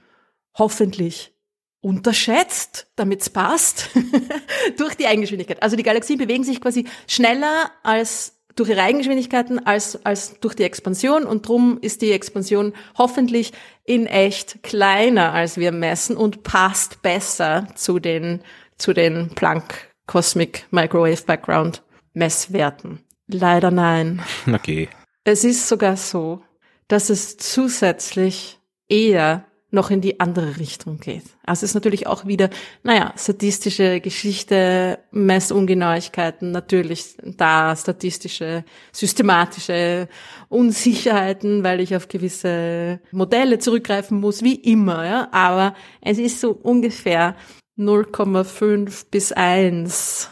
hoffentlich 0.57 1.33
unterschätzt, 1.81 2.87
damit's 2.95 3.29
passt, 3.29 3.89
durch 4.77 4.95
die 4.95 5.07
Eigengeschwindigkeit. 5.07 5.61
Also 5.63 5.75
die 5.75 5.83
Galaxien 5.83 6.19
bewegen 6.19 6.43
sich 6.43 6.61
quasi 6.61 6.85
schneller 7.07 7.71
als 7.83 8.37
durch 8.55 8.69
ihre 8.69 8.83
Eigengeschwindigkeiten 8.83 9.65
als, 9.65 10.05
als 10.05 10.39
durch 10.39 10.55
die 10.55 10.63
Expansion 10.63 11.23
und 11.23 11.47
drum 11.47 11.77
ist 11.81 12.01
die 12.01 12.11
Expansion 12.11 12.73
hoffentlich 12.97 13.53
in 13.85 14.07
echt 14.07 14.61
kleiner, 14.61 15.33
als 15.33 15.57
wir 15.57 15.71
messen 15.71 16.17
und 16.17 16.43
passt 16.43 17.01
besser 17.01 17.67
zu 17.75 17.99
den, 17.99 18.41
zu 18.77 18.93
den 18.93 19.29
Planck 19.29 19.89
Cosmic 20.05 20.65
Microwave 20.71 21.23
Background 21.25 21.81
Messwerten. 22.13 22.99
Leider 23.27 23.71
nein. 23.71 24.21
Okay. 24.53 24.89
Es 25.23 25.43
ist 25.43 25.67
sogar 25.67 25.97
so, 25.97 26.41
dass 26.87 27.09
es 27.09 27.37
zusätzlich 27.37 28.59
eher 28.89 29.45
noch 29.69 29.89
in 29.89 30.01
die 30.01 30.19
andere 30.19 30.57
Richtung 30.57 30.99
geht. 30.99 31.23
Also 31.45 31.63
es 31.63 31.71
ist 31.71 31.75
natürlich 31.75 32.05
auch 32.05 32.25
wieder, 32.25 32.49
naja, 32.83 33.13
statistische 33.17 34.01
Geschichte, 34.01 34.99
Messungenauigkeiten, 35.11 36.51
natürlich 36.51 37.15
da 37.23 37.73
statistische, 37.75 38.65
systematische 38.91 40.09
Unsicherheiten, 40.49 41.63
weil 41.63 41.79
ich 41.79 41.95
auf 41.95 42.09
gewisse 42.09 42.99
Modelle 43.11 43.59
zurückgreifen 43.59 44.19
muss, 44.19 44.43
wie 44.43 44.55
immer, 44.55 45.05
ja. 45.05 45.29
Aber 45.31 45.73
es 46.01 46.17
ist 46.17 46.41
so 46.41 46.51
ungefähr 46.51 47.37
0,5 47.77 49.05
bis 49.09 49.31
1 49.31 50.29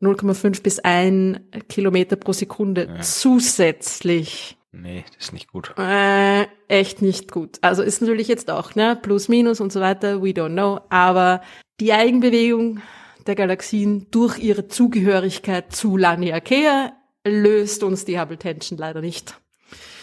0,5 0.00 0.62
bis 0.62 0.78
1 0.78 1.40
Kilometer 1.68 2.16
pro 2.16 2.32
Sekunde 2.32 2.88
ja. 2.88 3.00
zusätzlich. 3.00 4.56
Nee, 4.72 5.04
das 5.16 5.26
ist 5.26 5.32
nicht 5.32 5.50
gut. 5.50 5.74
Äh, 5.78 6.46
echt 6.68 7.02
nicht 7.02 7.32
gut. 7.32 7.58
Also 7.60 7.82
ist 7.82 8.00
natürlich 8.00 8.28
jetzt 8.28 8.50
auch, 8.50 8.74
ne, 8.74 8.96
plus, 9.00 9.28
minus 9.28 9.60
und 9.60 9.72
so 9.72 9.80
weiter, 9.80 10.22
we 10.22 10.28
don't 10.28 10.52
know, 10.52 10.80
aber 10.88 11.42
die 11.80 11.92
Eigenbewegung 11.92 12.80
der 13.26 13.34
Galaxien 13.34 14.06
durch 14.10 14.38
ihre 14.38 14.68
Zugehörigkeit 14.68 15.72
zu 15.72 15.96
Laniakea 15.96 16.92
löst 17.26 17.82
uns 17.82 18.04
die 18.04 18.18
Hubble 18.18 18.38
Tension 18.38 18.78
leider 18.78 19.00
nicht. 19.00 19.40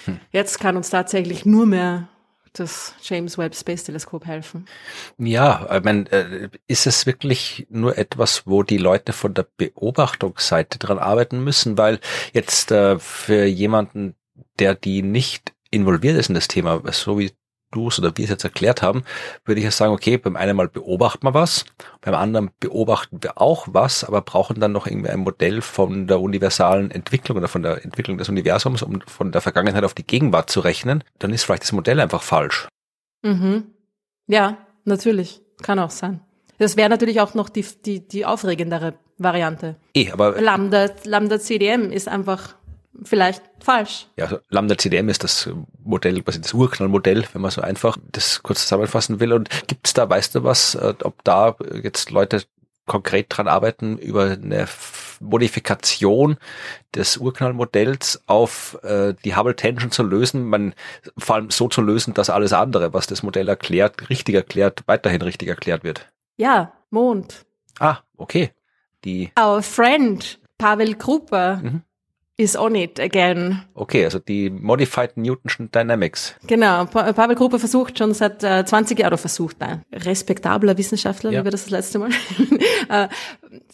Hm. 0.06 0.20
Jetzt 0.32 0.60
kann 0.60 0.78
uns 0.78 0.90
tatsächlich 0.90 1.46
nur 1.46 1.66
mehr 1.66 2.10
das 2.60 2.94
James 3.02 3.38
Webb 3.38 3.56
Space 3.56 3.84
Teleskop 3.84 4.26
helfen. 4.26 4.68
Ja, 5.18 5.68
ich 5.76 5.84
meine, 5.84 6.12
äh, 6.12 6.50
ist 6.68 6.88
es 6.88 7.06
wirklich 7.06 7.68
nur 7.70 7.98
etwas, 7.98 8.44
wo 8.46 8.64
die 8.64 8.78
Leute 8.78 9.14
von 9.14 9.34
der 9.34 9.48
Beobachtungsseite 9.58 10.80
dran 10.80 11.00
arbeiten 11.00 11.44
müssen? 11.44 11.78
Weil 11.78 12.00
jetzt 12.34 12.72
äh, 12.72 13.00
für 13.00 13.46
jemanden, 13.46 14.16
der 14.60 14.76
die 14.76 15.02
nicht 15.02 15.54
involviert 15.72 16.18
ist 16.18 16.30
in 16.30 16.36
das 16.36 16.48
Thema, 16.48 16.82
so 16.92 17.20
wie 17.20 17.32
du 17.72 17.88
es 17.88 18.00
oder 18.00 18.16
wir 18.16 18.24
es 18.24 18.30
jetzt 18.30 18.44
erklärt 18.44 18.82
haben, 18.82 19.04
würde 19.46 19.60
ich 19.60 19.66
ja 19.66 19.72
sagen, 19.72 19.94
okay, 19.94 20.18
beim 20.18 20.36
einen 20.36 20.56
Mal 20.56 20.70
beobachten 20.70 21.26
wir 21.26 21.34
was, 21.34 21.66
beim 22.02 22.16
anderen 22.16 22.52
beobachten 22.60 23.20
wir 23.22 23.42
auch 23.42 23.68
was, 23.72 24.04
aber 24.04 24.22
brauchen 24.22 24.60
dann 24.60 24.72
noch 24.72 24.88
irgendwie 24.88 25.10
ein 25.10 25.20
Modell 25.20 25.62
von 25.62 26.08
der 26.08 26.22
universalen 26.22 26.92
Entwicklung 26.92 27.38
oder 27.38 27.48
von 27.48 27.64
der 27.64 27.84
Entwicklung 27.84 28.18
des 28.18 28.30
Universums, 28.30 28.82
um 28.84 29.02
von 29.02 29.32
der 29.32 29.42
Vergangenheit 29.42 29.84
auf 29.84 29.94
die 29.94 30.06
Gegenwart 30.06 30.50
zu 30.50 30.60
rechnen, 30.60 31.04
dann 31.20 31.34
ist 31.34 31.44
vielleicht 31.44 31.64
das 31.64 31.72
Modell 31.72 32.00
einfach 32.00 32.22
falsch. 32.22 32.68
Mhm. 33.24 33.66
Ja, 34.28 34.58
natürlich. 34.86 35.42
Kann 35.62 35.80
auch 35.80 35.90
sein. 35.90 36.22
Das 36.60 36.78
wäre 36.78 36.90
natürlich 36.90 37.22
auch 37.22 37.34
noch 37.34 37.50
die, 37.50 37.66
die, 37.86 38.08
die 38.08 38.26
aufregendere 38.26 38.96
Variante. 39.18 39.76
Eh, 39.96 40.12
aber 40.12 40.40
Lambda, 40.40 40.88
Lambda 41.04 41.40
CDM 41.40 41.92
ist 41.92 42.08
einfach 42.08 42.56
vielleicht 43.04 43.44
falsch. 43.60 44.08
Ja, 44.18 44.40
Lambda 44.50 44.78
CDM 44.78 45.10
ist 45.10 45.24
das 45.24 45.50
Modell, 45.84 46.22
quasi 46.22 46.42
das 46.42 46.54
Urknallmodell, 46.54 47.26
wenn 47.34 47.42
man 47.42 47.52
so 47.52 47.62
einfach 47.62 47.98
das 48.12 48.44
kurz 48.44 48.64
zusammenfassen 48.64 49.20
will. 49.20 49.34
Und 49.34 49.50
gibt's 49.68 49.94
da, 49.94 50.10
weißt 50.10 50.36
du 50.36 50.44
was, 50.44 50.76
äh, 50.76 50.94
ob 51.04 51.24
da 51.24 51.56
jetzt 51.82 52.12
Leute 52.12 52.44
konkret 52.86 53.28
dran 53.30 53.50
arbeiten, 53.50 53.98
über 53.98 54.32
eine 54.32 54.66
Modifikation 55.20 56.38
des 56.96 57.18
Urknallmodells 57.18 58.24
auf 58.28 58.80
äh, 58.84 59.14
die 59.26 59.36
Hubble 59.36 59.56
Tension 59.56 59.92
zu 59.92 60.04
lösen, 60.04 60.46
man 60.46 60.74
vor 61.18 61.36
allem 61.36 61.52
so 61.52 61.68
zu 61.68 61.82
lösen, 61.82 62.14
dass 62.14 62.30
alles 62.30 62.54
andere, 62.54 62.94
was 62.94 63.06
das 63.06 63.24
Modell 63.24 63.50
erklärt, 63.50 64.10
richtig 64.10 64.36
erklärt, 64.36 64.84
weiterhin 64.86 65.22
richtig 65.22 65.50
erklärt 65.50 65.84
wird. 65.84 66.08
Ja, 66.38 66.74
Mond. 66.90 67.46
Ah, 67.78 67.98
okay. 68.16 68.52
Die 69.04 69.32
Our 69.38 69.62
friend 69.62 70.40
Pavel 70.58 70.96
Krupa 70.96 71.58
mhm 71.58 71.84
is 72.38 72.56
on 72.56 72.76
it 72.76 73.00
again. 73.00 73.64
Okay, 73.74 74.06
also 74.06 74.20
die 74.20 74.50
Modified 74.50 75.18
Newton'schen 75.18 75.72
Dynamics. 75.72 76.36
Genau, 76.46 76.86
pa 76.86 77.12
Pavel 77.12 77.36
Gruppe 77.36 77.60
versucht 77.60 77.98
schon 77.98 78.14
seit 78.14 78.44
äh, 78.44 78.64
20 78.64 79.00
Jahren, 79.00 79.18
versucht, 79.18 79.60
nein, 79.60 79.84
respektabler 79.92 80.78
Wissenschaftler, 80.78 81.32
ja. 81.32 81.42
wie 81.42 81.46
wir 81.46 81.52
das 81.52 81.64
das 81.64 81.72
letzte 81.72 82.00
Mal, 82.00 82.10
äh, 82.90 83.08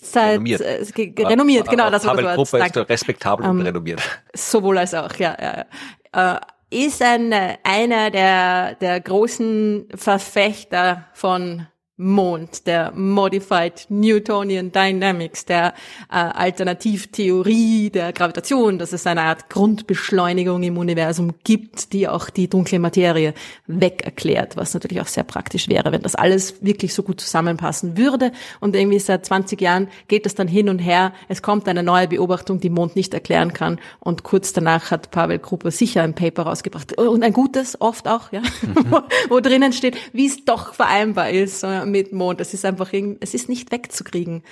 seit, 0.02 0.40
renommiert, 0.40 0.62
äh, 0.62 1.26
renommiert 1.26 1.70
genau, 1.70 1.90
das 1.90 2.06
war 2.06 2.16
das 2.16 2.26
Wort. 2.26 2.36
Gruppe 2.36 2.66
ist 2.66 2.90
respektabel 2.90 3.46
um, 3.46 3.52
und 3.52 3.60
ähm, 3.60 3.68
renommiert. 3.68 4.02
Sowohl 4.34 4.78
als 4.78 4.94
auch, 4.94 5.14
ja, 5.16 5.36
ja, 5.40 5.66
ja. 6.14 6.36
Äh, 6.36 6.40
ist 6.86 7.04
ein, 7.04 7.32
einer 7.64 8.10
der, 8.10 8.76
der 8.76 9.00
großen 9.00 9.90
Verfechter 9.94 11.06
von 11.14 11.68
Mond, 11.98 12.66
der 12.66 12.92
Modified 12.96 13.86
Newtonian 13.90 14.72
Dynamics, 14.72 15.46
der 15.46 15.76
äh, 16.10 16.16
Alternativtheorie 16.16 17.92
der 17.92 18.12
Gravitation, 18.14 18.80
dass 18.80 18.94
es 18.94 19.06
eine 19.06 19.22
Art 19.22 19.48
Grundbeschleunigung 19.52 20.64
im 20.64 20.80
Universum 20.80 21.36
gibt, 21.44 21.94
die 21.94 22.08
auch 22.08 22.32
die 22.32 22.50
dunkle 22.50 22.80
Materie 22.80 23.36
wegerklärt, 23.68 24.58
was 24.58 24.74
natürlich 24.74 25.02
auch 25.02 25.08
sehr 25.08 25.24
praktisch 25.24 25.70
wäre, 25.70 25.92
wenn 25.92 26.02
das 26.02 26.16
alles 26.16 26.64
wirklich 26.66 26.96
so 26.96 27.04
gut 27.04 27.22
zusammenpassen 27.22 27.96
würde. 27.96 28.32
Und 28.60 28.76
irgendwie 28.76 28.98
seit 28.98 29.28
20 29.28 29.62
Jahren 29.62 29.88
geht 30.08 30.26
es 30.26 30.34
dann 30.34 30.48
hin 30.48 30.70
und 30.70 30.80
her. 30.80 31.14
Es 31.28 31.44
kommt 31.44 31.68
eine 31.68 31.84
neue 31.84 32.08
Beobachtung, 32.08 32.60
die 32.60 32.72
Mond 32.72 32.96
nicht 32.96 33.14
erklären 33.14 33.54
kann. 33.54 33.80
Und 34.00 34.24
kurz 34.24 34.52
danach 34.52 34.90
hat 34.90 35.12
Pavel 35.12 35.38
Gruppe 35.38 35.70
sicher 35.70 36.02
ein 36.02 36.16
Paper 36.16 36.42
rausgebracht 36.44 36.98
und 36.98 37.22
ein 37.22 37.34
gutes, 37.34 37.80
oft 37.80 38.08
auch, 38.08 38.32
ja, 38.32 38.42
wo, 38.90 39.02
wo 39.30 39.40
drinnen 39.42 39.74
steht, 39.74 39.96
wie 40.12 40.26
es 40.26 40.44
doch 40.44 40.74
vereinbar 40.74 41.30
ist 41.30 41.64
mit 41.86 42.14
Mond. 42.14 42.42
Es 42.42 42.54
ist 42.54 42.66
einfach, 42.66 42.92
es 43.20 43.34
ist 43.34 43.50
nicht 43.50 43.72
wegzukriegen, 43.72 44.44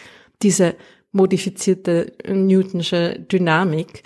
diese 0.42 0.76
modifizierte 1.12 2.14
Newtonsche 2.28 3.20
Dynamik. 3.20 4.04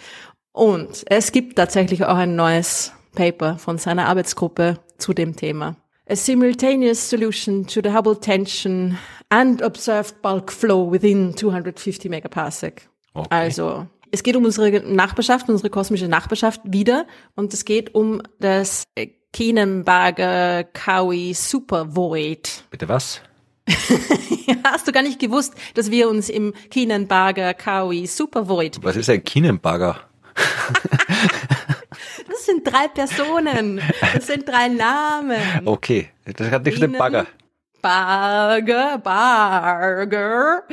Und 0.51 1.03
es 1.07 1.31
gibt 1.31 1.57
tatsächlich 1.57 2.05
auch 2.05 2.15
ein 2.15 2.35
neues 2.35 2.93
Paper 3.13 3.57
von 3.57 3.77
seiner 3.77 4.07
Arbeitsgruppe 4.07 4.79
zu 4.97 5.13
dem 5.13 5.35
Thema. 5.35 5.75
A 6.07 6.15
simultaneous 6.15 7.09
solution 7.09 7.65
to 7.65 7.81
the 7.83 7.91
Hubble 7.91 8.19
tension 8.19 8.97
and 9.29 9.63
observed 9.63 10.21
bulk 10.21 10.51
flow 10.51 10.91
within 10.91 11.35
250 11.35 12.09
megaparsec. 12.09 12.87
Okay. 13.15 13.27
Also, 13.29 13.87
es 14.15 14.23
geht 14.23 14.35
um 14.37 14.45
unsere 14.45 14.79
Nachbarschaft, 14.81 15.49
unsere 15.49 15.69
kosmische 15.69 16.07
Nachbarschaft 16.07 16.61
wieder 16.63 17.05
und 17.35 17.53
es 17.53 17.65
geht 17.65 17.93
um 17.93 18.21
das 18.39 18.85
Kienenberger 19.33 20.63
Cowie 20.63 21.33
Supervoid. 21.33 22.63
Bitte 22.71 22.87
was? 22.87 23.21
Hast 24.63 24.87
du 24.87 24.93
gar 24.93 25.03
nicht 25.03 25.19
gewusst, 25.19 25.53
dass 25.73 25.91
wir 25.91 26.07
uns 26.09 26.29
im 26.29 26.53
Kienenberger 26.69 27.53
Cowie 27.53 28.07
Supervoid. 28.07 28.79
Was 28.81 28.95
ist 28.95 29.09
ein 29.09 29.21
Kienenberger? 29.21 29.99
das 32.29 32.45
sind 32.45 32.65
drei 32.65 32.87
Personen. 32.87 33.81
Das 34.13 34.27
sind 34.27 34.47
drei 34.47 34.69
Namen. 34.69 35.65
Okay, 35.65 36.09
das 36.23 36.49
hat 36.49 36.63
nichts 36.63 36.79
mit 36.79 36.97
Bagger. 36.97 37.27
Barger, 37.81 38.97
Barger, 38.97 40.63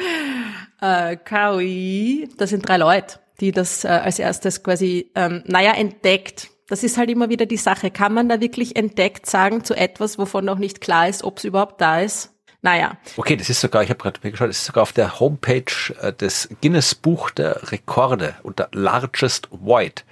äh, 0.80 1.16
Cowie. 1.16 2.28
Das 2.38 2.50
sind 2.50 2.66
drei 2.66 2.78
Leute, 2.78 3.18
die 3.40 3.52
das 3.52 3.84
äh, 3.84 3.88
als 3.88 4.18
erstes 4.18 4.62
quasi, 4.62 5.10
ähm, 5.14 5.42
naja, 5.46 5.72
entdeckt 5.72 6.48
das 6.68 6.82
ist 6.82 6.96
halt 6.96 7.10
immer 7.10 7.28
wieder 7.28 7.44
die 7.44 7.58
Sache. 7.58 7.90
Kann 7.90 8.14
man 8.14 8.30
da 8.30 8.40
wirklich 8.40 8.76
entdeckt 8.76 9.26
sagen 9.26 9.62
zu 9.62 9.74
etwas, 9.74 10.16
wovon 10.16 10.46
noch 10.46 10.58
nicht 10.58 10.80
klar 10.80 11.06
ist, 11.06 11.22
ob 11.22 11.36
es 11.36 11.44
überhaupt 11.44 11.82
da 11.82 12.00
ist? 12.00 12.32
Naja. 12.62 12.96
Okay, 13.18 13.36
das 13.36 13.50
ist 13.50 13.60
sogar, 13.60 13.82
ich 13.82 13.90
habe 13.90 13.98
gerade 13.98 14.20
geschaut, 14.20 14.48
das 14.48 14.58
ist 14.58 14.66
sogar 14.66 14.82
auf 14.82 14.92
der 14.92 15.20
Homepage 15.20 15.64
äh, 16.00 16.14
des 16.14 16.48
Guinness 16.62 16.94
Buch 16.94 17.30
der 17.30 17.72
Rekorde 17.72 18.36
unter 18.42 18.68
Largest 18.72 19.48
Void 19.50 20.04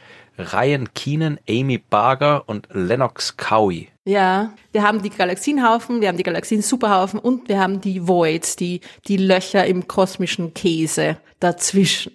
Ryan 0.52 0.92
Keenan, 0.94 1.38
Amy 1.48 1.78
Barger 1.78 2.48
und 2.48 2.68
Lennox 2.72 3.36
Cowie. 3.36 3.88
Ja, 4.04 4.52
wir 4.72 4.82
haben 4.82 5.02
die 5.02 5.10
Galaxienhaufen, 5.10 6.00
wir 6.00 6.08
haben 6.08 6.16
die 6.16 6.22
Galaxien-Superhaufen 6.22 7.20
und 7.20 7.48
wir 7.48 7.60
haben 7.60 7.80
die 7.80 8.06
Voids, 8.08 8.56
die, 8.56 8.80
die 9.06 9.16
Löcher 9.18 9.66
im 9.66 9.86
kosmischen 9.86 10.54
Käse 10.54 11.18
dazwischen. 11.38 12.12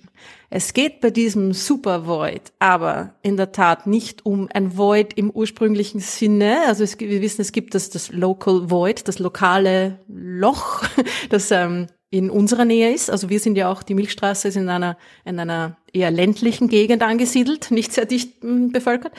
Es 0.56 0.72
geht 0.72 1.02
bei 1.02 1.10
diesem 1.10 1.52
Super 1.52 2.08
Void 2.08 2.54
aber 2.60 3.14
in 3.22 3.36
der 3.36 3.52
Tat 3.52 3.88
nicht 3.88 4.26
um 4.26 4.48
ein 4.54 4.78
Void 4.78 5.12
im 5.18 5.30
ursprünglichen 5.30 6.00
Sinne. 6.00 6.60
Also 6.66 6.86
es, 6.86 6.98
wir 6.98 7.22
wissen, 7.22 7.42
es 7.42 7.52
gibt 7.52 7.76
das, 7.76 7.90
das 7.90 8.14
Local 8.14 8.72
Void, 8.72 9.06
das 9.10 9.20
lokale 9.20 10.00
Loch, 10.08 10.84
das 11.30 11.52
ähm, 11.52 11.88
in 12.10 12.30
unserer 12.30 12.64
Nähe 12.64 12.94
ist. 12.94 13.10
Also 13.10 13.30
wir 13.30 13.42
sind 13.42 13.58
ja 13.58 13.70
auch, 13.70 13.84
die 13.84 13.96
Milchstraße 13.96 14.48
ist 14.48 14.56
in 14.56 14.70
einer, 14.70 14.98
in 15.26 15.38
einer 15.42 15.76
eher 15.92 16.10
ländlichen 16.10 16.70
Gegend 16.70 17.04
angesiedelt, 17.04 17.70
nicht 17.72 17.92
sehr 17.92 18.06
dicht 18.06 18.42
hm, 18.42 18.72
bevölkert. 18.72 19.12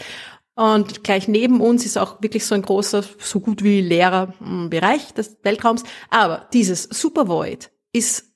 Und 0.55 1.05
gleich 1.05 1.29
neben 1.29 1.61
uns 1.61 1.85
ist 1.85 1.99
auch 1.99 2.23
wirklich 2.23 2.47
so 2.47 2.55
ein 2.55 2.63
großer, 2.63 3.05
so 3.19 3.41
gut 3.41 3.63
wie 3.63 3.83
leerer 3.83 4.33
hm, 4.39 4.71
Bereich 4.71 5.13
des 5.13 5.37
Weltraums. 5.43 5.83
Aber 6.09 6.49
dieses 6.55 6.85
Super 6.85 7.29
Void 7.29 7.71
ist 7.93 8.36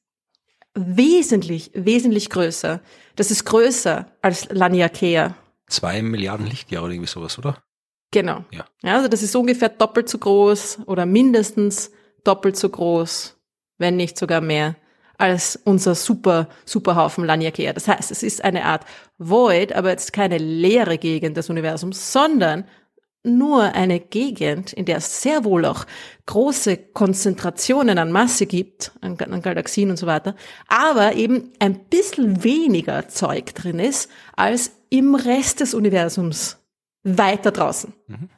wesentlich, 0.75 1.71
wesentlich 1.75 2.31
größer. 2.31 2.81
Das 3.17 3.31
ist 3.31 3.45
größer 3.45 4.07
als 4.23 4.49
Laniakea. 4.51 5.35
Zwei 5.69 6.03
Milliarden 6.03 6.47
Lichtjahre 6.47 6.85
oder 6.87 6.95
irgendwie 6.95 7.11
sowas, 7.11 7.39
oder? 7.39 7.63
Genau. 8.11 8.45
Ja. 8.51 8.65
ja. 8.83 8.97
Also 8.97 9.09
das 9.09 9.23
ist 9.23 9.35
ungefähr 9.37 9.69
doppelt 9.69 10.09
so 10.09 10.19
groß 10.19 10.81
oder 10.87 11.07
mindestens 11.07 11.93
doppelt 12.25 12.57
so 12.57 12.69
groß, 12.69 13.37
wenn 13.79 13.97
nicht 13.97 14.19
sogar 14.19 14.41
mehr, 14.41 14.77
als 15.21 15.57
unser 15.65 15.95
super, 15.95 16.49
Superhaufen 16.65 17.25
Laniakea. 17.25 17.73
Das 17.73 17.87
heißt, 17.87 18.11
es 18.11 18.23
ist 18.23 18.43
eine 18.43 18.65
Art 18.65 18.85
Void, 19.19 19.73
aber 19.75 19.91
jetzt 19.91 20.13
keine 20.13 20.39
leere 20.39 20.99
Gegend 20.99 21.37
des 21.37 21.51
Universums, 21.51 22.13
sondern 22.13 22.65
nur 23.23 23.75
eine 23.75 24.01
Gegend, 24.01 24.73
in 24.73 24.87
der 24.87 24.99
es 24.99 25.23
sehr 25.23 25.45
wohl 25.45 25.65
auch 25.65 25.85
große 26.27 26.77
Konzentrationen 26.77 27.99
an 27.99 28.13
Masse 28.13 28.47
gibt, 28.47 28.93
an, 29.01 29.19
an, 29.19 29.43
Galaxien 29.43 29.91
und 29.91 29.99
so 29.99 30.07
weiter, 30.07 30.35
aber 30.69 31.15
eben 31.15 31.53
ein 31.59 31.85
bisschen 31.85 32.43
weniger 32.43 33.09
Zeug 33.09 33.55
drin 33.55 33.79
ist 33.79 34.11
als 34.37 34.73
im 34.89 35.15
Rest 35.15 35.61
des 35.61 35.75
Universums 35.75 36.59
weiter 37.03 37.51
draußen. 37.51 37.93
Mhm. 38.07 38.29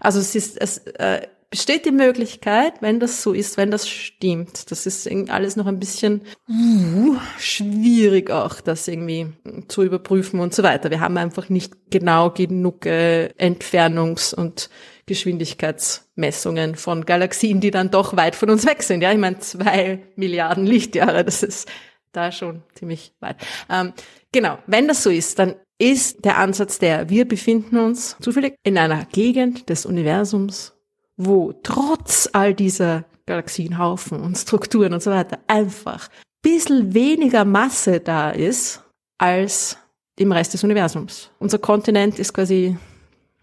Also 0.00 0.18
es 0.18 0.34
ist, 0.34 0.60
es, 0.60 0.78
äh, 0.78 1.26
besteht 1.52 1.84
die 1.84 1.92
Möglichkeit, 1.92 2.80
wenn 2.80 2.98
das 2.98 3.22
so 3.22 3.34
ist, 3.34 3.58
wenn 3.58 3.70
das 3.70 3.86
stimmt. 3.86 4.70
Das 4.70 4.86
ist 4.86 5.06
alles 5.28 5.54
noch 5.54 5.66
ein 5.66 5.78
bisschen 5.78 6.22
uh, 6.48 7.16
schwierig 7.38 8.30
auch, 8.30 8.62
das 8.62 8.88
irgendwie 8.88 9.26
zu 9.68 9.82
überprüfen 9.82 10.40
und 10.40 10.54
so 10.54 10.62
weiter. 10.62 10.90
Wir 10.90 11.00
haben 11.00 11.18
einfach 11.18 11.50
nicht 11.50 11.74
genau 11.90 12.30
genug 12.30 12.86
äh, 12.86 13.26
Entfernungs- 13.38 14.34
und 14.34 14.70
Geschwindigkeitsmessungen 15.04 16.74
von 16.74 17.04
Galaxien, 17.04 17.60
die 17.60 17.70
dann 17.70 17.90
doch 17.90 18.16
weit 18.16 18.34
von 18.34 18.48
uns 18.48 18.64
weg 18.64 18.82
sind. 18.82 19.02
Ja, 19.02 19.12
ich 19.12 19.18
meine 19.18 19.38
zwei 19.40 20.02
Milliarden 20.16 20.64
Lichtjahre, 20.64 21.22
das 21.22 21.42
ist 21.42 21.68
da 22.12 22.32
schon 22.32 22.62
ziemlich 22.74 23.12
weit. 23.20 23.36
Ähm, 23.68 23.92
genau, 24.32 24.56
wenn 24.66 24.88
das 24.88 25.02
so 25.02 25.10
ist, 25.10 25.38
dann 25.38 25.56
ist 25.76 26.24
der 26.24 26.38
Ansatz 26.38 26.78
der, 26.78 27.10
wir 27.10 27.28
befinden 27.28 27.76
uns 27.76 28.16
zufällig 28.22 28.54
in 28.62 28.78
einer 28.78 29.04
Gegend 29.04 29.68
des 29.68 29.84
Universums, 29.84 30.72
wo 31.16 31.52
trotz 31.62 32.28
all 32.32 32.54
dieser 32.54 33.04
Galaxienhaufen 33.26 34.20
und 34.20 34.36
Strukturen 34.36 34.92
und 34.92 35.02
so 35.02 35.10
weiter 35.10 35.38
einfach 35.46 36.08
bisschen 36.42 36.92
weniger 36.92 37.44
Masse 37.44 38.00
da 38.00 38.30
ist 38.30 38.82
als 39.18 39.78
im 40.18 40.32
Rest 40.32 40.54
des 40.54 40.64
Universums. 40.64 41.30
Unser 41.38 41.58
Kontinent 41.58 42.18
ist 42.18 42.34
quasi 42.34 42.76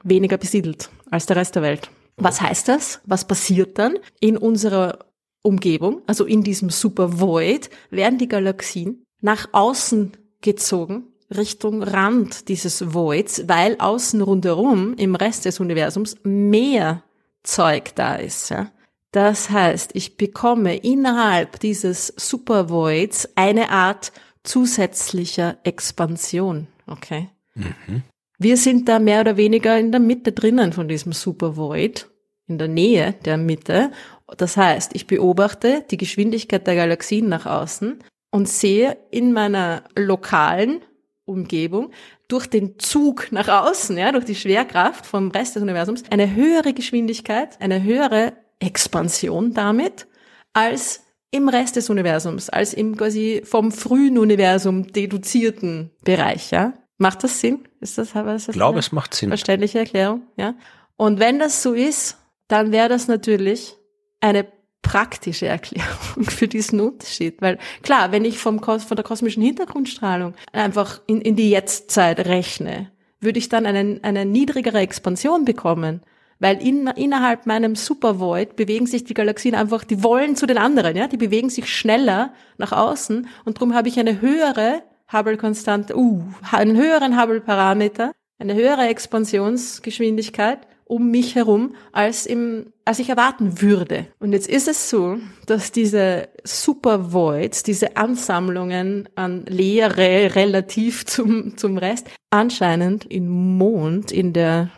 weniger 0.04 0.38
besiedelt 0.38 0.90
als 1.10 1.26
der 1.26 1.38
Rest 1.38 1.56
der 1.56 1.64
Welt. 1.64 1.90
Was 2.18 2.42
heißt 2.42 2.68
das? 2.68 3.00
Was 3.06 3.26
passiert 3.26 3.80
dann 3.80 3.98
in 4.20 4.38
unserer 4.38 5.00
Umgebung, 5.42 6.02
also 6.06 6.26
in 6.26 6.44
diesem 6.44 6.70
Super 6.70 7.20
Void, 7.20 7.70
werden 7.90 8.20
die 8.20 8.28
Galaxien 8.28 9.06
nach 9.22 9.48
außen 9.54 10.12
gezogen, 10.42 11.08
Richtung 11.36 11.84
Rand 11.84 12.50
dieses 12.50 12.94
Voids, 12.94 13.48
weil 13.48 13.78
außen 13.80 14.22
rundherum 14.22 14.96
im 14.96 15.16
Rest 15.16 15.46
des 15.46 15.60
Universums 15.60 16.18
mehr 16.24 17.04
Zeug 17.44 17.96
da 17.96 18.16
ist. 18.16 18.50
Ja? 18.50 18.72
Das 19.12 19.50
heißt, 19.50 19.92
ich 19.94 20.18
bekomme 20.18 20.78
innerhalb 20.78 21.60
dieses 21.60 22.08
Supervoids 22.08 23.30
eine 23.36 23.70
Art 23.70 24.12
zusätzlicher 24.44 25.58
Expansion. 25.64 26.68
Okay. 26.88 27.30
Mhm. 27.56 28.04
Wir 28.38 28.56
sind 28.56 28.88
da 28.88 29.00
mehr 29.00 29.22
oder 29.22 29.36
weniger 29.36 29.78
in 29.78 29.92
der 29.92 30.00
Mitte 30.00 30.32
drinnen 30.32 30.72
von 30.72 30.88
diesem 30.88 31.12
Supervoid, 31.12 32.10
in 32.48 32.58
der 32.58 32.68
Nähe 32.68 33.14
der 33.26 33.38
Mitte. 33.38 33.92
Das 34.38 34.56
heißt, 34.56 34.96
ich 34.96 35.08
beobachte 35.08 35.84
die 35.92 35.98
Geschwindigkeit 35.98 36.66
der 36.66 36.76
Galaxien 36.76 37.28
nach 37.28 37.46
außen 37.46 38.00
und 38.32 38.48
sehe 38.48 38.98
in 39.12 39.34
meiner 39.34 39.84
lokalen 39.96 40.82
Umgebung 41.26 41.92
durch 42.30 42.48
den 42.48 42.80
Zug 42.80 43.32
nach 43.32 43.50
außen, 43.50 43.98
ja, 43.98 44.14
durch 44.14 44.24
die 44.24 44.36
Schwerkraft 44.36 45.06
vom 45.06 45.32
Rest 45.32 45.56
des 45.56 45.64
Universums, 45.64 46.04
eine 46.10 46.34
höhere 46.34 46.74
Geschwindigkeit, 46.74 47.60
eine 47.60 47.84
höhere 47.84 48.34
Expansion 48.60 49.54
damit 49.54 50.08
als 50.54 51.04
im 51.32 51.50
Rest 51.50 51.76
des 51.76 51.90
Universums, 51.90 52.50
als 52.50 52.74
im 52.74 52.96
quasi 52.96 53.42
vom 53.44 53.72
frühen 53.72 54.18
Universum 54.18 54.88
deduzierten 54.88 55.92
Bereich, 56.04 56.52
ja. 56.52 56.74
Macht 56.98 57.24
das 57.24 57.40
Sinn? 57.40 57.68
Ist 57.80 57.98
das, 57.98 58.16
aber 58.16 58.36
ist 58.36 58.48
das 58.48 58.56
ich 58.56 58.60
glaube, 58.60 58.80
es 58.80 58.92
macht 58.92 59.14
Sinn. 59.14 59.30
Verständliche 59.30 59.80
Erklärung, 59.80 60.24
ja. 60.38 60.56
Und 60.98 61.20
wenn 61.20 61.40
das 61.40 61.64
so 61.64 61.74
ist, 61.74 62.18
dann 62.48 62.72
wäre 62.72 62.90
das 62.90 63.08
natürlich 63.08 63.76
eine 64.20 64.46
praktische 64.82 65.48
Erklärung 65.48 66.24
für 66.28 66.48
diesen 66.48 66.80
Unterschied. 66.80 67.42
Weil 67.42 67.58
klar, 67.82 68.12
wenn 68.12 68.26
ich 68.26 68.40
vom, 68.40 68.62
von 68.62 68.80
der 68.96 69.04
kosmischen 69.04 69.44
Hintergrundstrahlung 69.44 70.34
einfach 70.52 71.02
in, 71.08 71.22
in 71.22 71.36
die 71.36 71.50
Jetztzeit 71.50 72.20
rechne, 72.26 72.92
würde 73.20 73.40
ich 73.40 73.50
dann 73.50 73.66
einen, 73.66 74.04
eine 74.04 74.26
niedrigere 74.26 74.80
Expansion 74.80 75.46
bekommen. 75.46 76.02
Weil 76.40 76.66
in, 76.66 76.88
innerhalb 76.88 77.46
meinem 77.46 77.76
Supervoid 77.76 78.56
bewegen 78.56 78.88
sich 78.88 79.04
die 79.04 79.14
Galaxien 79.14 79.56
einfach, 79.56 79.84
die 79.84 80.04
wollen 80.04 80.38
zu 80.38 80.46
den 80.46 80.58
anderen, 80.58 80.96
ja, 80.96 81.08
die 81.08 81.18
bewegen 81.18 81.50
sich 81.50 81.74
schneller 81.74 82.34
nach 82.58 82.72
außen 82.72 83.28
und 83.44 83.58
darum 83.58 83.74
habe 83.76 83.90
ich 83.90 84.00
eine 84.00 84.22
höhere 84.22 84.84
Hubble-Konstante, 85.12 85.98
uh, 85.98 86.24
einen 86.52 86.78
höheren 86.78 87.20
Hubble-Parameter, 87.20 88.14
eine 88.38 88.54
höhere 88.54 88.88
Expansionsgeschwindigkeit 88.88 90.60
um 90.90 91.12
mich 91.12 91.36
herum, 91.36 91.76
als 91.92 92.26
im, 92.26 92.74
als 92.84 92.98
ich 92.98 93.10
erwarten 93.10 93.62
würde. 93.62 94.08
Und 94.20 94.34
jetzt 94.34 94.50
ist 94.50 94.68
es 94.68 94.90
so, 94.90 95.18
dass 95.46 95.72
diese 95.72 96.30
Super 96.44 97.14
Voids, 97.14 97.62
diese 97.62 97.96
Ansammlungen 97.96 99.08
an 99.14 99.46
Leere 99.46 100.36
relativ 100.36 101.06
zum, 101.06 101.56
zum 101.58 101.78
Rest, 101.78 102.08
anscheinend 102.32 103.06
im 103.06 103.30
Mond, 103.58 104.12
in 104.12 104.34
der 104.34 104.72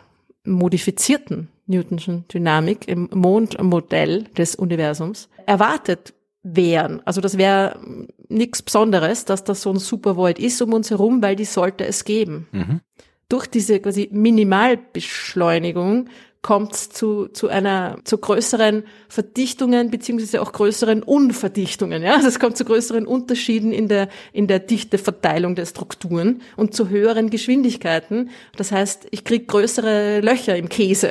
modifizierten 0.44 1.48
Newtonschen 1.66 2.26
Dynamik, 2.28 2.86
im 2.88 3.08
Mondmodell 3.14 4.24
des 4.36 4.54
Universums, 4.54 5.30
erwartet 5.46 6.12
wären. 6.42 7.00
Also 7.06 7.22
das 7.22 7.38
wäre 7.38 7.80
nichts 8.28 8.60
Besonderes, 8.60 9.24
dass 9.24 9.44
das 9.44 9.62
so 9.62 9.70
ein 9.70 9.78
Super 9.78 10.16
Void 10.16 10.38
ist 10.38 10.60
um 10.60 10.74
uns 10.74 10.90
herum, 10.90 11.22
weil 11.22 11.36
die 11.36 11.46
sollte 11.46 11.86
es 11.86 12.04
geben. 12.04 12.48
Mhm 12.52 12.80
durch 13.28 13.46
diese 13.46 13.80
quasi 13.80 14.08
Minimalbeschleunigung 14.12 16.08
kommt 16.42 16.74
es 16.74 16.90
zu, 16.90 17.28
zu 17.28 17.48
einer, 17.48 17.98
zu 18.04 18.18
größeren 18.18 18.82
Verdichtungen 19.08 19.90
beziehungsweise 19.90 20.42
auch 20.42 20.52
größeren 20.52 21.02
Unverdichtungen. 21.04 22.02
Ja? 22.02 22.16
Also 22.16 22.28
es 22.28 22.40
kommt 22.40 22.56
zu 22.56 22.64
größeren 22.64 23.06
Unterschieden 23.06 23.72
in 23.72 23.86
der, 23.86 24.08
in 24.32 24.48
der 24.48 24.58
Dichteverteilung 24.58 25.54
der 25.54 25.66
Strukturen 25.66 26.42
und 26.56 26.74
zu 26.74 26.88
höheren 26.88 27.30
Geschwindigkeiten. 27.30 28.30
Das 28.56 28.72
heißt, 28.72 29.06
ich 29.12 29.24
kriege 29.24 29.46
größere 29.46 30.20
Löcher 30.20 30.56
im 30.56 30.68
Käse. 30.68 31.10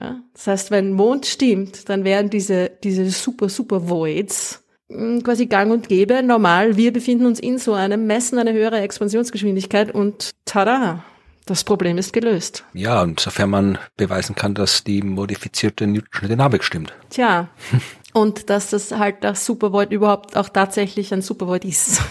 Ja? 0.00 0.22
Das 0.32 0.46
heißt, 0.46 0.70
wenn 0.70 0.92
Mond 0.92 1.26
stimmt, 1.26 1.88
dann 1.88 2.04
wären 2.04 2.30
diese, 2.30 2.70
diese 2.84 3.10
super, 3.10 3.48
super 3.48 3.88
Voids 3.88 4.62
hm, 4.88 5.24
quasi 5.24 5.46
gang 5.46 5.72
und 5.72 5.88
gäbe, 5.88 6.22
normal. 6.22 6.76
Wir 6.76 6.92
befinden 6.92 7.26
uns 7.26 7.40
in 7.40 7.58
so 7.58 7.72
einem, 7.72 8.06
messen 8.06 8.38
eine 8.38 8.52
höhere 8.52 8.78
Expansionsgeschwindigkeit 8.78 9.92
und 9.92 10.30
tada! 10.44 11.04
Das 11.48 11.64
Problem 11.64 11.96
ist 11.96 12.12
gelöst. 12.12 12.62
Ja, 12.74 13.00
und 13.00 13.20
sofern 13.20 13.48
man 13.48 13.78
beweisen 13.96 14.34
kann, 14.34 14.54
dass 14.54 14.84
die 14.84 15.00
modifizierte 15.00 15.86
Newtonsche 15.86 16.28
Dynamik 16.28 16.62
stimmt. 16.62 16.92
Tja, 17.08 17.48
und 18.12 18.50
dass 18.50 18.68
das 18.68 18.92
halt 18.92 19.24
das 19.24 19.46
Supervoid 19.46 19.90
überhaupt 19.90 20.36
auch 20.36 20.50
tatsächlich 20.50 21.10
ein 21.14 21.22
Supervoid 21.22 21.64
ist. 21.64 22.02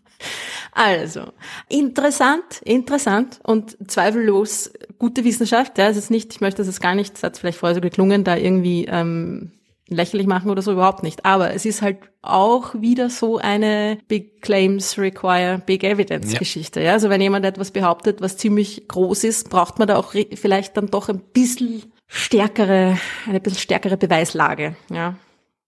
also, 0.72 1.32
interessant, 1.70 2.60
interessant 2.64 3.40
und 3.44 3.78
zweifellos 3.90 4.72
gute 4.98 5.24
Wissenschaft. 5.24 5.78
Ja, 5.78 5.88
es 5.88 5.96
ist 5.96 6.10
nicht, 6.10 6.34
ich 6.34 6.42
möchte 6.42 6.62
das 6.62 6.78
gar 6.78 6.94
nicht, 6.94 7.14
das 7.14 7.22
hat 7.22 7.38
vielleicht 7.38 7.58
vorher 7.58 7.76
so 7.76 7.80
geklungen, 7.80 8.24
da 8.24 8.36
irgendwie 8.36 8.84
ähm, 8.90 9.52
lächerlich 9.88 10.26
machen 10.26 10.50
oder 10.50 10.62
so 10.62 10.72
überhaupt 10.72 11.02
nicht. 11.02 11.24
Aber 11.24 11.54
es 11.54 11.64
ist 11.64 11.82
halt 11.82 11.98
auch 12.22 12.74
wieder 12.74 13.08
so 13.08 13.38
eine 13.38 13.98
Big 14.08 14.42
Claims 14.42 14.98
Require 14.98 15.62
Big 15.64 15.84
Evidence 15.84 16.32
ja. 16.32 16.38
Geschichte. 16.38 16.80
Ja? 16.80 16.92
Also 16.92 17.08
wenn 17.08 17.20
jemand 17.20 17.44
etwas 17.44 17.70
behauptet, 17.70 18.20
was 18.20 18.36
ziemlich 18.36 18.88
groß 18.88 19.24
ist, 19.24 19.50
braucht 19.50 19.78
man 19.78 19.88
da 19.88 19.96
auch 19.96 20.12
vielleicht 20.34 20.76
dann 20.76 20.88
doch 20.88 21.08
ein 21.08 21.20
bisschen 21.20 21.84
stärkere, 22.08 22.98
eine 23.26 23.40
bisschen 23.40 23.60
stärkere 23.60 23.96
Beweislage. 23.96 24.76
Ja, 24.90 25.14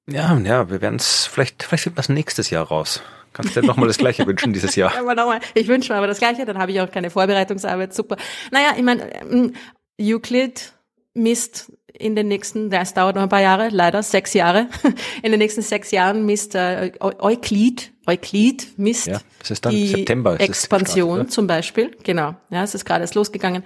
ja, 0.09 0.37
ja 0.39 0.71
wir 0.71 0.81
werden 0.81 0.97
es, 0.97 1.27
vielleicht, 1.27 1.63
vielleicht 1.63 1.85
finden 1.85 1.99
wir 1.99 2.01
es 2.01 2.09
nächstes 2.09 2.51
Jahr 2.51 2.67
raus. 2.67 3.03
Kannst 3.33 3.55
du 3.55 3.61
dir 3.61 3.67
nochmal 3.67 3.87
das 3.87 3.99
Gleiche 3.99 4.27
wünschen 4.27 4.53
dieses 4.53 4.75
Jahr? 4.75 4.93
Ja, 4.95 5.03
nochmal. 5.15 5.41
Ich 5.55 5.69
wünsche 5.69 5.93
mir 5.93 5.99
aber 5.99 6.07
das 6.07 6.19
Gleiche, 6.19 6.45
dann 6.45 6.59
habe 6.59 6.73
ich 6.73 6.81
auch 6.81 6.91
keine 6.91 7.11
Vorbereitungsarbeit. 7.11 7.95
Super. 7.95 8.17
Naja, 8.51 8.73
ich 8.77 8.83
meine, 8.83 9.23
ähm, 9.23 9.53
Euclid 10.01 10.73
misst 11.15 11.73
in 11.93 12.15
den 12.15 12.29
nächsten, 12.29 12.71
das 12.71 12.95
dauert 12.95 13.17
noch 13.17 13.23
ein 13.23 13.29
paar 13.29 13.41
Jahre, 13.41 13.69
leider 13.71 14.03
sechs 14.03 14.35
Jahre. 14.35 14.69
In 15.23 15.33
den 15.33 15.39
nächsten 15.39 15.63
sechs 15.63 15.91
Jahren 15.91 16.27
misst 16.27 16.55
äh, 16.55 16.93
Euklid, 17.01 17.93
Euklid 18.07 18.79
misst 18.79 19.07
ja, 19.09 19.21
das 19.41 19.51
ist 19.51 19.65
dann 19.65 19.73
die 19.73 19.89
September, 19.89 20.41
Expansion 20.41 21.09
gestartet, 21.09 21.33
zum 21.33 21.47
Beispiel. 21.47 21.97
Genau, 22.05 22.35
ja, 22.51 22.63
es 22.63 22.75
ist 22.75 22.85
gerade 22.85 23.03
erst 23.03 23.15
losgegangen. 23.15 23.65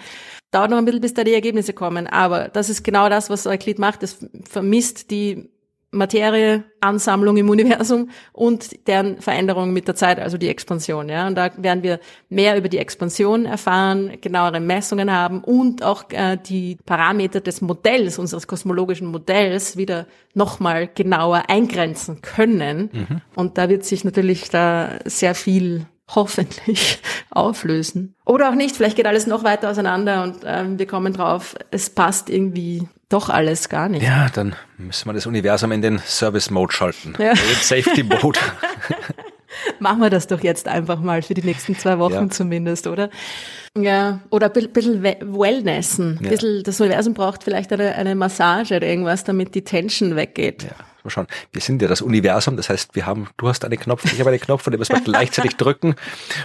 Dauert 0.51 0.71
noch 0.71 0.79
ein 0.79 0.85
bisschen, 0.85 1.01
bis 1.01 1.15
da 1.15 1.25
die 1.25 1.33
Ergebnisse 1.33 1.73
kommen, 1.73 2.07
aber 2.07 2.49
das 2.49 2.69
ist 2.69 2.83
genau 2.85 3.09
das, 3.09 3.31
was 3.31 3.47
Euklid 3.47 3.79
macht. 3.79 4.03
Es 4.03 4.19
vermisst 4.49 5.11
die 5.11 5.51
Materieansammlung 5.93 7.37
im 7.37 7.51
Universum 7.51 8.11
und 8.33 8.87
deren 8.89 9.21
Veränderung 9.21 9.73
mit 9.73 9.87
der 9.87 9.95
Zeit, 9.95 10.19
also 10.19 10.39
die 10.39 10.49
Expansion. 10.49 11.09
Ja, 11.09 11.27
und 11.27 11.37
da 11.37 11.51
werden 11.59 11.83
wir 11.83 12.01
mehr 12.31 12.57
über 12.57 12.69
die 12.69 12.79
Expansion 12.79 13.45
erfahren, 13.45 14.19
genauere 14.21 14.59
Messungen 14.59 15.13
haben 15.13 15.45
und 15.45 15.83
auch 15.83 16.05
äh, 16.11 16.39
die 16.39 16.79
Parameter 16.87 17.41
des 17.41 17.61
Modells, 17.61 18.19
unseres 18.19 18.47
kosmologischen 18.47 19.07
Modells, 19.09 19.77
wieder 19.77 20.07
nochmal 20.35 20.89
genauer 20.93 21.45
eingrenzen 21.49 22.23
können. 22.23 22.91
Mhm. 22.93 23.21
Und 23.37 23.59
da 23.59 23.69
wird 23.69 23.85
sich 23.85 24.03
natürlich 24.03 24.49
da 24.49 24.99
sehr 25.05 25.35
viel 25.35 25.87
hoffentlich 26.15 27.01
auflösen. 27.31 28.15
Oder 28.25 28.49
auch 28.49 28.55
nicht, 28.55 28.77
vielleicht 28.77 28.97
geht 28.97 29.07
alles 29.07 29.27
noch 29.27 29.45
weiter 29.45 29.71
auseinander 29.71 30.23
und 30.23 30.39
ähm, 30.45 30.79
wir 30.79 30.87
kommen 30.87 31.13
drauf, 31.13 31.55
es 31.71 31.91
passt 31.91 32.31
irgendwie 32.31 32.89
doch 33.13 33.29
alles 33.29 33.69
gar 33.69 33.89
nicht. 33.89 34.03
Ja, 34.03 34.29
dann 34.33 34.57
müssen 34.79 35.09
wir 35.09 35.13
das 35.13 35.27
Universum 35.27 35.73
in 35.73 35.83
den 35.83 35.99
Service 35.99 36.51
Mode 36.51 36.73
schalten. 36.73 37.15
Ja. 37.19 37.35
Safety 37.37 38.03
Mode. 38.03 38.39
Machen 39.79 40.01
wir 40.01 40.11
das 40.11 40.27
doch 40.27 40.43
jetzt 40.43 40.67
einfach 40.67 41.01
mal 41.01 41.23
für 41.23 41.35
die 41.35 41.43
nächsten 41.43 41.77
zwei 41.77 41.99
Wochen 41.99 42.15
ja. 42.15 42.31
zumindest, 42.31 42.87
oder? 42.87 43.11
Ja, 43.77 44.21
oder 44.31 44.53
ein 44.55 44.73
bisschen 44.73 45.03
Wellnessen. 45.03 46.19
Ja. 46.23 46.31
Bisschen, 46.31 46.63
das 46.63 46.81
Universum 46.81 47.15
braucht 47.15 47.45
vielleicht 47.45 47.73
eine, 47.73 47.95
eine 47.95 48.15
Massage 48.15 48.77
oder 48.77 48.87
irgendwas, 48.87 49.25
damit 49.25 49.55
die 49.55 49.63
Tension 49.63 50.17
weggeht. 50.17 50.65
Ja. 50.65 50.71
Mal 51.05 51.11
schauen. 51.11 51.27
Wir 51.53 51.61
sind 51.61 51.83
ja 51.83 51.89
das 51.89 52.01
Universum, 52.01 52.57
das 52.57 52.69
heißt, 52.69 52.95
wir 52.95 53.07
haben, 53.07 53.29
du 53.37 53.49
hast 53.49 53.65
einen 53.65 53.79
Knopf, 53.79 54.05
ich 54.05 54.21
habe 54.21 54.31
einen 54.31 54.41
Knopf, 54.41 54.67
und 54.67 54.73
den 54.73 54.79
müssen 54.79 54.95
wir 54.95 55.01
gleichzeitig 55.01 55.57
drücken 55.57 55.97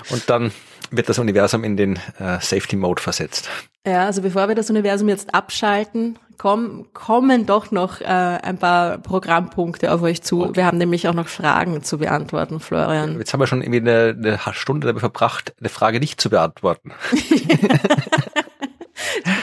und 0.10 0.30
dann 0.30 0.52
wird 0.92 1.10
das 1.10 1.20
Universum 1.20 1.64
in 1.64 1.78
den 1.78 1.96
äh, 2.20 2.40
Safety 2.40 2.76
Mode 2.76 3.02
versetzt. 3.02 3.50
Ja, 3.86 4.06
also 4.06 4.22
bevor 4.22 4.48
wir 4.48 4.56
das 4.56 4.70
Universum 4.70 5.08
jetzt 5.08 5.34
abschalten, 5.34 6.20
komm, 6.38 6.88
kommen 6.94 7.46
doch 7.46 7.72
noch 7.72 8.02
äh, 8.02 8.06
ein 8.06 8.58
paar 8.58 8.98
Programmpunkte 8.98 9.94
auf 9.94 10.02
euch 10.02 10.22
zu. 10.22 10.44
Okay. 10.44 10.56
Wir 10.56 10.66
haben 10.66 10.78
nämlich 10.78 11.08
auch 11.08 11.14
noch 11.14 11.28
Fragen 11.28 11.84
zu 11.84 11.98
beantworten, 12.00 12.60
Florian. 12.60 13.18
Jetzt 13.18 13.34
haben 13.34 13.40
wir 13.40 13.48
schon 13.48 13.62
irgendwie 13.62 13.80
eine, 13.80 14.16
eine 14.18 14.54
Stunde 14.54 14.88
damit 14.88 15.00
verbracht, 15.00 15.56
eine 15.60 15.70
Frage 15.70 16.00
nicht 16.00 16.20
zu 16.20 16.30
beantworten. 16.30 16.92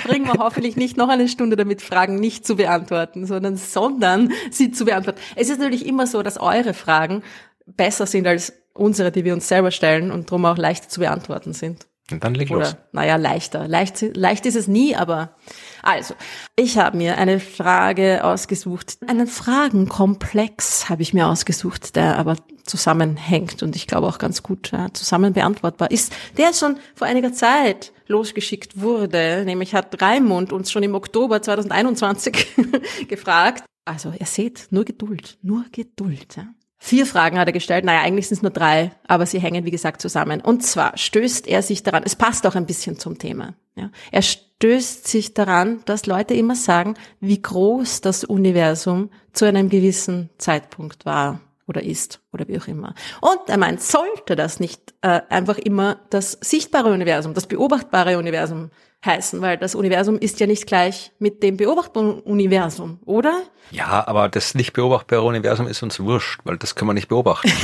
bringen 0.04 0.26
wir 0.26 0.38
hoffentlich 0.38 0.76
nicht 0.76 0.96
noch 0.96 1.08
eine 1.08 1.28
Stunde 1.28 1.56
damit, 1.56 1.82
Fragen 1.82 2.16
nicht 2.16 2.46
zu 2.46 2.56
beantworten, 2.56 3.26
sondern, 3.26 3.56
sondern 3.56 4.32
sie 4.50 4.70
zu 4.70 4.84
beantworten. 4.84 5.20
Es 5.36 5.48
ist 5.48 5.58
natürlich 5.58 5.86
immer 5.86 6.06
so, 6.06 6.22
dass 6.22 6.38
eure 6.38 6.74
Fragen 6.74 7.22
besser 7.66 8.06
sind 8.06 8.26
als 8.26 8.52
unsere, 8.74 9.10
die 9.10 9.24
wir 9.24 9.32
uns 9.32 9.48
selber 9.48 9.70
stellen 9.70 10.10
und 10.10 10.30
darum 10.30 10.44
auch 10.44 10.58
leichter 10.58 10.88
zu 10.88 11.00
beantworten 11.00 11.52
sind. 11.52 11.86
Und 12.10 12.22
dann 12.22 12.34
leg 12.34 12.50
Oder, 12.50 12.60
los. 12.60 12.76
Naja, 12.92 13.16
leichter. 13.16 13.66
Leicht, 13.66 14.02
leicht 14.14 14.44
ist 14.44 14.56
es 14.56 14.68
nie, 14.68 14.94
aber 14.94 15.36
also, 15.82 16.14
ich 16.54 16.76
habe 16.76 16.98
mir 16.98 17.16
eine 17.16 17.40
Frage 17.40 18.24
ausgesucht. 18.24 18.98
Einen 19.06 19.26
Fragenkomplex 19.26 20.90
habe 20.90 21.00
ich 21.00 21.14
mir 21.14 21.26
ausgesucht, 21.26 21.96
der 21.96 22.18
aber 22.18 22.36
zusammenhängt 22.64 23.62
und 23.62 23.74
ich 23.74 23.86
glaube 23.86 24.06
auch 24.06 24.18
ganz 24.18 24.42
gut 24.42 24.70
ja, 24.72 24.92
zusammen 24.92 25.32
beantwortbar 25.32 25.90
ist, 25.90 26.14
der 26.36 26.52
schon 26.52 26.76
vor 26.94 27.06
einiger 27.06 27.32
Zeit 27.32 27.92
losgeschickt 28.06 28.80
wurde. 28.80 29.44
Nämlich 29.46 29.74
hat 29.74 30.00
Raimund 30.02 30.52
uns 30.52 30.70
schon 30.70 30.82
im 30.82 30.94
Oktober 30.94 31.40
2021 31.40 32.46
gefragt. 33.08 33.64
Also, 33.86 34.12
ihr 34.18 34.26
seht, 34.26 34.68
nur 34.70 34.84
Geduld, 34.84 35.38
nur 35.42 35.64
Geduld. 35.72 36.36
Ja. 36.36 36.48
Vier 36.86 37.06
Fragen 37.06 37.38
hat 37.38 37.48
er 37.48 37.54
gestellt. 37.54 37.82
Naja, 37.86 38.02
eigentlich 38.02 38.28
sind 38.28 38.36
es 38.36 38.42
nur 38.42 38.50
drei, 38.50 38.90
aber 39.06 39.24
sie 39.24 39.38
hängen, 39.38 39.64
wie 39.64 39.70
gesagt, 39.70 40.02
zusammen. 40.02 40.42
Und 40.42 40.62
zwar 40.62 40.98
stößt 40.98 41.48
er 41.48 41.62
sich 41.62 41.82
daran, 41.82 42.02
es 42.04 42.14
passt 42.14 42.46
auch 42.46 42.56
ein 42.56 42.66
bisschen 42.66 42.98
zum 42.98 43.16
Thema. 43.16 43.54
Ja. 43.74 43.88
Er 44.12 44.20
stößt 44.20 45.08
sich 45.08 45.32
daran, 45.32 45.80
dass 45.86 46.04
Leute 46.04 46.34
immer 46.34 46.56
sagen, 46.56 46.92
wie 47.20 47.40
groß 47.40 48.02
das 48.02 48.22
Universum 48.22 49.08
zu 49.32 49.46
einem 49.46 49.70
gewissen 49.70 50.28
Zeitpunkt 50.36 51.06
war 51.06 51.40
oder 51.66 51.82
ist 51.82 52.20
oder 52.34 52.46
wie 52.48 52.58
auch 52.58 52.68
immer. 52.68 52.94
Und 53.22 53.40
er 53.46 53.56
meint, 53.56 53.80
sollte 53.80 54.36
das 54.36 54.60
nicht 54.60 54.92
äh, 55.00 55.22
einfach 55.30 55.56
immer 55.56 56.00
das 56.10 56.32
sichtbare 56.42 56.92
Universum, 56.92 57.32
das 57.32 57.46
beobachtbare 57.46 58.18
Universum 58.18 58.70
heißen, 59.04 59.40
weil 59.40 59.56
das 59.58 59.74
Universum 59.74 60.18
ist 60.18 60.40
ja 60.40 60.46
nicht 60.46 60.66
gleich 60.66 61.12
mit 61.18 61.42
dem 61.42 61.56
beobachtbaren 61.56 62.20
Universum, 62.20 62.98
oder? 63.04 63.42
Ja, 63.70 64.06
aber 64.06 64.28
das 64.28 64.54
nicht 64.54 64.72
beobachtbare 64.72 65.22
Universum 65.22 65.66
ist 65.66 65.82
uns 65.82 66.00
wurscht, 66.00 66.40
weil 66.44 66.56
das 66.58 66.74
können 66.74 66.90
wir 66.90 66.94
nicht 66.94 67.08
beobachten. 67.08 67.50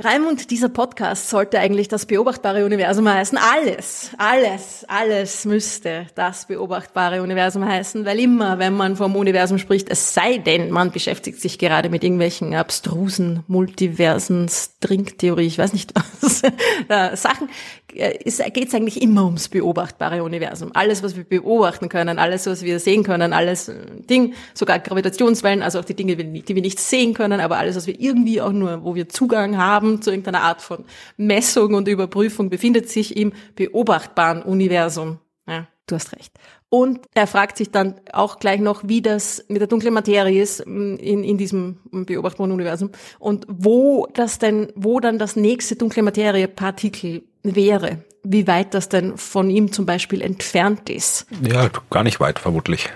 Raimund, 0.00 0.52
dieser 0.52 0.68
Podcast 0.68 1.28
sollte 1.28 1.58
eigentlich 1.58 1.88
das 1.88 2.06
beobachtbare 2.06 2.64
Universum 2.64 3.08
heißen. 3.08 3.36
Alles, 3.36 4.12
alles, 4.16 4.84
alles 4.86 5.44
müsste 5.44 6.06
das 6.14 6.46
beobachtbare 6.46 7.20
Universum 7.20 7.64
heißen, 7.64 8.04
weil 8.04 8.20
immer, 8.20 8.60
wenn 8.60 8.74
man 8.74 8.94
vom 8.94 9.16
Universum 9.16 9.58
spricht, 9.58 9.90
es 9.90 10.14
sei 10.14 10.38
denn, 10.38 10.70
man 10.70 10.92
beschäftigt 10.92 11.40
sich 11.40 11.58
gerade 11.58 11.88
mit 11.88 12.04
irgendwelchen 12.04 12.54
abstrusen 12.54 13.42
Multiversen, 13.48 14.48
Stringtheorie, 14.48 15.48
ich 15.48 15.58
weiß 15.58 15.72
nicht 15.72 15.92
was, 16.20 16.44
äh, 16.44 17.16
Sachen, 17.16 17.48
äh, 17.92 18.18
geht 18.50 18.68
es 18.68 18.74
eigentlich 18.74 19.02
immer 19.02 19.24
ums 19.24 19.48
beobachtbare 19.48 20.22
Universum. 20.22 20.70
Alles, 20.74 21.02
was 21.02 21.16
wir 21.16 21.24
beobachten 21.24 21.88
können, 21.88 22.20
alles, 22.20 22.46
was 22.46 22.62
wir 22.62 22.78
sehen 22.78 23.02
können, 23.02 23.32
alles 23.32 23.68
äh, 23.68 23.74
Ding, 24.08 24.34
sogar 24.54 24.78
Gravitationswellen, 24.78 25.60
also 25.60 25.80
auch 25.80 25.84
die 25.84 25.94
Dinge, 25.94 26.14
die 26.14 26.54
wir 26.54 26.62
nicht 26.62 26.78
sehen 26.78 27.14
können, 27.14 27.40
aber 27.40 27.58
alles, 27.58 27.74
was 27.74 27.88
wir 27.88 27.98
irgendwie 27.98 28.40
auch 28.40 28.52
nur, 28.52 28.84
wo 28.84 28.94
wir 28.94 29.08
Zugang 29.08 29.58
haben 29.58 29.87
zu 30.02 30.10
irgendeiner 30.10 30.42
Art 30.42 30.62
von 30.62 30.84
Messung 31.16 31.74
und 31.74 31.88
Überprüfung, 31.88 32.50
befindet 32.50 32.88
sich 32.88 33.16
im 33.16 33.32
beobachtbaren 33.56 34.42
Universum. 34.42 35.18
Ja, 35.46 35.66
du 35.86 35.94
hast 35.94 36.12
recht. 36.12 36.32
Und 36.70 37.00
er 37.14 37.26
fragt 37.26 37.56
sich 37.56 37.70
dann 37.70 37.94
auch 38.12 38.38
gleich 38.38 38.60
noch, 38.60 38.82
wie 38.84 39.00
das 39.00 39.44
mit 39.48 39.60
der 39.60 39.68
dunklen 39.68 39.94
Materie 39.94 40.42
ist 40.42 40.66
mm, 40.66 40.96
in, 40.96 41.24
in 41.24 41.38
diesem 41.38 41.78
beobachtbaren 41.90 42.52
Universum 42.52 42.90
und 43.18 43.46
wo 43.48 44.06
das 44.12 44.38
denn, 44.38 44.70
wo 44.74 45.00
dann 45.00 45.18
das 45.18 45.34
nächste 45.34 45.76
dunkle 45.76 46.02
Materie-Partikel 46.02 47.22
wäre. 47.42 48.04
Wie 48.22 48.46
weit 48.46 48.74
das 48.74 48.90
denn 48.90 49.16
von 49.16 49.48
ihm 49.48 49.72
zum 49.72 49.86
Beispiel 49.86 50.20
entfernt 50.20 50.90
ist. 50.90 51.26
Ja, 51.42 51.70
gar 51.88 52.02
nicht 52.02 52.20
weit, 52.20 52.38
vermutlich. 52.38 52.90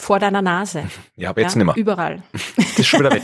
Vor 0.00 0.18
deiner 0.18 0.40
Nase. 0.40 0.84
Ja, 1.14 1.28
aber 1.28 1.42
jetzt 1.42 1.54
ja, 1.54 1.58
nimmer. 1.58 1.76
Überall. 1.76 2.22
Das 2.56 2.78
ist 2.78 2.86
schon 2.86 3.00
wieder 3.00 3.12
weg. 3.12 3.22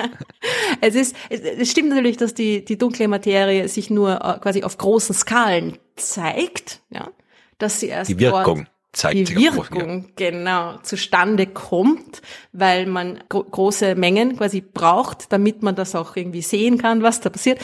es 0.80 0.94
ist, 0.94 1.14
es 1.28 1.70
stimmt 1.70 1.90
natürlich, 1.90 2.16
dass 2.16 2.32
die, 2.32 2.64
die 2.64 2.78
dunkle 2.78 3.08
Materie 3.08 3.68
sich 3.68 3.90
nur 3.90 4.14
äh, 4.24 4.38
quasi 4.38 4.64
auf 4.64 4.78
großen 4.78 5.14
Skalen 5.14 5.76
zeigt, 5.96 6.80
ja. 6.88 7.10
Dass 7.58 7.80
sie 7.80 7.88
erst 7.88 8.10
die 8.10 8.18
Wirkung. 8.18 8.66
Zeigt 8.92 9.18
die 9.18 9.26
sich 9.26 9.36
Wirkung 9.36 10.04
ja. 10.04 10.10
genau 10.16 10.78
zustande 10.78 11.46
kommt, 11.46 12.22
weil 12.52 12.86
man 12.86 13.22
gro 13.28 13.44
große 13.44 13.94
Mengen 13.94 14.38
quasi 14.38 14.62
braucht, 14.62 15.30
damit 15.30 15.62
man 15.62 15.74
das 15.74 15.94
auch 15.94 16.16
irgendwie 16.16 16.40
sehen 16.40 16.78
kann, 16.78 17.02
was 17.02 17.20
da 17.20 17.28
passiert. 17.28 17.60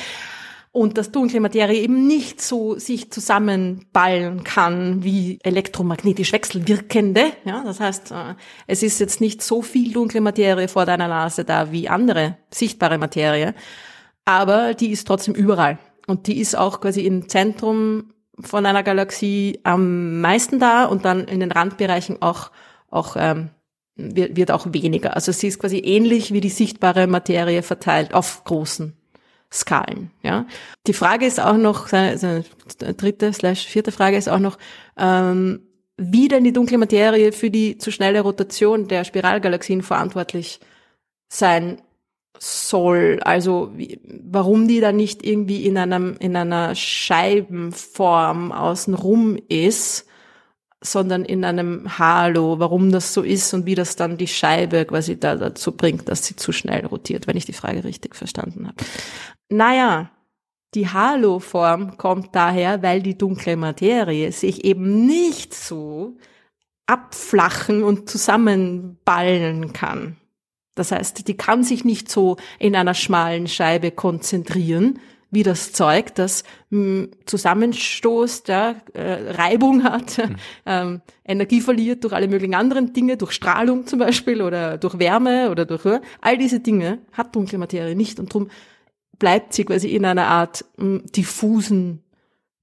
Und 0.75 0.99
dass 0.99 1.13
dunkle 1.13 1.39
Materie 1.39 1.83
eben 1.83 2.09
nicht 2.09 2.43
so 2.43 2.77
sich 2.81 3.13
zusammenballen 3.13 4.43
kann 4.43 5.05
wie 5.05 5.39
elektromagnetisch 5.45 6.33
wechselwirkende. 6.33 7.27
Ja, 7.45 7.63
das 7.65 7.79
heißt, 7.79 8.11
äh, 8.11 8.35
es 8.67 8.83
ist 8.83 8.99
jetzt 8.99 9.21
nicht 9.21 9.41
so 9.41 9.63
viel 9.63 9.93
dunkle 9.93 10.21
Materie 10.21 10.67
vor 10.67 10.85
deiner 10.85 11.07
Nase 11.07 11.45
da 11.45 11.71
wie 11.71 11.89
andere 11.89 12.39
sichtbare 12.51 12.99
Materie, 12.99 13.55
aber 14.25 14.75
die 14.75 14.91
ist 14.91 15.07
trotzdem 15.07 15.35
überall. 15.35 15.79
Und 16.09 16.27
die 16.27 16.41
ist 16.41 16.59
auch 16.59 16.81
quasi 16.81 17.03
im 17.03 17.29
Zentrum 17.29 18.13
von 18.41 18.67
einer 18.67 18.83
Galaxie 18.83 19.61
am 19.63 20.21
meisten 20.21 20.59
da 20.59 20.87
und 20.87 21.05
dann 21.05 21.29
in 21.29 21.39
den 21.39 21.53
Randbereichen 21.53 22.21
auch, 22.21 22.51
auch 22.91 23.15
ähm, 23.17 23.51
wird, 23.95 24.37
wird 24.37 24.51
auch 24.51 24.67
weniger. 24.73 25.15
Also 25.15 25.31
sie 25.31 25.47
ist 25.47 25.61
quasi 25.61 25.79
ähnlich 25.79 26.33
wie 26.33 26.41
die 26.41 26.49
sichtbare 26.49 27.07
Materie 27.07 27.63
verteilt 27.63 28.13
auf 28.13 28.43
großen 28.43 28.97
Skalen. 29.55 30.10
Ja, 30.22 30.47
die 30.86 30.93
Frage 30.93 31.26
ist 31.26 31.40
auch 31.40 31.56
noch, 31.56 31.86
seine, 31.86 32.44
dritte 32.97 33.32
slash 33.32 33.66
vierte 33.66 33.93
Frage 33.93 34.16
ist 34.16 34.28
auch 34.28 34.40
noch, 34.40 34.59
ähm, 34.98 35.60
wie 35.97 36.26
denn 36.26 36.43
die 36.43 36.52
dunkle 36.52 36.76
Materie 36.76 37.31
für 37.31 37.51
die 37.51 37.78
zu 37.78 37.93
schnelle 37.93 38.20
Rotation 38.20 38.89
der 38.89 39.05
Spiralgalaxien 39.05 39.82
verantwortlich 39.82 40.59
sein 41.28 41.81
soll. 42.36 43.20
Also 43.22 43.70
wie, 43.76 44.01
warum 44.05 44.66
die 44.66 44.81
da 44.81 44.90
nicht 44.90 45.24
irgendwie 45.24 45.64
in 45.64 45.78
einem 45.78 46.16
in 46.18 46.35
einer 46.35 46.74
Scheibenform 46.74 48.51
außenrum 48.51 49.39
ist, 49.48 50.06
sondern 50.85 51.24
in 51.24 51.44
einem 51.44 51.98
Halo. 51.98 52.59
Warum 52.59 52.93
das 52.93 53.15
so 53.15 53.23
ist 53.23 53.52
und 53.55 53.66
wie 53.66 53.74
das 53.74 53.97
dann 53.97 54.16
die 54.16 54.28
Scheibe 54.28 54.85
quasi 54.85 55.19
da 55.19 55.35
dazu 55.35 55.73
bringt, 55.73 56.09
dass 56.09 56.24
sie 56.24 56.36
zu 56.36 56.52
schnell 56.52 56.86
rotiert, 56.86 57.27
wenn 57.27 57.36
ich 57.36 57.47
die 57.47 57.52
Frage 57.52 57.85
richtig 57.85 58.15
verstanden 58.15 58.66
habe. 58.66 58.77
Naja, 59.48 60.11
die 60.74 60.89
Halo-Form 60.89 61.97
kommt 61.97 62.35
daher, 62.35 62.82
weil 62.82 63.02
die 63.02 63.16
dunkle 63.16 63.56
Materie 63.56 64.32
sich 64.32 64.65
eben 64.65 65.06
nicht 65.06 65.55
so 65.55 66.16
abflachen 66.86 67.82
und 67.82 68.11
zusammenballen 68.11 69.73
kann. 69.73 70.16
Das 70.74 70.90
heißt, 70.90 71.27
die 71.28 71.36
kann 71.36 71.62
sich 71.62 71.85
nicht 71.85 72.11
so 72.11 72.36
in 72.59 72.74
einer 72.74 72.94
schmalen 72.94 73.47
Scheibe 73.47 73.90
konzentrieren, 73.90 74.98
wie 75.31 75.43
das 75.43 75.73
Zeug, 75.73 76.15
das 76.15 76.45
mh, 76.71 76.79
hm, 76.79 77.11
zusammenstoßt, 77.27 78.49
ja, 78.49 78.77
äh, 78.93 79.33
Reibung 79.33 79.83
hat, 79.85 80.19
mhm. 80.19 80.37
ähm, 80.67 81.01
Energie 81.25 81.61
verliert 81.61 82.05
durch 82.05 82.13
alle 82.13 82.29
möglichen 82.29 82.55
anderen 82.55 82.93
Dinge, 82.93 83.17
durch 83.17 83.33
Strahlung 83.33 83.87
zum 83.87 83.99
Beispiel 83.99 84.43
oder 84.43 84.79
durch 84.79 84.99
Wärme 84.99 85.51
oder 85.51 85.65
durch 85.65 85.85
all 86.21 86.39
diese 86.39 86.61
Dinge 86.61 86.99
hat 87.13 87.35
dunkle 87.35 87.59
Materie 87.59 87.97
nicht 87.97 88.21
und 88.21 88.33
darum 88.33 88.49
bleibt 89.19 89.55
sie 89.55 89.65
quasi 89.65 89.89
in 89.89 90.05
einer 90.05 90.27
Art 90.27 90.65
mh, 90.77 90.85
hm, 90.85 91.07
diffusen 91.13 92.03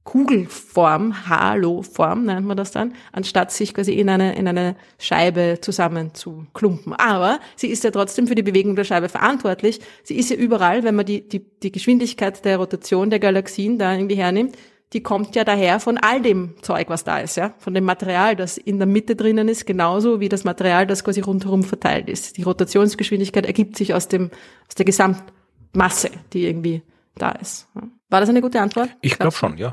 Kugelform, 0.03 1.29
Halo-Form 1.29 2.25
nennt 2.25 2.47
man 2.47 2.57
das 2.57 2.71
dann, 2.71 2.93
anstatt 3.11 3.51
sich 3.51 3.73
quasi 3.73 3.93
in 3.93 4.09
eine, 4.09 4.35
in 4.35 4.47
eine 4.47 4.75
Scheibe 4.97 5.59
zusammen 5.61 6.15
zu 6.15 6.47
klumpen. 6.53 6.93
Aber 6.93 7.39
sie 7.55 7.67
ist 7.67 7.83
ja 7.83 7.91
trotzdem 7.91 8.27
für 8.27 8.35
die 8.35 8.41
Bewegung 8.41 8.75
der 8.75 8.83
Scheibe 8.83 9.09
verantwortlich. 9.09 9.79
Sie 10.03 10.15
ist 10.15 10.31
ja 10.31 10.35
überall, 10.35 10.83
wenn 10.83 10.95
man 10.95 11.05
die, 11.05 11.27
die, 11.27 11.39
die 11.39 11.71
Geschwindigkeit 11.71 12.43
der 12.43 12.57
Rotation 12.57 13.11
der 13.11 13.19
Galaxien 13.19 13.77
da 13.77 13.93
irgendwie 13.93 14.15
hernimmt, 14.15 14.57
die 14.93 15.03
kommt 15.03 15.35
ja 15.35 15.43
daher 15.43 15.79
von 15.79 15.97
all 15.97 16.21
dem 16.21 16.55
Zeug, 16.61 16.89
was 16.89 17.03
da 17.03 17.19
ist, 17.19 17.37
ja, 17.37 17.53
von 17.59 17.73
dem 17.73 17.85
Material, 17.85 18.35
das 18.35 18.57
in 18.57 18.77
der 18.77 18.87
Mitte 18.87 19.15
drinnen 19.15 19.47
ist, 19.47 19.65
genauso 19.65 20.19
wie 20.19 20.27
das 20.27 20.43
Material, 20.43 20.85
das 20.85 21.03
quasi 21.03 21.21
rundherum 21.21 21.63
verteilt 21.63 22.09
ist. 22.09 22.37
Die 22.37 22.43
Rotationsgeschwindigkeit 22.43 23.45
ergibt 23.45 23.77
sich 23.77 23.93
aus 23.93 24.09
dem, 24.09 24.31
aus 24.67 24.75
der 24.75 24.85
Gesamtmasse, 24.85 26.09
die 26.33 26.45
irgendwie 26.45 26.81
da 27.15 27.31
ist. 27.31 27.67
War 28.09 28.19
das 28.19 28.29
eine 28.29 28.41
gute 28.41 28.59
Antwort? 28.59 28.89
Ich 29.01 29.17
glaube 29.17 29.31
schon, 29.31 29.57
ja. 29.57 29.71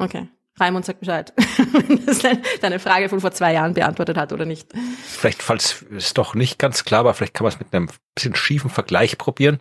Okay. 0.00 0.28
Raimund 0.58 0.84
sagt 0.84 1.00
Bescheid, 1.00 1.32
wenn 1.72 2.04
das 2.04 2.22
deine 2.60 2.78
Frage 2.78 3.08
von 3.08 3.20
vor 3.20 3.30
zwei 3.32 3.52
Jahren 3.54 3.74
beantwortet 3.74 4.16
hat 4.16 4.32
oder 4.32 4.44
nicht. 4.44 4.72
Vielleicht, 5.06 5.42
falls 5.42 5.84
es 5.96 6.12
doch 6.12 6.34
nicht 6.34 6.58
ganz 6.58 6.84
klar 6.84 7.04
war, 7.04 7.14
vielleicht 7.14 7.34
kann 7.34 7.44
man 7.44 7.52
es 7.52 7.60
mit 7.60 7.72
einem 7.72 7.88
bisschen 8.14 8.34
schiefen 8.34 8.70
Vergleich 8.70 9.16
probieren. 9.16 9.60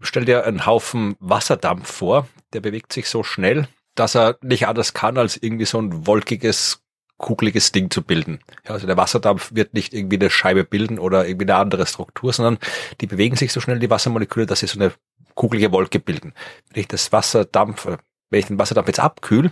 Stell 0.00 0.24
dir 0.24 0.44
einen 0.44 0.66
Haufen 0.66 1.16
Wasserdampf 1.20 1.90
vor, 1.90 2.28
der 2.52 2.60
bewegt 2.60 2.92
sich 2.92 3.08
so 3.08 3.22
schnell, 3.22 3.68
dass 3.94 4.14
er 4.14 4.36
nicht 4.42 4.66
anders 4.66 4.94
kann, 4.94 5.16
als 5.16 5.36
irgendwie 5.36 5.64
so 5.64 5.80
ein 5.80 6.06
wolkiges, 6.06 6.82
kugeliges 7.16 7.72
Ding 7.72 7.90
zu 7.90 8.02
bilden. 8.02 8.40
Ja, 8.66 8.72
also 8.72 8.86
der 8.86 8.98
Wasserdampf 8.98 9.54
wird 9.54 9.72
nicht 9.72 9.94
irgendwie 9.94 10.16
eine 10.16 10.28
Scheibe 10.28 10.64
bilden 10.64 10.98
oder 10.98 11.26
irgendwie 11.26 11.46
eine 11.46 11.56
andere 11.56 11.86
Struktur, 11.86 12.32
sondern 12.32 12.58
die 13.00 13.06
bewegen 13.06 13.36
sich 13.36 13.52
so 13.52 13.60
schnell, 13.60 13.78
die 13.78 13.90
Wassermoleküle, 13.90 14.44
dass 14.44 14.60
sie 14.60 14.66
so 14.66 14.78
eine 14.78 14.92
kugelige 15.34 15.72
Wolke 15.72 15.98
bilden. 15.98 16.34
Wenn 16.72 16.80
ich 16.82 16.88
das 16.88 17.12
Wasserdampf, 17.12 17.88
wenn 18.30 18.40
ich 18.40 18.46
den 18.46 18.58
Wasserdampf 18.58 18.88
jetzt 18.88 19.00
abkühle, 19.00 19.50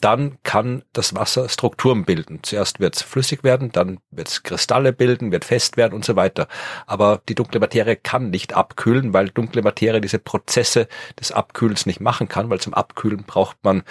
dann 0.00 0.38
kann 0.42 0.82
das 0.92 1.14
Wasser 1.14 1.48
Strukturen 1.48 2.04
bilden. 2.04 2.40
Zuerst 2.42 2.80
wird 2.80 2.96
es 2.96 3.02
flüssig 3.02 3.44
werden, 3.44 3.72
dann 3.72 3.98
wird 4.10 4.28
es 4.28 4.42
Kristalle 4.42 4.92
bilden, 4.92 5.32
wird 5.32 5.44
fest 5.44 5.76
werden 5.76 5.94
und 5.94 6.04
so 6.04 6.16
weiter. 6.16 6.48
Aber 6.86 7.22
die 7.28 7.34
dunkle 7.34 7.60
Materie 7.60 7.96
kann 7.96 8.30
nicht 8.30 8.54
abkühlen, 8.54 9.12
weil 9.12 9.28
dunkle 9.28 9.62
Materie 9.62 10.00
diese 10.00 10.18
Prozesse 10.18 10.88
des 11.18 11.32
Abkühlens 11.32 11.86
nicht 11.86 12.00
machen 12.00 12.28
kann, 12.28 12.50
weil 12.50 12.60
zum 12.60 12.74
Abkühlen 12.74 13.24
braucht 13.24 13.56
man 13.62 13.82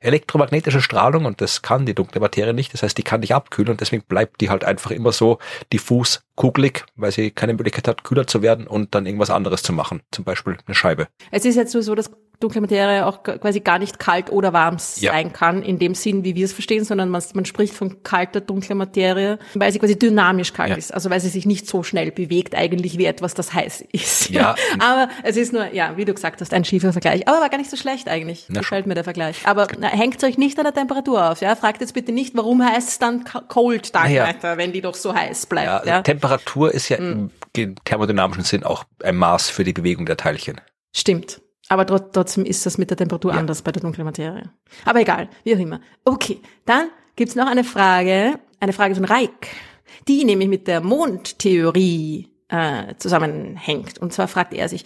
elektromagnetische 0.00 0.80
Strahlung 0.80 1.24
und 1.24 1.40
das 1.40 1.62
kann 1.62 1.86
die 1.86 1.94
dunkle 1.94 2.20
Materie 2.20 2.54
nicht. 2.54 2.72
Das 2.72 2.82
heißt, 2.82 2.96
die 2.98 3.02
kann 3.02 3.20
nicht 3.20 3.34
abkühlen 3.34 3.70
und 3.70 3.80
deswegen 3.80 4.02
bleibt 4.02 4.40
die 4.40 4.50
halt 4.50 4.64
einfach 4.64 4.90
immer 4.90 5.12
so 5.12 5.38
diffus 5.72 6.22
kugelig, 6.36 6.84
weil 6.94 7.10
sie 7.10 7.30
keine 7.30 7.54
Möglichkeit 7.54 7.88
hat, 7.88 8.04
kühler 8.04 8.26
zu 8.26 8.42
werden 8.42 8.66
und 8.66 8.94
dann 8.94 9.06
irgendwas 9.06 9.30
anderes 9.30 9.62
zu 9.62 9.72
machen. 9.72 10.02
Zum 10.12 10.24
Beispiel 10.24 10.58
eine 10.66 10.74
Scheibe. 10.74 11.08
Es 11.30 11.44
ist 11.44 11.56
jetzt 11.56 11.72
so, 11.72 11.94
dass 11.94 12.10
dunkle 12.40 12.60
Materie 12.60 13.06
auch 13.06 13.22
quasi 13.22 13.60
gar 13.60 13.78
nicht 13.78 13.98
kalt 13.98 14.30
oder 14.30 14.52
warm 14.52 14.78
sein 14.78 15.26
ja. 15.26 15.32
kann, 15.32 15.62
in 15.62 15.78
dem 15.78 15.94
Sinn, 15.94 16.24
wie 16.24 16.34
wir 16.34 16.44
es 16.44 16.52
verstehen, 16.52 16.84
sondern 16.84 17.08
man, 17.08 17.22
man 17.34 17.44
spricht 17.44 17.74
von 17.74 18.02
kalter 18.02 18.40
dunkler 18.40 18.74
Materie, 18.74 19.38
weil 19.54 19.72
sie 19.72 19.78
quasi 19.78 19.98
dynamisch 19.98 20.52
kalt 20.52 20.70
ja. 20.70 20.76
ist, 20.76 20.92
also 20.92 21.10
weil 21.10 21.20
sie 21.20 21.28
sich 21.28 21.46
nicht 21.46 21.66
so 21.66 21.82
schnell 21.82 22.10
bewegt, 22.10 22.54
eigentlich 22.54 22.98
wie 22.98 23.06
etwas, 23.06 23.34
das 23.34 23.54
heiß 23.54 23.84
ist. 23.92 24.30
Ja. 24.30 24.54
Aber 24.78 25.08
es 25.22 25.36
ist 25.36 25.52
nur, 25.52 25.72
ja, 25.72 25.96
wie 25.96 26.04
du 26.04 26.12
gesagt 26.14 26.40
hast, 26.40 26.52
ein 26.52 26.64
schiefer 26.64 26.92
Vergleich. 26.92 27.26
Aber 27.28 27.40
war 27.40 27.48
gar 27.48 27.58
nicht 27.58 27.70
so 27.70 27.76
schlecht 27.76 28.08
eigentlich. 28.08 28.46
Na, 28.48 28.60
Gefällt 28.60 28.86
mir 28.86 28.94
der 28.94 29.04
Vergleich. 29.04 29.38
Aber 29.44 29.66
na, 29.78 29.88
hängt 29.88 30.22
euch 30.24 30.38
nicht 30.38 30.58
an 30.58 30.64
der 30.64 30.74
Temperatur 30.74 31.30
auf, 31.30 31.40
ja? 31.40 31.54
Fragt 31.56 31.80
jetzt 31.80 31.94
bitte 31.94 32.12
nicht, 32.12 32.36
warum 32.36 32.64
heißt 32.64 32.88
es 32.88 32.98
dann 32.98 33.24
cold 33.48 33.94
dann 33.94 34.10
ja. 34.10 34.26
weiter, 34.26 34.58
wenn 34.58 34.72
die 34.72 34.80
doch 34.80 34.94
so 34.94 35.14
heiß 35.14 35.46
bleibt. 35.46 35.86
Ja, 35.86 35.96
ja? 35.96 36.02
Temperatur 36.02 36.72
ist 36.72 36.88
ja 36.88 37.00
mhm. 37.00 37.30
im 37.56 37.74
thermodynamischen 37.84 38.44
Sinn 38.44 38.64
auch 38.64 38.84
ein 39.02 39.16
Maß 39.16 39.48
für 39.48 39.64
die 39.64 39.72
Bewegung 39.72 40.06
der 40.06 40.16
Teilchen. 40.16 40.60
Stimmt. 40.94 41.40
Aber 41.68 41.86
trotzdem 41.86 42.44
ist 42.44 42.64
das 42.64 42.78
mit 42.78 42.90
der 42.90 42.96
Temperatur 42.96 43.32
ja. 43.32 43.38
anders 43.38 43.62
bei 43.62 43.72
der 43.72 43.82
dunklen 43.82 44.04
Materie. 44.04 44.50
Aber 44.84 45.00
egal, 45.00 45.28
wie 45.44 45.54
auch 45.54 45.58
immer. 45.58 45.80
Okay, 46.04 46.40
dann 46.64 46.88
gibt's 47.16 47.34
noch 47.34 47.46
eine 47.46 47.64
Frage, 47.64 48.38
eine 48.60 48.72
Frage 48.72 48.94
von 48.94 49.04
Reik, 49.04 49.48
die 50.06 50.24
nämlich 50.24 50.48
mit 50.48 50.68
der 50.68 50.80
Mondtheorie 50.80 52.28
äh, 52.48 52.94
zusammenhängt. 52.98 53.98
Und 53.98 54.12
zwar 54.12 54.28
fragt 54.28 54.54
er 54.54 54.68
sich, 54.68 54.84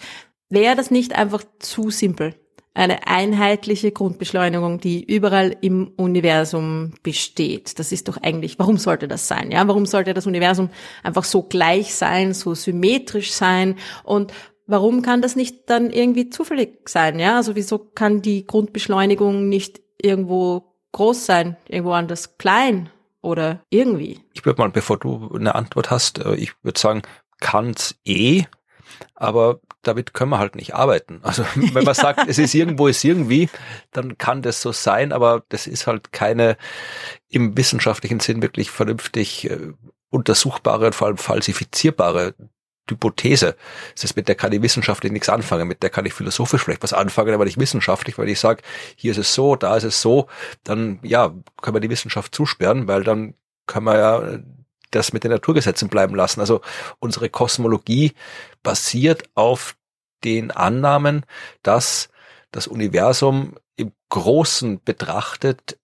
wäre 0.49 0.75
das 0.75 0.91
nicht 0.91 1.15
einfach 1.15 1.43
zu 1.59 1.89
simpel? 1.91 2.35
Eine 2.73 3.05
einheitliche 3.05 3.91
Grundbeschleunigung, 3.91 4.79
die 4.79 5.03
überall 5.03 5.57
im 5.59 5.91
Universum 5.97 6.93
besteht. 7.03 7.77
Das 7.79 7.91
ist 7.91 8.07
doch 8.07 8.15
eigentlich, 8.21 8.59
warum 8.59 8.77
sollte 8.77 9.09
das 9.09 9.27
sein? 9.27 9.51
Ja, 9.51 9.67
warum 9.67 9.85
sollte 9.85 10.13
das 10.13 10.25
Universum 10.25 10.69
einfach 11.03 11.25
so 11.25 11.43
gleich 11.43 11.93
sein, 11.93 12.33
so 12.33 12.55
symmetrisch 12.55 13.33
sein? 13.33 13.75
Und 14.05 14.31
warum 14.71 15.01
kann 15.01 15.21
das 15.21 15.35
nicht 15.35 15.69
dann 15.69 15.91
irgendwie 15.91 16.29
zufällig 16.29 16.89
sein? 16.89 17.19
Ja, 17.19 17.35
also 17.35 17.55
wieso 17.55 17.77
kann 17.77 18.21
die 18.21 18.47
Grundbeschleunigung 18.47 19.49
nicht 19.49 19.81
irgendwo 20.01 20.73
groß 20.93 21.25
sein, 21.25 21.57
irgendwo 21.67 21.91
anders 21.91 22.37
klein 22.37 22.89
oder 23.21 23.61
irgendwie? 23.69 24.21
Ich 24.33 24.45
würde 24.45 24.61
mal, 24.61 24.69
bevor 24.69 24.97
du 24.97 25.29
eine 25.35 25.55
Antwort 25.55 25.91
hast, 25.91 26.19
äh, 26.19 26.35
ich 26.35 26.53
würde 26.63 26.79
sagen, 26.79 27.01
kann's 27.39 27.95
eh, 28.05 28.45
aber 29.15 29.59
damit 29.81 30.13
können 30.13 30.31
wir 30.31 30.39
halt 30.39 30.55
nicht 30.55 30.73
arbeiten. 30.73 31.19
Also 31.23 31.43
wenn 31.55 31.73
man 31.73 31.85
ja. 31.85 31.93
sagt, 31.93 32.21
es 32.27 32.37
ist 32.37 32.53
irgendwo, 32.53 32.87
ist 32.87 33.03
irgendwie, 33.03 33.49
dann 33.91 34.17
kann 34.17 34.41
das 34.41 34.61
so 34.61 34.71
sein, 34.71 35.11
aber 35.11 35.43
das 35.49 35.67
ist 35.67 35.85
halt 35.85 36.13
keine 36.13 36.55
im 37.29 37.57
wissenschaftlichen 37.57 38.21
Sinn 38.21 38.41
wirklich 38.41 38.71
vernünftig 38.71 39.49
äh, 39.49 39.73
untersuchbare 40.09 40.87
und 40.87 40.95
vor 40.95 41.07
allem 41.07 41.17
falsifizierbare 41.17 42.35
Hypothese. 42.91 43.55
Das 43.95 44.03
ist, 44.03 44.15
mit 44.15 44.27
der 44.27 44.35
kann 44.35 44.51
ich 44.51 44.61
wissenschaftlich 44.61 45.11
nichts 45.11 45.29
anfangen, 45.29 45.67
mit 45.67 45.81
der 45.81 45.89
kann 45.89 46.05
ich 46.05 46.13
philosophisch 46.13 46.63
vielleicht 46.63 46.83
was 46.83 46.93
anfangen, 46.93 47.33
aber 47.33 47.45
nicht 47.45 47.59
wissenschaftlich, 47.59 48.17
weil 48.17 48.29
ich 48.29 48.39
sage, 48.39 48.61
hier 48.95 49.11
ist 49.11 49.17
es 49.17 49.33
so, 49.33 49.55
da 49.55 49.75
ist 49.75 49.83
es 49.83 50.01
so, 50.01 50.27
dann 50.63 50.99
ja, 51.01 51.33
können 51.61 51.75
wir 51.75 51.81
die 51.81 51.89
Wissenschaft 51.89 52.35
zusperren, 52.35 52.87
weil 52.87 53.03
dann 53.03 53.33
können 53.65 53.85
wir 53.85 53.97
ja 53.97 54.39
das 54.91 55.13
mit 55.13 55.23
den 55.23 55.31
Naturgesetzen 55.31 55.89
bleiben 55.89 56.15
lassen. 56.15 56.41
Also 56.41 56.61
unsere 56.99 57.29
Kosmologie 57.29 58.13
basiert 58.61 59.23
auf 59.33 59.75
den 60.23 60.51
Annahmen, 60.51 61.25
dass 61.63 62.09
das 62.51 62.67
Universum 62.67 63.55
im 63.77 63.93
Großen 64.09 64.83
betrachtet 64.83 65.79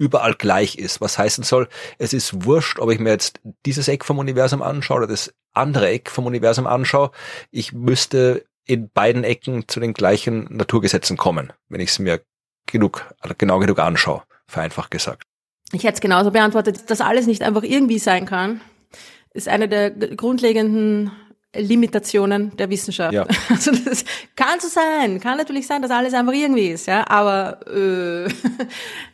überall 0.00 0.34
gleich 0.34 0.76
ist. 0.76 1.00
Was 1.00 1.18
heißen 1.18 1.44
soll, 1.44 1.68
es 1.98 2.14
ist 2.14 2.46
wurscht, 2.46 2.78
ob 2.78 2.90
ich 2.90 2.98
mir 2.98 3.10
jetzt 3.10 3.38
dieses 3.66 3.86
Eck 3.86 4.04
vom 4.04 4.18
Universum 4.18 4.62
anschaue 4.62 4.98
oder 4.98 5.06
das 5.08 5.32
andere 5.52 5.88
Eck 5.88 6.10
vom 6.10 6.26
Universum 6.26 6.66
anschaue, 6.66 7.10
ich 7.50 7.72
müsste 7.72 8.44
in 8.64 8.88
beiden 8.88 9.24
Ecken 9.24 9.68
zu 9.68 9.78
den 9.78 9.92
gleichen 9.92 10.46
Naturgesetzen 10.50 11.16
kommen, 11.16 11.52
wenn 11.68 11.80
ich 11.80 11.90
es 11.90 11.98
mir 11.98 12.22
genug, 12.66 13.04
genau 13.36 13.58
genug 13.58 13.78
anschaue, 13.78 14.22
vereinfacht 14.46 14.90
gesagt. 14.90 15.24
Ich 15.72 15.84
hätte 15.84 15.94
es 15.94 16.00
genauso 16.00 16.30
beantwortet, 16.30 16.90
dass 16.90 17.00
alles 17.00 17.26
nicht 17.26 17.42
einfach 17.42 17.62
irgendwie 17.62 17.98
sein 17.98 18.26
kann, 18.26 18.60
ist 19.34 19.48
eine 19.48 19.68
der 19.68 19.90
grundlegenden 19.90 21.12
Limitationen 21.54 22.56
der 22.56 22.70
Wissenschaft. 22.70 23.12
Ja. 23.12 23.26
Also 23.48 23.72
das 23.72 24.04
kann 24.36 24.60
so 24.60 24.68
sein, 24.68 25.20
kann 25.20 25.36
natürlich 25.36 25.66
sein, 25.66 25.82
dass 25.82 25.90
alles 25.90 26.14
einfach 26.14 26.32
irgendwie 26.32 26.68
ist, 26.68 26.86
ja, 26.86 27.08
aber 27.08 27.66
äh, 27.66 28.28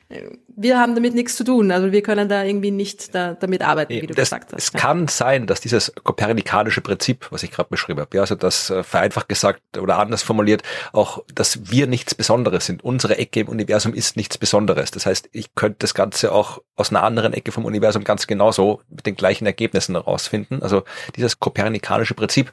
wir 0.09 0.79
haben 0.79 0.95
damit 0.95 1.15
nichts 1.15 1.37
zu 1.37 1.43
tun. 1.43 1.73
Also 1.73 1.91
wir 1.91 2.01
können 2.03 2.29
da 2.29 2.45
irgendwie 2.45 2.71
nicht 2.71 3.15
da, 3.15 3.35
damit 3.35 3.63
arbeiten, 3.63 3.93
wie 3.93 4.07
du 4.07 4.15
das, 4.15 4.31
gesagt 4.31 4.53
hast. 4.53 4.69
Es 4.69 4.73
ja. 4.73 4.79
kann 4.79 5.09
sein, 5.09 5.47
dass 5.47 5.61
dieses 5.61 5.93
kopernikanische 6.05 6.81
Prinzip, 6.81 7.27
was 7.31 7.43
ich 7.43 7.51
gerade 7.51 7.69
beschrieben 7.69 8.01
habe, 8.01 8.17
ja, 8.17 8.23
also 8.23 8.37
das 8.37 8.71
äh, 8.71 8.85
vereinfacht 8.85 9.29
gesagt 9.29 9.79
oder 9.79 9.99
anders 9.99 10.23
formuliert, 10.23 10.63
auch, 10.93 11.25
dass 11.35 11.71
wir 11.71 11.89
nichts 11.89 12.15
Besonderes 12.15 12.67
sind. 12.67 12.85
Unsere 12.85 13.19
Ecke 13.19 13.41
im 13.41 13.49
Universum 13.49 13.95
ist 13.95 14.17
nichts 14.17 14.39
Besonderes. 14.39 14.93
Das 14.93 15.07
heißt, 15.07 15.29
ich 15.33 15.55
könnte 15.57 15.79
das 15.81 15.95
Ganze 15.95 16.31
auch 16.31 16.63
aus 16.77 16.91
einer 16.91 17.03
anderen 17.03 17.33
Ecke 17.33 17.51
vom 17.51 17.65
Universum 17.65 18.05
ganz 18.05 18.29
genauso 18.29 18.83
mit 18.89 19.07
den 19.07 19.17
gleichen 19.17 19.47
Ergebnissen 19.47 19.97
herausfinden. 19.97 20.63
Also 20.63 20.85
dieses 21.17 21.41
kopernikanische 21.41 22.15
Prinzip 22.15 22.53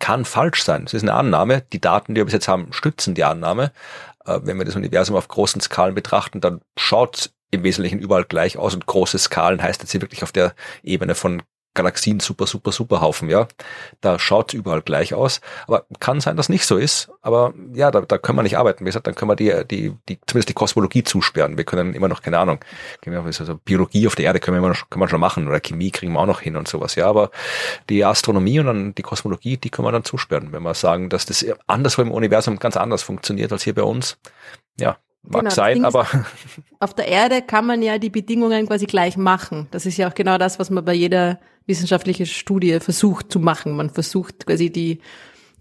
kann 0.00 0.24
falsch 0.24 0.64
sein. 0.64 0.84
Es 0.84 0.94
ist 0.94 1.02
eine 1.02 1.14
Annahme. 1.14 1.62
Die 1.72 1.80
Daten, 1.80 2.14
die 2.14 2.20
wir 2.20 2.24
bis 2.24 2.34
jetzt 2.34 2.48
haben, 2.48 2.72
stützen 2.72 3.14
die 3.14 3.24
Annahme. 3.24 3.72
Äh, 4.28 4.40
wenn 4.44 4.58
wir 4.58 4.64
das 4.64 4.76
Universum 4.76 5.16
auf 5.16 5.28
großen 5.28 5.60
Skalen 5.60 5.94
betrachten, 5.94 6.40
dann 6.40 6.60
schaut 6.78 7.30
im 7.50 7.62
Wesentlichen 7.62 7.98
überall 7.98 8.24
gleich 8.24 8.58
aus 8.58 8.74
und 8.74 8.86
große 8.86 9.18
Skalen 9.18 9.62
heißt 9.62 9.80
jetzt 9.80 9.90
hier 9.90 10.02
wirklich 10.02 10.22
auf 10.22 10.32
der 10.32 10.54
Ebene 10.82 11.14
von 11.14 11.42
Galaxien 11.78 12.18
super, 12.18 12.46
super, 12.46 12.72
super 12.72 13.00
Haufen, 13.00 13.30
ja. 13.30 13.46
Da 14.00 14.18
schaut 14.18 14.52
überall 14.52 14.82
gleich 14.82 15.14
aus. 15.14 15.40
Aber 15.68 15.86
kann 16.00 16.20
sein, 16.20 16.36
dass 16.36 16.48
nicht 16.48 16.66
so 16.66 16.76
ist. 16.76 17.10
Aber 17.22 17.54
ja, 17.72 17.92
da, 17.92 18.00
da 18.00 18.18
können 18.18 18.36
wir 18.36 18.42
nicht 18.42 18.58
arbeiten. 18.58 18.80
Wie 18.84 18.88
gesagt, 18.88 19.06
dann 19.06 19.14
können 19.14 19.30
wir 19.30 19.36
die, 19.36 19.64
die, 19.70 19.94
die, 20.08 20.18
zumindest 20.26 20.48
die 20.48 20.54
Kosmologie 20.54 21.04
zusperren. 21.04 21.56
Wir 21.56 21.64
können 21.64 21.94
immer 21.94 22.08
noch, 22.08 22.20
keine 22.20 22.38
Ahnung, 22.38 22.58
also 23.06 23.54
Biologie 23.64 24.08
auf 24.08 24.16
der 24.16 24.24
Erde 24.24 24.40
können 24.40 24.56
wir 24.56 24.58
immer 24.58 24.70
noch, 24.70 24.90
können 24.90 25.02
wir 25.02 25.08
schon 25.08 25.20
machen. 25.20 25.46
Oder 25.46 25.60
Chemie 25.60 25.92
kriegen 25.92 26.12
wir 26.12 26.20
auch 26.20 26.26
noch 26.26 26.40
hin 26.40 26.56
und 26.56 26.66
sowas, 26.66 26.96
ja. 26.96 27.06
Aber 27.06 27.30
die 27.88 28.04
Astronomie 28.04 28.58
und 28.58 28.66
dann 28.66 28.94
die 28.94 29.02
Kosmologie, 29.02 29.56
die 29.56 29.70
können 29.70 29.86
wir 29.86 29.92
dann 29.92 30.04
zusperren. 30.04 30.52
Wenn 30.52 30.64
wir 30.64 30.74
sagen, 30.74 31.08
dass 31.08 31.26
das 31.26 31.46
anderswo 31.68 32.02
im 32.02 32.10
Universum 32.10 32.58
ganz 32.58 32.76
anders 32.76 33.04
funktioniert 33.04 33.52
als 33.52 33.62
hier 33.62 33.74
bei 33.74 33.84
uns. 33.84 34.18
Ja, 34.80 34.98
Mag 35.22 35.42
genau, 35.42 35.54
sein, 35.54 35.84
aber. 35.84 36.06
Auf 36.80 36.94
der 36.94 37.08
Erde 37.08 37.42
kann 37.42 37.66
man 37.66 37.82
ja 37.82 37.98
die 37.98 38.10
Bedingungen 38.10 38.66
quasi 38.66 38.86
gleich 38.86 39.16
machen. 39.16 39.68
Das 39.70 39.84
ist 39.84 39.96
ja 39.96 40.08
auch 40.08 40.14
genau 40.14 40.38
das, 40.38 40.58
was 40.58 40.70
man 40.70 40.84
bei 40.84 40.94
jeder 40.94 41.38
wissenschaftlichen 41.68 42.26
Studie 42.26 42.80
versucht 42.80 43.30
zu 43.30 43.38
machen. 43.38 43.76
Man 43.76 43.90
versucht 43.90 44.46
quasi 44.46 44.70
die, 44.70 44.98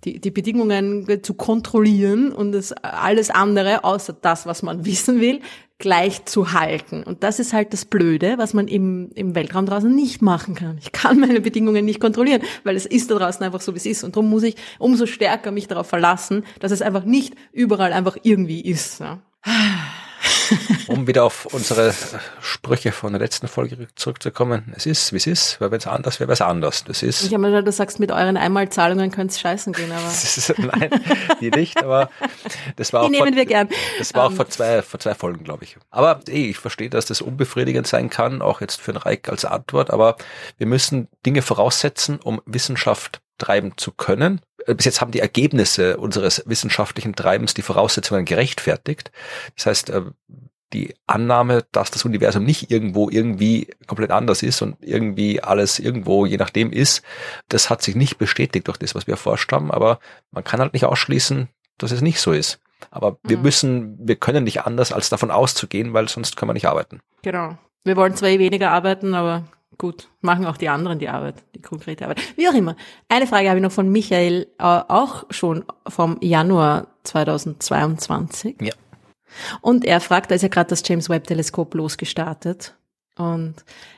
die, 0.03 0.19
die 0.19 0.31
Bedingungen 0.31 1.05
zu 1.21 1.33
kontrollieren 1.33 2.31
und 2.31 2.53
das 2.53 2.71
alles 2.71 3.29
andere, 3.29 3.83
außer 3.83 4.13
das, 4.13 4.45
was 4.45 4.63
man 4.63 4.85
wissen 4.85 5.21
will, 5.21 5.41
gleich 5.79 6.25
zu 6.25 6.53
halten. 6.53 7.03
Und 7.03 7.23
das 7.23 7.39
ist 7.39 7.53
halt 7.53 7.71
das 7.71 7.85
Blöde, 7.85 8.37
was 8.37 8.55
man 8.55 8.67
im, 8.67 9.11
im 9.13 9.35
Weltraum 9.35 9.67
draußen 9.67 9.93
nicht 9.93 10.23
machen 10.23 10.55
kann. 10.55 10.79
Ich 10.81 10.91
kann 10.91 11.19
meine 11.19 11.39
Bedingungen 11.39 11.85
nicht 11.85 11.99
kontrollieren, 11.99 12.41
weil 12.63 12.75
es 12.75 12.87
ist 12.87 13.11
da 13.11 13.15
draußen 13.15 13.43
einfach 13.43 13.61
so, 13.61 13.73
wie 13.73 13.77
es 13.77 13.85
ist. 13.85 14.03
Und 14.03 14.15
darum 14.15 14.29
muss 14.29 14.43
ich 14.43 14.55
umso 14.79 15.05
stärker 15.05 15.51
mich 15.51 15.67
darauf 15.67 15.87
verlassen, 15.87 16.45
dass 16.59 16.71
es 16.71 16.81
einfach 16.81 17.03
nicht 17.05 17.35
überall 17.51 17.93
einfach 17.93 18.17
irgendwie 18.23 18.61
ist. 18.61 19.01
Ja. 19.01 19.21
Um 21.07 21.09
wieder 21.09 21.23
auf 21.23 21.45
unsere 21.45 21.93
Sprüche 22.41 22.91
von 22.91 23.13
der 23.13 23.21
letzten 23.21 23.47
Folge 23.47 23.87
zurückzukommen. 23.95 24.73
Es 24.75 24.85
ist, 24.85 25.13
wie 25.13 25.17
es 25.17 25.27
ist, 25.27 25.61
weil 25.61 25.71
wenn 25.71 25.79
es 25.79 25.87
anders 25.87 26.19
wäre, 26.19 26.27
wäre 26.27 26.33
es 26.33 26.41
anders. 26.41 26.83
Das 26.83 27.01
ist. 27.01 27.23
Ich 27.23 27.33
habe 27.33 27.41
mir 27.41 27.49
gedacht, 27.49 27.67
du 27.67 27.71
sagst, 27.71 27.99
mit 27.99 28.11
euren 28.11 28.35
Einmalzahlungen 28.35 29.09
könnte 29.11 29.31
es 29.31 29.39
scheißen 29.39 29.73
gehen, 29.73 29.91
aber. 29.91 30.07
ist, 30.07 30.53
nein, 30.57 30.89
die 31.39 31.49
nicht, 31.49 31.81
aber 31.81 32.09
das 32.75 32.91
war 32.91 33.01
die 33.01 33.05
auch. 33.07 33.11
nehmen 33.11 33.27
vor, 33.29 33.37
wir 33.37 33.45
gern. 33.45 33.69
Das 33.97 34.13
war 34.13 34.27
um. 34.27 34.33
auch 34.33 34.35
vor 34.35 34.49
zwei, 34.49 34.81
vor 34.81 34.99
zwei 34.99 35.15
Folgen, 35.15 35.43
glaube 35.43 35.63
ich. 35.63 35.77
Aber 35.89 36.19
ey, 36.27 36.49
ich 36.49 36.57
verstehe, 36.57 36.89
dass 36.89 37.05
das 37.05 37.21
unbefriedigend 37.21 37.87
sein 37.87 38.09
kann, 38.09 38.41
auch 38.41 38.59
jetzt 38.59 38.81
für 38.81 38.91
den 38.91 38.97
Reik 38.97 39.29
als 39.29 39.45
Antwort, 39.45 39.91
aber 39.91 40.17
wir 40.57 40.67
müssen 40.67 41.07
Dinge 41.25 41.41
voraussetzen, 41.41 42.19
um 42.21 42.41
Wissenschaft 42.45 43.21
treiben 43.37 43.73
zu 43.77 43.91
können. 43.91 44.41
Äh, 44.65 44.75
bis 44.75 44.85
jetzt 44.85 44.99
haben 44.99 45.11
die 45.11 45.19
Ergebnisse 45.19 45.97
unseres 45.97 46.43
wissenschaftlichen 46.45 47.15
Treibens 47.15 47.53
die 47.53 47.61
Voraussetzungen 47.61 48.25
gerechtfertigt. 48.25 49.11
Das 49.55 49.67
heißt, 49.67 49.89
äh, 49.91 50.01
die 50.73 50.95
Annahme, 51.05 51.65
dass 51.71 51.91
das 51.91 52.05
Universum 52.05 52.43
nicht 52.43 52.71
irgendwo 52.71 53.09
irgendwie 53.09 53.69
komplett 53.87 54.11
anders 54.11 54.43
ist 54.43 54.61
und 54.61 54.77
irgendwie 54.81 55.41
alles 55.41 55.79
irgendwo 55.79 56.25
je 56.25 56.37
nachdem 56.37 56.71
ist, 56.71 57.03
das 57.49 57.69
hat 57.69 57.81
sich 57.81 57.95
nicht 57.95 58.17
bestätigt 58.17 58.67
durch 58.67 58.77
das, 58.77 58.95
was 58.95 59.07
wir 59.07 59.13
erforscht 59.13 59.51
haben, 59.51 59.71
aber 59.71 59.99
man 60.31 60.43
kann 60.43 60.59
halt 60.59 60.73
nicht 60.73 60.85
ausschließen, 60.85 61.47
dass 61.77 61.91
es 61.91 62.01
nicht 62.01 62.19
so 62.19 62.33
ist. 62.33 62.59
Aber 62.91 63.17
wir 63.23 63.37
mhm. 63.37 63.43
müssen, 63.43 63.97
wir 64.07 64.15
können 64.15 64.43
nicht 64.43 64.61
anders, 64.61 64.91
als 64.91 65.09
davon 65.09 65.31
auszugehen, 65.31 65.93
weil 65.93 66.07
sonst 66.07 66.37
können 66.37 66.49
wir 66.49 66.53
nicht 66.53 66.67
arbeiten. 66.67 66.99
Genau. 67.23 67.57
Wir 67.83 67.95
wollen 67.95 68.15
zwar 68.15 68.29
eh 68.29 68.39
weniger 68.39 68.71
arbeiten, 68.71 69.13
aber 69.13 69.45
gut, 69.77 70.09
machen 70.21 70.45
auch 70.45 70.57
die 70.57 70.69
anderen 70.69 70.99
die 70.99 71.09
Arbeit, 71.09 71.35
die 71.55 71.61
konkrete 71.61 72.05
Arbeit. 72.05 72.21
Wie 72.35 72.47
auch 72.47 72.53
immer. 72.53 72.75
Eine 73.09 73.27
Frage 73.27 73.49
habe 73.49 73.59
ich 73.59 73.63
noch 73.63 73.71
von 73.71 73.89
Michael, 73.89 74.47
äh, 74.59 74.63
auch 74.63 75.25
schon 75.29 75.65
vom 75.87 76.17
Januar 76.21 76.87
2022. 77.03 78.57
Ja. 78.61 78.73
Und 79.61 79.85
er 79.85 79.99
fragt, 79.99 80.31
da 80.31 80.35
ist 80.35 80.41
ja 80.41 80.47
gerade 80.47 80.69
das 80.69 80.83
James 80.85 81.09
Webb 81.09 81.27
Teleskop 81.27 81.73
losgestartet. 81.73 82.75
Und 83.17 83.55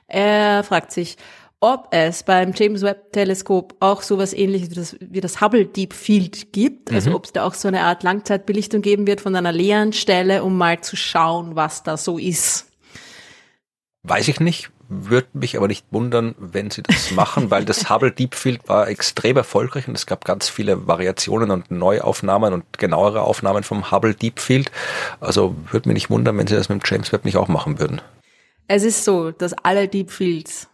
er 0.08 0.64
fragt 0.64 0.92
sich, 0.92 1.18
ob 1.60 1.90
es 1.92 2.24
beim 2.24 2.54
James 2.56 2.82
Webb 2.82 3.12
Teleskop 3.12 3.76
auch 3.82 4.02
sowas 4.02 4.34
ähnliches 4.34 4.70
wie 4.72 4.76
das, 4.76 4.96
wie 5.02 5.22
das 5.22 5.42
Hubble 5.42 5.66
Deep 5.66 5.94
Field 5.94 6.54
gibt. 6.54 6.92
Also 6.92 7.10
mhm. 7.10 7.16
ob 7.18 7.26
es 7.26 7.34
da 7.34 7.44
auch 7.44 7.54
so 7.54 7.68
eine 7.68 7.82
Art 7.82 8.04
Langzeitbelichtung 8.04 8.82
geben 8.82 9.08
wird 9.08 9.22
von 9.22 9.36
einer 9.36 9.52
leeren 9.52 9.92
Stelle, 9.92 10.44
um 10.44 10.58
mal 10.58 10.82
zu 10.82 10.96
schauen, 10.96 11.56
was 11.56 11.84
da 11.84 11.98
so 11.98 12.18
ist. 12.18 12.68
Weiß 14.04 14.30
ich 14.30 14.40
nicht 14.40 14.72
würde 14.90 15.28
mich 15.34 15.56
aber 15.56 15.68
nicht 15.68 15.86
wundern, 15.92 16.36
wenn 16.40 16.72
sie 16.72 16.82
das 16.82 17.12
machen, 17.12 17.52
weil 17.52 17.64
das 17.64 17.90
Hubble 17.90 18.12
Deep 18.12 18.36
Field 18.36 18.68
war 18.68 18.88
extrem 18.88 19.38
erfolgreich 19.38 19.88
und 19.88 19.96
es 19.96 20.06
gab 20.06 20.26
ganz 20.26 20.50
viele 20.50 20.88
Variationen 20.88 21.52
und 21.52 21.72
Neuaufnahmen 21.72 22.54
und 22.54 22.78
genauere 22.78 23.22
Aufnahmen 23.22 23.64
vom 23.64 23.92
Hubble 23.92 24.16
Deep 24.16 24.40
Field. 24.40 24.72
Also 25.20 25.56
würde 25.72 25.90
mich 25.90 25.96
nicht 25.96 26.10
wundern, 26.10 26.38
wenn 26.38 26.48
sie 26.48 26.56
das 26.56 26.70
mit 26.70 26.82
dem 26.82 26.86
James 26.86 27.12
Webb 27.12 27.26
nicht 27.26 27.38
auch 27.38 27.48
machen 27.48 27.80
würden. 27.80 28.02
Es 28.68 28.84
ist 28.84 29.06
so, 29.06 29.32
dass 29.32 29.54
alle 29.54 29.88
Deep 29.88 30.12
Fields 30.12 30.69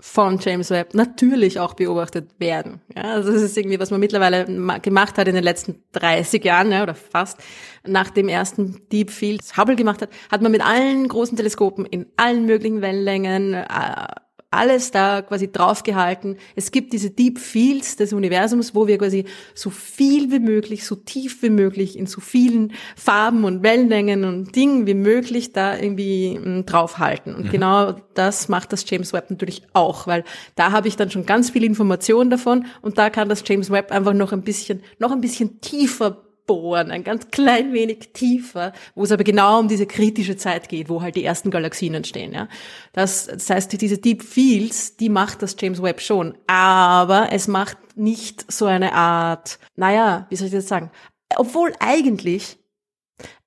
von 0.00 0.38
James 0.38 0.70
Webb 0.70 0.94
natürlich 0.94 1.58
auch 1.58 1.74
beobachtet 1.74 2.30
werden. 2.38 2.80
Ja, 2.94 3.02
also 3.02 3.32
das 3.32 3.42
ist 3.42 3.56
irgendwie, 3.56 3.80
was 3.80 3.90
man 3.90 4.00
mittlerweile 4.00 4.44
gemacht 4.80 5.16
hat 5.16 5.26
in 5.26 5.34
den 5.34 5.44
letzten 5.44 5.82
30 5.92 6.44
Jahren 6.44 6.70
ja, 6.70 6.82
oder 6.82 6.94
fast 6.94 7.38
nach 7.86 8.10
dem 8.10 8.28
ersten 8.28 8.82
Deep 8.92 9.10
Field 9.10 9.42
Hubble 9.56 9.76
gemacht 9.76 10.02
hat, 10.02 10.10
hat 10.30 10.42
man 10.42 10.52
mit 10.52 10.64
allen 10.64 11.08
großen 11.08 11.36
Teleskopen 11.36 11.86
in 11.86 12.06
allen 12.16 12.44
möglichen 12.44 12.82
Wellenlängen 12.82 13.54
äh, 13.54 13.66
alles 14.56 14.90
da 14.90 15.22
quasi 15.22 15.50
draufgehalten. 15.50 16.36
Es 16.54 16.70
gibt 16.70 16.92
diese 16.92 17.10
Deep 17.10 17.38
Fields 17.38 17.96
des 17.96 18.12
Universums, 18.12 18.74
wo 18.74 18.86
wir 18.86 18.98
quasi 18.98 19.24
so 19.54 19.70
viel 19.70 20.30
wie 20.30 20.38
möglich, 20.38 20.84
so 20.84 20.96
tief 20.96 21.42
wie 21.42 21.50
möglich, 21.50 21.98
in 21.98 22.06
so 22.06 22.20
vielen 22.20 22.72
Farben 22.96 23.44
und 23.44 23.62
Wellenlängen 23.62 24.24
und 24.24 24.56
Dingen 24.56 24.86
wie 24.86 24.94
möglich 24.94 25.52
da 25.52 25.76
irgendwie 25.76 26.38
hm, 26.42 26.66
draufhalten. 26.66 27.34
Und 27.34 27.46
mhm. 27.46 27.50
genau 27.50 27.94
das 28.14 28.48
macht 28.48 28.72
das 28.72 28.88
James 28.88 29.12
Webb 29.12 29.30
natürlich 29.30 29.62
auch, 29.72 30.06
weil 30.06 30.24
da 30.54 30.72
habe 30.72 30.88
ich 30.88 30.96
dann 30.96 31.10
schon 31.10 31.26
ganz 31.26 31.50
viel 31.50 31.64
Informationen 31.64 32.30
davon 32.30 32.66
und 32.82 32.98
da 32.98 33.10
kann 33.10 33.28
das 33.28 33.42
James 33.46 33.70
Webb 33.70 33.92
einfach 33.92 34.14
noch 34.14 34.32
ein 34.32 34.42
bisschen, 34.42 34.82
noch 34.98 35.12
ein 35.12 35.20
bisschen 35.20 35.60
tiefer 35.60 36.25
bohren, 36.46 36.90
ein 36.90 37.04
ganz 37.04 37.28
klein 37.30 37.72
wenig 37.72 38.10
tiefer, 38.12 38.72
wo 38.94 39.04
es 39.04 39.12
aber 39.12 39.24
genau 39.24 39.60
um 39.60 39.68
diese 39.68 39.86
kritische 39.86 40.36
Zeit 40.36 40.68
geht, 40.68 40.88
wo 40.88 41.02
halt 41.02 41.16
die 41.16 41.24
ersten 41.24 41.50
Galaxien 41.50 41.94
entstehen. 41.94 42.32
Ja, 42.32 42.48
das, 42.92 43.26
das 43.26 43.50
heißt, 43.50 43.80
diese 43.80 43.98
Deep 43.98 44.22
Fields, 44.22 44.96
die 44.96 45.08
macht 45.08 45.42
das 45.42 45.56
James 45.58 45.82
Webb 45.82 46.00
schon, 46.00 46.36
aber 46.46 47.28
es 47.32 47.48
macht 47.48 47.78
nicht 47.96 48.50
so 48.50 48.66
eine 48.66 48.92
Art, 48.92 49.58
naja, 49.74 50.26
wie 50.30 50.36
soll 50.36 50.46
ich 50.46 50.54
das 50.54 50.68
sagen? 50.68 50.90
Obwohl 51.36 51.72
eigentlich 51.80 52.58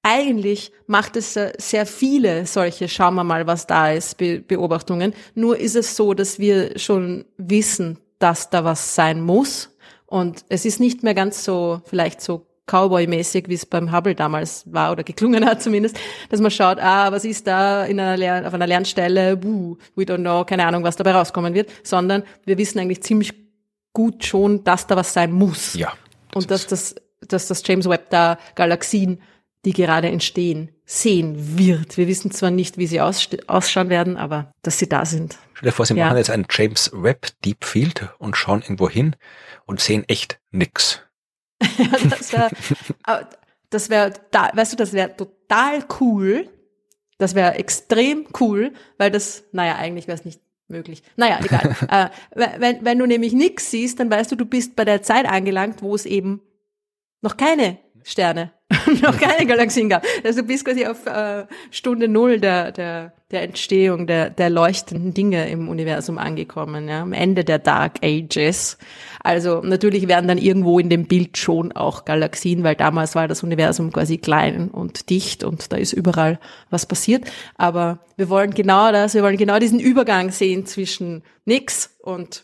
eigentlich 0.02 0.72
macht 0.88 1.18
es 1.18 1.34
sehr 1.34 1.86
viele 1.86 2.46
solche, 2.46 2.88
schauen 2.88 3.16
wir 3.16 3.24
mal, 3.24 3.48
was 3.48 3.68
da 3.68 3.92
ist, 3.92 4.18
Beobachtungen. 4.18 5.14
Nur 5.36 5.58
ist 5.58 5.76
es 5.76 5.96
so, 5.96 6.14
dass 6.14 6.40
wir 6.40 6.80
schon 6.80 7.26
wissen, 7.38 8.00
dass 8.18 8.50
da 8.50 8.64
was 8.64 8.96
sein 8.96 9.22
muss. 9.22 9.76
Und 10.06 10.46
es 10.50 10.66
ist 10.66 10.80
nicht 10.80 11.04
mehr 11.04 11.14
ganz 11.14 11.44
so, 11.44 11.82
vielleicht 11.86 12.22
so 12.22 12.49
Cowboy-mäßig, 12.70 13.48
wie 13.48 13.56
es 13.56 13.66
beim 13.66 13.92
Hubble 13.92 14.16
damals 14.16 14.64
war 14.72 14.92
oder 14.92 15.04
geklungen 15.04 15.46
hat 15.46 15.62
zumindest, 15.62 15.98
dass 16.30 16.40
man 16.40 16.52
schaut, 16.52 16.80
ah, 16.80 17.12
was 17.12 17.26
ist 17.26 17.48
da 17.48 17.86
in 17.86 18.00
einer 18.00 18.18
Lern 18.18 18.46
auf 18.46 18.54
einer 18.54 18.68
Lernstelle, 18.68 19.38
buh, 19.38 19.78
we 19.96 20.04
don't 20.04 20.18
know, 20.18 20.46
keine 20.46 20.66
Ahnung, 20.66 20.84
was 20.84 20.96
dabei 20.96 21.14
rauskommen 21.14 21.54
wird, 21.54 21.70
sondern 21.84 22.24
wir 22.46 22.58
wissen 22.58 22.80
eigentlich 22.80 23.02
ziemlich 23.02 23.34
gut 23.94 24.24
schon, 24.24 24.64
dass 24.64 24.88
da 24.88 24.96
was 24.96 25.14
sein 25.14 25.32
muss. 25.32 25.74
Ja. 25.74 25.94
Und 26.36 26.52
dass 26.52 26.68
das, 26.68 26.96
dass 27.28 27.48
das 27.48 27.64
James 27.66 27.90
Webb 27.90 28.10
da 28.12 28.38
Galaxien, 28.56 29.22
die 29.66 29.74
gerade 29.74 30.08
entstehen, 30.08 30.72
sehen 30.86 31.58
wird. 31.58 31.98
Wir 31.98 32.08
wissen 32.08 32.32
zwar 32.32 32.52
nicht, 32.52 32.78
wie 32.78 32.88
sie 32.88 33.02
ausschauen 33.02 33.90
werden, 33.90 34.18
aber 34.18 34.54
dass 34.62 34.80
sie 34.80 34.88
da 34.88 35.06
sind. 35.06 35.38
Stell 35.54 35.70
dir 35.70 35.76
vor, 35.76 35.86
Sie 35.86 35.96
ja. 35.96 36.06
machen 36.06 36.18
jetzt 36.18 36.30
einen 36.30 36.46
James 36.50 36.92
Webb 36.94 37.28
Deep 37.44 37.66
Field 37.66 38.10
und 38.20 38.38
schauen 38.38 38.62
irgendwo 38.62 38.90
hin 38.90 39.16
und 39.66 39.82
sehen 39.82 40.06
echt 40.08 40.40
nix 40.52 41.02
das 42.10 42.34
wäre, 42.34 42.50
das 43.70 43.90
wäre, 43.90 44.14
weißt 44.54 44.74
du, 44.74 44.78
das 44.78 44.94
wäre 44.94 45.16
total 45.16 45.86
cool. 46.00 46.50
Das 47.18 47.36
wäre 47.36 47.56
extrem 47.56 48.28
cool, 48.40 48.74
weil 48.98 49.12
das, 49.12 49.44
naja, 49.52 49.76
eigentlich 49.76 50.08
wäre 50.08 50.18
es 50.18 50.24
nicht 50.24 50.42
möglich. 50.70 51.04
Naja, 51.18 51.40
egal. 51.44 51.76
äh, 51.90 52.10
wenn, 52.60 52.86
wenn 52.86 53.00
du 53.00 53.06
nämlich 53.06 53.34
nichts 53.34 53.72
siehst, 53.72 54.00
dann 54.00 54.10
weißt 54.10 54.32
du, 54.32 54.36
du 54.36 54.46
bist 54.46 54.76
bei 54.76 54.86
der 54.86 55.02
Zeit 55.04 55.26
angelangt, 55.26 55.82
wo 55.82 55.94
es 55.96 56.06
eben 56.06 56.42
noch 57.22 57.36
keine 57.36 57.78
Sterne. 58.10 58.52
noch 59.02 59.18
keine 59.18 59.46
Galaxien 59.48 59.90
gab. 59.90 60.04
Also 60.24 60.44
bis 60.44 60.64
quasi 60.64 60.86
auf 60.86 61.06
äh, 61.06 61.46
Stunde 61.72 62.08
Null 62.08 62.40
der, 62.40 62.72
der, 62.72 63.14
der 63.32 63.44
Entstehung 63.44 64.08
der, 64.08 64.30
der 64.30 64.50
leuchtenden 64.50 65.14
Dinge 65.14 65.50
im 65.50 65.70
Universum 65.70 66.18
angekommen, 66.18 66.88
ja, 66.88 67.02
am 67.02 67.14
Ende 67.14 67.44
der 67.44 67.60
Dark 67.60 68.04
Ages. 68.04 68.78
Also 69.22 69.62
natürlich 69.62 70.08
werden 70.08 70.28
dann 70.28 70.38
irgendwo 70.38 70.80
in 70.80 70.90
dem 70.90 71.06
Bild 71.06 71.38
schon 71.38 71.72
auch 71.72 72.06
Galaxien, 72.06 72.64
weil 72.64 72.76
damals 72.76 73.16
war 73.16 73.28
das 73.28 73.44
Universum 73.44 73.92
quasi 73.92 74.18
klein 74.18 74.70
und 74.70 75.10
dicht 75.10 75.44
und 75.44 75.72
da 75.72 75.78
ist 75.78 75.94
überall 75.94 76.40
was 76.70 76.86
passiert. 76.86 77.30
Aber 77.58 78.00
wir 78.18 78.30
wollen 78.30 78.52
genau 78.52 78.92
das, 78.92 79.14
wir 79.14 79.24
wollen 79.24 79.38
genau 79.38 79.60
diesen 79.60 79.80
Übergang 79.80 80.32
sehen 80.32 80.66
zwischen 80.66 81.24
nix 81.46 81.96
und 82.02 82.44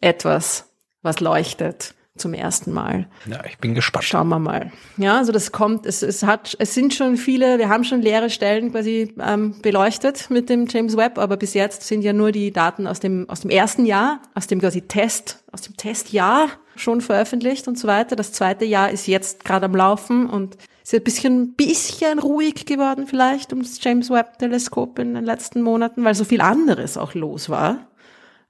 etwas, 0.00 0.70
was 1.02 1.20
leuchtet 1.20 1.94
zum 2.18 2.34
ersten 2.34 2.72
Mal. 2.72 3.06
Ja, 3.26 3.44
ich 3.44 3.58
bin 3.58 3.74
gespannt. 3.74 4.04
Schauen 4.04 4.28
wir 4.28 4.38
mal. 4.38 4.72
Ja, 4.96 5.18
also 5.18 5.32
das 5.32 5.52
kommt, 5.52 5.86
es, 5.86 6.02
es 6.02 6.22
hat, 6.22 6.56
es 6.58 6.74
sind 6.74 6.94
schon 6.94 7.16
viele, 7.16 7.58
wir 7.58 7.68
haben 7.68 7.84
schon 7.84 8.02
leere 8.02 8.30
Stellen 8.30 8.72
quasi 8.72 9.14
ähm, 9.20 9.60
beleuchtet 9.62 10.30
mit 10.30 10.48
dem 10.48 10.66
James 10.66 10.96
Webb, 10.96 11.18
aber 11.18 11.36
bis 11.36 11.54
jetzt 11.54 11.82
sind 11.82 12.02
ja 12.02 12.12
nur 12.12 12.32
die 12.32 12.52
Daten 12.52 12.86
aus 12.86 13.00
dem, 13.00 13.28
aus 13.28 13.40
dem 13.40 13.50
ersten 13.50 13.86
Jahr, 13.86 14.20
aus 14.34 14.46
dem 14.46 14.60
quasi 14.60 14.82
Test, 14.82 15.44
aus 15.52 15.62
dem 15.62 15.76
Testjahr 15.76 16.48
schon 16.76 17.00
veröffentlicht 17.00 17.68
und 17.68 17.78
so 17.78 17.88
weiter. 17.88 18.16
Das 18.16 18.32
zweite 18.32 18.64
Jahr 18.64 18.90
ist 18.90 19.06
jetzt 19.06 19.44
gerade 19.44 19.66
am 19.66 19.74
Laufen 19.74 20.28
und 20.28 20.56
ist 20.82 20.94
ein 20.94 21.02
bisschen, 21.02 21.54
bisschen 21.54 22.18
ruhig 22.18 22.64
geworden 22.64 23.06
vielleicht 23.06 23.52
um 23.52 23.60
das 23.60 23.82
James 23.82 24.10
Webb 24.10 24.38
Teleskop 24.38 24.98
in 24.98 25.14
den 25.14 25.24
letzten 25.24 25.62
Monaten, 25.62 26.04
weil 26.04 26.14
so 26.14 26.24
viel 26.24 26.40
anderes 26.40 26.96
auch 26.96 27.14
los 27.14 27.50
war. 27.50 27.88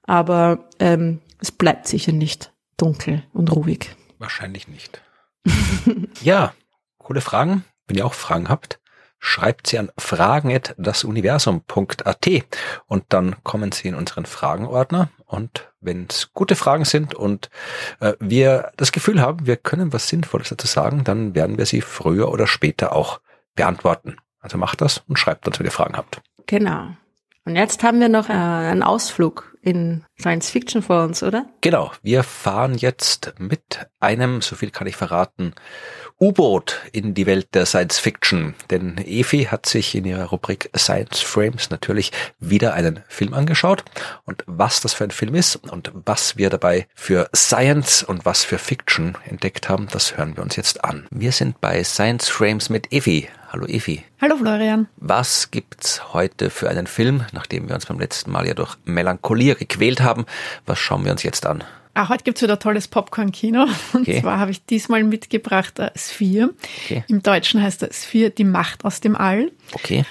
Aber 0.03 0.69
ähm, 0.79 1.19
es 1.39 1.51
bleibt 1.51 1.87
sicher 1.87 2.11
nicht 2.11 2.51
dunkel 2.81 3.23
und 3.33 3.51
ruhig. 3.51 3.95
Wahrscheinlich 4.17 4.67
nicht. 4.67 5.01
ja, 6.21 6.53
coole 6.97 7.21
Fragen. 7.21 7.63
Wenn 7.87 7.97
ihr 7.97 8.05
auch 8.05 8.13
Fragen 8.13 8.49
habt, 8.49 8.79
schreibt 9.19 9.67
sie 9.67 9.77
an 9.79 9.91
fragen.dasuniversum.at 9.97 12.27
und 12.87 13.03
dann 13.09 13.35
kommen 13.43 13.71
sie 13.71 13.87
in 13.89 13.95
unseren 13.95 14.25
Fragenordner. 14.25 15.09
Und 15.25 15.71
wenn 15.81 16.07
es 16.09 16.33
gute 16.33 16.55
Fragen 16.55 16.85
sind 16.85 17.15
und 17.15 17.49
äh, 17.99 18.13
wir 18.19 18.71
das 18.77 18.91
Gefühl 18.91 19.21
haben, 19.21 19.45
wir 19.45 19.57
können 19.57 19.93
was 19.93 20.07
Sinnvolles 20.07 20.49
dazu 20.49 20.67
sagen, 20.67 21.03
dann 21.03 21.35
werden 21.35 21.57
wir 21.57 21.65
sie 21.65 21.81
früher 21.81 22.31
oder 22.31 22.47
später 22.47 22.93
auch 22.93 23.19
beantworten. 23.55 24.17
Also 24.39 24.57
macht 24.57 24.81
das 24.81 25.03
und 25.07 25.19
schreibt 25.19 25.47
uns, 25.47 25.59
wenn 25.59 25.65
ihr 25.65 25.71
Fragen 25.71 25.97
habt. 25.97 26.21
Genau. 26.47 26.95
Und 27.45 27.55
jetzt 27.55 27.83
haben 27.83 27.99
wir 27.99 28.09
noch 28.09 28.29
äh, 28.29 28.33
einen 28.33 28.83
Ausflug 28.83 29.49
in 29.61 30.03
Science 30.19 30.49
Fiction 30.49 30.81
vor 30.81 31.03
uns, 31.03 31.21
oder? 31.23 31.45
Genau. 31.61 31.91
Wir 32.01 32.23
fahren 32.23 32.75
jetzt 32.75 33.33
mit 33.37 33.87
einem, 33.99 34.41
so 34.41 34.55
viel 34.55 34.71
kann 34.71 34.87
ich 34.87 34.95
verraten, 34.95 35.53
U-Boot 36.19 36.81
in 36.91 37.13
die 37.13 37.25
Welt 37.25 37.53
der 37.53 37.65
Science 37.65 37.99
Fiction. 37.99 38.55
Denn 38.69 38.97
Efi 38.97 39.45
hat 39.45 39.65
sich 39.65 39.95
in 39.95 40.05
ihrer 40.05 40.25
Rubrik 40.25 40.69
Science 40.75 41.19
Frames 41.19 41.69
natürlich 41.69 42.11
wieder 42.39 42.73
einen 42.73 43.01
Film 43.07 43.33
angeschaut. 43.33 43.83
Und 44.25 44.43
was 44.45 44.81
das 44.81 44.93
für 44.93 45.05
ein 45.05 45.11
Film 45.11 45.35
ist 45.35 45.55
und 45.55 45.91
was 45.93 46.37
wir 46.37 46.49
dabei 46.49 46.87
für 46.95 47.29
Science 47.35 48.03
und 48.03 48.25
was 48.25 48.43
für 48.43 48.57
Fiction 48.57 49.17
entdeckt 49.25 49.69
haben, 49.69 49.87
das 49.91 50.17
hören 50.17 50.35
wir 50.35 50.43
uns 50.43 50.55
jetzt 50.55 50.83
an. 50.83 51.07
Wir 51.09 51.31
sind 51.31 51.61
bei 51.61 51.83
Science 51.83 52.27
Frames 52.29 52.69
mit 52.69 52.91
Efi. 52.91 53.29
Hallo 53.51 53.65
Efi. 53.65 54.03
Hallo 54.21 54.37
Florian. 54.37 54.87
Was 54.97 55.49
gibt's 55.49 56.13
heute 56.13 56.51
für 56.51 56.69
einen 56.69 56.85
Film, 56.85 57.25
nachdem 57.31 57.67
wir 57.67 57.73
uns 57.73 57.87
beim 57.87 57.99
letzten 57.99 58.29
Mal 58.29 58.45
ja 58.45 58.53
durch 58.53 58.75
Melancholie 58.85 59.55
gequält 59.55 60.01
haben? 60.01 60.27
Was 60.67 60.77
schauen 60.77 61.03
wir 61.03 61.11
uns 61.11 61.23
jetzt 61.23 61.47
an? 61.47 61.63
Ah, 61.95 62.09
heute 62.09 62.23
gibt's 62.25 62.43
wieder 62.43 62.59
tolles 62.59 62.87
Popcorn-Kino. 62.87 63.63
Und 63.93 64.01
okay. 64.01 64.21
zwar 64.21 64.37
habe 64.37 64.51
ich 64.51 64.63
diesmal 64.65 65.03
mitgebracht 65.03 65.79
äh, 65.79 65.89
Sphere. 65.95 66.53
Okay. 66.83 67.03
Im 67.07 67.23
Deutschen 67.23 67.63
heißt 67.63 67.81
er 67.81 67.91
Sphere, 67.91 68.29
die 68.29 68.43
Macht 68.43 68.85
aus 68.85 69.01
dem 69.01 69.15
All. 69.15 69.51
Okay. 69.73 70.05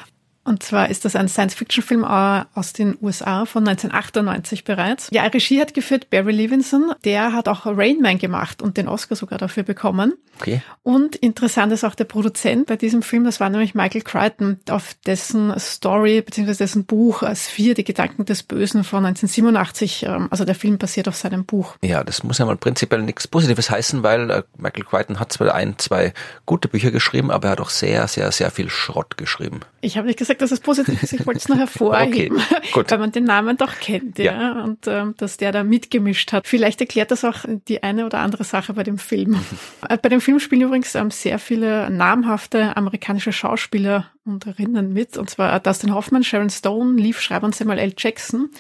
Und 0.49 0.63
zwar 0.63 0.89
ist 0.89 1.05
das 1.05 1.15
ein 1.15 1.29
Science-Fiction-Film 1.29 2.05
äh, 2.05 2.45
aus 2.55 2.73
den 2.73 2.97
USA 3.03 3.45
von 3.45 3.69
1998 3.69 4.65
bereits. 4.65 5.09
Ja, 5.13 5.25
Regie 5.25 5.61
hat 5.61 5.75
geführt 5.75 6.09
Barry 6.09 6.33
Levinson. 6.33 6.93
Der 7.05 7.35
hat 7.35 7.49
auch 7.49 7.67
Rain 7.67 8.01
Man 8.01 8.19
gemacht 8.19 8.63
und 8.63 8.79
den 8.79 8.89
Oscar 8.89 9.15
sogar 9.15 9.39
dafür 9.39 9.63
bekommen. 9.63 10.15
Okay. 10.41 10.63
Und 10.83 11.17
interessant 11.17 11.73
ist 11.73 11.85
auch 11.85 11.95
der 11.95 12.05
Produzent 12.05 12.67
bei 12.67 12.77
diesem 12.77 13.03
Film, 13.03 13.25
das 13.25 13.41
war 13.41 13.51
nämlich 13.51 13.75
Michael 13.75 14.03
Crichton, 14.03 14.59
auf 14.71 14.95
dessen 15.05 15.53
Story 15.59 16.23
bzw. 16.23 16.55
dessen 16.55 16.85
Buch 16.87 17.23
Sphere, 17.35 17.75
die 17.75 17.85
Gedanken 17.85 18.25
des 18.25 18.43
Bösen 18.43 18.85
von 18.85 19.05
1987, 19.05 20.05
ähm, 20.05 20.29
also 20.31 20.45
der 20.45 20.55
Film 20.55 20.79
basiert 20.79 21.09
auf 21.09 21.17
seinem 21.17 21.45
Buch. 21.45 21.75
Ja, 21.83 22.05
das 22.05 22.23
muss 22.23 22.39
ja 22.39 22.47
mal 22.47 22.57
prinzipiell 22.57 23.03
nichts 23.03 23.29
Positives 23.29 23.71
heißen, 23.71 24.03
weil 24.03 24.31
äh, 24.31 24.43
Michael 24.57 24.85
Crichton 24.85 25.21
hat 25.21 25.33
zwar 25.33 25.55
ein, 25.55 25.77
zwei 25.79 26.15
gute 26.47 26.69
Bücher 26.69 26.91
geschrieben, 26.91 27.31
aber 27.31 27.49
er 27.49 27.53
hat 27.53 27.61
auch 27.61 27.71
sehr, 27.71 28.07
sehr, 28.09 28.31
sehr 28.33 28.51
viel 28.51 28.71
Schrott 28.71 29.17
geschrieben. 29.17 29.61
Ich 29.81 29.97
habe 29.97 30.07
nicht 30.07 30.19
gesagt, 30.19 30.38
dass 30.39 30.53
es 30.53 30.61
positiv 30.61 31.03
ist. 31.03 31.13
Ich 31.13 31.27
wollte 31.27 31.39
es 31.39 31.49
nur 31.49 31.59
hervorheben, 31.59 32.39
okay, 32.73 32.85
weil 32.89 32.99
man 32.99 33.13
den 33.13 33.25
Namen 33.25 33.57
doch 33.57 33.75
kennt, 33.81 34.19
ja, 34.19 34.41
ja. 34.41 34.63
und 34.63 34.87
ähm, 34.87 35.15
dass 35.17 35.37
der 35.37 35.53
da 35.53 35.65
mitgemischt 35.65 36.33
hat. 36.33 36.47
Vielleicht 36.47 36.81
erklärt 36.81 37.11
das 37.11 37.25
auch 37.25 37.45
die 37.69 37.83
eine 37.83 38.07
oder 38.07 38.21
andere 38.21 38.45
Sache 38.45 38.73
bei 38.73 38.83
dem 38.83 38.99
Film. 38.99 39.39
Äh, 39.89 39.97
bei 39.97 40.09
dem 40.09 40.21
Film 40.21 40.41
spielen 40.41 40.63
übrigens 40.63 40.95
ähm, 40.95 41.11
sehr 41.11 41.39
viele 41.39 41.89
namhafte 41.91 42.77
amerikanische 42.77 43.33
Schauspieler 43.33 44.11
und 44.25 44.47
Erinnern 44.47 44.93
mit, 44.93 45.17
und 45.17 45.31
zwar 45.31 45.59
Dustin 45.61 45.95
Hoffman, 45.95 46.25
Sharon 46.25 46.51
Stone, 46.51 47.01
Leaf 47.01 47.21
Schreiber 47.21 47.47
und 47.47 47.55
Samuel 47.55 47.79
L. 47.79 47.93
Jackson. 47.97 48.51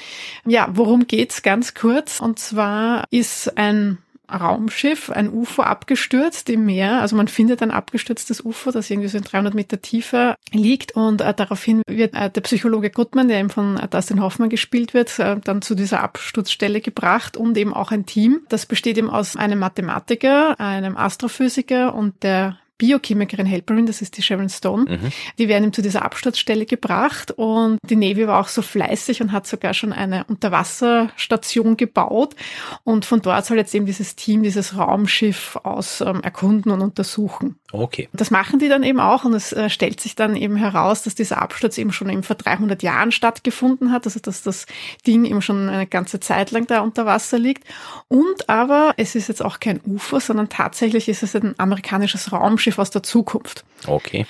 Ja, 0.46 0.68
worum 0.72 1.06
geht's 1.06 1.42
ganz 1.42 1.74
kurz? 1.74 2.20
Und 2.20 2.38
zwar 2.38 3.04
ist 3.10 3.56
ein 3.58 3.98
Raumschiff, 4.30 5.10
ein 5.10 5.30
UFO 5.32 5.62
abgestürzt 5.62 6.50
im 6.50 6.66
Meer. 6.66 7.00
Also 7.00 7.16
man 7.16 7.28
findet 7.28 7.62
ein 7.62 7.70
abgestürztes 7.70 8.44
UFO, 8.44 8.70
das 8.70 8.90
irgendwie 8.90 9.08
so 9.08 9.18
in 9.18 9.24
300 9.24 9.54
Meter 9.54 9.80
Tiefe 9.80 10.36
liegt 10.52 10.92
und 10.92 11.20
äh, 11.20 11.34
daraufhin 11.34 11.82
wird 11.88 12.14
äh, 12.14 12.30
der 12.30 12.40
Psychologe 12.42 12.90
Goodman, 12.90 13.28
der 13.28 13.40
eben 13.40 13.50
von 13.50 13.78
äh, 13.78 13.88
Dustin 13.88 14.22
Hoffman 14.22 14.48
gespielt 14.48 14.94
wird, 14.94 15.18
äh, 15.18 15.36
dann 15.42 15.62
zu 15.62 15.74
dieser 15.74 16.02
Absturzstelle 16.02 16.80
gebracht 16.80 17.36
und 17.36 17.56
eben 17.56 17.74
auch 17.74 17.90
ein 17.90 18.06
Team. 18.06 18.40
Das 18.48 18.66
besteht 18.66 18.98
eben 18.98 19.10
aus 19.10 19.36
einem 19.36 19.58
Mathematiker, 19.58 20.58
einem 20.60 20.96
Astrophysiker 20.96 21.94
und 21.94 22.22
der 22.22 22.58
Biochemikerin 22.78 23.46
Helperin, 23.46 23.86
das 23.86 24.00
ist 24.00 24.16
die 24.16 24.22
Sharon 24.22 24.48
Stone. 24.48 24.84
Mhm. 24.88 25.12
Die 25.36 25.48
werden 25.48 25.64
ihm 25.64 25.72
zu 25.72 25.82
dieser 25.82 26.04
Absturzstelle 26.04 26.64
gebracht 26.64 27.32
und 27.32 27.78
die 27.82 27.96
Navy 27.96 28.26
war 28.28 28.40
auch 28.40 28.48
so 28.48 28.62
fleißig 28.62 29.20
und 29.20 29.32
hat 29.32 29.48
sogar 29.48 29.74
schon 29.74 29.92
eine 29.92 30.24
Unterwasserstation 30.24 31.76
gebaut 31.76 32.36
und 32.84 33.04
von 33.04 33.20
dort 33.20 33.44
soll 33.46 33.56
jetzt 33.56 33.74
eben 33.74 33.84
dieses 33.84 34.14
Team 34.14 34.44
dieses 34.44 34.76
Raumschiff 34.76 35.58
aus 35.64 36.00
ähm, 36.00 36.22
erkunden 36.22 36.70
und 36.70 36.80
untersuchen. 36.80 37.56
Okay. 37.72 38.08
Das 38.12 38.30
machen 38.30 38.60
die 38.60 38.68
dann 38.68 38.84
eben 38.84 39.00
auch 39.00 39.24
und 39.24 39.34
es 39.34 39.52
äh, 39.52 39.68
stellt 39.68 40.00
sich 40.00 40.14
dann 40.14 40.36
eben 40.36 40.56
heraus, 40.56 41.02
dass 41.02 41.16
dieser 41.16 41.42
Absturz 41.42 41.76
eben 41.78 41.92
schon 41.92 42.08
eben 42.08 42.22
vor 42.22 42.36
300 42.36 42.82
Jahren 42.84 43.10
stattgefunden 43.10 43.90
hat, 43.90 44.06
also 44.06 44.20
dass 44.20 44.42
das 44.42 44.66
Ding 45.04 45.24
eben 45.24 45.42
schon 45.42 45.68
eine 45.68 45.86
ganze 45.86 46.20
Zeit 46.20 46.52
lang 46.52 46.66
da 46.68 46.80
unter 46.80 47.06
Wasser 47.06 47.38
liegt 47.38 47.64
und 48.06 48.48
aber 48.48 48.94
es 48.96 49.16
ist 49.16 49.28
jetzt 49.28 49.44
auch 49.44 49.58
kein 49.58 49.80
UFO, 49.84 50.20
sondern 50.20 50.48
tatsächlich 50.48 51.08
ist 51.08 51.24
es 51.24 51.34
ein 51.34 51.54
amerikanisches 51.58 52.32
Raumschiff 52.32 52.67
Raumschiff 52.68 52.78
aus 52.78 52.90
der 52.90 53.02
Zukunft. 53.02 53.64
Okay. 53.86 54.26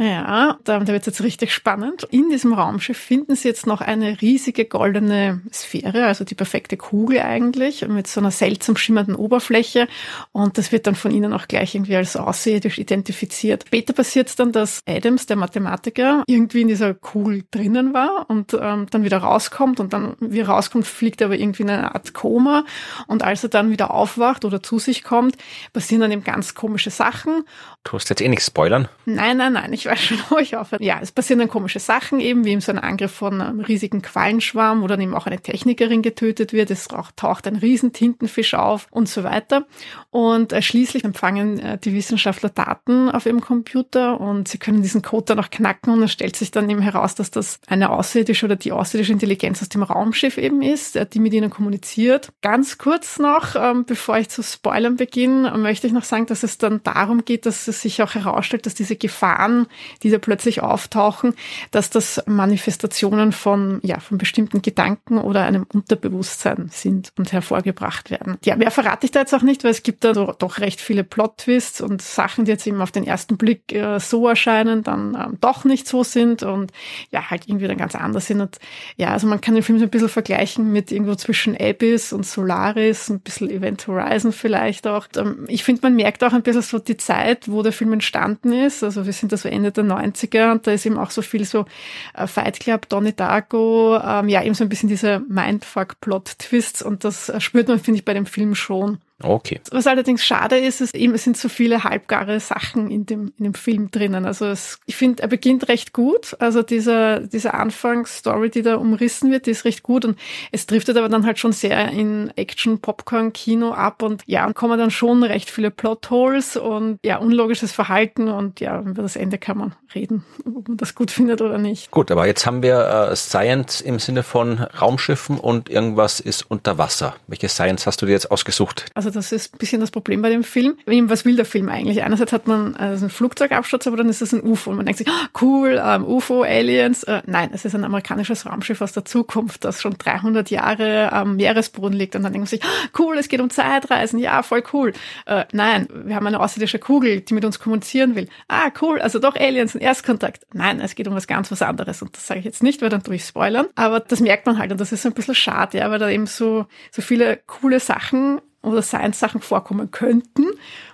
Ja, 0.00 0.58
da, 0.64 0.86
wird 0.86 1.00
es 1.00 1.06
jetzt 1.06 1.22
richtig 1.22 1.52
spannend. 1.52 2.04
In 2.10 2.30
diesem 2.30 2.54
Raumschiff 2.54 2.96
finden 2.96 3.36
Sie 3.36 3.48
jetzt 3.48 3.66
noch 3.66 3.82
eine 3.82 4.22
riesige 4.22 4.64
goldene 4.64 5.42
Sphäre, 5.52 6.06
also 6.06 6.24
die 6.24 6.34
perfekte 6.34 6.78
Kugel 6.78 7.20
eigentlich, 7.20 7.86
mit 7.86 8.06
so 8.06 8.18
einer 8.20 8.30
seltsam 8.30 8.78
schimmernden 8.78 9.14
Oberfläche. 9.14 9.88
Und 10.32 10.56
das 10.56 10.72
wird 10.72 10.86
dann 10.86 10.94
von 10.94 11.10
Ihnen 11.10 11.34
auch 11.34 11.48
gleich 11.48 11.74
irgendwie 11.74 11.96
als 11.96 12.16
außerirdisch 12.16 12.78
identifiziert. 12.78 13.64
Später 13.66 13.92
passiert 13.92 14.28
es 14.28 14.36
dann, 14.36 14.52
dass 14.52 14.80
Adams, 14.86 15.26
der 15.26 15.36
Mathematiker, 15.36 16.24
irgendwie 16.26 16.62
in 16.62 16.68
dieser 16.68 16.94
Kugel 16.94 17.44
drinnen 17.50 17.92
war 17.92 18.24
und 18.30 18.54
ähm, 18.58 18.86
dann 18.90 19.04
wieder 19.04 19.18
rauskommt 19.18 19.80
und 19.80 19.92
dann, 19.92 20.16
wie 20.18 20.40
er 20.40 20.48
rauskommt, 20.48 20.86
fliegt 20.86 21.20
er 21.20 21.26
aber 21.26 21.36
irgendwie 21.36 21.64
in 21.64 21.68
eine 21.68 21.94
Art 21.94 22.14
Koma. 22.14 22.64
Und 23.06 23.22
als 23.22 23.42
er 23.42 23.50
dann 23.50 23.70
wieder 23.70 23.90
aufwacht 23.90 24.46
oder 24.46 24.62
zu 24.62 24.78
sich 24.78 25.04
kommt, 25.04 25.36
passieren 25.74 26.00
dann 26.00 26.10
eben 26.10 26.24
ganz 26.24 26.54
komische 26.54 26.88
Sachen. 26.88 27.44
Du 27.84 27.92
hast 27.92 28.08
jetzt 28.08 28.22
eh 28.22 28.28
nicht 28.28 28.42
spoilern. 28.42 28.88
Nein, 29.04 29.36
nein, 29.36 29.52
nein, 29.52 29.74
ich 29.74 29.89
wo 30.28 30.38
ich 30.38 30.56
aufhöre. 30.56 30.82
Ja, 30.82 30.98
es 31.00 31.12
passieren 31.12 31.40
dann 31.40 31.48
komische 31.48 31.78
Sachen, 31.78 32.20
eben 32.20 32.44
wie 32.44 32.60
so 32.60 32.72
ein 32.72 32.78
Angriff 32.78 33.12
von 33.12 33.40
einem 33.40 33.60
riesigen 33.60 34.02
Quallenschwarm, 34.02 34.82
wo 34.82 34.86
dann 34.86 35.00
eben 35.00 35.14
auch 35.14 35.26
eine 35.26 35.40
Technikerin 35.40 36.02
getötet 36.02 36.52
wird. 36.52 36.70
Es 36.70 36.88
taucht 37.16 37.46
ein 37.46 37.56
Riesentintenfisch 37.56 38.54
auf 38.54 38.86
und 38.90 39.08
so 39.08 39.24
weiter. 39.24 39.66
Und 40.10 40.52
äh, 40.52 40.62
schließlich 40.62 41.04
empfangen 41.04 41.58
äh, 41.60 41.78
die 41.78 41.94
Wissenschaftler 41.94 42.50
Daten 42.50 43.10
auf 43.10 43.26
ihrem 43.26 43.40
Computer 43.40 44.20
und 44.20 44.48
sie 44.48 44.58
können 44.58 44.82
diesen 44.82 45.02
Code 45.02 45.26
dann 45.26 45.40
auch 45.40 45.50
knacken 45.50 45.92
und 45.92 46.02
es 46.02 46.12
stellt 46.12 46.36
sich 46.36 46.50
dann 46.50 46.68
eben 46.68 46.82
heraus, 46.82 47.14
dass 47.14 47.30
das 47.30 47.60
eine 47.66 47.90
außerirdische 47.90 48.46
oder 48.46 48.56
die 48.56 48.72
außerirdische 48.72 49.12
Intelligenz 49.12 49.62
aus 49.62 49.68
dem 49.68 49.82
Raumschiff 49.82 50.38
eben 50.38 50.62
ist, 50.62 50.96
äh, 50.96 51.06
die 51.06 51.20
mit 51.20 51.32
ihnen 51.32 51.50
kommuniziert. 51.50 52.32
Ganz 52.42 52.78
kurz 52.78 53.18
noch, 53.18 53.54
ähm, 53.56 53.84
bevor 53.84 54.18
ich 54.18 54.28
zu 54.28 54.42
spoilern 54.42 54.96
beginne, 54.96 55.56
möchte 55.56 55.86
ich 55.86 55.92
noch 55.92 56.04
sagen, 56.04 56.26
dass 56.26 56.42
es 56.42 56.58
dann 56.58 56.82
darum 56.82 57.24
geht, 57.24 57.46
dass 57.46 57.68
es 57.68 57.82
sich 57.82 58.02
auch 58.02 58.14
herausstellt, 58.14 58.66
dass 58.66 58.74
diese 58.74 58.96
Gefahren 58.96 59.66
die 60.02 60.10
da 60.10 60.18
plötzlich 60.18 60.62
auftauchen, 60.62 61.34
dass 61.70 61.90
das 61.90 62.22
Manifestationen 62.26 63.32
von, 63.32 63.80
ja, 63.82 64.00
von 64.00 64.18
bestimmten 64.18 64.62
Gedanken 64.62 65.18
oder 65.18 65.44
einem 65.44 65.66
Unterbewusstsein 65.72 66.70
sind 66.72 67.12
und 67.18 67.32
hervorgebracht 67.32 68.10
werden. 68.10 68.38
Ja, 68.44 68.56
mehr 68.56 68.70
verrate 68.70 69.06
ich 69.06 69.12
da 69.12 69.20
jetzt 69.20 69.34
auch 69.34 69.42
nicht, 69.42 69.64
weil 69.64 69.70
es 69.70 69.82
gibt 69.82 70.04
da 70.04 70.12
doch 70.12 70.58
recht 70.58 70.80
viele 70.80 71.04
Plot-Twists 71.04 71.80
und 71.80 72.02
Sachen, 72.02 72.44
die 72.44 72.52
jetzt 72.52 72.66
eben 72.66 72.80
auf 72.80 72.92
den 72.92 73.04
ersten 73.04 73.36
Blick 73.36 73.72
äh, 73.72 73.98
so 73.98 74.28
erscheinen, 74.28 74.82
dann 74.82 75.14
ähm, 75.14 75.38
doch 75.40 75.64
nicht 75.64 75.86
so 75.86 76.04
sind 76.04 76.42
und 76.42 76.72
ja, 77.10 77.30
halt 77.30 77.48
irgendwie 77.48 77.68
dann 77.68 77.76
ganz 77.76 77.94
anders 77.94 78.26
sind. 78.26 78.40
Und 78.40 78.58
ja, 78.96 79.08
also 79.08 79.26
man 79.26 79.40
kann 79.40 79.54
den 79.54 79.62
Film 79.62 79.78
so 79.78 79.84
ein 79.84 79.90
bisschen 79.90 80.08
vergleichen 80.08 80.72
mit 80.72 80.92
irgendwo 80.92 81.14
zwischen 81.14 81.56
Abyss 81.56 82.12
und 82.12 82.26
Solaris, 82.26 83.08
ein 83.08 83.20
bisschen 83.20 83.50
Event 83.50 83.86
Horizon 83.86 84.32
vielleicht 84.32 84.86
auch. 84.86 85.06
Und, 85.14 85.16
ähm, 85.16 85.44
ich 85.48 85.64
finde, 85.64 85.82
man 85.82 85.96
merkt 85.96 86.24
auch 86.24 86.32
ein 86.32 86.42
bisschen 86.42 86.62
so 86.62 86.78
die 86.78 86.96
Zeit, 86.96 87.50
wo 87.50 87.62
der 87.62 87.72
Film 87.72 87.92
entstanden 87.92 88.52
ist. 88.52 88.82
Also 88.82 89.06
wir 89.06 89.12
sind 89.12 89.32
da 89.32 89.36
so 89.36 89.48
Ende 89.48 89.59
der 89.62 89.84
90er 89.84 90.52
und 90.52 90.66
da 90.66 90.72
ist 90.72 90.86
eben 90.86 90.98
auch 90.98 91.10
so 91.10 91.22
viel 91.22 91.44
so 91.44 91.66
äh, 92.14 92.26
Fight 92.26 92.60
Club, 92.60 92.88
Donnie 92.88 93.12
Darko, 93.14 93.98
ähm, 94.02 94.28
ja, 94.28 94.42
eben 94.42 94.54
so 94.54 94.64
ein 94.64 94.68
bisschen 94.68 94.88
diese 94.88 95.20
Mindfuck-Plot-Twists 95.28 96.82
und 96.82 97.04
das 97.04 97.28
äh, 97.28 97.40
spürt 97.40 97.68
man, 97.68 97.78
finde 97.78 97.98
ich, 97.98 98.04
bei 98.04 98.14
dem 98.14 98.26
Film 98.26 98.54
schon. 98.54 98.98
Okay. 99.22 99.60
Was 99.70 99.86
allerdings 99.86 100.24
schade 100.24 100.58
ist, 100.58 100.80
ist 100.80 100.94
eben, 100.94 101.14
es 101.14 101.24
sind 101.24 101.36
so 101.36 101.48
viele 101.48 101.84
halbgare 101.84 102.40
Sachen 102.40 102.90
in 102.90 103.06
dem, 103.06 103.32
in 103.38 103.44
dem 103.44 103.54
Film 103.54 103.90
drinnen. 103.90 104.24
Also 104.24 104.46
es, 104.46 104.78
ich 104.86 104.96
finde, 104.96 105.22
er 105.22 105.28
beginnt 105.28 105.68
recht 105.68 105.92
gut. 105.92 106.36
Also 106.38 106.62
dieser, 106.62 107.20
diese 107.20 107.54
Anfangsstory, 107.54 108.50
die 108.50 108.62
da 108.62 108.76
umrissen 108.76 109.30
wird, 109.30 109.46
die 109.46 109.50
ist 109.50 109.64
recht 109.64 109.82
gut 109.82 110.04
und 110.04 110.18
es 110.52 110.66
driftet 110.66 110.96
aber 110.96 111.08
dann 111.08 111.26
halt 111.26 111.38
schon 111.38 111.52
sehr 111.52 111.90
in 111.90 112.32
Action, 112.36 112.80
Popcorn, 112.80 113.32
Kino 113.32 113.72
ab 113.72 114.02
und 114.02 114.22
ja, 114.26 114.52
kommen 114.52 114.78
dann 114.78 114.90
schon 114.90 115.22
recht 115.22 115.50
viele 115.50 115.70
Plotholes 115.70 116.56
und 116.56 116.98
ja, 117.04 117.18
unlogisches 117.18 117.72
Verhalten 117.72 118.28
und 118.28 118.60
ja, 118.60 118.80
über 118.80 119.02
das 119.02 119.16
Ende 119.16 119.38
kann 119.38 119.58
man 119.58 119.74
reden, 119.94 120.24
ob 120.46 120.68
man 120.68 120.76
das 120.76 120.94
gut 120.94 121.10
findet 121.10 121.42
oder 121.42 121.58
nicht. 121.58 121.90
Gut, 121.90 122.10
aber 122.10 122.26
jetzt 122.26 122.46
haben 122.46 122.62
wir 122.62 123.10
äh, 123.10 123.16
Science 123.16 123.80
im 123.80 123.98
Sinne 123.98 124.22
von 124.22 124.58
Raumschiffen 124.58 125.38
und 125.38 125.68
irgendwas 125.68 126.20
ist 126.20 126.50
unter 126.50 126.78
Wasser. 126.78 127.16
Welche 127.26 127.48
Science 127.48 127.86
hast 127.86 128.02
du 128.02 128.06
dir 128.06 128.12
jetzt 128.12 128.30
ausgesucht? 128.30 128.86
Also 128.94 129.09
also 129.10 129.18
das 129.18 129.32
ist 129.32 129.54
ein 129.54 129.58
bisschen 129.58 129.80
das 129.80 129.90
Problem 129.90 130.22
bei 130.22 130.30
dem 130.30 130.44
Film. 130.44 130.76
Was 130.86 131.24
will 131.24 131.36
der 131.36 131.44
Film 131.44 131.68
eigentlich? 131.68 132.02
Einerseits 132.02 132.32
hat 132.32 132.46
man 132.46 132.76
also 132.76 133.04
einen 133.04 133.10
Flugzeugabsturz, 133.10 133.86
aber 133.86 133.96
dann 133.96 134.08
ist 134.08 134.22
es 134.22 134.32
ein 134.32 134.42
UFO 134.42 134.70
und 134.70 134.76
man 134.76 134.86
denkt 134.86 134.98
sich, 134.98 135.08
oh, 135.08 135.26
cool, 135.40 135.82
ähm, 135.84 136.04
UFO, 136.04 136.42
Aliens. 136.42 137.02
Äh, 137.04 137.22
nein, 137.26 137.50
es 137.52 137.64
ist 137.64 137.74
ein 137.74 137.84
amerikanisches 137.84 138.46
Raumschiff 138.46 138.80
aus 138.80 138.92
der 138.92 139.04
Zukunft, 139.04 139.64
das 139.64 139.82
schon 139.82 139.94
300 139.98 140.50
Jahre 140.50 141.12
am 141.12 141.36
Meeresboden 141.36 141.98
liegt 141.98 142.14
und 142.14 142.22
dann 142.22 142.32
denkt 142.32 142.42
man 142.42 142.46
sich, 142.46 142.60
oh, 142.64 143.02
cool, 143.02 143.18
es 143.18 143.28
geht 143.28 143.40
um 143.40 143.50
Zeitreisen, 143.50 144.18
ja, 144.18 144.42
voll 144.42 144.62
cool. 144.72 144.92
Äh, 145.26 145.44
nein, 145.52 145.88
wir 146.04 146.14
haben 146.14 146.26
eine 146.26 146.40
außerirdische 146.40 146.78
Kugel, 146.78 147.20
die 147.20 147.34
mit 147.34 147.44
uns 147.44 147.58
kommunizieren 147.58 148.14
will. 148.14 148.28
Ah, 148.48 148.70
cool, 148.80 149.00
also 149.00 149.18
doch 149.18 149.34
Aliens, 149.36 149.74
ein 149.74 149.80
Erstkontakt. 149.80 150.46
Nein, 150.52 150.80
es 150.80 150.94
geht 150.94 151.08
um 151.08 151.14
was 151.14 151.26
ganz 151.26 151.50
was 151.50 151.62
anderes 151.62 152.00
und 152.02 152.16
das 152.16 152.26
sage 152.26 152.40
ich 152.40 152.46
jetzt 152.46 152.62
nicht, 152.62 152.80
weil 152.80 152.90
dann 152.90 153.02
tue 153.02 153.16
ich 153.16 153.24
spoilern, 153.24 153.66
aber 153.74 154.00
das 154.00 154.20
merkt 154.20 154.46
man 154.46 154.58
halt 154.58 154.70
und 154.70 154.80
das 154.80 154.92
ist 154.92 155.04
ein 155.04 155.12
bisschen 155.12 155.34
schade, 155.34 155.78
ja, 155.78 155.90
weil 155.90 155.98
da 155.98 156.08
eben 156.08 156.26
so, 156.26 156.66
so 156.92 157.02
viele 157.02 157.40
coole 157.46 157.80
Sachen 157.80 158.40
oder 158.62 158.82
Science-Sachen 158.82 159.40
vorkommen 159.40 159.90
könnten 159.90 160.46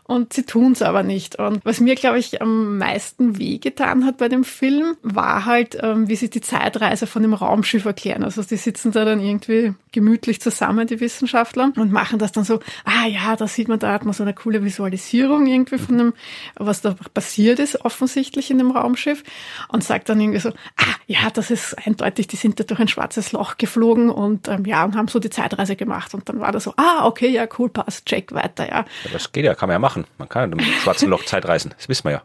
und 0.06 0.32
sie 0.32 0.44
tun 0.44 0.72
es 0.72 0.82
aber 0.82 1.02
nicht. 1.02 1.36
Und 1.36 1.64
was 1.64 1.80
mir, 1.80 1.96
glaube 1.96 2.18
ich, 2.18 2.40
am 2.40 2.78
meisten 2.78 3.38
wehgetan 3.38 4.04
hat 4.04 4.18
bei 4.18 4.28
dem 4.28 4.44
Film, 4.44 4.96
war 5.02 5.44
halt, 5.44 5.76
ähm, 5.82 6.08
wie 6.08 6.16
sie 6.16 6.30
die 6.30 6.40
Zeitreise 6.40 7.06
von 7.06 7.22
dem 7.22 7.34
Raumschiff 7.34 7.84
erklären. 7.84 8.22
Also 8.22 8.42
die 8.42 8.56
sitzen 8.56 8.92
da 8.92 9.04
dann 9.04 9.20
irgendwie 9.20 9.74
gemütlich 9.90 10.40
zusammen, 10.40 10.86
die 10.86 11.00
Wissenschaftler, 11.00 11.72
und 11.76 11.90
machen 11.90 12.18
das 12.18 12.30
dann 12.30 12.44
so, 12.44 12.60
ah 12.84 13.06
ja, 13.08 13.34
da 13.34 13.48
sieht 13.48 13.66
man, 13.66 13.78
da 13.78 13.92
hat 13.92 14.04
man 14.04 14.14
so 14.14 14.22
eine 14.22 14.34
coole 14.34 14.62
Visualisierung 14.62 15.46
irgendwie 15.46 15.78
von 15.78 15.98
dem, 15.98 16.12
was 16.54 16.82
da 16.82 16.94
passiert 17.14 17.58
ist, 17.58 17.84
offensichtlich 17.84 18.50
in 18.50 18.58
dem 18.58 18.70
Raumschiff, 18.70 19.24
und 19.68 19.82
sagt 19.82 20.08
dann 20.08 20.20
irgendwie 20.20 20.40
so, 20.40 20.50
ah 20.50 20.94
ja, 21.06 21.30
das 21.32 21.50
ist 21.50 21.74
eindeutig, 21.84 22.26
die 22.28 22.36
sind 22.36 22.60
da 22.60 22.64
durch 22.64 22.78
ein 22.78 22.88
schwarzes 22.88 23.32
Loch 23.32 23.56
geflogen 23.56 24.10
und 24.10 24.48
ähm, 24.48 24.64
ja, 24.66 24.84
und 24.84 24.96
haben 24.96 25.08
so 25.08 25.18
die 25.18 25.30
Zeitreise 25.30 25.76
gemacht. 25.76 26.14
Und 26.14 26.28
dann 26.28 26.40
war 26.40 26.52
das 26.52 26.64
so, 26.64 26.74
ah, 26.76 27.06
okay, 27.06 27.28
ja, 27.28 27.46
cool, 27.58 27.68
passt, 27.68 28.06
check 28.06 28.32
weiter, 28.32 28.68
ja. 28.68 28.84
ja 29.04 29.10
das 29.12 29.32
geht 29.32 29.44
ja, 29.44 29.54
kann 29.54 29.68
man 29.68 29.74
ja 29.74 29.78
machen 29.78 29.95
machen. 29.96 30.06
Man 30.18 30.28
kann 30.28 30.50
ja 30.50 30.58
im 30.58 30.72
schwarzen 30.82 31.08
Loch 31.08 31.24
Zeit 31.24 31.46
reisen. 31.46 31.74
Das 31.76 31.88
wissen 31.88 32.04
wir 32.04 32.12
ja. 32.12 32.22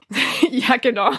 ja, 0.51 0.77
genau. 0.77 1.11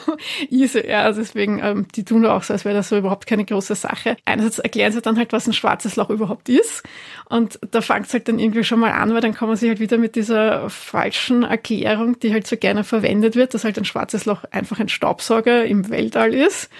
Easy, 0.50 0.86
ja. 0.86 1.02
Also 1.02 1.20
deswegen, 1.20 1.60
ähm, 1.62 1.86
die 1.94 2.04
tun 2.04 2.26
auch 2.26 2.42
so, 2.42 2.52
als 2.52 2.64
wäre 2.64 2.74
das 2.74 2.88
so 2.88 2.96
überhaupt 2.96 3.26
keine 3.26 3.44
große 3.44 3.74
Sache. 3.74 4.16
Einerseits 4.24 4.58
erklären 4.58 4.92
sie 4.92 5.02
dann 5.02 5.18
halt, 5.18 5.32
was 5.32 5.46
ein 5.46 5.52
schwarzes 5.52 5.96
Loch 5.96 6.10
überhaupt 6.10 6.48
ist. 6.48 6.82
Und 7.28 7.58
da 7.70 7.80
fängt 7.80 8.06
es 8.06 8.12
halt 8.12 8.28
dann 8.28 8.38
irgendwie 8.38 8.64
schon 8.64 8.80
mal 8.80 8.92
an, 8.92 9.14
weil 9.14 9.20
dann 9.20 9.34
kommen 9.34 9.56
sie 9.56 9.68
halt 9.68 9.80
wieder 9.80 9.98
mit 9.98 10.16
dieser 10.16 10.68
falschen 10.68 11.44
Erklärung, 11.44 12.18
die 12.20 12.32
halt 12.32 12.46
so 12.46 12.56
gerne 12.56 12.84
verwendet 12.84 13.36
wird, 13.36 13.54
dass 13.54 13.64
halt 13.64 13.78
ein 13.78 13.84
schwarzes 13.84 14.24
Loch 14.26 14.44
einfach 14.50 14.80
ein 14.80 14.88
Staubsauger 14.88 15.64
im 15.64 15.88
Weltall 15.88 16.34
ist. 16.34 16.70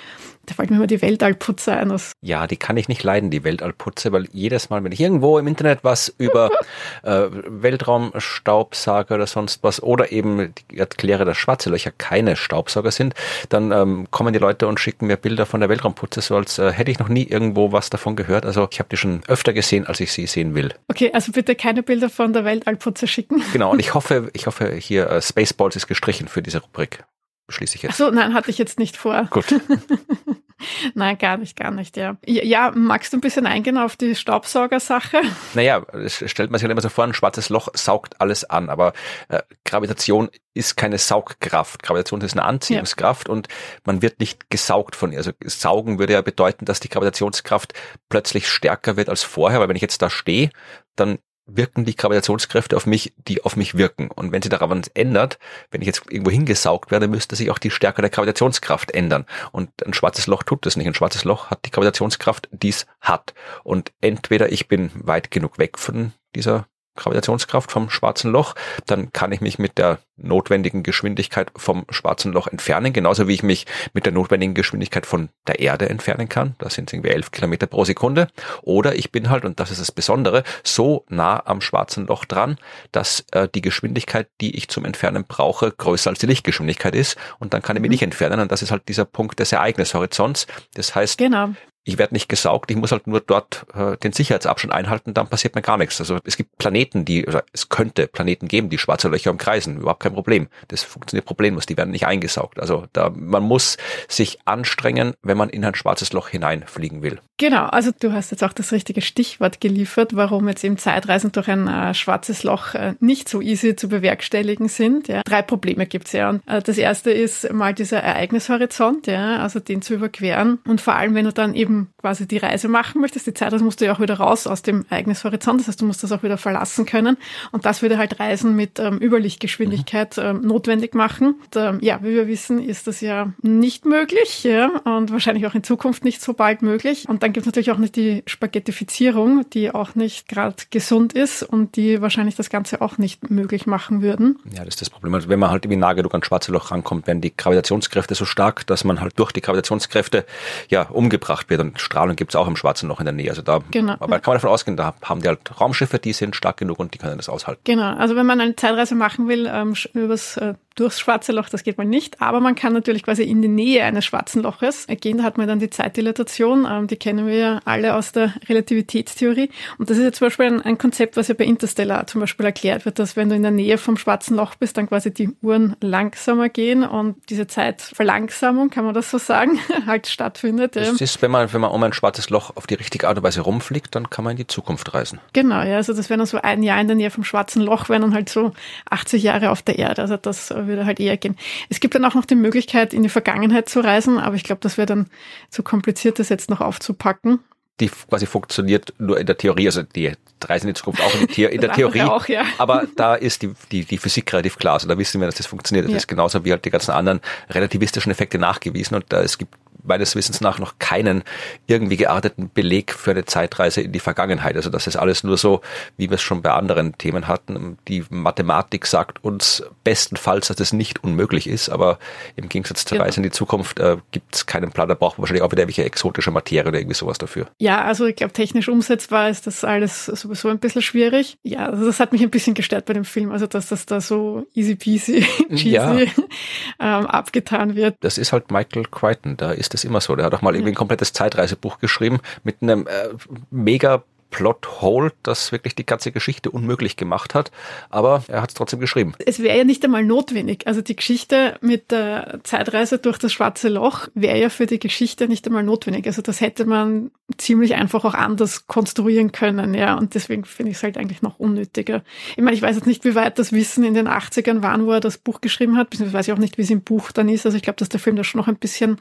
Da 0.47 0.55
fällt 0.55 0.70
mir 0.70 0.77
immer 0.77 0.86
die 0.86 1.01
Weltallputze 1.01 1.73
ein. 1.73 1.93
Ja, 2.23 2.47
die 2.47 2.56
kann 2.56 2.77
ich 2.77 2.89
nicht 2.89 3.02
leiden, 3.02 3.31
die 3.31 3.44
Weltallputze, 3.44 4.12
weil 4.12 4.28
jedes 4.32 4.70
Mal, 4.70 4.82
wenn 4.82 4.93
ich 4.93 5.01
irgendwo 5.01 5.39
im 5.39 5.47
Internet 5.47 5.81
was 5.82 6.12
über 6.19 6.51
äh, 7.02 7.27
Weltraumstaubsauger 7.31 9.16
oder 9.16 9.27
sonst 9.27 9.62
was 9.62 9.82
oder 9.82 10.10
eben 10.10 10.55
erkläre, 10.74 11.24
dass 11.24 11.36
schwarze 11.36 11.70
Löcher 11.70 11.93
keine 11.97 12.36
Staubsauger 12.36 12.90
sind, 12.90 13.14
dann 13.51 13.73
ähm, 13.73 14.09
kommen 14.10 14.32
die 14.32 14.39
Leute 14.39 14.66
und 14.66 14.81
schicken 14.81 15.06
mir 15.06 15.16
Bilder 15.16 15.47
von 15.47 15.60
der 15.60 15.69
Weltraumputze, 15.69 16.20
so 16.20 16.36
als 16.36 16.59
äh, 16.59 16.73
hätte 16.73 16.90
ich 16.90 16.98
noch 16.98 17.09
nie 17.09 17.24
irgendwo 17.24 17.73
was 17.73 17.90
davon 17.90 18.16
gehört. 18.16 18.47
Also 18.47 18.69
ich 18.70 18.78
habe 18.78 18.89
die 18.89 18.97
schon 18.97 19.20
öfter 19.28 19.52
gesehen, 19.52 19.86
als 19.86 20.01
ich 20.01 20.12
sie 20.12 20.27
sehen 20.27 20.55
will. 20.55 20.74
Okay, 20.89 21.10
also 21.12 21.32
bitte 21.32 21.55
keine 21.55 21.82
Bilder 21.82 22.09
von 22.09 22.32
der 22.32 22.44
Weltallputze 22.44 23.06
schicken. 23.06 23.43
Genau, 23.52 23.73
und 23.73 23.78
ich 23.81 23.94
hoffe, 23.94 24.31
ich 24.32 24.47
hoffe 24.47 24.73
hier 24.74 25.10
äh, 25.10 25.23
Spaceballs 25.23 25.77
ist 25.77 25.86
gestrichen 25.86 26.27
für 26.28 26.43
diese 26.43 26.62
Rubrik 26.62 27.05
beschließe 27.47 27.77
ich 27.77 27.82
jetzt. 27.82 27.93
Ach 27.93 27.97
so, 27.97 28.10
nein, 28.10 28.35
hatte 28.35 28.51
ich 28.51 28.59
jetzt 28.59 28.78
nicht 28.78 28.97
vor. 28.97 29.27
Gut. 29.31 29.47
Nein, 30.94 31.19
gar 31.19 31.36
nicht, 31.36 31.56
gar 31.56 31.70
nicht, 31.70 31.97
ja. 31.97 32.16
Ja, 32.27 32.73
magst 32.74 33.12
du 33.12 33.16
ein 33.16 33.20
bisschen 33.20 33.47
eingehen 33.47 33.78
auf 33.78 33.97
die 33.97 34.14
Staubsaugersache? 34.14 35.20
Naja, 35.55 35.85
es 35.93 36.23
stellt 36.31 36.51
man 36.51 36.59
sich 36.59 36.64
halt 36.64 36.73
immer 36.73 36.81
so 36.81 36.89
vor, 36.89 37.05
ein 37.05 37.14
schwarzes 37.14 37.48
Loch 37.48 37.69
saugt 37.74 38.20
alles 38.20 38.44
an, 38.44 38.69
aber 38.69 38.93
äh, 39.28 39.43
Gravitation 39.64 40.31
ist 40.55 40.77
keine 40.77 40.98
Saugkraft. 40.98 41.82
Gravitation 41.82 42.20
ist 42.20 42.35
eine 42.35 42.44
Anziehungskraft 42.44 43.28
ja. 43.28 43.32
und 43.32 43.48
man 43.85 44.02
wird 44.02 44.20
nicht 44.20 44.51
gesaugt 44.51 44.97
von 44.97 45.12
ihr. 45.12 45.19
Also 45.19 45.32
saugen 45.44 45.98
würde 45.98 46.14
ja 46.14 46.23
bedeuten, 46.23 46.64
dass 46.64 46.81
die 46.81 46.89
Gravitationskraft 46.89 47.74
plötzlich 48.09 48.48
stärker 48.48 48.97
wird 48.97 49.09
als 49.09 49.23
vorher, 49.23 49.60
weil 49.60 49.69
wenn 49.69 49.77
ich 49.77 49.82
jetzt 49.82 50.02
da 50.02 50.10
stehe, 50.10 50.51
dann 50.97 51.19
wirken 51.47 51.85
die 51.85 51.97
Gravitationskräfte 51.97 52.77
auf 52.77 52.86
mich, 52.86 53.12
die 53.16 53.43
auf 53.44 53.56
mich 53.56 53.77
wirken. 53.77 54.10
Und 54.10 54.32
wenn 54.32 54.43
sich 54.43 54.51
daran 54.51 54.82
ändert, 54.94 55.39
wenn 55.70 55.81
ich 55.81 55.86
jetzt 55.86 56.02
irgendwo 56.10 56.31
hingesaugt 56.31 56.90
werde, 56.90 57.09
müsste 57.09 57.36
sich 57.36 57.51
auch 57.51 57.59
die 57.59 57.70
Stärke 57.70 58.01
der 58.01 58.10
Gravitationskraft 58.10 58.90
ändern. 58.93 59.27
Und 59.51 59.70
ein 59.85 59.94
schwarzes 59.94 60.27
Loch 60.27 60.43
tut 60.43 60.64
das 60.66 60.77
nicht. 60.77 60.86
Ein 60.86 60.94
schwarzes 60.94 61.24
Loch 61.24 61.51
hat 61.51 61.64
die 61.64 61.70
Gravitationskraft, 61.70 62.48
die 62.52 62.70
es 62.70 62.86
hat. 63.01 63.35
Und 63.64 63.93
entweder 64.01 64.52
ich 64.52 64.69
bin 64.69 64.90
weit 64.94 65.31
genug 65.31 65.59
weg 65.59 65.78
von 65.78 66.12
dieser 66.35 66.66
Gravitationskraft 66.97 67.70
vom 67.70 67.90
schwarzen 67.90 68.31
Loch, 68.31 68.55
dann 68.86 69.12
kann 69.12 69.32
ich 69.32 69.40
mich 69.40 69.59
mit 69.59 69.78
der 69.78 69.98
notwendigen 70.16 70.82
Geschwindigkeit 70.82 71.51
vom 71.56 71.85
schwarzen 71.90 72.32
Loch 72.32 72.47
entfernen, 72.47 72.93
genauso 72.93 73.28
wie 73.28 73.35
ich 73.35 73.43
mich 73.43 73.66
mit 73.93 74.06
der 74.06 74.12
notwendigen 74.12 74.55
Geschwindigkeit 74.55 75.06
von 75.06 75.31
der 75.47 75.60
Erde 75.60 75.89
entfernen 75.89 76.28
kann. 76.28 76.55
Das 76.59 76.74
sind 76.74 76.93
irgendwie 76.93 77.10
elf 77.10 77.31
Kilometer 77.31 77.66
pro 77.66 77.85
Sekunde. 77.85 78.28
Oder 78.62 78.94
ich 78.94 79.10
bin 79.10 79.31
halt, 79.31 79.44
und 79.44 79.59
das 79.59 79.70
ist 79.70 79.81
das 79.81 79.93
Besondere, 79.93 80.44
so 80.62 81.05
nah 81.09 81.43
am 81.47 81.60
schwarzen 81.60 82.06
Loch 82.06 82.24
dran, 82.24 82.59
dass 82.93 83.24
äh, 83.32 83.48
die 83.52 83.62
Geschwindigkeit, 83.62 84.28
die 84.40 84.56
ich 84.56 84.69
zum 84.69 84.85
Entfernen 84.85 85.24
brauche, 85.27 85.70
größer 85.70 86.10
als 86.10 86.19
die 86.19 86.27
Lichtgeschwindigkeit 86.27 86.94
ist. 86.94 87.16
Und 87.39 87.55
dann 87.55 87.62
kann 87.62 87.77
ich 87.77 87.82
mich 87.82 87.89
mhm. 87.89 87.93
nicht 87.93 88.02
entfernen. 88.02 88.40
Und 88.40 88.52
das 88.52 88.62
ist 88.62 88.70
halt 88.70 88.89
dieser 88.89 89.05
Punkt 89.05 89.40
des 89.40 89.52
Ereignishorizonts. 89.52 90.47
Das 90.74 90.94
heißt, 90.94 91.19
genau 91.19 91.51
ich 91.84 91.98
werde 91.98 92.14
nicht 92.14 92.28
gesaugt, 92.28 92.70
ich 92.70 92.76
muss 92.76 92.92
halt 92.92 93.06
nur 93.06 93.20
dort 93.20 93.66
äh, 93.74 93.96
den 93.96 94.12
Sicherheitsabstand 94.12 94.72
einhalten, 94.72 95.14
dann 95.14 95.28
passiert 95.28 95.54
mir 95.54 95.62
gar 95.62 95.78
nichts. 95.78 96.00
Also 96.00 96.18
es 96.24 96.36
gibt 96.36 96.59
Planeten, 96.59 97.04
die, 97.04 97.26
oder 97.26 97.44
es 97.52 97.68
könnte 97.68 98.06
Planeten 98.06 98.48
geben, 98.48 98.70
die 98.70 98.78
schwarze 98.78 99.09
Löcher 99.09 99.30
umkreisen, 99.30 99.78
überhaupt 99.78 100.02
kein 100.02 100.14
Problem. 100.14 100.48
Das 100.68 100.82
funktioniert 100.82 101.26
problemlos, 101.26 101.66
die 101.66 101.76
werden 101.76 101.90
nicht 101.90 102.06
eingesaugt. 102.06 102.60
Also 102.60 102.86
da, 102.92 103.10
man 103.14 103.42
muss 103.42 103.76
sich 104.09 104.38
anstrengen, 104.44 105.14
wenn 105.22 105.36
man 105.36 105.48
in 105.48 105.64
ein 105.64 105.74
schwarzes 105.74 106.12
Loch 106.12 106.28
hineinfliegen 106.28 107.02
will. 107.02 107.20
Genau, 107.38 107.66
also 107.66 107.90
du 107.98 108.12
hast 108.12 108.30
jetzt 108.30 108.44
auch 108.44 108.52
das 108.52 108.70
richtige 108.70 109.00
Stichwort 109.00 109.60
geliefert, 109.60 110.14
warum 110.14 110.48
jetzt 110.48 110.62
eben 110.62 110.78
Zeitreisen 110.78 111.32
durch 111.32 111.48
ein 111.48 111.66
äh, 111.66 111.92
schwarzes 111.94 112.44
Loch 112.44 112.74
äh, 112.74 112.94
nicht 113.00 113.28
so 113.28 113.40
easy 113.40 113.74
zu 113.74 113.88
bewerkstelligen 113.88 114.68
sind. 114.68 115.09
Ja. 115.09 115.22
Drei 115.24 115.42
Probleme 115.42 115.86
gibt's 115.86 116.12
ja. 116.12 116.30
Und, 116.30 116.46
äh, 116.46 116.62
das 116.62 116.78
erste 116.78 117.10
ist 117.10 117.52
mal 117.52 117.74
dieser 117.74 117.98
Ereignishorizont, 117.98 119.09
ja, 119.09 119.38
also 119.38 119.59
den 119.59 119.82
zu 119.82 119.94
überqueren. 119.94 120.60
Und 120.68 120.80
vor 120.80 120.94
allem, 120.94 121.16
wenn 121.16 121.24
du 121.24 121.32
dann 121.32 121.54
eben 121.54 121.71
eben 121.72 121.88
quasi 122.00 122.26
die 122.26 122.38
Reise 122.38 122.68
machen 122.68 123.00
möchtest. 123.00 123.26
Die 123.26 123.34
Zeitreise 123.34 123.64
musst 123.64 123.80
du 123.80 123.86
ja 123.86 123.92
auch 123.92 124.00
wieder 124.00 124.14
raus 124.14 124.46
aus 124.46 124.62
dem 124.62 124.84
Ereignishorizont. 124.90 125.60
Das 125.60 125.68
heißt, 125.68 125.80
du 125.80 125.86
musst 125.86 126.02
das 126.02 126.12
auch 126.12 126.22
wieder 126.22 126.38
verlassen 126.38 126.86
können. 126.86 127.16
Und 127.50 127.64
das 127.64 127.82
würde 127.82 127.98
halt 127.98 128.20
Reisen 128.20 128.54
mit 128.54 128.78
ähm, 128.78 129.00
Überlichtgeschwindigkeit 129.00 130.16
mhm. 130.16 130.22
ähm, 130.22 130.40
notwendig 130.42 130.94
machen. 130.94 131.36
Und, 131.44 131.56
ähm, 131.56 131.78
ja, 131.80 132.00
wie 132.02 132.14
wir 132.14 132.28
wissen, 132.28 132.62
ist 132.62 132.86
das 132.86 133.00
ja 133.00 133.32
nicht 133.42 133.86
möglich 133.86 134.44
ja, 134.44 134.68
und 134.84 135.10
wahrscheinlich 135.10 135.46
auch 135.46 135.54
in 135.54 135.64
Zukunft 135.64 136.04
nicht 136.04 136.20
so 136.20 136.34
bald 136.34 136.62
möglich. 136.62 137.08
Und 137.08 137.22
dann 137.22 137.32
gibt 137.32 137.44
es 137.44 137.46
natürlich 137.46 137.70
auch 137.70 137.78
nicht 137.78 137.96
die 137.96 138.22
Spaghettifizierung, 138.26 139.48
die 139.50 139.70
auch 139.70 139.94
nicht 139.94 140.28
gerade 140.28 140.56
gesund 140.70 141.12
ist 141.12 141.42
und 141.42 141.76
die 141.76 142.00
wahrscheinlich 142.02 142.36
das 142.36 142.50
Ganze 142.50 142.80
auch 142.80 142.98
nicht 142.98 143.30
möglich 143.30 143.66
machen 143.66 144.02
würden. 144.02 144.38
Ja, 144.52 144.64
das 144.64 144.74
ist 144.74 144.82
das 144.82 144.90
Problem. 144.90 145.14
Also 145.14 145.28
wenn 145.28 145.38
man 145.38 145.50
halt 145.50 145.64
irgendwie 145.64 145.80
nah 145.80 145.92
genug 145.92 146.14
an 146.14 146.22
schwarze 146.22 146.52
Loch 146.52 146.70
rankommt, 146.70 147.06
werden 147.06 147.20
die 147.20 147.34
Gravitationskräfte 147.34 148.14
so 148.14 148.24
stark, 148.24 148.66
dass 148.66 148.84
man 148.84 149.00
halt 149.00 149.18
durch 149.18 149.32
die 149.32 149.40
Gravitationskräfte 149.40 150.24
ja 150.68 150.82
umgebracht 150.82 151.50
wird. 151.50 151.61
Und 151.62 151.80
Strahlung 151.80 152.16
gibt 152.16 152.32
es 152.32 152.36
auch 152.36 152.47
im 152.47 152.56
schwarzen 152.56 152.89
Loch 152.89 152.98
in 153.01 153.06
der 153.06 153.14
Nähe. 153.14 153.30
Also 153.30 153.43
da 153.43 153.60
genau. 153.70 153.94
aber 153.94 154.20
kann 154.20 154.32
man 154.32 154.36
davon 154.36 154.51
ausgehen, 154.51 154.76
da 154.76 154.94
haben 155.02 155.22
die 155.22 155.28
halt 155.28 155.60
Raumschiffe, 155.60 155.98
die 155.98 156.12
sind 156.12 156.36
stark 156.36 156.56
genug 156.59 156.78
und 156.78 156.93
die 156.94 156.98
können 156.98 157.16
das 157.16 157.28
aushalten. 157.28 157.60
Genau, 157.64 157.94
also 157.97 158.16
wenn 158.16 158.26
man 158.26 158.40
eine 158.40 158.56
Zeitreise 158.56 158.94
machen 158.94 159.28
will, 159.28 159.51
ähm, 159.52 159.74
übers 159.94 160.36
äh, 160.36 160.55
durchs 160.74 161.00
schwarze 161.00 161.32
Loch, 161.32 161.48
das 161.48 161.64
geht 161.64 161.78
mal 161.78 161.84
nicht, 161.84 162.20
aber 162.20 162.40
man 162.40 162.54
kann 162.54 162.72
natürlich 162.72 163.02
quasi 163.02 163.22
in 163.22 163.42
die 163.42 163.48
Nähe 163.48 163.84
eines 163.84 164.04
schwarzen 164.04 164.42
Loches 164.42 164.86
gehen. 165.00 165.18
Da 165.18 165.24
hat 165.24 165.38
man 165.38 165.48
dann 165.48 165.58
die 165.58 165.70
Zeitdilatation, 165.70 166.66
ähm, 166.70 166.86
die 166.86 166.96
kennen 166.96 167.26
wir 167.26 167.34
ja 167.34 167.60
alle 167.64 167.94
aus 167.94 168.12
der 168.12 168.34
Relativitätstheorie. 168.48 169.50
Und 169.78 169.90
das 169.90 169.98
ist 169.98 170.04
ja 170.04 170.12
zum 170.12 170.26
Beispiel 170.26 170.46
ein, 170.46 170.62
ein, 170.62 170.78
Konzept, 170.78 171.16
was 171.16 171.28
ja 171.28 171.34
bei 171.34 171.44
Interstellar 171.44 172.06
zum 172.06 172.20
Beispiel 172.20 172.46
erklärt 172.46 172.84
wird, 172.84 172.98
dass 172.98 173.16
wenn 173.16 173.28
du 173.28 173.34
in 173.34 173.42
der 173.42 173.50
Nähe 173.50 173.78
vom 173.78 173.96
schwarzen 173.96 174.36
Loch 174.36 174.54
bist, 174.54 174.76
dann 174.76 174.88
quasi 174.88 175.12
die 175.12 175.30
Uhren 175.42 175.76
langsamer 175.80 176.48
gehen 176.48 176.84
und 176.84 177.16
diese 177.28 177.46
Zeitverlangsamung, 177.46 178.70
kann 178.70 178.84
man 178.84 178.94
das 178.94 179.10
so 179.10 179.18
sagen, 179.18 179.58
halt 179.86 180.06
stattfindet. 180.06 180.76
Das 180.76 181.00
ist, 181.00 181.22
wenn 181.22 181.30
man, 181.30 181.52
wenn 181.52 181.60
man 181.60 181.70
um 181.70 181.82
ein 181.82 181.92
schwarzes 181.92 182.30
Loch 182.30 182.56
auf 182.56 182.66
die 182.66 182.74
richtige 182.74 183.08
Art 183.08 183.18
und 183.18 183.22
Weise 183.22 183.42
rumfliegt, 183.42 183.94
dann 183.94 184.10
kann 184.10 184.24
man 184.24 184.32
in 184.32 184.38
die 184.38 184.46
Zukunft 184.46 184.94
reisen. 184.94 185.20
Genau, 185.32 185.62
ja, 185.62 185.76
also 185.76 185.92
das 185.92 186.10
wäre 186.10 186.18
dann 186.18 186.26
so 186.26 186.40
ein 186.40 186.62
Jahr 186.62 186.80
in 186.80 186.86
der 186.86 186.96
Nähe 186.96 187.10
vom 187.10 187.24
schwarzen 187.24 187.62
Loch, 187.62 187.88
wären 187.88 188.02
dann 188.02 188.14
halt 188.14 188.28
so 188.28 188.52
80 188.90 189.22
Jahre 189.22 189.50
auf 189.50 189.62
der 189.62 189.78
Erde. 189.78 190.02
Also 190.02 190.16
das 190.16 190.50
würde 190.66 190.86
halt 190.86 191.01
eher 191.01 191.16
gehen. 191.16 191.36
Es 191.68 191.80
gibt 191.80 191.94
dann 191.94 192.05
auch 192.05 192.14
noch 192.14 192.24
die 192.24 192.34
Möglichkeit, 192.34 192.93
in 192.93 193.02
die 193.02 193.09
Vergangenheit 193.09 193.68
zu 193.68 193.80
reisen, 193.80 194.18
aber 194.18 194.36
ich 194.36 194.44
glaube, 194.44 194.60
das 194.60 194.78
wäre 194.78 194.86
dann 194.86 195.09
zu 195.51 195.62
kompliziert, 195.62 196.18
das 196.18 196.28
jetzt 196.28 196.51
noch 196.51 196.60
aufzupacken. 196.60 197.40
Die 197.80 197.89
quasi 197.89 198.26
funktioniert 198.26 198.93
nur 198.98 199.18
in 199.18 199.26
der 199.26 199.36
Theorie, 199.36 199.66
also 199.66 199.82
die 199.82 200.12
Reise 200.44 200.68
in 200.68 200.74
die 200.74 200.78
Zukunft 200.78 201.01
auch 201.01 201.14
in, 201.14 201.26
die, 201.26 201.44
in 201.44 201.60
der 201.60 201.72
Theorie. 201.74 202.02
Auch, 202.02 202.26
ja. 202.28 202.44
Aber 202.59 202.86
da 202.97 203.14
ist 203.14 203.43
die, 203.43 203.52
die, 203.70 203.84
die 203.84 203.98
Physik 203.98 204.32
relativ 204.32 204.59
klar. 204.59 204.74
Also 204.74 204.89
da 204.89 204.98
wissen 204.98 205.20
wir, 205.20 205.26
dass 205.26 205.36
das 205.36 205.47
funktioniert. 205.47 205.86
Das 205.86 205.93
ja. 205.93 205.97
ist 205.97 206.09
genauso 206.09 206.44
wie 206.44 206.52
halt 206.52 206.64
die 206.64 206.70
ganzen 206.70 206.90
anderen 206.90 207.20
relativistischen 207.51 208.12
Effekte 208.12 208.39
nachgewiesen. 208.39 208.94
Und 208.94 209.06
da 209.09 209.22
es 209.22 209.39
gibt 209.39 209.55
meines 209.84 210.16
Wissens 210.16 210.40
nach 210.40 210.59
noch 210.59 210.78
keinen 210.78 211.22
irgendwie 211.66 211.96
gearteten 211.96 212.50
Beleg 212.52 212.92
für 212.92 213.12
eine 213.12 213.24
Zeitreise 213.24 213.80
in 213.80 213.92
die 213.92 214.00
Vergangenheit. 214.00 214.56
Also 214.56 214.70
das 214.70 214.86
ist 214.86 214.96
alles 214.96 215.24
nur 215.24 215.36
so, 215.36 215.60
wie 215.96 216.10
wir 216.10 216.16
es 216.16 216.22
schon 216.22 216.42
bei 216.42 216.50
anderen 216.50 216.96
Themen 216.98 217.28
hatten. 217.28 217.78
Die 217.88 218.04
Mathematik 218.10 218.86
sagt 218.86 219.24
uns 219.24 219.62
bestenfalls, 219.84 220.48
dass 220.48 220.60
es 220.60 220.72
nicht 220.72 221.02
unmöglich 221.02 221.48
ist, 221.48 221.68
aber 221.68 221.98
im 222.36 222.48
Gegensatz 222.48 222.84
zur 222.84 222.98
ja. 222.98 223.04
Reise 223.04 223.18
in 223.18 223.24
die 223.24 223.30
Zukunft 223.30 223.78
äh, 223.78 223.96
gibt 224.10 224.34
es 224.34 224.46
keinen 224.46 224.70
Plan. 224.72 224.88
Da 224.88 224.94
braucht 224.94 225.18
man 225.18 225.22
wahrscheinlich 225.22 225.42
auch 225.42 225.52
wieder 225.52 225.62
irgendwelche 225.62 225.84
exotische 225.84 226.30
Materie 226.30 226.68
oder 226.68 226.78
irgendwie 226.78 226.94
sowas 226.94 227.18
dafür. 227.18 227.48
Ja, 227.59 227.82
also 227.82 228.06
ich 228.06 228.16
glaube, 228.16 228.32
technisch 228.32 228.68
umsetzbar 228.68 229.28
ist 229.28 229.46
das 229.46 229.64
alles 229.64 230.06
sowieso 230.06 230.48
ein 230.48 230.59
bisschen 230.59 230.82
schwierig. 230.82 231.38
Ja, 231.42 231.66
also 231.66 231.86
das 231.86 232.00
hat 232.00 232.12
mich 232.12 232.22
ein 232.22 232.30
bisschen 232.30 232.54
gestört 232.54 232.86
bei 232.86 232.92
dem 232.92 233.04
Film, 233.04 233.32
also 233.32 233.46
dass 233.46 233.68
das 233.68 233.86
da 233.86 234.00
so 234.00 234.46
easy 234.54 234.76
peasy, 234.76 235.26
cheesy 235.50 235.70
ja. 235.70 235.92
ähm, 236.80 237.06
abgetan 237.06 237.74
wird. 237.74 237.96
Das 238.00 238.18
ist 238.18 238.32
halt 238.32 238.50
Michael 238.50 238.84
Crichton, 238.90 239.36
da 239.36 239.52
ist 239.52 239.71
das 239.74 239.84
immer 239.84 240.00
so. 240.00 240.16
Der 240.16 240.26
hat 240.26 240.34
auch 240.34 240.42
mal 240.42 240.54
irgendwie 240.54 240.72
ein 240.72 240.76
komplettes 240.76 241.12
Zeitreisebuch 241.12 241.78
geschrieben 241.78 242.20
mit 242.44 242.62
einem 242.62 242.86
äh, 242.86 243.08
mega 243.50 244.04
Plothole, 244.32 245.12
das 245.22 245.52
wirklich 245.52 245.76
die 245.76 245.86
ganze 245.86 246.10
Geschichte 246.10 246.50
unmöglich 246.50 246.96
gemacht 246.96 247.34
hat. 247.34 247.52
Aber 247.90 248.24
er 248.26 248.42
hat 248.42 248.48
es 248.48 248.54
trotzdem 248.54 248.80
geschrieben. 248.80 249.14
Es 249.24 249.40
wäre 249.40 249.59
ja 249.59 249.64
nicht 249.64 249.84
einmal 249.84 250.02
notwendig. 250.02 250.66
Also 250.66 250.80
die 250.80 250.96
Geschichte 250.96 251.59
mit 251.60 251.92
der 251.92 252.40
Zeitreise 252.42 252.98
durch 252.98 253.18
das 253.18 253.32
Schwarze 253.32 253.68
Loch 253.68 254.09
wäre 254.14 254.40
ja 254.40 254.48
für 254.48 254.66
die 254.66 254.78
Geschichte 254.78 255.28
nicht 255.28 255.46
einmal 255.46 255.62
notwendig. 255.62 256.06
Also 256.06 256.22
das 256.22 256.40
hätte 256.40 256.64
man 256.64 257.10
ziemlich 257.36 257.74
einfach 257.74 258.04
auch 258.04 258.14
anders 258.14 258.66
konstruieren 258.66 259.32
können. 259.32 259.74
Ja, 259.74 259.96
und 259.96 260.14
deswegen 260.14 260.44
finde 260.44 260.70
ich 260.72 260.78
es 260.78 260.82
halt 260.82 260.96
eigentlich 260.96 261.20
noch 261.22 261.38
unnötiger. 261.38 262.02
Ich 262.30 262.42
meine, 262.42 262.56
ich 262.56 262.62
weiß 262.62 262.76
jetzt 262.76 262.86
nicht, 262.86 263.04
wie 263.04 263.14
weit 263.14 263.38
das 263.38 263.52
Wissen 263.52 263.84
in 263.84 263.94
den 263.94 264.09
80ern 264.09 264.62
war, 264.62 264.80
wo 264.84 264.92
er 264.92 265.00
das 265.00 265.18
Buch 265.18 265.42
geschrieben 265.42 265.76
hat. 265.76 265.90
Beziehungsweise 265.90 266.18
weiß 266.18 266.28
ich 266.28 266.32
auch 266.32 266.38
nicht, 266.38 266.56
wie 266.56 266.62
es 266.62 266.70
im 266.70 266.82
Buch 266.82 267.12
dann 267.12 267.28
ist. 267.28 267.44
Also 267.44 267.56
ich 267.56 267.62
glaube, 267.62 267.76
dass 267.76 267.90
der 267.90 268.00
Film 268.00 268.16
da 268.16 268.24
schon 268.24 268.40
noch 268.40 268.48
ein 268.48 268.56
bisschen 268.56 268.98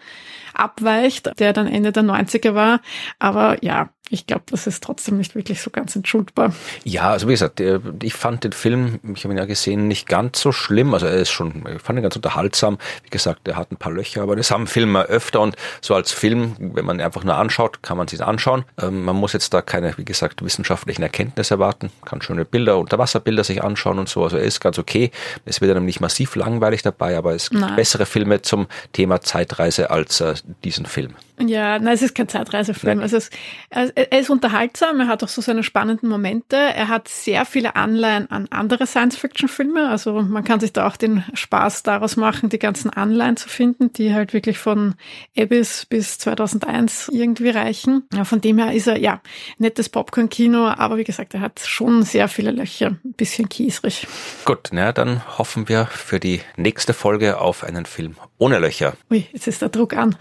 abweicht, 0.53 1.31
der 1.39 1.53
dann 1.53 1.67
Ende 1.67 1.93
der 1.93 2.03
90er 2.03 2.53
war. 2.53 2.81
Aber 3.17 3.63
ja, 3.63 3.89
ich 4.11 4.27
glaube, 4.27 4.43
das 4.51 4.67
ist 4.67 4.83
trotzdem 4.83 5.17
nicht 5.17 5.35
wirklich 5.35 5.61
so 5.61 5.71
ganz 5.71 5.95
entschuldbar. 5.95 6.53
Ja, 6.83 7.11
also 7.11 7.27
wie 7.29 7.31
gesagt, 7.31 7.61
ich 8.03 8.13
fand 8.13 8.43
den 8.43 8.51
Film, 8.51 8.99
ich 9.15 9.23
habe 9.23 9.33
ihn 9.33 9.37
ja 9.37 9.45
gesehen, 9.45 9.87
nicht 9.87 10.07
ganz 10.07 10.41
so 10.41 10.51
schlimm. 10.51 10.93
Also 10.93 11.05
er 11.05 11.15
ist 11.15 11.31
schon, 11.31 11.63
ich 11.73 11.81
fand 11.81 11.97
ihn 11.97 12.03
ganz 12.03 12.17
unterhaltsam. 12.17 12.77
Wie 13.03 13.09
gesagt, 13.09 13.47
er 13.47 13.55
hat 13.55 13.71
ein 13.71 13.77
paar 13.77 13.93
Löcher, 13.93 14.21
aber 14.21 14.35
das 14.35 14.51
haben 14.51 14.67
Filme 14.67 15.03
öfter 15.03 15.39
und 15.39 15.55
so 15.79 15.95
als 15.95 16.11
Film, 16.11 16.55
wenn 16.59 16.83
man 16.83 16.99
einfach 16.99 17.23
nur 17.23 17.35
anschaut, 17.35 17.81
kann 17.83 17.97
man 17.97 18.09
sich 18.09 18.21
anschauen. 18.21 18.65
Ähm, 18.81 19.05
man 19.05 19.15
muss 19.15 19.31
jetzt 19.31 19.53
da 19.53 19.61
keine, 19.61 19.97
wie 19.97 20.05
gesagt, 20.05 20.43
wissenschaftlichen 20.43 21.03
Erkenntnisse 21.03 21.53
erwarten, 21.53 21.89
kann 22.03 22.21
schöne 22.21 22.43
Bilder, 22.43 22.77
Unterwasserbilder 22.79 23.45
sich 23.45 23.63
anschauen 23.63 23.97
und 23.97 24.09
so. 24.09 24.23
Also 24.23 24.35
er 24.35 24.43
ist 24.43 24.59
ganz 24.59 24.77
okay. 24.77 25.11
Es 25.45 25.61
wird 25.61 25.73
dann 25.73 25.85
nicht 25.85 26.01
massiv 26.01 26.35
langweilig 26.35 26.81
dabei, 26.81 27.17
aber 27.17 27.33
es 27.33 27.49
gibt 27.49 27.61
Nein. 27.61 27.77
bessere 27.77 28.05
Filme 28.05 28.41
zum 28.41 28.67
Thema 28.91 29.21
Zeitreise 29.21 29.89
als 29.89 30.19
äh, 30.19 30.33
diesen 30.65 30.85
Film. 30.85 31.15
Ja, 31.39 31.79
nein, 31.79 31.93
es 31.93 32.01
ist 32.01 32.15
kein 32.15 32.27
Zeitreisefilm. 32.27 32.99
Also 32.99 33.17
es, 33.17 33.29
er 33.69 34.19
ist 34.19 34.29
unterhaltsam, 34.29 34.99
er 34.99 35.07
hat 35.07 35.23
auch 35.23 35.27
so 35.27 35.41
seine 35.41 35.63
spannenden 35.63 36.09
Momente. 36.09 36.55
Er 36.55 36.87
hat 36.87 37.07
sehr 37.07 37.45
viele 37.45 37.75
Anleihen 37.75 38.29
an 38.29 38.47
andere 38.49 38.85
Science-Fiction-Filme. 38.85 39.89
Also 39.89 40.21
man 40.21 40.43
kann 40.43 40.59
sich 40.59 40.73
da 40.73 40.87
auch 40.87 40.97
den 40.97 41.23
Spaß 41.33 41.83
daraus 41.83 42.15
machen, 42.15 42.49
die 42.49 42.59
ganzen 42.59 42.89
Anleihen 42.89 43.37
zu 43.37 43.49
finden, 43.49 43.91
die 43.93 44.13
halt 44.13 44.33
wirklich 44.33 44.57
von 44.57 44.95
Abyss 45.37 45.85
bis 45.85 46.19
2001 46.19 47.09
irgendwie 47.11 47.49
reichen. 47.49 48.03
Ja, 48.13 48.23
von 48.23 48.41
dem 48.41 48.57
her 48.59 48.73
ist 48.73 48.87
er, 48.87 48.97
ja, 48.97 49.21
nettes 49.57 49.89
Popcorn-Kino, 49.89 50.67
aber 50.67 50.97
wie 50.97 51.03
gesagt, 51.03 51.33
er 51.33 51.41
hat 51.41 51.59
schon 51.59 52.03
sehr 52.03 52.27
viele 52.27 52.51
Löcher. 52.51 52.97
Ein 53.03 53.13
bisschen 53.13 53.49
kiesrig. 53.49 54.07
Gut, 54.45 54.69
na, 54.71 54.91
dann 54.91 55.21
hoffen 55.37 55.69
wir 55.69 55.85
für 55.85 56.19
die 56.19 56.41
nächste 56.55 56.93
Folge 56.93 57.39
auf 57.39 57.63
einen 57.63 57.85
Film 57.85 58.15
ohne 58.41 58.57
Löcher. 58.57 58.97
Ui, 59.11 59.27
jetzt 59.31 59.47
ist 59.47 59.61
der 59.61 59.69
Druck 59.69 59.93
an. 59.93 60.15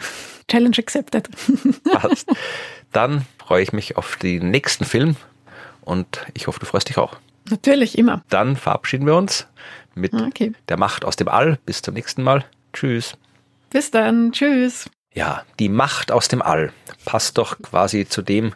Challenge 0.47 0.77
accepted. 0.79 1.29
Passt. 1.85 2.29
Dann 2.93 3.25
freue 3.39 3.63
ich 3.63 3.73
mich 3.73 3.97
auf 3.97 4.17
den 4.17 4.51
nächsten 4.51 4.85
Film 4.85 5.17
und 5.81 6.27
ich 6.35 6.47
hoffe, 6.47 6.61
du 6.61 6.67
freust 6.67 6.91
dich 6.91 6.99
auch. 6.99 7.17
Natürlich, 7.49 7.97
immer. 7.97 8.23
Dann 8.29 8.57
verabschieden 8.57 9.07
wir 9.07 9.17
uns 9.17 9.47
mit 9.95 10.13
okay. 10.13 10.53
der 10.69 10.77
Macht 10.77 11.07
aus 11.07 11.17
dem 11.17 11.29
All. 11.29 11.59
Bis 11.65 11.81
zum 11.81 11.95
nächsten 11.95 12.23
Mal. 12.23 12.45
Tschüss. 12.75 13.17
Bis 13.71 13.91
dann. 13.91 14.33
Tschüss. 14.33 14.91
Ja, 15.15 15.43
die 15.59 15.71
Macht 15.71 16.13
aus 16.13 16.29
dem 16.29 16.43
All 16.43 16.73
passt 17.05 17.39
doch 17.39 17.61
quasi 17.63 18.07
zu 18.07 18.21
dem, 18.21 18.55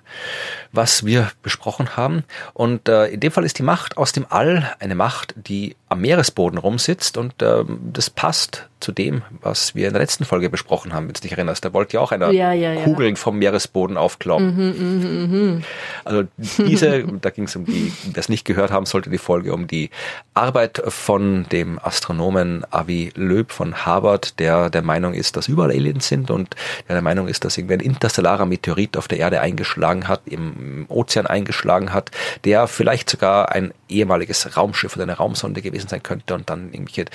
was 0.73 1.05
wir 1.07 1.31
besprochen 1.43 1.97
haben. 1.97 2.23
Und 2.53 2.89
äh, 2.89 3.07
in 3.07 3.20
dem 3.20 3.32
Fall 3.32 3.45
ist 3.45 3.59
die 3.59 3.65
Macht 3.65 3.97
aus 3.97 4.12
dem 4.12 4.27
All 4.28 4.77
eine 4.78 4.95
Macht, 4.95 5.35
die 5.36 5.74
am 5.89 6.03
Meeresboden 6.03 6.59
rumsitzt 6.59 7.16
und 7.16 7.41
äh, 7.43 7.65
das 7.93 8.11
passt 8.11 8.69
zu 8.85 8.93
dem, 8.93 9.23
was 9.40 9.74
wir 9.74 9.86
in 9.86 9.94
der 9.94 10.02
letzten 10.02 10.27
Folge 10.27 10.51
besprochen 10.51 10.93
haben, 10.93 11.06
wenn 11.06 11.15
du 11.15 11.20
dich 11.23 11.32
erinnerst. 11.32 11.65
Da 11.65 11.73
wollte 11.73 11.94
ja 11.94 12.01
auch 12.01 12.12
einer 12.12 12.31
ja, 12.31 12.52
ja, 12.52 12.74
ja. 12.74 12.82
Kugeln 12.82 13.16
vom 13.16 13.39
Meeresboden 13.39 13.97
aufkloppen. 13.97 14.55
Mhm, 14.55 15.31
mh, 15.31 15.55
mh. 15.55 15.62
Also 16.05 16.24
diese, 16.39 17.05
da 17.23 17.31
ging 17.31 17.44
es 17.44 17.56
um 17.56 17.65
die, 17.65 17.93
wer 18.12 18.20
es 18.20 18.28
nicht 18.28 18.44
gehört 18.44 18.70
haben 18.70 18.85
sollte, 18.85 19.09
die 19.09 19.16
Folge 19.16 19.55
um 19.55 19.66
die 19.66 19.89
Arbeit 20.35 20.82
von 20.86 21.47
dem 21.51 21.78
Astronomen 21.82 22.65
Avi 22.70 23.11
Loeb 23.15 23.52
von 23.52 23.86
Harvard, 23.86 24.39
der 24.39 24.69
der 24.69 24.82
Meinung 24.82 25.15
ist, 25.15 25.36
dass 25.36 25.48
überall 25.48 25.70
Aliens 25.70 26.06
sind 26.06 26.31
und 26.31 26.55
der 26.86 26.97
der 26.97 27.02
Meinung 27.02 27.27
ist, 27.27 27.47
dass 27.47 27.56
irgendwie 27.56 27.74
ein 27.74 27.81
interstellarer 27.81 28.44
Meteorit 28.44 28.98
auf 28.98 29.09
der 29.09 29.19
Erde 29.19 29.40
eingeschlagen 29.40 30.09
hat, 30.09 30.20
im 30.27 30.85
Ozean 30.90 31.27
eingeschlagen 31.27 31.94
hat, 31.94 32.11
der 32.44 32.66
vielleicht 32.66 33.09
sogar 33.09 33.51
ein 33.52 33.73
ehemaliges 33.89 34.56
Raumschiff 34.59 34.94
oder 34.94 35.05
eine 35.05 35.15
Raumsonde 35.15 35.62
gewesen 35.62 35.89
sein 35.89 36.02
könnte 36.02 36.35
und 36.35 36.51
dann 36.51 36.73
irgendwelche 36.73 37.06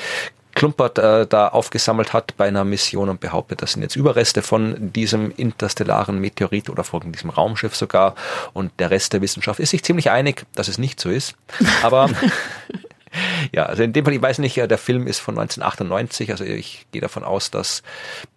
Klumpert 0.60 0.98
äh, 0.98 1.26
da 1.26 1.48
aufgesammelt 1.48 2.12
hat 2.12 2.36
bei 2.36 2.46
einer 2.46 2.66
Mission 2.66 3.08
und 3.08 3.22
behauptet, 3.22 3.62
das 3.62 3.72
sind 3.72 3.82
jetzt 3.82 3.96
Überreste 3.96 4.42
von 4.42 4.92
diesem 4.92 5.32
interstellaren 5.38 6.20
Meteorit 6.20 6.70
oder 6.70 6.84
von 6.84 7.14
diesem 7.14 7.30
Raumschiff 7.30 7.78
sogar. 7.78 8.14
Und 8.52 8.74
der 8.78 8.92
Rest 8.92 9.14
der 9.14 9.22
Wissenschaft 9.22 9.62
ist 9.62 9.70
sich 9.70 9.86
ziemlich 9.86 10.12
einig, 10.12 10.46
dass 10.56 10.68
es 10.68 10.78
nicht 10.78 11.00
so 11.00 11.10
ist. 11.10 11.36
Aber 11.82 12.10
ja, 13.52 13.64
also 13.66 13.84
in 13.84 13.94
dem 13.94 14.06
Fall, 14.06 14.14
ich 14.14 14.22
weiß 14.22 14.40
nicht, 14.40 14.58
der 14.58 14.78
Film 14.78 15.08
ist 15.08 15.20
von 15.20 15.38
1998, 15.38 16.32
also 16.32 16.44
ich 16.44 16.86
gehe 16.92 17.02
davon 17.02 17.24
aus, 17.24 17.52
dass 17.52 17.84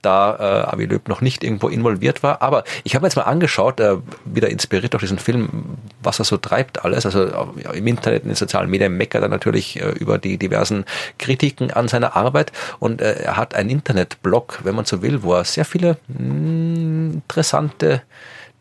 da 0.01 0.37
äh, 0.39 0.75
Avi 0.75 0.87
Löb 0.87 1.09
noch 1.09 1.21
nicht 1.21 1.45
irgendwo 1.45 1.69
involviert 1.69 2.23
war. 2.23 2.43
Aber 2.43 2.65
ich 2.85 2.95
habe 2.95 3.07
jetzt 3.07 3.17
mal 3.17 3.23
angeschaut, 3.23 3.81
äh, 3.81 3.97
wieder 4.25 4.51
inspiriert 4.51 4.93
durch 4.93 5.03
diesen 5.03 5.19
Film, 5.19 5.79
was 6.03 6.19
er 6.19 6.25
so 6.25 6.37
treibt 6.37 6.85
alles. 6.85 7.07
Also 7.07 7.27
ja, 7.63 7.71
im 7.73 7.87
Internet, 7.87 8.23
in 8.23 8.31
den 8.31 8.37
sozialen 8.37 8.71
Medien 8.71 8.97
meckert 8.97 9.23
er 9.23 9.29
natürlich 9.29 9.81
äh, 9.81 9.91
über 9.91 10.19
die 10.19 10.39
diversen 10.39 10.85
Kritiken 11.19 11.71
an 11.71 11.89
seiner 11.89 12.17
Arbeit. 12.17 12.53
Und 12.79 13.01
äh, 13.01 13.23
er 13.23 13.37
hat 13.37 13.55
einen 13.55 13.71
Internetblog, 13.71 14.61
wenn 14.65 14.75
man 14.75 14.85
so 14.85 15.03
will, 15.03 15.23
wo 15.23 15.35
er 15.35 15.45
sehr 15.45 15.65
viele 15.65 15.99
mh, 16.09 16.19
hm, 16.19 17.13
interessante 17.15 18.03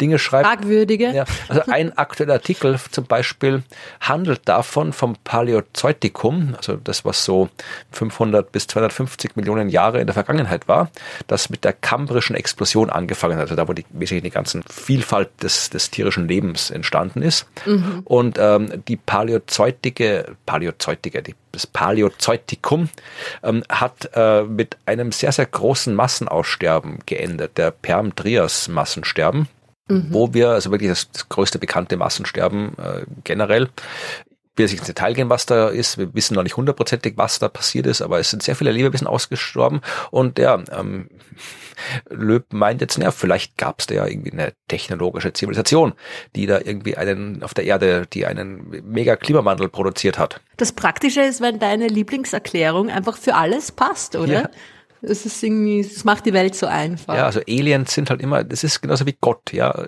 Dinge 0.02 0.20
schreibt. 0.20 0.48
Fragwürdige. 0.48 1.12
Ja, 1.12 1.26
also 1.48 1.62
ein 1.72 1.98
aktueller 1.98 2.34
Artikel 2.34 2.78
zum 2.90 3.06
Beispiel 3.06 3.64
handelt 4.00 4.42
davon 4.46 4.94
vom 4.94 5.16
Paläozeutikum, 5.24 6.56
also 6.58 6.76
das, 6.76 7.06
was 7.06 7.24
so 7.24 7.50
500 7.92 8.52
bis 8.52 8.68
250 8.68 9.36
Millionen 9.36 9.70
Jahre 9.70 10.00
in 10.02 10.08
der 10.08 10.14
Vergangenheit 10.14 10.68
war, 10.68 10.90
das 11.28 11.50
mit 11.50 11.64
der 11.64 11.74
kambrischen 11.74 12.36
Explosion 12.36 12.90
angefangen 12.90 13.36
hat, 13.36 13.44
also 13.44 13.56
da, 13.56 13.68
wo 13.68 13.74
die, 13.74 13.86
wesentlich 13.92 14.24
die 14.24 14.32
ganze 14.32 14.62
Vielfalt 14.70 15.30
des, 15.44 15.70
des 15.70 15.92
tierischen 15.92 16.28
Lebens 16.28 16.72
entstanden 16.72 17.22
ist. 17.22 17.46
Mhm. 17.66 18.02
Und 18.04 18.38
ähm, 18.40 18.84
die 18.88 18.98
Paläozeutige, 18.98 20.36
Paläozeutige, 20.46 21.22
die 21.22 21.36
das 21.52 21.68
Paläozeutikum 21.68 22.90
ähm, 23.44 23.64
hat 23.70 24.10
äh, 24.14 24.44
mit 24.44 24.78
einem 24.86 25.12
sehr, 25.12 25.32
sehr 25.32 25.46
großen 25.46 25.94
Massenaussterben 25.94 27.00
geendet, 27.06 27.58
der 27.58 27.72
Perm-Trias-Massensterben 27.72 29.48
mhm. 29.92 30.08
wo 30.10 30.34
wir, 30.34 30.50
also 30.50 30.72
wirklich 30.72 30.90
das, 30.90 31.12
das 31.12 31.30
größte 31.30 31.60
bekannte 31.60 31.98
Massensterben 31.98 32.78
äh, 32.78 33.06
generell, 33.24 33.70
will 34.56 34.68
sich 34.68 34.80
ins 34.80 34.88
Detail 34.88 35.14
gehen, 35.14 35.30
was 35.30 35.46
da 35.46 35.70
ist. 35.70 35.98
Wir 35.98 36.14
wissen 36.14 36.36
noch 36.36 36.44
nicht 36.44 36.58
hundertprozentig, 36.58 37.14
was 37.16 37.40
da 37.40 37.48
passiert 37.48 37.88
ist, 37.88 38.02
aber 38.02 38.20
es 38.20 38.30
sind 38.30 38.44
sehr 38.44 38.56
viele 38.56 38.72
Lebewesen 38.72 39.08
ausgestorben. 39.08 39.82
Und 40.12 40.40
ja, 40.40 40.62
ähm, 40.72 41.10
Löb 42.10 42.52
meint 42.52 42.82
jetzt, 42.82 42.98
naja, 42.98 43.12
vielleicht 43.12 43.58
gab 43.58 43.80
es 43.80 43.88
da 43.88 43.96
ja 43.96 44.06
irgendwie 44.06 44.32
eine 44.32 44.54
technologische 44.68 45.34
Zivilisation, 45.34 45.94
die 46.36 46.46
da 46.46 46.60
irgendwie 46.60 46.98
einen 46.98 47.44
auf 47.44 47.54
der 47.54 47.66
Erde, 47.66 48.06
die 48.12 48.26
einen 48.26 48.84
mega 48.84 49.16
Klimawandel 49.16 49.70
produziert 49.70 50.20
hat. 50.20 50.42
Das 50.58 50.74
Praktische 50.74 51.22
ist, 51.22 51.42
wenn 51.42 51.60
deine 51.60 51.88
Lieblingserklärung 51.88 52.90
einfach 52.90 53.18
für 53.18 53.36
alles 53.36 53.72
passt, 53.72 54.16
oder? 54.16 54.34
Ja. 54.34 54.50
Es 55.02 55.26
ist 55.26 55.42
irgendwie, 55.42 55.80
es 55.80 56.04
macht 56.04 56.26
die 56.26 56.34
Welt 56.34 56.56
so 56.56 56.68
einfach. 56.68 57.16
Ja, 57.16 57.26
also 57.26 57.42
Aliens 57.48 57.94
sind 57.94 58.10
halt 58.10 58.22
immer, 58.22 58.44
das 58.44 58.64
ist 58.64 58.82
genauso 58.82 59.06
wie 59.06 59.18
Gott, 59.20 59.52
ja. 59.52 59.88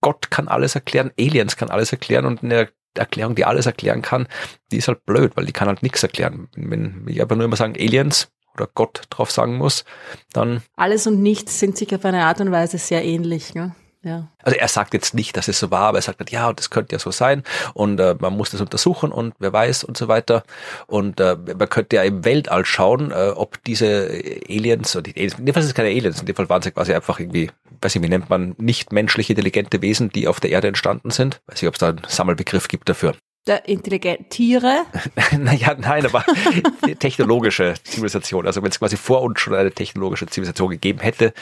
Gott 0.00 0.30
kann 0.30 0.48
alles 0.48 0.74
erklären, 0.74 1.12
Aliens 1.18 1.56
kann 1.56 1.70
alles 1.70 1.92
erklären 1.92 2.24
und 2.24 2.42
eine 2.42 2.68
Erklärung, 2.94 3.34
die 3.34 3.44
alles 3.44 3.66
erklären 3.66 4.02
kann, 4.02 4.28
die 4.70 4.78
ist 4.78 4.88
halt 4.88 5.04
blöd, 5.04 5.36
weil 5.36 5.46
die 5.46 5.52
kann 5.52 5.68
halt 5.68 5.82
nichts 5.82 6.02
erklären. 6.02 6.48
Wenn 6.54 7.04
ich 7.08 7.20
aber 7.20 7.36
nur 7.36 7.44
immer 7.44 7.56
sagen 7.56 7.74
Aliens 7.76 8.28
oder 8.54 8.68
Gott 8.72 9.02
drauf 9.10 9.30
sagen 9.30 9.56
muss, 9.56 9.84
dann. 10.32 10.62
Alles 10.76 11.06
und 11.06 11.20
nichts 11.20 11.58
sind 11.58 11.76
sich 11.76 11.94
auf 11.94 12.04
eine 12.04 12.24
Art 12.24 12.40
und 12.40 12.52
Weise 12.52 12.78
sehr 12.78 13.04
ähnlich, 13.04 13.54
ne? 13.54 13.74
Ja. 14.04 14.28
Also 14.42 14.58
er 14.58 14.68
sagt 14.68 14.92
jetzt 14.92 15.14
nicht, 15.14 15.36
dass 15.36 15.48
es 15.48 15.58
so 15.58 15.70
war, 15.70 15.88
aber 15.88 15.98
er 15.98 16.02
sagt 16.02 16.20
halt, 16.20 16.30
ja, 16.30 16.52
das 16.52 16.68
könnte 16.68 16.94
ja 16.94 16.98
so 16.98 17.10
sein 17.10 17.42
und 17.72 17.98
äh, 17.98 18.14
man 18.18 18.36
muss 18.36 18.50
das 18.50 18.60
untersuchen 18.60 19.10
und 19.10 19.34
wer 19.38 19.52
weiß 19.52 19.82
und 19.84 19.96
so 19.96 20.08
weiter. 20.08 20.44
Und 20.86 21.20
äh, 21.20 21.36
man 21.36 21.68
könnte 21.70 21.96
ja 21.96 22.02
im 22.02 22.24
Weltall 22.24 22.66
schauen, 22.66 23.10
äh, 23.10 23.32
ob 23.34 23.64
diese 23.64 24.10
Aliens, 24.48 24.94
oder 24.94 25.04
die 25.04 25.16
Aliens, 25.16 25.38
in 25.38 25.46
dem 25.46 25.54
Fall 25.54 25.62
sind 25.62 25.70
es 25.70 25.74
keine 25.74 25.88
Aliens, 25.88 26.20
in 26.20 26.26
dem 26.26 26.36
Fall 26.36 26.50
waren 26.50 26.60
sie 26.60 26.70
quasi 26.70 26.92
einfach 26.92 27.18
irgendwie, 27.18 27.50
weiß 27.80 27.96
ich, 27.96 28.02
wie 28.02 28.08
nennt 28.08 28.28
man, 28.28 28.54
nicht 28.58 28.92
menschliche 28.92 29.32
intelligente 29.32 29.80
Wesen, 29.80 30.10
die 30.10 30.28
auf 30.28 30.38
der 30.38 30.50
Erde 30.50 30.68
entstanden 30.68 31.10
sind. 31.10 31.40
Weiß 31.46 31.62
ich, 31.62 31.68
ob 31.68 31.74
es 31.74 31.80
da 31.80 31.88
einen 31.88 32.02
Sammelbegriff 32.06 32.68
gibt 32.68 32.88
dafür 32.88 33.14
der 33.46 33.68
intelligent 33.68 34.30
Tiere? 34.30 34.84
naja, 35.38 35.74
nein, 35.78 36.06
aber 36.06 36.24
technologische 36.98 37.74
Zivilisation. 37.84 38.46
Also 38.46 38.62
wenn 38.62 38.70
es 38.70 38.78
quasi 38.78 38.96
vor 38.96 39.22
uns 39.22 39.40
schon 39.40 39.54
eine 39.54 39.70
technologische 39.70 40.26
Zivilisation 40.26 40.70
gegeben 40.70 41.00
hätte, 41.00 41.32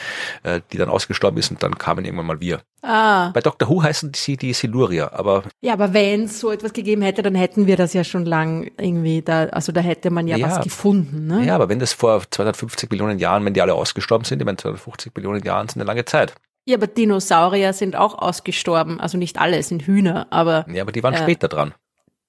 äh, 0.43 0.61
die 0.71 0.77
dann 0.77 0.89
ausgestorben 0.89 1.37
ist 1.39 1.51
und 1.51 1.63
dann 1.63 1.77
kamen 1.77 2.05
irgendwann 2.05 2.25
mal 2.25 2.41
wir. 2.41 2.61
Ah. 2.81 3.29
Bei 3.29 3.39
Dr. 3.39 3.69
Who 3.69 3.81
heißen 3.81 4.11
sie 4.13 4.35
die 4.35 4.51
Silurier, 4.51 5.13
aber. 5.13 5.43
Ja, 5.61 5.73
aber 5.73 5.93
wenn 5.93 6.25
es 6.25 6.39
so 6.39 6.51
etwas 6.51 6.73
gegeben 6.73 7.01
hätte, 7.01 7.23
dann 7.23 7.35
hätten 7.35 7.65
wir 7.65 7.77
das 7.77 7.93
ja 7.93 8.03
schon 8.03 8.25
lang 8.25 8.69
irgendwie 8.77 9.21
da, 9.21 9.45
also 9.45 9.71
da 9.71 9.79
hätte 9.79 10.09
man 10.09 10.27
ja, 10.27 10.35
ja 10.35 10.47
was 10.47 10.61
gefunden, 10.61 11.27
ne? 11.27 11.45
Ja, 11.45 11.55
aber 11.55 11.69
wenn 11.69 11.79
das 11.79 11.93
vor 11.93 12.21
250 12.29 12.91
Millionen 12.91 13.19
Jahren, 13.19 13.45
wenn 13.45 13.53
die 13.53 13.61
alle 13.61 13.73
ausgestorben 13.73 14.25
sind, 14.25 14.41
ich 14.41 14.45
meine 14.45 14.57
250 14.57 15.13
Millionen 15.15 15.43
Jahren 15.43 15.69
sind 15.69 15.81
eine 15.81 15.87
lange 15.87 16.03
Zeit. 16.03 16.35
Ja, 16.65 16.77
aber 16.77 16.87
Dinosaurier 16.87 17.73
sind 17.73 17.95
auch 17.95 18.17
ausgestorben. 18.17 18.99
Also 18.99 19.17
nicht 19.17 19.37
alle 19.37 19.61
sind 19.63 19.83
Hühner, 19.83 20.27
aber. 20.29 20.65
Ja, 20.71 20.81
aber 20.83 20.91
die 20.93 21.03
waren 21.03 21.13
äh, 21.13 21.21
später 21.21 21.47
dran. 21.47 21.73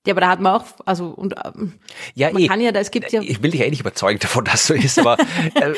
Ja, 0.07 0.13
aber 0.13 0.21
da 0.21 0.29
hat 0.29 0.41
man 0.41 0.55
auch, 0.55 0.65
also 0.85 1.07
und 1.07 1.35
ähm, 1.45 1.75
ja, 2.15 2.31
man 2.31 2.43
eh, 2.43 2.47
kann 2.47 2.61
ja, 2.61 2.71
es 2.73 2.91
gibt 2.91 3.11
ja. 3.11 3.23
Ich 3.23 3.43
will 3.43 3.51
dich 3.51 3.63
eigentlich 3.63 3.81
überzeugen 3.81 4.19
davon, 4.19 4.45
dass 4.47 4.67
so 4.67 4.75
ist, 4.75 4.99
aber 4.99 5.19
äh, 5.19 5.75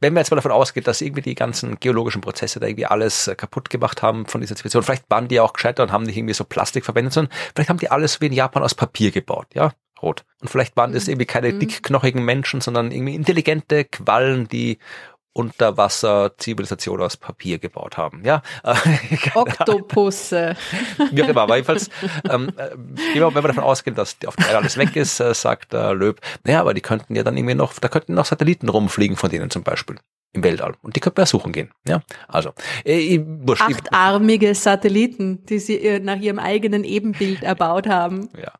wenn 0.00 0.12
man 0.12 0.20
jetzt 0.20 0.30
mal 0.30 0.36
davon 0.36 0.52
ausgeht, 0.52 0.86
dass 0.86 1.00
irgendwie 1.00 1.22
die 1.22 1.34
ganzen 1.34 1.80
geologischen 1.80 2.20
Prozesse 2.20 2.60
da 2.60 2.66
irgendwie 2.66 2.86
alles 2.86 3.26
äh, 3.26 3.34
kaputt 3.34 3.70
gemacht 3.70 4.02
haben 4.02 4.26
von 4.26 4.40
dieser 4.40 4.54
Zivilisation, 4.54 4.84
vielleicht 4.84 5.10
waren 5.10 5.26
die 5.26 5.36
ja 5.36 5.42
auch 5.42 5.52
gescheiter 5.52 5.82
und 5.82 5.90
haben 5.90 6.04
nicht 6.04 6.16
irgendwie 6.16 6.34
so 6.34 6.44
Plastik 6.44 6.84
verwendet, 6.84 7.12
sondern 7.14 7.32
vielleicht 7.54 7.70
haben 7.70 7.78
die 7.78 7.90
alles 7.90 8.20
wie 8.20 8.26
in 8.26 8.32
Japan 8.32 8.62
aus 8.62 8.74
Papier 8.74 9.10
gebaut, 9.10 9.48
ja, 9.54 9.72
rot. 10.00 10.24
Und 10.40 10.48
vielleicht 10.48 10.76
waren 10.76 10.92
das 10.92 11.06
mhm. 11.06 11.12
irgendwie 11.12 11.26
keine 11.26 11.52
mhm. 11.52 11.58
dickknochigen 11.58 12.24
Menschen, 12.24 12.60
sondern 12.60 12.92
irgendwie 12.92 13.14
intelligente 13.14 13.84
Quallen, 13.84 14.46
die 14.46 14.78
Unterwasser-Zivilisation 15.34 17.02
aus 17.02 17.16
Papier 17.16 17.58
gebaut 17.58 17.96
haben. 17.96 18.22
Ja, 18.24 18.42
Oktopusse. 19.34 20.56
Wie 21.10 21.22
auch 21.22 21.28
immer, 21.28 21.42
aber 21.42 21.56
jedenfalls, 21.56 21.90
ähm, 22.30 22.52
äh, 22.56 22.70
wenn 23.14 23.34
wir 23.34 23.42
davon 23.42 23.64
ausgehen, 23.64 23.94
dass 23.94 24.16
auf 24.26 24.36
der 24.36 24.46
Erde 24.46 24.58
alles 24.58 24.76
weg 24.76 24.96
ist, 24.96 25.20
äh, 25.20 25.34
sagt 25.34 25.72
der 25.72 25.92
Löb, 25.94 26.20
naja, 26.44 26.60
aber 26.60 26.72
die 26.72 26.80
könnten 26.80 27.14
ja 27.14 27.22
dann 27.22 27.36
irgendwie 27.36 27.54
noch, 27.54 27.74
da 27.74 27.88
könnten 27.88 28.14
noch 28.14 28.24
Satelliten 28.24 28.68
rumfliegen 28.68 29.16
von 29.16 29.28
denen 29.28 29.50
zum 29.50 29.62
Beispiel 29.62 29.96
im 30.34 30.44
Weltall. 30.44 30.74
Und 30.82 30.96
die 30.96 31.00
könnten 31.00 31.18
wir 31.18 31.26
suchen 31.26 31.52
gehen. 31.52 31.70
Ja, 31.88 32.02
also. 32.28 32.50
Äh, 32.84 33.20
wurscht, 33.24 33.62
Achtarmige 33.62 34.54
Satelliten, 34.54 35.44
die 35.46 35.58
sie 35.58 35.76
äh, 35.76 36.00
nach 36.00 36.18
ihrem 36.18 36.38
eigenen 36.38 36.84
Ebenbild 36.84 37.42
erbaut 37.42 37.86
haben. 37.86 38.28
Ja. 38.36 38.52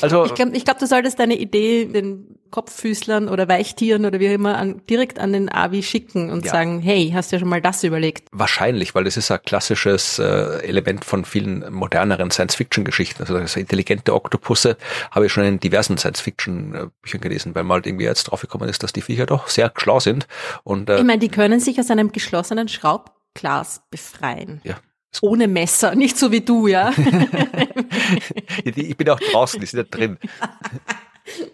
Also. 0.00 0.24
Ich 0.26 0.34
glaube, 0.34 0.56
ich 0.56 0.64
glaub, 0.64 0.78
du 0.78 0.86
solltest 0.86 1.18
deine 1.18 1.36
Idee 1.36 1.86
den 1.86 2.38
Kopffüßlern 2.54 3.28
oder 3.28 3.48
Weichtieren 3.48 4.06
oder 4.06 4.20
wie 4.20 4.26
immer 4.26 4.56
an, 4.56 4.80
direkt 4.88 5.18
an 5.18 5.32
den 5.32 5.52
Avi 5.52 5.82
schicken 5.82 6.30
und 6.30 6.44
ja. 6.44 6.52
sagen, 6.52 6.78
hey, 6.80 7.10
hast 7.12 7.32
du 7.32 7.36
ja 7.36 7.40
schon 7.40 7.48
mal 7.48 7.60
das 7.60 7.82
überlegt? 7.82 8.28
Wahrscheinlich, 8.30 8.94
weil 8.94 9.02
das 9.02 9.16
ist 9.16 9.28
ein 9.32 9.40
klassisches 9.44 10.20
äh, 10.20 10.60
Element 10.62 11.04
von 11.04 11.24
vielen 11.24 11.72
moderneren 11.72 12.30
Science-Fiction-Geschichten. 12.30 13.22
Also 13.22 13.36
das 13.36 13.56
intelligente 13.56 14.14
Oktopusse 14.14 14.76
habe 15.10 15.26
ich 15.26 15.32
schon 15.32 15.42
in 15.42 15.58
diversen 15.58 15.98
Science-Fiction-Büchern 15.98 17.20
gelesen, 17.20 17.56
weil 17.56 17.64
man 17.64 17.74
halt 17.74 17.86
irgendwie 17.88 18.04
jetzt 18.04 18.22
drauf 18.24 18.40
gekommen 18.40 18.68
ist, 18.68 18.84
dass 18.84 18.92
die 18.92 19.02
Viecher 19.02 19.26
doch 19.26 19.48
sehr 19.48 19.72
schlau 19.76 19.98
sind. 19.98 20.28
Und, 20.62 20.88
äh, 20.88 20.98
ich 20.98 21.04
meine, 21.14 21.20
die 21.20 21.28
können 21.28 21.60
sich 21.60 21.78
aus 21.78 21.90
einem 21.90 22.10
geschlossenen 22.10 22.68
Schraubglas 22.68 23.82
befreien. 23.90 24.60
Ja. 24.64 24.80
Ohne 25.22 25.46
Messer, 25.46 25.94
nicht 25.94 26.18
so 26.18 26.32
wie 26.32 26.40
du, 26.40 26.66
ja. 26.66 26.92
ich 28.64 28.96
bin 28.96 29.08
auch 29.10 29.20
draußen, 29.20 29.60
die 29.60 29.66
sind 29.66 29.78
ja 29.78 29.84
drin. 29.84 30.18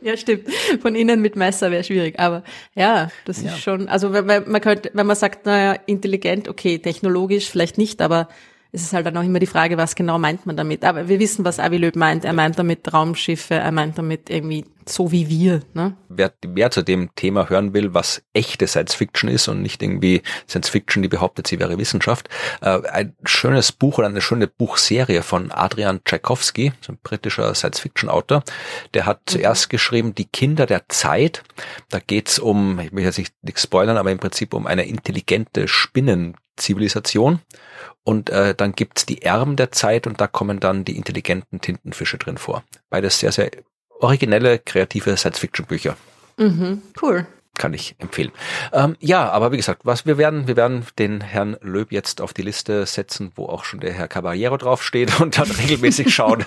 Ja, 0.03 0.17
stimmt. 0.17 0.49
Von 0.83 0.97
innen 0.97 1.23
mit 1.23 1.37
Messer 1.37 1.71
wäre 1.71 1.85
schwierig. 1.85 2.19
Aber 2.19 2.43
ja, 2.75 3.09
das 3.25 3.41
ja. 3.41 3.53
ist 3.53 3.61
schon, 3.61 3.89
also 3.89 4.13
wenn, 4.13 4.27
man 4.27 4.61
könnte, 4.61 4.91
wenn 4.95 5.07
man 5.07 5.15
sagt, 5.15 5.47
naja, 5.47 5.81
intelligent, 5.87 6.49
okay, 6.49 6.81
technologisch 6.81 7.49
vielleicht 7.49 7.79
nicht, 7.79 8.03
aber 8.03 8.29
es 8.73 8.83
ist 8.83 8.93
halt 8.93 9.07
dann 9.07 9.17
auch 9.17 9.23
immer 9.23 9.39
die 9.39 9.47
Frage, 9.47 9.77
was 9.77 9.95
genau 9.95 10.19
meint 10.19 10.47
man 10.47 10.57
damit. 10.57 10.85
Aber 10.85 11.09
wir 11.09 11.19
wissen, 11.19 11.45
was 11.45 11.59
Avi 11.59 11.79
Löb 11.79 11.97
meint. 11.97 12.25
Er 12.25 12.33
meint 12.33 12.59
damit 12.59 12.93
Raumschiffe, 12.93 13.55
er 13.55 13.73
meint 13.73 13.99
damit 13.99 14.31
irgendwie 14.31 14.65
so 14.87 15.13
wie 15.13 15.29
wir. 15.29 15.61
Ne? 15.75 15.97
Wer, 16.09 16.33
wer 16.43 16.71
zu 16.71 16.83
dem 16.83 17.15
Thema 17.15 17.49
hören 17.49 17.75
will, 17.75 17.95
was 17.95 18.23
echte 18.33 18.67
Science 18.67 18.95
Fiction 18.95 19.29
ist 19.29 19.49
und 19.49 19.63
nicht 19.63 19.83
irgendwie 19.83 20.23
Science 20.49 20.69
Fiction, 20.69 21.03
die 21.03 21.09
behauptet, 21.09 21.47
sie 21.47 21.59
wäre 21.59 21.79
Wissenschaft, 21.79 22.29
äh, 22.61 22.81
ein 22.89 23.15
schönes 23.25 23.73
Buch 23.73 23.99
oder 23.99 24.09
eine 24.09 24.21
schöne 24.21 24.47
Buchserie 24.47 25.23
von 25.23 25.51
Adrian 25.53 26.03
Tchaikovsky, 26.05 26.73
so 26.81 26.93
ein 26.93 26.99
britischer 27.03 27.55
Science 27.55 27.81
Fiction 27.81 28.09
Autor, 28.09 28.43
der 28.95 29.07
hat 29.07 29.21
mhm. 29.21 29.33
zuerst 29.33 29.71
geschrieben 29.71 30.15
Die 30.15 30.27
Kinder 30.27 30.67
der 30.67 30.89
Zeit. 30.89 31.43
Da 31.89 32.01
geht's 32.01 32.39
um, 32.39 32.79
ich 32.81 32.93
will 32.93 33.05
jetzt 33.05 33.19
nicht 33.19 33.35
nichts 33.43 33.63
spoilern, 33.63 33.97
aber 33.97 34.11
im 34.11 34.19
Prinzip 34.19 34.55
um 34.55 34.67
eine 34.67 34.87
intelligente 34.87 35.69
Spinnenzivilisation 35.69 37.41
und 38.05 38.31
äh, 38.31 38.55
dann 38.55 38.73
gibt's 38.73 39.07
die 39.07 39.23
Erben 39.23 39.57
der 39.57 39.73
Zeit 39.73 40.07
und 40.07 40.21
da 40.21 40.27
kommen 40.27 40.61
dann 40.61 40.85
die 40.85 40.97
intelligenten 40.97 41.61
Tintenfische 41.61 42.19
drin 42.19 42.39
vor. 42.39 42.65
Beides 42.89 43.19
sehr, 43.21 43.33
sehr 43.33 43.51
originelle, 43.99 44.59
kreative 44.59 45.17
Science-Fiction-Bücher. 45.17 45.97
Mhm, 46.39 46.83
cool 47.03 47.27
kann 47.59 47.75
ich 47.75 47.95
empfehlen. 47.99 48.33
Ähm, 48.73 48.97
ja, 49.01 49.29
aber 49.31 49.53
wie 49.53 49.57
gesagt, 49.57 49.83
was 49.85 50.07
wir 50.07 50.19
werden, 50.19 50.47
wir 50.47 50.57
werden 50.57 50.87
den 50.99 51.21
Herrn 51.21 51.57
Löb 51.61 51.93
jetzt 51.93 52.21
auf 52.21 52.33
die 52.33 52.43
Liste 52.43 52.87
setzen, 52.87 53.33
wo 53.35 53.47
auch 53.47 53.65
schon 53.65 53.81
der 53.81 53.93
Herr 53.93 54.09
Caballero 54.09 54.57
draufsteht 54.57 55.21
und 55.21 55.39
dann 55.39 55.51
regelmäßig 55.51 56.15
schauen, 56.15 56.45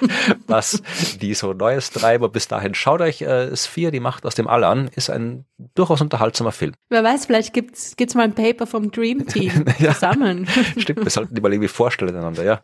was 0.47 0.81
die 1.21 1.33
so 1.33 1.53
Neues 1.53 1.91
treiben. 1.91 2.31
Bis 2.31 2.47
dahin 2.47 2.73
schaut 2.73 3.01
euch 3.01 3.21
äh, 3.21 3.55
Sphere, 3.55 3.91
die 3.91 3.99
Macht 3.99 4.25
aus 4.25 4.35
dem 4.35 4.47
All 4.47 4.63
an, 4.63 4.89
ist 4.95 5.09
ein 5.09 5.45
durchaus 5.75 6.01
unterhaltsamer 6.01 6.51
Film. 6.51 6.73
Wer 6.89 7.03
weiß, 7.03 7.27
vielleicht 7.27 7.53
gibt's 7.53 7.95
gibt's 7.95 8.15
mal 8.15 8.23
ein 8.23 8.33
Paper 8.33 8.65
vom 8.65 8.91
Dream 8.91 9.27
Team 9.27 9.65
ja, 9.79 9.93
zusammen. 9.93 10.47
Stimmt, 10.77 11.03
wir 11.03 11.11
sollten 11.11 11.35
die 11.35 11.41
mal 11.41 11.53
irgendwie 11.53 11.67
vorstellen 11.67 12.15
einander, 12.15 12.43
ja. 12.43 12.61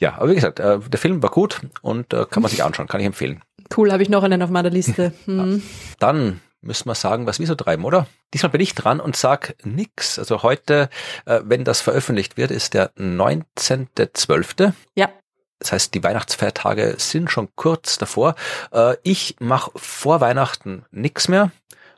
Ja, 0.00 0.14
aber 0.14 0.30
wie 0.30 0.34
gesagt, 0.34 0.60
äh, 0.60 0.78
der 0.78 0.98
Film 0.98 1.22
war 1.22 1.30
gut 1.30 1.60
und 1.82 2.14
äh, 2.14 2.24
kann 2.30 2.42
man 2.42 2.50
sich 2.50 2.64
anschauen, 2.64 2.88
kann 2.88 3.00
ich 3.00 3.06
empfehlen. 3.06 3.42
Cool, 3.76 3.92
habe 3.92 4.02
ich 4.02 4.08
noch 4.08 4.22
einen 4.22 4.42
auf 4.42 4.50
meiner 4.50 4.70
Liste. 4.70 5.12
Hm. 5.26 5.62
Dann 5.98 6.40
müssen 6.62 6.88
wir 6.88 6.94
sagen, 6.94 7.26
was 7.26 7.38
wir 7.38 7.46
so 7.46 7.54
treiben, 7.54 7.84
oder? 7.84 8.06
Diesmal 8.34 8.50
bin 8.50 8.60
ich 8.60 8.74
dran 8.74 9.00
und 9.00 9.16
sag 9.16 9.54
nix. 9.64 10.18
Also 10.18 10.42
heute, 10.42 10.90
äh, 11.24 11.40
wenn 11.44 11.64
das 11.64 11.80
veröffentlicht 11.80 12.36
wird, 12.36 12.50
ist 12.50 12.74
der 12.74 12.92
19.12. 12.96 14.72
Ja. 14.94 15.08
Das 15.58 15.72
heißt, 15.72 15.94
die 15.94 16.02
Weihnachtsfeiertage 16.02 16.94
sind 16.98 17.30
schon 17.30 17.48
kurz 17.54 17.98
davor. 17.98 18.34
Äh, 18.72 18.96
ich 19.02 19.36
mache 19.40 19.70
vor 19.76 20.20
Weihnachten 20.20 20.84
nix 20.90 21.28
mehr. 21.28 21.50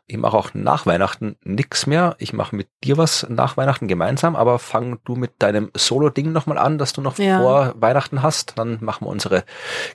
Ich 0.09 0.17
mache 0.19 0.37
auch 0.37 0.53
nach 0.53 0.85
Weihnachten 0.85 1.37
nix 1.45 1.87
mehr. 1.87 2.17
Ich 2.19 2.33
mache 2.33 2.57
mit 2.57 2.69
dir 2.83 2.99
was 2.99 3.25
nach 3.31 3.57
Weihnachten 3.57 3.87
gemeinsam, 3.87 4.35
aber 4.35 4.59
fang 4.59 4.99
du 5.05 5.15
mit 5.15 5.31
deinem 5.39 5.71
Solo-Ding 5.77 6.33
nochmal 6.33 6.59
an, 6.59 6.77
dass 6.77 6.93
du 6.93 7.01
noch 7.01 7.19
ja. 7.19 7.39
vor 7.39 7.75
Weihnachten 7.77 8.21
hast. 8.21 8.59
Dann 8.59 8.79
machen 8.81 9.07
wir 9.07 9.11
unsere 9.11 9.45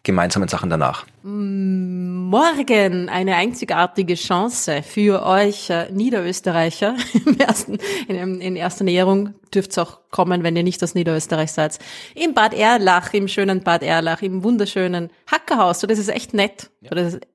gemeinsamen 0.03 0.47
Sachen 0.47 0.69
danach. 0.69 1.05
Morgen 1.23 3.09
eine 3.09 3.35
einzigartige 3.35 4.15
Chance 4.15 4.81
für 4.81 5.25
euch 5.25 5.69
äh, 5.69 5.91
Niederösterreicher. 5.91 6.95
Im 7.25 7.37
ersten, 7.37 7.77
in, 8.07 8.41
in 8.41 8.55
erster 8.55 8.85
Näherung 8.85 9.35
dürft 9.53 9.71
es 9.71 9.77
auch 9.77 9.99
kommen, 10.09 10.41
wenn 10.43 10.55
ihr 10.55 10.63
nicht 10.63 10.81
aus 10.83 10.95
Niederösterreich 10.95 11.51
seid. 11.51 11.79
Im 12.15 12.33
Bad 12.33 12.53
Erlach, 12.53 13.13
im 13.13 13.27
schönen 13.27 13.61
Bad 13.61 13.83
Erlach, 13.83 14.21
im 14.21 14.43
wunderschönen 14.43 15.09
Hackerhaus. 15.29 15.81
So, 15.81 15.87
das 15.87 15.99
ist 15.99 16.09
echt 16.09 16.33
nett. 16.33 16.69
Ja. 16.81 16.91
Das 16.91 17.13
ist 17.13 17.27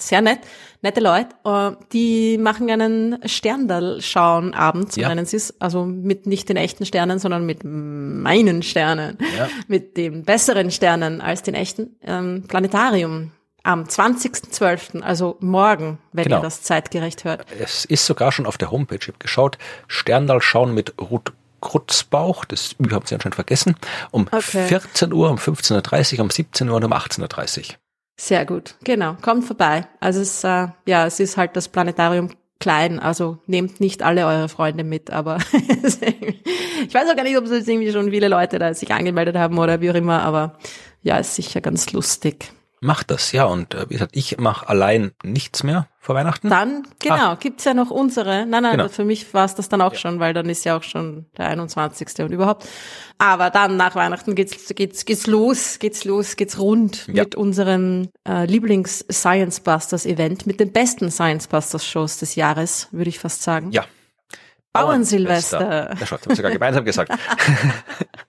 sehr 0.00 0.20
nett, 0.20 0.40
nette 0.82 1.00
Leute, 1.00 1.28
äh, 1.44 1.72
die 1.92 2.38
machen 2.38 2.70
einen 2.70 3.18
Sterndal 3.28 4.00
schauen 4.00 4.54
abends, 4.54 4.96
ja. 4.96 5.08
nennen 5.08 5.26
sie 5.26 5.36
es, 5.36 5.60
also 5.60 5.84
mit 5.84 6.26
nicht 6.26 6.48
den 6.48 6.56
echten 6.56 6.86
Sternen, 6.86 7.18
sondern 7.18 7.44
mit 7.46 7.60
meinen 7.64 8.62
Sternen, 8.62 9.18
ja. 9.36 9.48
mit 9.68 9.96
den 9.96 10.24
besseren 10.24 10.70
Sternen 10.70 11.20
als 11.20 11.42
den 11.42 11.54
echten 11.54 11.96
ähm, 12.02 12.44
Planetarium 12.46 13.32
am 13.64 13.84
20.12., 13.84 15.02
also 15.02 15.36
morgen, 15.40 15.98
wenn 16.12 16.24
genau. 16.24 16.38
ihr 16.38 16.42
das 16.42 16.62
zeitgerecht 16.62 17.24
hört. 17.24 17.44
Es 17.58 17.84
ist 17.84 18.06
sogar 18.06 18.32
schon 18.32 18.46
auf 18.46 18.56
der 18.56 18.70
Homepage, 18.70 18.98
ich 19.00 19.08
habe 19.08 19.18
geschaut, 19.18 19.58
Sterndal 19.88 20.40
schauen 20.40 20.74
mit 20.74 20.94
Ruth 21.00 21.32
Krutzbauch, 21.60 22.44
das 22.44 22.76
Ü 22.80 22.88
haben 22.90 23.04
Sie 23.06 23.14
anscheinend 23.14 23.34
vergessen, 23.34 23.76
um 24.12 24.28
okay. 24.30 24.68
14 24.68 25.12
Uhr, 25.12 25.28
um 25.28 25.36
15.30 25.38 26.14
Uhr, 26.14 26.20
um 26.22 26.30
17 26.30 26.68
Uhr 26.68 26.76
und 26.76 26.84
um 26.84 26.92
18.30 26.92 27.58
Uhr. 27.70 27.76
Sehr 28.20 28.44
gut, 28.44 28.74
genau. 28.84 29.16
Kommt 29.22 29.44
vorbei. 29.44 29.86
Also 30.00 30.20
es, 30.20 30.42
äh, 30.42 30.68
ja, 30.86 31.06
es 31.06 31.20
ist 31.20 31.36
halt 31.36 31.56
das 31.56 31.68
Planetarium 31.68 32.30
klein, 32.60 32.98
also 32.98 33.38
nehmt 33.46 33.78
nicht 33.78 34.02
alle 34.02 34.26
eure 34.26 34.48
Freunde 34.48 34.82
mit, 34.82 35.10
aber 35.10 35.38
ich 35.52 36.94
weiß 36.94 37.08
auch 37.08 37.16
gar 37.16 37.22
nicht, 37.22 37.38
ob 37.38 37.44
es 37.44 37.52
jetzt 37.52 37.68
irgendwie 37.68 37.92
schon 37.92 38.10
viele 38.10 38.26
Leute 38.26 38.58
da 38.58 38.74
sich 38.74 38.92
angemeldet 38.92 39.36
haben 39.36 39.56
oder 39.58 39.80
wie 39.80 39.90
auch 39.92 39.94
immer, 39.94 40.22
aber 40.22 40.58
ja, 41.02 41.18
ist 41.18 41.36
sicher 41.36 41.60
ganz 41.60 41.92
lustig 41.92 42.52
macht 42.80 43.10
das, 43.10 43.32
ja. 43.32 43.44
Und 43.44 43.74
äh, 43.74 43.88
wie 43.88 43.94
gesagt, 43.94 44.16
ich 44.16 44.38
mache 44.38 44.68
allein 44.68 45.12
nichts 45.22 45.62
mehr 45.62 45.88
vor 46.08 46.14
Weihnachten. 46.14 46.48
Dann, 46.48 46.84
genau, 47.00 47.32
ah. 47.32 47.34
gibt's 47.38 47.64
ja 47.64 47.74
noch 47.74 47.90
unsere. 47.90 48.46
Nein, 48.46 48.62
nein, 48.62 48.78
genau. 48.78 48.88
für 48.88 49.04
mich 49.04 49.34
war 49.34 49.44
es 49.44 49.54
das 49.54 49.68
dann 49.68 49.82
auch 49.82 49.92
ja. 49.92 49.98
schon, 49.98 50.20
weil 50.20 50.32
dann 50.32 50.48
ist 50.48 50.64
ja 50.64 50.74
auch 50.74 50.82
schon 50.82 51.26
der 51.36 51.48
21. 51.48 52.08
und 52.20 52.32
überhaupt. 52.32 52.66
Aber 53.18 53.50
dann 53.50 53.76
nach 53.76 53.94
Weihnachten 53.94 54.34
geht's, 54.34 54.74
geht's, 54.74 55.04
geht's 55.04 55.26
los, 55.26 55.78
geht's 55.78 56.06
los, 56.06 56.36
geht's 56.36 56.58
rund 56.58 57.08
ja. 57.08 57.24
mit 57.24 57.34
unserem 57.34 58.08
äh, 58.26 58.46
Lieblings-Science 58.46 59.60
Busters 59.60 60.06
Event, 60.06 60.46
mit 60.46 60.60
den 60.60 60.72
besten 60.72 61.10
Science 61.10 61.46
Busters 61.46 61.84
Shows 61.84 62.16
des 62.16 62.36
Jahres, 62.36 62.88
würde 62.90 63.10
ich 63.10 63.18
fast 63.18 63.42
sagen. 63.42 63.70
Ja. 63.72 63.84
Bauernsilvester. 64.72 65.94
Ja, 66.00 66.06
schaut, 66.06 66.24
haben 66.24 66.34
sogar 66.34 66.52
gemeinsam 66.52 66.86
gesagt. 66.86 67.12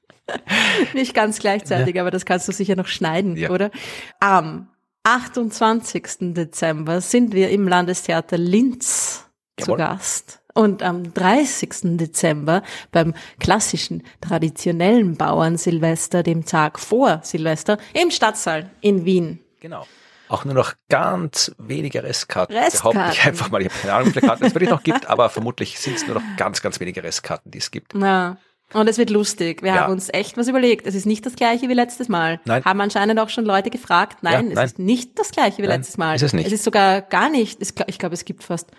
Nicht 0.94 1.14
ganz 1.14 1.40
gleichzeitig, 1.40 1.96
ja. 1.96 2.02
aber 2.02 2.12
das 2.12 2.26
kannst 2.26 2.46
du 2.46 2.52
sicher 2.52 2.76
noch 2.76 2.88
schneiden, 2.88 3.38
ja. 3.38 3.50
oder? 3.52 3.72
Am 4.20 4.68
28. 5.10 6.34
Dezember 6.36 7.02
sind 7.02 7.34
wir 7.34 7.50
im 7.50 7.68
Landestheater 7.68 8.38
Linz 8.38 9.26
Jawohl. 9.60 9.78
zu 9.78 9.78
Gast. 9.78 10.42
Und 10.54 10.84
am 10.84 11.14
30. 11.14 11.98
Dezember 11.98 12.62
beim 12.92 13.16
klassischen, 13.40 14.04
traditionellen 14.22 15.16
Bauern-Silvester, 15.16 16.22
dem 16.22 16.46
Tag 16.46 16.80
vor 16.80 17.22
Silvester, 17.24 17.80
im 17.94 18.12
Stadtsaal 18.12 18.70
in 18.82 19.06
Wien. 19.06 19.40
Genau. 19.62 19.88
Auch 20.28 20.46
nur 20.46 20.54
noch 20.54 20.74
ganz 20.90 21.56
wenige 21.58 22.04
Restkarten. 22.04 22.56
Restkarten. 22.56 23.00
Behaupte 23.00 23.18
ich 23.18 23.26
einfach 23.26 23.50
mal. 23.50 23.62
Ich 23.62 23.70
habe 23.70 23.80
keine 23.82 23.94
Ahnung, 23.94 24.08
wie 24.10 24.12
viele 24.12 24.28
Karten 24.28 24.46
es 24.46 24.54
wirklich 24.54 24.70
noch 24.70 24.84
gibt, 24.84 25.08
aber 25.10 25.30
vermutlich 25.30 25.80
sind 25.80 25.96
es 25.96 26.06
nur 26.06 26.18
noch 26.18 26.38
ganz, 26.38 26.62
ganz 26.62 26.80
wenige 26.80 27.02
Restkarten, 27.02 27.50
die 27.50 27.58
es 27.58 27.72
gibt. 27.72 27.96
Ja. 27.96 28.38
Und 28.74 28.88
es 28.88 28.98
wird 28.98 29.10
lustig. 29.10 29.64
Wir 29.64 29.74
ja. 29.74 29.82
haben 29.82 29.94
uns 29.94 30.10
echt 30.14 30.38
was 30.38 30.48
überlegt. 30.48 30.86
Es 30.86 30.96
ist 30.96 31.06
nicht 31.06 31.26
das 31.26 31.36
gleiche 31.36 31.70
wie 31.70 31.74
letztes 31.74 32.08
Mal. 32.08 32.40
Nein. 32.46 32.64
Haben 32.64 32.82
anscheinend 32.82 33.20
auch 33.20 33.30
schon 33.30 33.46
Leute 33.46 33.70
gefragt. 33.70 34.20
Nein, 34.22 34.46
ja, 34.46 34.50
es 34.50 34.56
nein. 34.56 34.66
ist 34.66 34.80
nicht 34.80 35.18
das 35.18 35.32
gleiche 35.32 35.58
wie 35.58 35.68
nein, 35.68 35.80
letztes 35.80 35.98
Mal. 35.98 36.16
Ist 36.16 36.22
es 36.22 36.34
nicht. 36.34 36.48
Es 36.48 36.54
ist 36.54 36.64
sogar 36.64 37.02
gar 37.02 37.30
nicht. 37.30 37.60
Ich 37.62 37.98
glaube, 37.98 38.14
es 38.14 38.26
gibt 38.26 38.44
fast, 38.44 38.70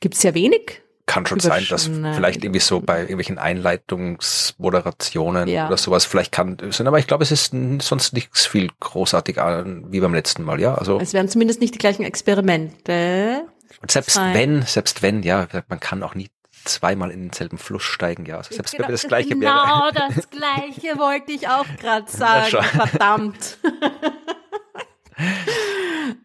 gibt 0.00 0.16
sehr 0.16 0.34
wenig. 0.34 0.82
Kann 1.06 1.26
schon 1.26 1.40
sein, 1.40 1.66
dass 1.68 1.86
vielleicht 1.86 2.44
irgendwie 2.44 2.60
so 2.60 2.80
bei 2.80 3.00
irgendwelchen 3.00 3.36
Einleitungsmoderationen 3.36 5.48
ja. 5.48 5.66
oder 5.66 5.76
sowas 5.76 6.04
vielleicht 6.04 6.30
kann 6.30 6.58
sein, 6.70 6.86
aber 6.86 7.00
ich 7.00 7.08
glaube, 7.08 7.24
es 7.24 7.32
ist 7.32 7.52
sonst 7.80 8.12
nichts 8.12 8.46
viel 8.46 8.70
großartig 8.78 9.36
wie 9.36 9.98
beim 9.98 10.14
letzten 10.14 10.44
Mal, 10.44 10.60
ja. 10.60 10.76
Also. 10.76 11.00
Es 11.00 11.12
werden 11.12 11.28
zumindest 11.28 11.60
nicht 11.60 11.74
die 11.74 11.78
gleichen 11.78 12.04
Experimente. 12.04 13.42
Und 13.80 13.90
selbst 13.90 14.14
sein. 14.14 14.32
wenn, 14.32 14.62
selbst 14.62 15.02
wenn, 15.02 15.24
ja, 15.24 15.48
man 15.68 15.80
kann 15.80 16.04
auch 16.04 16.14
nie 16.14 16.30
zweimal 16.64 17.10
in 17.10 17.22
denselben 17.22 17.58
Fluss 17.58 17.82
steigen, 17.82 18.26
ja. 18.26 18.38
Also 18.38 18.54
selbst 18.54 18.72
genau, 18.72 18.84
wenn 18.84 18.88
wir 18.88 18.92
das 18.92 19.06
gleiche 19.08 19.28
Genau 19.30 19.44
wäre. 19.44 19.92
das 20.14 20.30
gleiche 20.30 20.98
wollte 20.98 21.32
ich 21.32 21.48
auch 21.48 21.66
gerade 21.78 22.10
sagen. 22.10 22.62
Verdammt. 22.62 23.58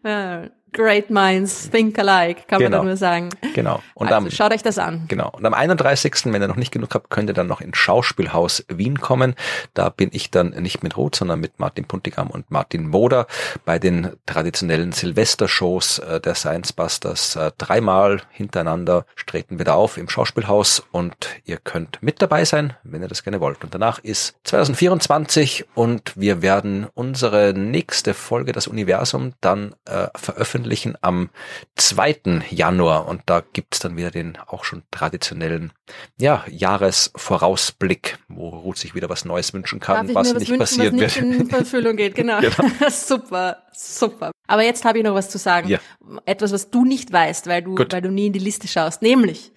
Great 0.72 1.10
minds 1.10 1.70
think 1.70 1.98
alike, 1.98 2.42
kann 2.46 2.58
genau. 2.58 2.78
man 2.78 2.86
nur 2.86 2.96
sagen. 2.96 3.30
Genau. 3.54 3.82
Und 3.94 4.08
also, 4.08 4.26
am, 4.26 4.30
schaut 4.30 4.52
euch 4.52 4.62
das 4.62 4.78
an. 4.78 5.04
Genau. 5.08 5.30
Und 5.30 5.44
am 5.44 5.54
31., 5.54 6.26
wenn 6.26 6.42
ihr 6.42 6.48
noch 6.48 6.56
nicht 6.56 6.72
genug 6.72 6.94
habt, 6.94 7.10
könnt 7.10 7.30
ihr 7.30 7.34
dann 7.34 7.46
noch 7.46 7.60
ins 7.60 7.78
Schauspielhaus 7.78 8.64
Wien 8.68 9.00
kommen. 9.00 9.34
Da 9.74 9.88
bin 9.88 10.10
ich 10.12 10.30
dann 10.30 10.50
nicht 10.50 10.82
mit 10.82 10.96
Ruth, 10.96 11.16
sondern 11.16 11.40
mit 11.40 11.58
Martin 11.58 11.86
Puntigam 11.86 12.28
und 12.30 12.50
Martin 12.50 12.88
Moder 12.88 13.26
bei 13.64 13.78
den 13.78 14.10
traditionellen 14.26 14.92
Silvestershows 14.92 16.00
äh, 16.00 16.20
der 16.20 16.34
Science 16.34 16.72
Busters. 16.72 17.36
Äh, 17.36 17.52
dreimal 17.58 18.22
hintereinander 18.30 19.06
treten 19.26 19.58
wir 19.58 19.64
da 19.64 19.74
auf 19.74 19.96
im 19.96 20.08
Schauspielhaus 20.08 20.82
und 20.92 21.28
ihr 21.44 21.56
könnt 21.56 22.02
mit 22.02 22.20
dabei 22.22 22.44
sein, 22.44 22.74
wenn 22.84 23.02
ihr 23.02 23.08
das 23.08 23.24
gerne 23.24 23.40
wollt. 23.40 23.64
Und 23.64 23.74
danach 23.74 23.98
ist 23.98 24.36
2024 24.44 25.66
und 25.74 26.12
wir 26.16 26.42
werden 26.42 26.86
unsere 26.94 27.54
nächste 27.54 28.14
Folge, 28.14 28.52
das 28.52 28.66
Universum, 28.66 29.32
dann 29.40 29.74
äh, 29.86 30.08
veröffentlichen 30.14 30.57
veröffentlichen 30.58 30.96
am 31.00 31.30
2. 31.76 32.42
Januar 32.50 33.06
und 33.06 33.22
da 33.26 33.42
gibt's 33.52 33.78
dann 33.78 33.96
wieder 33.96 34.10
den 34.10 34.36
auch 34.46 34.64
schon 34.64 34.82
traditionellen 34.90 35.72
ja, 36.18 36.44
Jahresvorausblick, 36.50 38.18
wo 38.28 38.48
Ruth 38.48 38.78
sich 38.78 38.94
wieder 38.94 39.08
was 39.08 39.24
Neues 39.24 39.54
wünschen 39.54 39.78
kann, 39.80 40.12
was, 40.14 40.34
nicht 40.34 40.48
wünschen, 40.48 40.58
passiert 40.58 40.92
was 40.94 41.00
nicht 41.00 41.22
wird. 41.22 41.40
in 41.40 41.50
Erfüllung 41.50 41.96
geht, 41.96 42.14
genau. 42.16 42.40
genau. 42.40 42.54
super, 42.90 43.62
super. 43.72 44.32
Aber 44.46 44.62
jetzt 44.62 44.84
habe 44.84 44.98
ich 44.98 45.04
noch 45.04 45.14
was 45.14 45.30
zu 45.30 45.38
sagen. 45.38 45.68
Ja. 45.68 45.78
Etwas, 46.24 46.52
was 46.52 46.70
du 46.70 46.84
nicht 46.84 47.12
weißt, 47.12 47.46
weil 47.46 47.62
du, 47.62 47.74
Gut. 47.74 47.92
weil 47.92 48.02
du 48.02 48.10
nie 48.10 48.26
in 48.26 48.32
die 48.32 48.38
Liste 48.38 48.66
schaust, 48.66 49.02
nämlich 49.02 49.52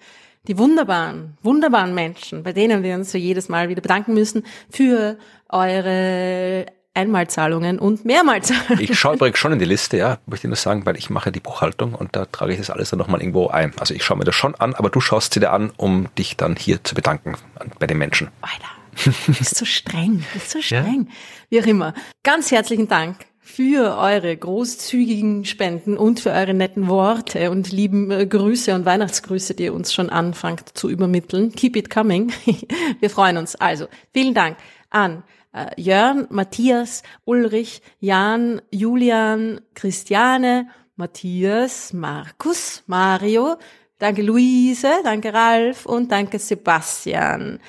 die 0.48 0.58
wunderbaren, 0.58 1.36
wunderbaren 1.42 1.94
Menschen, 1.94 2.42
bei 2.42 2.52
denen 2.52 2.82
wir 2.82 2.94
uns 2.94 3.12
so 3.12 3.18
jedes 3.18 3.48
Mal 3.48 3.68
wieder 3.68 3.80
bedanken 3.80 4.14
müssen 4.14 4.44
für 4.70 5.16
eure 5.48 6.66
Einmalzahlungen 6.94 7.78
und 7.78 8.04
Mehrmalzahlungen. 8.04 8.80
Ich 8.80 8.98
schaue 8.98 9.14
übrigens 9.14 9.38
schon 9.38 9.52
in 9.52 9.58
die 9.58 9.64
Liste, 9.64 9.96
ja, 9.96 10.18
möchte 10.26 10.46
ich 10.46 10.50
nur 10.50 10.56
sagen, 10.56 10.84
weil 10.84 10.96
ich 10.96 11.10
mache 11.10 11.32
die 11.32 11.40
Buchhaltung 11.40 11.94
und 11.94 12.14
da 12.14 12.26
trage 12.26 12.52
ich 12.52 12.58
das 12.58 12.70
alles 12.70 12.90
dann 12.90 12.98
nochmal 12.98 13.20
irgendwo 13.20 13.48
ein. 13.48 13.72
Also 13.78 13.94
ich 13.94 14.04
schaue 14.04 14.18
mir 14.18 14.24
das 14.24 14.34
schon 14.34 14.54
an, 14.54 14.74
aber 14.74 14.90
du 14.90 15.00
schaust 15.00 15.34
sie 15.34 15.40
dir 15.40 15.52
an, 15.52 15.72
um 15.76 16.08
dich 16.16 16.36
dann 16.36 16.56
hier 16.56 16.84
zu 16.84 16.94
bedanken 16.94 17.34
bei 17.78 17.86
den 17.86 17.98
Menschen. 17.98 18.28
Alter, 18.42 19.14
du 19.26 19.32
bist 19.32 19.56
so 19.56 19.64
streng, 19.64 20.18
du 20.18 20.38
bist 20.38 20.50
so 20.50 20.60
streng. 20.60 21.08
Ja? 21.08 21.14
Wie 21.48 21.62
auch 21.62 21.66
immer. 21.66 21.94
Ganz 22.22 22.50
herzlichen 22.50 22.88
Dank 22.88 23.16
für 23.40 23.98
eure 23.98 24.36
großzügigen 24.36 25.44
Spenden 25.44 25.96
und 25.96 26.20
für 26.20 26.30
eure 26.30 26.54
netten 26.54 26.88
Worte 26.88 27.50
und 27.50 27.72
lieben 27.72 28.10
äh, 28.10 28.26
Grüße 28.26 28.74
und 28.74 28.84
Weihnachtsgrüße, 28.84 29.54
die 29.54 29.64
ihr 29.64 29.74
uns 29.74 29.92
schon 29.92 30.10
anfangt 30.10 30.76
zu 30.78 30.88
übermitteln. 30.88 31.52
Keep 31.52 31.76
it 31.76 31.90
coming. 31.90 32.32
Wir 33.00 33.10
freuen 33.10 33.36
uns. 33.36 33.56
Also, 33.56 33.88
vielen 34.12 34.34
Dank 34.34 34.56
an 34.90 35.24
äh, 35.52 35.80
Jörn, 35.80 36.26
Matthias, 36.30 37.02
Ulrich, 37.24 37.82
Jan, 38.00 38.62
Julian, 38.70 39.60
Christiane, 39.74 40.68
Matthias, 40.96 41.92
Markus, 41.92 42.82
Mario, 42.86 43.56
danke 43.98 44.22
Luise, 44.22 44.90
danke 45.04 45.32
Ralf 45.32 45.86
und 45.86 46.12
danke 46.12 46.38
Sebastian. 46.38 47.60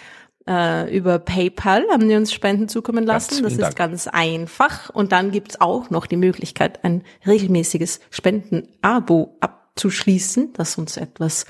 Äh, 0.46 0.96
über 0.96 1.20
PayPal 1.20 1.86
haben 1.90 2.10
die 2.10 2.16
uns 2.16 2.34
Spenden 2.34 2.68
zukommen 2.68 3.06
lassen. 3.06 3.44
das 3.44 3.54
ist 3.54 3.62
Dank. 3.62 3.76
ganz 3.78 4.08
einfach. 4.08 4.90
Und 4.90 5.14
dann 5.14 5.32
gibt's 5.32 5.62
auch 5.62 5.90
noch 5.90 6.06
die 6.06 6.18
Möglichkeit, 6.18 6.84
ein 6.84 7.04
regelmäßiges 7.26 8.02
Spenden-Abo 8.10 9.38
abzuschließen, 9.40 10.52
das 10.52 10.78
uns 10.78 10.98
etwas 10.98 11.46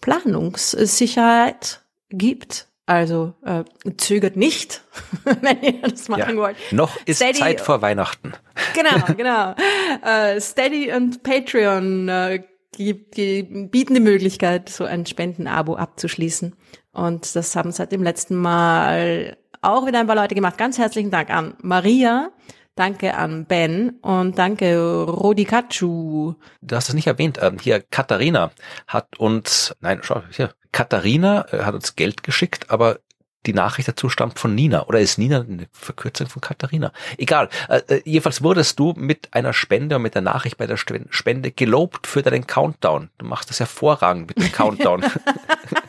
Planungssicherheit 0.00 1.82
gibt. 2.08 2.69
Also 2.90 3.34
äh, 3.44 3.62
zögert 3.98 4.34
nicht. 4.34 4.82
wenn 5.42 5.62
ihr 5.62 5.80
das 5.82 6.08
machen 6.08 6.34
ja. 6.34 6.42
wollt. 6.42 6.56
Noch 6.72 6.96
ist 7.06 7.18
Steady, 7.18 7.38
Zeit 7.38 7.60
vor 7.60 7.82
Weihnachten. 7.82 8.32
Genau, 8.74 9.04
genau. 9.16 9.52
Uh, 9.52 10.40
Steady 10.40 10.92
und 10.92 11.22
Patreon 11.22 12.08
uh, 12.08 12.38
die, 12.76 13.08
die 13.12 13.44
bieten 13.44 13.94
die 13.94 14.00
Möglichkeit, 14.00 14.70
so 14.70 14.82
ein 14.82 15.06
Spendenabo 15.06 15.76
abzuschließen. 15.76 16.56
Und 16.92 17.36
das 17.36 17.54
haben 17.54 17.70
seit 17.70 17.92
dem 17.92 18.02
letzten 18.02 18.34
Mal 18.34 19.36
auch 19.62 19.86
wieder 19.86 20.00
ein 20.00 20.08
paar 20.08 20.16
Leute 20.16 20.34
gemacht. 20.34 20.58
Ganz 20.58 20.76
herzlichen 20.76 21.12
Dank 21.12 21.30
an 21.30 21.54
Maria, 21.62 22.32
Danke 22.80 23.14
an 23.14 23.44
Ben 23.44 23.98
und 24.00 24.38
danke 24.38 25.04
Rodikachu. 25.04 26.32
Du 26.62 26.76
hast 26.76 26.88
es 26.88 26.94
nicht 26.94 27.08
erwähnt. 27.08 27.38
Ähm, 27.42 27.58
hier 27.60 27.82
Katharina 27.82 28.52
hat 28.86 29.18
uns, 29.18 29.76
nein, 29.80 29.98
schau, 30.00 30.22
hier, 30.30 30.54
Katharina 30.72 31.44
äh, 31.52 31.64
hat 31.64 31.74
uns 31.74 31.94
Geld 31.94 32.22
geschickt, 32.22 32.70
aber 32.70 33.00
die 33.44 33.52
Nachricht 33.52 33.86
dazu 33.86 34.08
stammt 34.08 34.38
von 34.38 34.54
Nina. 34.54 34.86
Oder 34.86 35.00
ist 35.00 35.18
Nina 35.18 35.42
eine 35.42 35.66
Verkürzung 35.72 36.28
von 36.28 36.40
Katharina? 36.40 36.90
Egal. 37.18 37.50
Äh, 37.68 37.82
äh 37.86 38.02
jedenfalls 38.06 38.42
wurdest 38.42 38.78
du 38.78 38.94
mit 38.96 39.28
einer 39.32 39.52
Spende 39.52 39.96
und 39.96 40.02
mit 40.02 40.14
der 40.14 40.22
Nachricht 40.22 40.56
bei 40.56 40.66
der 40.66 40.78
Spende 40.78 41.50
gelobt 41.50 42.06
für 42.06 42.22
deinen 42.22 42.46
Countdown. 42.46 43.10
Du 43.18 43.26
machst 43.26 43.50
das 43.50 43.60
hervorragend 43.60 44.26
mit 44.26 44.38
dem 44.38 44.52
Countdown. 44.52 45.04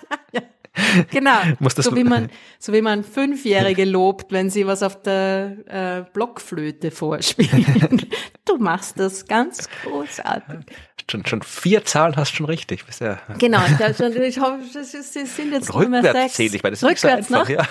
Genau. 1.11 1.39
so 1.75 1.95
wie 1.95 2.03
man, 2.03 2.29
so 2.59 2.73
wie 2.73 2.81
man 2.81 3.03
Fünfjährige 3.03 3.85
lobt, 3.85 4.31
wenn 4.31 4.49
sie 4.49 4.65
was 4.67 4.83
auf 4.83 5.01
der 5.01 5.57
äh, 5.67 6.11
Blockflöte 6.13 6.91
vorspielen. 6.91 8.07
du 8.45 8.57
machst 8.57 8.99
das 8.99 9.25
ganz 9.25 9.69
großartig. 9.83 10.59
Schon, 11.09 11.25
schon 11.25 11.41
vier 11.41 11.83
Zahlen 11.83 12.15
hast 12.15 12.31
du 12.31 12.37
schon 12.37 12.45
richtig. 12.45 12.85
Bisher. 12.85 13.19
Genau, 13.37 13.59
ich, 13.65 14.39
hoffe, 14.39 14.61
das 14.73 14.91
sind 14.91 15.51
jetzt 15.51 15.73
nur 15.73 15.89
mehr 15.89 16.03
sechs. 16.03 16.35
Zähle 16.35 16.55
ich, 16.55 16.63
weil 16.63 16.71
das 16.71 16.83
ist 16.83 16.89
Rückwärts 16.89 17.27
so 17.27 17.35
einfach, 17.35 17.49
ja. 17.49 17.67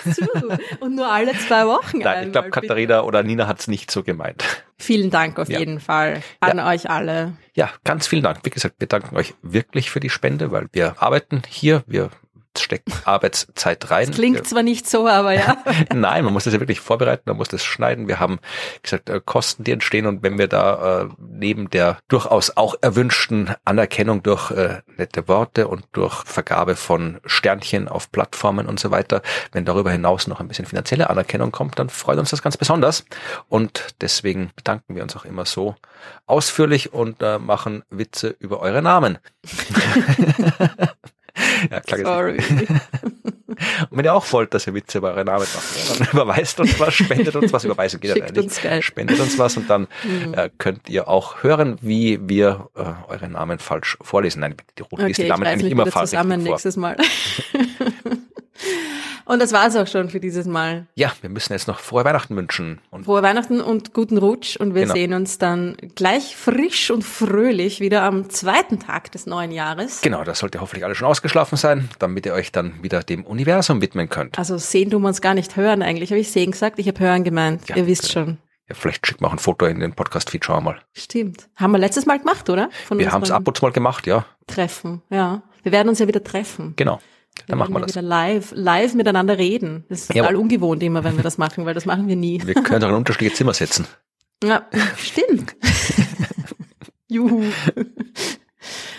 Und 0.80 0.94
nur 0.94 1.10
alle 1.10 1.32
zwei 1.38 1.66
Wochen. 1.66 1.98
Nein, 1.98 2.26
ich 2.26 2.32
glaube, 2.32 2.50
Katharina 2.50 3.02
oder 3.02 3.22
Nina 3.22 3.46
hat 3.46 3.60
es 3.60 3.68
nicht 3.68 3.90
so 3.90 4.02
gemeint. 4.02 4.44
Vielen 4.76 5.10
Dank 5.10 5.38
auf 5.38 5.48
ja. 5.48 5.58
jeden 5.58 5.80
Fall 5.80 6.22
an 6.40 6.58
ja. 6.58 6.68
euch 6.68 6.90
alle. 6.90 7.34
Ja, 7.54 7.70
ganz 7.84 8.06
vielen 8.06 8.22
Dank. 8.22 8.40
Wie 8.42 8.50
gesagt, 8.50 8.76
wir 8.78 8.88
danken 8.88 9.16
euch 9.16 9.34
wirklich 9.42 9.90
für 9.90 10.00
die 10.00 10.10
Spende, 10.10 10.50
weil 10.50 10.68
wir 10.72 11.00
arbeiten 11.02 11.42
hier, 11.48 11.82
wir 11.86 12.10
steckt 12.58 12.88
Arbeitszeit 13.04 13.90
rein. 13.90 14.08
Das 14.08 14.16
klingt 14.16 14.46
zwar 14.46 14.62
nicht 14.62 14.88
so, 14.88 15.06
aber 15.06 15.32
ja. 15.32 15.56
Nein, 15.94 16.24
man 16.24 16.32
muss 16.32 16.44
das 16.44 16.52
ja 16.52 16.60
wirklich 16.60 16.80
vorbereiten, 16.80 17.22
man 17.26 17.36
muss 17.36 17.48
das 17.48 17.64
schneiden. 17.64 18.08
Wir 18.08 18.18
haben 18.18 18.40
gesagt, 18.82 19.08
äh, 19.08 19.20
Kosten, 19.24 19.64
die 19.64 19.72
entstehen 19.72 20.06
und 20.06 20.22
wenn 20.22 20.38
wir 20.38 20.48
da 20.48 21.02
äh, 21.02 21.08
neben 21.18 21.70
der 21.70 21.98
durchaus 22.08 22.56
auch 22.56 22.74
erwünschten 22.80 23.54
Anerkennung 23.64 24.22
durch 24.22 24.50
äh, 24.50 24.80
nette 24.96 25.28
Worte 25.28 25.68
und 25.68 25.84
durch 25.92 26.24
Vergabe 26.24 26.76
von 26.76 27.20
Sternchen 27.24 27.88
auf 27.88 28.10
Plattformen 28.10 28.66
und 28.66 28.80
so 28.80 28.90
weiter, 28.90 29.22
wenn 29.52 29.64
darüber 29.64 29.90
hinaus 29.90 30.26
noch 30.26 30.40
ein 30.40 30.48
bisschen 30.48 30.66
finanzielle 30.66 31.10
Anerkennung 31.10 31.52
kommt, 31.52 31.78
dann 31.78 31.88
freut 31.88 32.18
uns 32.18 32.30
das 32.30 32.42
ganz 32.42 32.56
besonders. 32.56 33.04
Und 33.48 33.94
deswegen 34.00 34.50
bedanken 34.56 34.96
wir 34.96 35.02
uns 35.02 35.16
auch 35.16 35.24
immer 35.24 35.46
so 35.46 35.76
ausführlich 36.26 36.92
und 36.92 37.22
äh, 37.22 37.38
machen 37.38 37.84
Witze 37.90 38.34
über 38.38 38.60
eure 38.60 38.82
Namen. 38.82 39.18
ja, 41.70 41.80
klar 41.80 42.00
Sorry. 42.00 42.38
Und 43.90 43.98
wenn 43.98 44.04
ihr 44.04 44.14
auch 44.14 44.30
wollt, 44.32 44.54
dass 44.54 44.66
ihr 44.66 44.74
Witze 44.74 44.98
über 44.98 45.12
eure 45.12 45.24
Namen 45.24 45.40
macht, 45.54 46.00
dann 46.00 46.08
überweist 46.12 46.60
uns 46.60 46.78
was, 46.78 46.94
spendet 46.94 47.34
uns 47.34 47.52
was, 47.52 47.64
überweisen 47.64 48.00
geht 48.00 48.16
ja 48.16 48.30
nicht. 48.30 48.62
Geld. 48.62 48.84
Spendet 48.84 49.20
uns 49.20 49.38
was 49.38 49.56
und 49.56 49.68
dann 49.68 49.88
mhm. 50.04 50.34
äh, 50.34 50.50
könnt 50.58 50.88
ihr 50.88 51.08
auch 51.08 51.42
hören, 51.42 51.78
wie 51.82 52.20
wir 52.22 52.68
äh, 52.74 52.84
eure 53.08 53.28
Namen 53.28 53.58
falsch 53.58 53.98
vorlesen. 54.00 54.40
Nein, 54.40 54.54
die 54.78 54.82
Ruth 54.82 54.92
okay, 54.94 55.06
liest 55.06 55.20
die 55.20 55.28
Namen 55.28 55.46
eigentlich 55.46 55.72
immer 55.72 55.86
falsch 55.86 56.10
zusammen 56.10 56.40
vor. 56.40 56.50
nächstes 56.50 56.76
Mal. 56.76 56.96
Und 59.30 59.40
das 59.40 59.52
war's 59.52 59.76
auch 59.76 59.86
schon 59.86 60.10
für 60.10 60.18
dieses 60.18 60.46
Mal. 60.46 60.88
Ja, 60.96 61.12
wir 61.20 61.30
müssen 61.30 61.52
jetzt 61.52 61.68
noch 61.68 61.78
frohe 61.78 62.04
Weihnachten 62.04 62.34
wünschen. 62.34 62.80
Und 62.90 63.04
frohe 63.04 63.22
Weihnachten 63.22 63.60
und 63.60 63.94
guten 63.94 64.18
Rutsch. 64.18 64.56
Und 64.56 64.74
wir 64.74 64.82
genau. 64.82 64.94
sehen 64.94 65.14
uns 65.14 65.38
dann 65.38 65.76
gleich 65.94 66.34
frisch 66.34 66.90
und 66.90 67.04
fröhlich 67.04 67.78
wieder 67.78 68.02
am 68.02 68.28
zweiten 68.28 68.80
Tag 68.80 69.12
des 69.12 69.26
neuen 69.26 69.52
Jahres. 69.52 70.00
Genau, 70.00 70.24
das 70.24 70.40
sollte 70.40 70.60
hoffentlich 70.60 70.84
alle 70.84 70.96
schon 70.96 71.06
ausgeschlafen 71.06 71.56
sein, 71.56 71.88
damit 72.00 72.26
ihr 72.26 72.34
euch 72.34 72.50
dann 72.50 72.82
wieder 72.82 73.04
dem 73.04 73.24
Universum 73.24 73.80
widmen 73.80 74.08
könnt. 74.08 74.36
Also 74.36 74.58
sehen 74.58 74.90
tun 74.90 75.02
wir 75.02 75.08
uns 75.08 75.20
gar 75.20 75.34
nicht 75.34 75.54
hören 75.54 75.84
eigentlich. 75.84 76.10
Habe 76.10 76.18
ich 76.18 76.32
sehen 76.32 76.50
gesagt? 76.50 76.80
Ich 76.80 76.88
habe 76.88 76.98
hören 76.98 77.22
gemeint. 77.22 77.68
Ja, 77.68 77.76
ihr 77.76 77.86
wisst 77.86 78.12
genau. 78.12 78.26
schon. 78.26 78.38
Ja, 78.68 78.74
vielleicht 78.74 79.06
schicken 79.06 79.22
wir 79.22 79.28
auch 79.28 79.32
ein 79.32 79.38
Foto 79.38 79.64
in 79.66 79.78
den 79.78 79.92
Podcast-Feed, 79.92 80.44
schauen 80.44 80.64
wir 80.64 80.72
mal. 80.72 80.80
Stimmt. 80.92 81.48
Haben 81.54 81.70
wir 81.70 81.78
letztes 81.78 82.04
Mal 82.04 82.18
gemacht, 82.18 82.50
oder? 82.50 82.68
Von 82.88 82.98
wir 82.98 83.12
haben 83.12 83.22
es 83.22 83.30
ab 83.30 83.46
und 83.46 83.56
zu 83.56 83.64
mal 83.64 83.70
gemacht, 83.70 84.08
ja. 84.08 84.26
Treffen, 84.48 85.02
ja. 85.08 85.42
Wir 85.62 85.70
werden 85.70 85.88
uns 85.88 86.00
ja 86.00 86.08
wieder 86.08 86.24
treffen. 86.24 86.72
Genau. 86.74 86.98
Dann 87.46 87.58
machen 87.58 87.74
wir 87.74 87.80
das. 87.80 87.90
wieder 87.90 88.02
live, 88.02 88.52
live 88.54 88.94
miteinander 88.94 89.38
reden. 89.38 89.84
Das 89.88 90.02
ist 90.02 90.12
total 90.12 90.32
ja, 90.32 90.38
ungewohnt 90.38 90.82
immer, 90.82 91.04
wenn 91.04 91.16
wir 91.16 91.22
das 91.22 91.38
machen, 91.38 91.66
weil 91.66 91.74
das 91.74 91.86
machen 91.86 92.08
wir 92.08 92.16
nie. 92.16 92.40
Wir 92.44 92.54
können 92.54 92.80
doch 92.80 92.88
in 92.88 92.94
unterschiedliche 92.94 93.34
Zimmer 93.34 93.54
setzen. 93.54 93.86
Ja, 94.42 94.64
stimmt. 94.96 95.54
Juhu. 97.08 97.42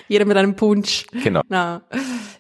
Jeder 0.08 0.26
mit 0.26 0.38
einem 0.38 0.56
Punsch. 0.56 1.08
Genau. 1.24 1.42
Na. 1.50 1.82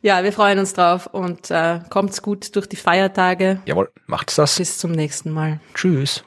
Ja, 0.03 0.23
wir 0.23 0.31
freuen 0.31 0.59
uns 0.59 0.73
drauf 0.73 1.07
und 1.07 1.49
äh, 1.49 1.79
kommt's 1.89 2.21
gut 2.21 2.55
durch 2.55 2.67
die 2.67 2.75
Feiertage. 2.75 3.59
Jawohl, 3.65 3.89
macht's 4.05 4.35
das. 4.35 4.57
Bis 4.57 4.77
zum 4.77 4.91
nächsten 4.91 5.31
Mal. 5.31 5.59
Tschüss. 5.73 6.23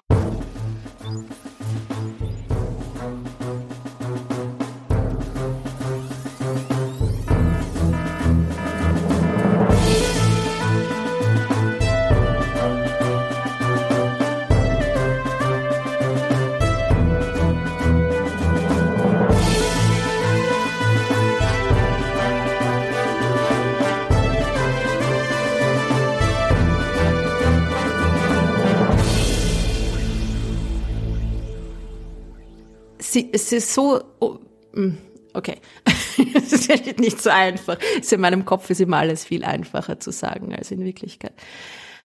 Sie, 33.15 33.31
es 33.33 33.51
ist 33.53 33.73
so, 33.73 34.03
oh, 34.21 34.39
hm, 34.75 34.99
okay, 35.33 35.57
es 36.35 36.53
ist 36.53 36.69
nicht 37.01 37.23
so 37.23 37.31
einfach. 37.31 37.79
in 38.13 38.21
meinem 38.21 38.45
Kopf 38.45 38.69
ist 38.69 38.81
immer 38.81 38.99
alles 38.99 39.25
viel 39.25 39.45
einfacher 39.45 39.99
zu 39.99 40.13
sagen 40.13 40.55
als 40.55 40.71
in 40.71 40.85
Wirklichkeit. 40.85 41.33